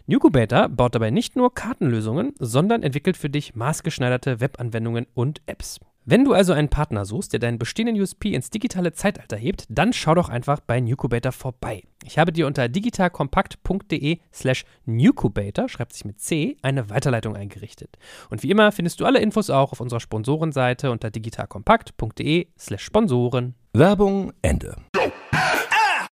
Nucubator 0.11 0.67
baut 0.67 0.93
dabei 0.93 1.09
nicht 1.09 1.37
nur 1.37 1.53
Kartenlösungen, 1.53 2.33
sondern 2.37 2.83
entwickelt 2.83 3.15
für 3.15 3.29
dich 3.29 3.55
maßgeschneiderte 3.55 4.41
Webanwendungen 4.41 5.07
und 5.13 5.41
Apps. 5.45 5.79
Wenn 6.03 6.25
du 6.25 6.33
also 6.33 6.51
einen 6.51 6.67
Partner 6.67 7.05
suchst, 7.05 7.31
der 7.31 7.39
deinen 7.39 7.57
bestehenden 7.57 7.97
USP 8.01 8.33
ins 8.33 8.49
digitale 8.49 8.91
Zeitalter 8.91 9.37
hebt, 9.37 9.63
dann 9.69 9.93
schau 9.93 10.13
doch 10.13 10.27
einfach 10.27 10.59
bei 10.59 10.81
Nucubator 10.81 11.31
vorbei. 11.31 11.83
Ich 12.03 12.17
habe 12.19 12.33
dir 12.33 12.45
unter 12.45 12.67
digitalkompakt.de 12.67 14.19
slash 14.33 14.65
Nucubator, 14.85 15.69
schreibt 15.69 15.93
sich 15.93 16.03
mit 16.03 16.19
C, 16.19 16.57
eine 16.61 16.89
Weiterleitung 16.89 17.37
eingerichtet. 17.37 17.97
Und 18.29 18.43
wie 18.43 18.51
immer 18.51 18.73
findest 18.73 18.99
du 18.99 19.05
alle 19.05 19.19
Infos 19.19 19.49
auch 19.49 19.71
auf 19.71 19.79
unserer 19.79 20.01
Sponsorenseite 20.01 20.91
unter 20.91 21.09
digitalkompakt.de 21.09 22.47
slash 22.59 22.83
Sponsoren. 22.83 23.55
Werbung 23.71 24.33
Ende. 24.41 24.75